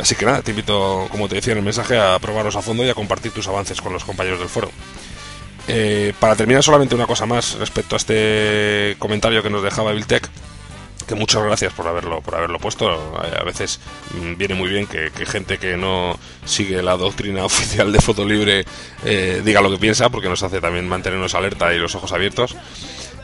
Así 0.00 0.14
que 0.14 0.24
nada, 0.24 0.42
te 0.42 0.52
invito, 0.52 1.08
como 1.10 1.28
te 1.28 1.34
decía 1.34 1.52
en 1.52 1.58
el 1.58 1.64
mensaje, 1.64 1.98
a 1.98 2.18
probarlos 2.20 2.54
a 2.54 2.62
fondo 2.62 2.84
y 2.84 2.88
a 2.88 2.94
compartir 2.94 3.32
tus 3.32 3.48
avances 3.48 3.80
con 3.80 3.92
los 3.92 4.04
compañeros 4.04 4.38
del 4.38 4.48
foro. 4.48 4.70
Eh, 5.66 6.14
para 6.18 6.36
terminar 6.36 6.62
solamente 6.62 6.94
una 6.94 7.06
cosa 7.06 7.26
más 7.26 7.54
respecto 7.58 7.96
a 7.96 7.98
este 7.98 8.96
comentario 8.98 9.42
que 9.42 9.50
nos 9.50 9.62
dejaba 9.62 9.92
Viltec 9.92 10.30
que 11.08 11.16
muchas 11.16 11.42
gracias 11.42 11.72
por 11.72 11.88
haberlo 11.88 12.20
por 12.20 12.36
haberlo 12.36 12.58
puesto 12.58 12.88
a 13.18 13.42
veces 13.42 13.80
mm, 14.14 14.36
viene 14.36 14.54
muy 14.54 14.68
bien 14.68 14.86
que, 14.86 15.10
gente 15.26 15.58
que 15.58 15.76
no 15.76 16.18
sigue 16.44 16.82
la 16.82 16.96
doctrina 16.96 17.44
oficial 17.52 17.90
de 17.90 18.00
foto 18.00 18.24
libre 18.24 18.64
eh, 19.04 19.42
diga 19.44 19.60
lo 19.60 19.70
que 19.70 19.78
piensa 19.78 20.10
porque 20.10 20.28
nos 20.28 20.42
hace 20.42 20.60
también 20.60 20.88
mantenernos 20.88 21.34
alerta 21.34 21.74
y 21.74 21.78
los 21.78 21.94
ojos 21.94 22.12
abiertos 22.12 22.56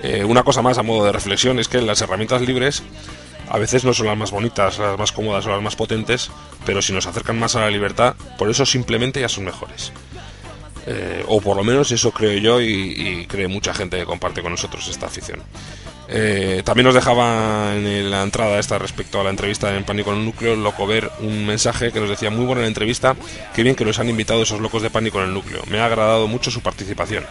Eh, 0.05 0.23
una 0.23 0.43
cosa 0.43 0.61
más 0.61 0.77
a 0.77 0.83
modo 0.83 1.07
de 1.07 1.13
reflexión 1.13 1.59
es 1.59 1.67
que 1.67 1.81
las 1.81 2.03
herramientas 2.03 2.43
libres 2.43 2.83
a 3.49 3.59
veces 3.59 3.85
no 3.85 3.95
son 3.95 4.07
las 4.07 4.19
más 4.19 4.33
bonitas, 4.33 4.79
las 4.79 4.99
más 4.99 5.13
cómodas 5.13 5.47
o 5.47 5.51
las 5.51 5.63
más 5.63 5.77
potentes, 5.77 6.31
pero 6.67 6.83
si 6.83 6.93
nos 6.93 7.07
acercan 7.07 7.39
más 7.39 7.57
a 7.57 7.61
la 7.61 7.71
libertad, 7.71 8.15
por 8.37 8.51
eso 8.51 8.67
simplemente 8.67 9.21
ya 9.21 9.31
son 9.31 9.45
mejores. 9.45 9.93
Eh, 10.87 11.25
o 11.27 11.41
por 11.41 11.57
lo 11.57 11.65
menos 11.65 11.91
eso 11.91 12.11
creo 12.11 12.39
yo 12.39 12.61
y, 12.61 12.93
y 13.23 13.27
cree 13.27 13.49
mucha 13.49 13.73
gente 13.73 13.97
que 13.97 14.05
comparte 14.05 14.43
con 14.43 14.53
nosotros 14.53 14.87
esta 14.89 15.07
afición. 15.07 15.41
Eh, 16.09 16.63
también 16.65 16.85
nos 16.85 16.95
dejaba 16.95 17.75
en 17.75 18.11
la 18.11 18.23
entrada 18.23 18.59
esta 18.59 18.79
respecto 18.79 19.21
a 19.21 19.25
la 19.25 19.31
entrevista 19.31 19.75
en 19.75 19.85
Pánico 19.85 20.13
en 20.13 20.19
el 20.19 20.25
Núcleo, 20.25 20.55
Loco 20.57 20.87
Ver, 20.87 21.11
un 21.21 21.47
mensaje 21.47 21.93
que 21.93 22.01
nos 22.01 22.11
decía 22.11 22.31
muy 22.31 22.45
buena 22.45 22.63
la 22.63 22.69
entrevista, 22.69 23.17
qué 23.55 23.63
bien 23.63 23.75
que 23.75 23.85
nos 23.85 23.99
han 23.99 24.09
invitado 24.09 24.43
esos 24.43 24.61
locos 24.61 24.83
de 24.83 24.91
Pánico 24.91 25.19
en 25.19 25.29
el 25.29 25.35
Núcleo. 25.35 25.63
Me 25.69 25.81
ha 25.81 25.87
agradado 25.87 26.29
mucho 26.29 26.51
su 26.51 26.61
participación. 26.61 27.25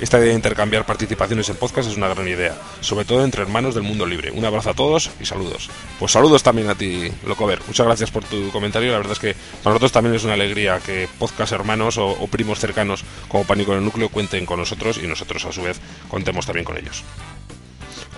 Esta 0.00 0.18
idea 0.18 0.28
de 0.28 0.34
intercambiar 0.34 0.86
participaciones 0.86 1.48
en 1.50 1.56
podcast 1.56 1.90
es 1.90 1.96
una 1.96 2.08
gran 2.08 2.26
idea, 2.26 2.56
sobre 2.80 3.04
todo 3.04 3.24
entre 3.24 3.42
hermanos 3.42 3.74
del 3.74 3.82
mundo 3.82 4.06
libre. 4.06 4.30
Un 4.30 4.44
abrazo 4.44 4.70
a 4.70 4.74
todos 4.74 5.10
y 5.20 5.26
saludos. 5.26 5.68
Pues 5.98 6.12
saludos 6.12 6.42
también 6.42 6.70
a 6.70 6.74
ti, 6.74 7.10
Loco 7.26 7.46
Ver. 7.46 7.60
Muchas 7.66 7.84
gracias 7.84 8.10
por 8.10 8.24
tu 8.24 8.50
comentario. 8.50 8.92
La 8.92 8.98
verdad 8.98 9.12
es 9.12 9.18
que 9.18 9.34
para 9.62 9.74
nosotros 9.74 9.92
también 9.92 10.14
es 10.14 10.24
una 10.24 10.34
alegría 10.34 10.78
que 10.78 11.08
podcast 11.18 11.52
hermanos 11.52 11.98
o, 11.98 12.08
o 12.08 12.26
primos 12.28 12.60
cercanos 12.60 13.04
como 13.28 13.44
Pánico 13.44 13.72
en 13.72 13.78
el 13.78 13.84
Núcleo 13.84 14.08
cuenten 14.08 14.46
con 14.46 14.58
nosotros 14.58 14.98
y 15.02 15.06
nosotros 15.06 15.44
a 15.44 15.52
su 15.52 15.62
vez 15.62 15.80
contemos 16.08 16.46
también 16.46 16.64
con 16.64 16.78
ellos. 16.78 17.04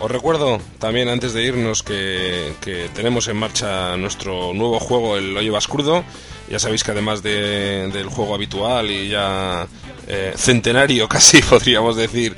Os 0.03 0.11
recuerdo 0.11 0.61
también 0.80 1.09
antes 1.09 1.32
de 1.32 1.44
irnos 1.44 1.84
que, 1.84 2.55
que 2.61 2.88
tenemos 2.92 3.28
en 3.28 3.36
marcha 3.36 3.96
nuestro 3.96 4.53
nuevo 4.53 4.80
juego, 4.80 5.16
el 5.16 5.34
llevas 5.38 5.68
crudo. 5.68 6.03
Ya 6.50 6.59
sabéis 6.59 6.82
que 6.82 6.90
además 6.90 7.22
de- 7.22 7.88
del 7.92 8.09
juego 8.09 8.34
habitual 8.34 8.90
y 8.90 9.09
ya 9.09 9.66
eh, 10.09 10.32
centenario 10.36 11.09
casi 11.16 11.40
podríamos 11.40 11.94
decir 11.96 12.34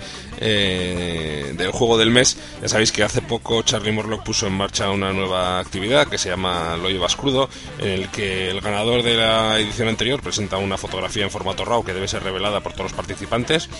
eh, 0.46 1.54
del 1.56 1.70
juego 1.70 1.96
del 1.96 2.10
mes, 2.10 2.36
ya 2.60 2.68
sabéis 2.68 2.92
que 2.92 3.02
hace 3.02 3.22
poco 3.22 3.62
Charlie 3.62 3.92
Morlock 3.92 4.22
puso 4.22 4.46
en 4.46 4.52
marcha 4.52 4.90
una 4.90 5.10
nueva 5.14 5.58
actividad 5.58 6.06
que 6.06 6.18
se 6.18 6.28
llama 6.28 6.76
Lo 6.76 6.90
llevas 6.90 7.16
crudo, 7.16 7.48
en 7.78 7.88
el 7.88 8.10
que 8.10 8.50
el 8.50 8.60
ganador 8.60 9.02
de 9.02 9.16
la 9.16 9.58
edición 9.58 9.88
anterior 9.88 10.20
presenta 10.20 10.58
una 10.58 10.76
fotografía 10.76 11.24
en 11.24 11.30
formato 11.30 11.64
RAW 11.64 11.82
que 11.82 11.94
debe 11.94 12.08
ser 12.08 12.22
revelada 12.22 12.60
por 12.60 12.72
todos 12.72 12.84
los 12.84 12.92
participantes. 12.92 13.70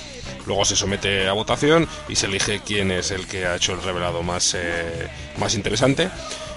Luego 0.47 0.65
se 0.65 0.75
somete 0.75 1.29
a 1.29 1.35
votación 1.35 1.87
y 2.09 2.17
se 2.17 2.27
elige 2.27 2.61
quién 2.65 2.91
es 2.91 3.11
el 3.11 3.27
que 3.27 3.45
ha 3.45 3.57
hecho 3.57 3.75
el 3.75 3.83
revelado 3.83 4.23
más, 4.23 4.55
eh, 4.55 5.09
más 5.37 5.55
interesante. 5.55 6.09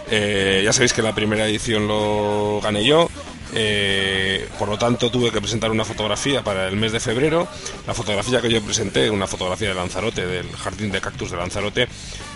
Eh, 0.10 0.62
ya 0.64 0.72
sabéis 0.72 0.93
que 0.93 1.01
la 1.01 1.14
primera 1.14 1.45
edición 1.45 1.86
lo 1.86 2.62
gané 2.64 2.86
yo. 2.86 3.10
Eh, 3.54 4.48
por 4.60 4.70
lo 4.70 4.78
tanto, 4.78 5.10
tuve 5.10 5.32
que 5.32 5.39
presentar 5.39 5.72
una 5.72 5.86
fotografía 5.86 6.43
para 6.43 6.68
el 6.68 6.76
mes 6.76 6.91
de 6.91 7.00
febrero. 7.00 7.48
La 7.86 7.93
fotografía 7.93 8.41
que 8.41 8.50
yo 8.50 8.62
presenté, 8.62 9.10
una 9.10 9.28
fotografía 9.28 9.70
de 9.70 9.76
Lanzarote, 9.76 10.26
del 10.26 10.51
jardín 10.51 10.92
de 10.92 11.01
cactus 11.01 11.32
de 11.32 11.38
Lanzarote. 11.38 11.88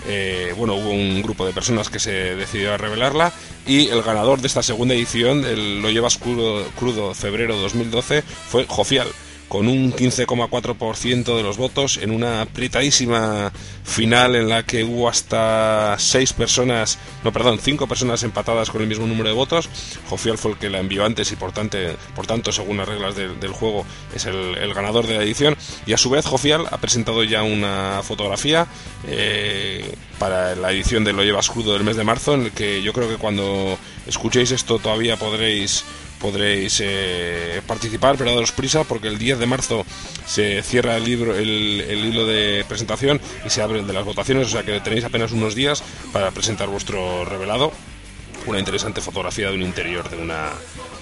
eh, 0.07 0.53
bueno, 0.57 0.76
hubo 0.76 0.90
un 0.91 1.22
grupo 1.22 1.45
de 1.45 1.53
personas 1.53 1.90
que 1.90 1.99
se 1.99 2.35
decidió 2.35 2.73
a 2.73 2.77
revelarla. 2.77 3.31
Y 3.68 3.90
el 3.90 4.02
ganador 4.02 4.41
de 4.41 4.48
esta 4.48 4.64
segunda 4.64 4.94
edición, 4.94 5.41
del 5.41 5.81
Lo 5.81 5.90
llevas 5.90 6.18
crudo, 6.18 6.65
crudo 6.80 7.14
febrero 7.14 7.56
2012, 7.57 8.22
fue 8.22 8.65
Jofial 8.68 9.07
con 9.52 9.68
un 9.68 9.91
15,4% 9.91 11.36
de 11.36 11.44
los 11.44 11.57
votos 11.57 11.98
en 11.98 12.11
una 12.11 12.41
apretadísima 12.41 13.52
final 13.84 14.38
en 14.38 14.48
la 14.48 14.64
que 14.64 14.86
hubo 14.86 15.10
hasta 15.10 15.98
seis 15.99 16.32
personas, 16.32 16.98
no, 17.26 17.34
perdón, 17.34 17.60
cinco 17.61 17.86
personas 17.86 18.23
empatadas 18.23 18.69
con 18.69 18.82
el 18.82 18.88
mismo 18.88 19.07
número 19.07 19.28
de 19.28 19.36
votos. 19.36 19.68
Jofial 20.10 20.38
fue 20.38 20.52
el 20.52 20.57
que 20.57 20.69
la 20.69 20.80
envió 20.80 21.03
antes 21.03 21.34
y 21.34 21.36
por 21.36 21.52
tanto, 21.52 21.78
por 22.15 22.28
tanto 22.28 22.53
según 22.53 22.78
las 22.78 22.88
reglas 22.88 23.18
del, 23.18 23.52
juego, 23.52 23.86
es 24.15 24.26
el, 24.26 24.57
el 24.57 24.73
ganador 24.73 25.06
de 25.06 25.18
la 25.18 25.23
edición. 25.23 25.57
Y 25.86 25.91
a 25.91 25.98
su 25.98 26.10
vez, 26.10 26.26
Jofial 26.26 26.68
ha 26.72 26.78
presentado 26.78 27.22
ya 27.26 27.44
una 27.44 27.99
fotografía 28.03 28.68
eh, 29.06 29.95
para 30.18 30.56
la 30.56 30.72
edición 30.72 31.03
de 31.03 31.11
Lo 31.11 31.26
Llevas 31.26 31.49
Crudo 31.49 31.73
del 31.73 31.84
mes 31.84 31.98
de 31.98 32.06
marzo, 32.06 32.36
en 32.36 32.44
el 32.44 32.52
que 32.52 32.82
yo 32.84 32.94
creo 32.94 33.10
que 33.10 33.18
cuando 33.18 33.78
escuchéis 34.07 34.52
esto 34.52 34.80
todavía 34.80 35.18
podréis 35.18 35.84
podréis 36.22 36.80
eh, 36.84 37.61
participar, 37.65 38.15
pero 38.18 38.34
daros 38.34 38.52
prisa 38.52 38.84
porque 38.84 39.07
el 39.07 39.18
10 39.18 39.39
de 39.39 39.45
marzo 39.48 39.85
se 40.26 40.61
cierra 40.61 40.95
el 40.98 41.03
libro, 41.03 41.35
el, 41.35 41.84
el 41.88 42.06
hilo 42.06 42.26
de 42.26 42.64
presentación 42.68 43.19
y 43.45 43.49
se 43.49 43.61
abre 43.61 43.80
el 43.80 43.88
de 43.88 43.93
las 43.93 44.06
votaciones, 44.06 44.48
o 44.48 44.49
sea 44.49 44.64
que 44.64 44.80
tenéis 44.80 45.03
apenas 45.03 45.31
unos 45.31 45.56
días 45.56 45.84
para 46.14 46.31
presentar 46.31 46.69
vuestro 46.69 47.26
revelado, 47.26 47.72
una 48.45 48.60
interesante 48.60 49.02
fotografía 49.02 49.49
de 49.49 49.56
un 49.56 49.64
interior 49.64 50.10
de 50.10 50.18
una, 50.18 50.49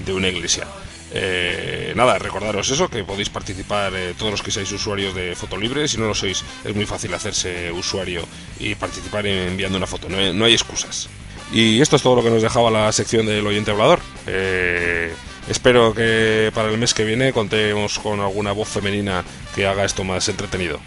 de 0.06 0.14
una 0.14 0.30
iglesia. 0.30 0.66
Eh, 1.12 1.94
nada, 1.96 2.20
recordaros 2.20 2.70
eso, 2.70 2.88
que 2.88 3.04
podéis 3.04 3.30
participar 3.30 3.94
eh, 3.96 4.14
todos 4.18 4.32
los 4.32 4.42
que 4.44 4.52
seáis 4.52 4.72
usuarios 4.72 5.16
de 5.16 5.36
Fotolibre. 5.36 5.88
Si 5.88 5.98
no 5.98 6.08
lo 6.08 6.14
sois, 6.14 6.44
es 6.64 6.76
muy 6.76 6.86
fácil 6.86 7.14
hacerse 7.14 7.72
usuario 7.72 8.22
y 8.60 8.76
participar 8.76 9.26
enviando 9.26 9.78
una 9.78 9.88
foto. 9.88 10.08
No 10.08 10.18
no 10.34 10.46
hay 10.46 10.54
excusas. 10.54 11.10
Y 11.52 11.82
esto 11.82 11.96
es 11.96 12.04
todo 12.04 12.16
lo 12.16 12.24
que 12.24 12.30
nos 12.30 12.42
dejaba 12.42 12.70
la 12.70 12.92
sección 12.92 13.26
del 13.26 13.46
oyente 13.46 13.72
hablador. 13.72 14.00
Eh, 14.28 15.14
espero 15.50 15.94
que 15.94 16.52
para 16.54 16.70
el 16.70 16.78
mes 16.78 16.94
que 16.94 17.04
viene 17.04 17.34
contemos 17.34 17.98
con 18.00 18.20
alguna 18.20 18.52
voz 18.52 18.70
femenina 18.70 19.24
que 19.56 19.66
haga 19.66 19.86
esto 19.86 20.04
más 20.04 20.28
entretenido. 20.30 20.80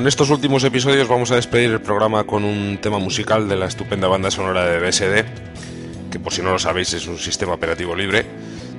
En 0.00 0.06
estos 0.06 0.30
últimos 0.30 0.64
episodios 0.64 1.08
vamos 1.08 1.30
a 1.30 1.34
despedir 1.36 1.70
el 1.70 1.80
programa 1.82 2.24
con 2.24 2.42
un 2.42 2.78
tema 2.78 2.98
musical 2.98 3.50
de 3.50 3.56
la 3.56 3.66
estupenda 3.66 4.08
banda 4.08 4.30
sonora 4.30 4.64
de 4.64 4.80
BSD, 4.80 6.10
que 6.10 6.18
por 6.18 6.32
si 6.32 6.40
no 6.40 6.52
lo 6.52 6.58
sabéis 6.58 6.94
es 6.94 7.06
un 7.06 7.18
sistema 7.18 7.52
operativo 7.52 7.94
libre. 7.94 8.24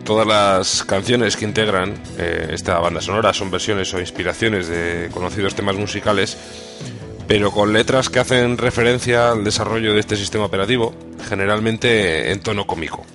Todas 0.03 0.26
las 0.26 0.84
canciones 0.84 1.38
que 1.38 1.45
integran 1.45 1.93
eh, 2.18 2.48
esta 2.53 2.80
banda 2.80 3.02
sonora 3.02 3.34
son 3.34 3.52
versiones 3.52 3.93
o 3.93 3.99
inspiraciones 3.99 4.68
de 4.68 5.10
conocidos 5.14 5.53
temas 5.53 5.76
musicales, 5.76 6.38
pero 7.31 7.49
con 7.49 7.71
letras 7.71 8.09
que 8.09 8.19
hacen 8.19 8.57
referencia 8.57 9.31
al 9.31 9.45
desarrollo 9.45 9.93
de 9.93 10.01
este 10.01 10.17
sistema 10.17 10.43
operativo, 10.43 10.93
generalmente 11.29 12.29
en 12.29 12.41
tono 12.41 12.67
cómico. 12.67 13.05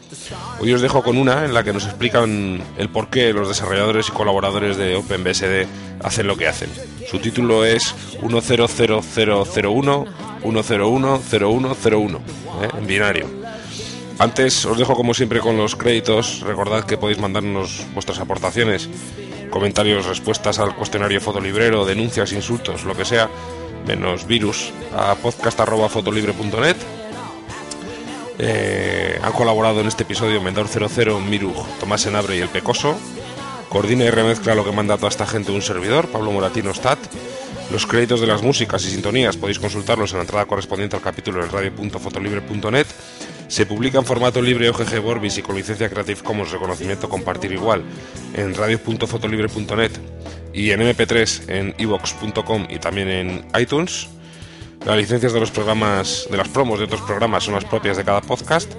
Hoy 0.59 0.73
os 0.73 0.81
dejo 0.81 1.03
con 1.03 1.19
una 1.19 1.45
en 1.45 1.53
la 1.53 1.63
que 1.63 1.75
nos 1.75 1.85
explican 1.85 2.63
el 2.79 2.89
por 2.89 3.11
qué 3.11 3.35
los 3.35 3.47
desarrolladores 3.47 4.09
y 4.09 4.13
colaboradores 4.13 4.79
de 4.79 4.97
OpenBSD 4.97 5.67
hacen 6.03 6.27
lo 6.27 6.39
que 6.39 6.49
hacen. 6.49 6.71
Su 7.11 7.19
título 7.19 7.67
es 7.67 7.95
100001 8.23 10.07
1010101 10.43 12.19
¿eh? 12.63 12.69
en 12.79 12.87
binario. 12.87 13.27
Antes 14.19 14.65
os 14.65 14.79
dejo 14.79 14.95
como 14.95 15.13
siempre 15.13 15.41
con 15.41 15.59
los 15.59 15.77
créditos. 15.77 16.41
Recordad 16.41 16.87
que 16.87 16.97
podéis 16.97 17.19
mandarnos 17.19 17.85
vuestras 17.93 18.19
aportaciones, 18.19 18.89
comentarios, 19.51 20.07
respuestas 20.07 20.59
al 20.59 20.75
cuestionario 20.75 21.21
fotolibrero, 21.21 21.85
denuncias, 21.85 22.33
insultos, 22.33 22.85
lo 22.85 22.95
que 22.95 23.05
sea, 23.05 23.29
menos 23.87 24.27
virus, 24.27 24.73
a 24.95 25.15
podcast.fotolibre.net. 25.15 26.77
Eh, 28.39 29.19
han 29.23 29.33
colaborado 29.33 29.81
en 29.81 29.87
este 29.87 30.03
episodio 30.03 30.43
Mendor 30.43 30.69
00, 30.69 31.21
Miru, 31.21 31.55
Tomás 31.81 32.05
Enabre 32.07 32.37
y 32.37 32.41
El 32.41 32.49
Pecoso. 32.49 32.99
Coordina 33.69 34.05
y 34.05 34.11
remezcla 34.11 34.55
lo 34.55 34.65
que 34.65 34.73
manda 34.73 34.97
toda 34.97 35.09
esta 35.09 35.27
gente 35.27 35.53
un 35.53 35.63
servidor, 35.63 36.09
Pablo 36.09 36.33
Moratino 36.33 36.73
Stat. 36.75 36.99
Los 37.71 37.87
créditos 37.87 38.21
de 38.21 38.27
las 38.27 38.43
músicas 38.43 38.85
y 38.85 38.91
sintonías 38.91 39.37
podéis 39.37 39.59
consultarlos 39.59 40.13
en 40.13 40.19
la 40.19 40.23
entrada 40.23 40.47
correspondiente 40.47 40.97
al 40.97 41.03
capítulo 41.03 41.43
en 41.43 41.51
radio.fotolibre.net. 41.51 42.87
Se 43.49 43.67
publica 43.67 43.99
en 43.99 44.05
formato 44.05 44.43
libre 44.43 44.69
OGG 44.71 45.01
Vorbis 45.01 45.39
y 45.39 45.43
con 45.43 45.57
licencia 45.57 45.89
Creative 45.89 46.21
Commons 46.23 46.51
reconocimiento 46.53 47.09
compartir 47.09 47.53
igual 47.53 47.83
en 48.35 48.55
radio.fotolibre.net 48.55 49.93
y 50.57 50.71
en 50.71 50.81
mp3 50.81 51.51
en 51.51 51.75
evox.com 51.77 52.67
y 52.71 52.79
también 52.79 53.09
en 53.09 53.47
iTunes. 53.61 54.09
Las 54.87 54.97
licencias 54.97 55.33
de 55.35 55.41
los 55.41 55.51
programas, 55.51 56.27
de 56.31 56.37
las 56.37 56.49
promos 56.49 56.79
de 56.79 56.87
otros 56.87 57.03
programas 57.03 57.45
son 57.45 57.55
las 57.55 57.65
propias 57.65 57.97
de 57.99 58.05
cada 58.05 58.23
podcast. 58.23 58.73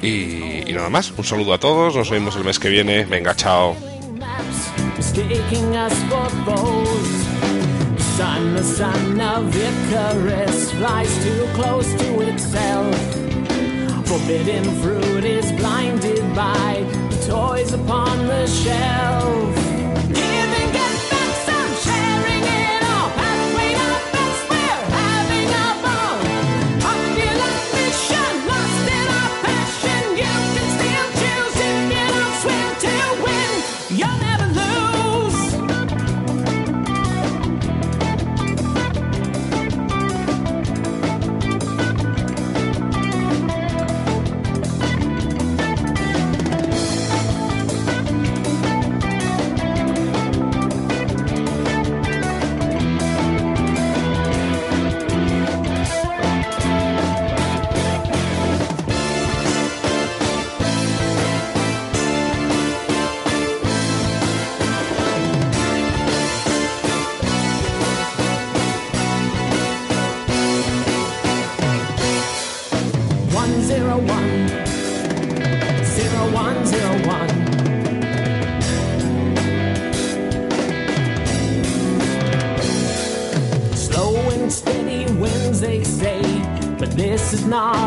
Y, 0.00 0.64
nada 0.72 0.88
más, 0.90 1.12
un 1.16 1.24
saludo 1.24 1.54
a 1.54 1.58
todos, 1.58 1.96
nos 1.96 2.10
vemos 2.10 2.36
el 2.36 2.44
mes 2.44 2.58
que 2.58 2.68
viene. 2.68 3.04
Venga, 3.04 3.34
chao. 3.34 3.76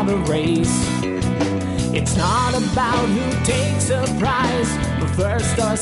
A 0.08 0.16
race. 0.30 0.76
It's 1.92 2.16
not 2.16 2.50
about 2.50 3.06
who 3.08 3.44
takes 3.44 3.90
a 3.90 4.04
prize, 4.18 4.70
but 5.00 5.10
first 5.10 5.58
or 5.58 5.76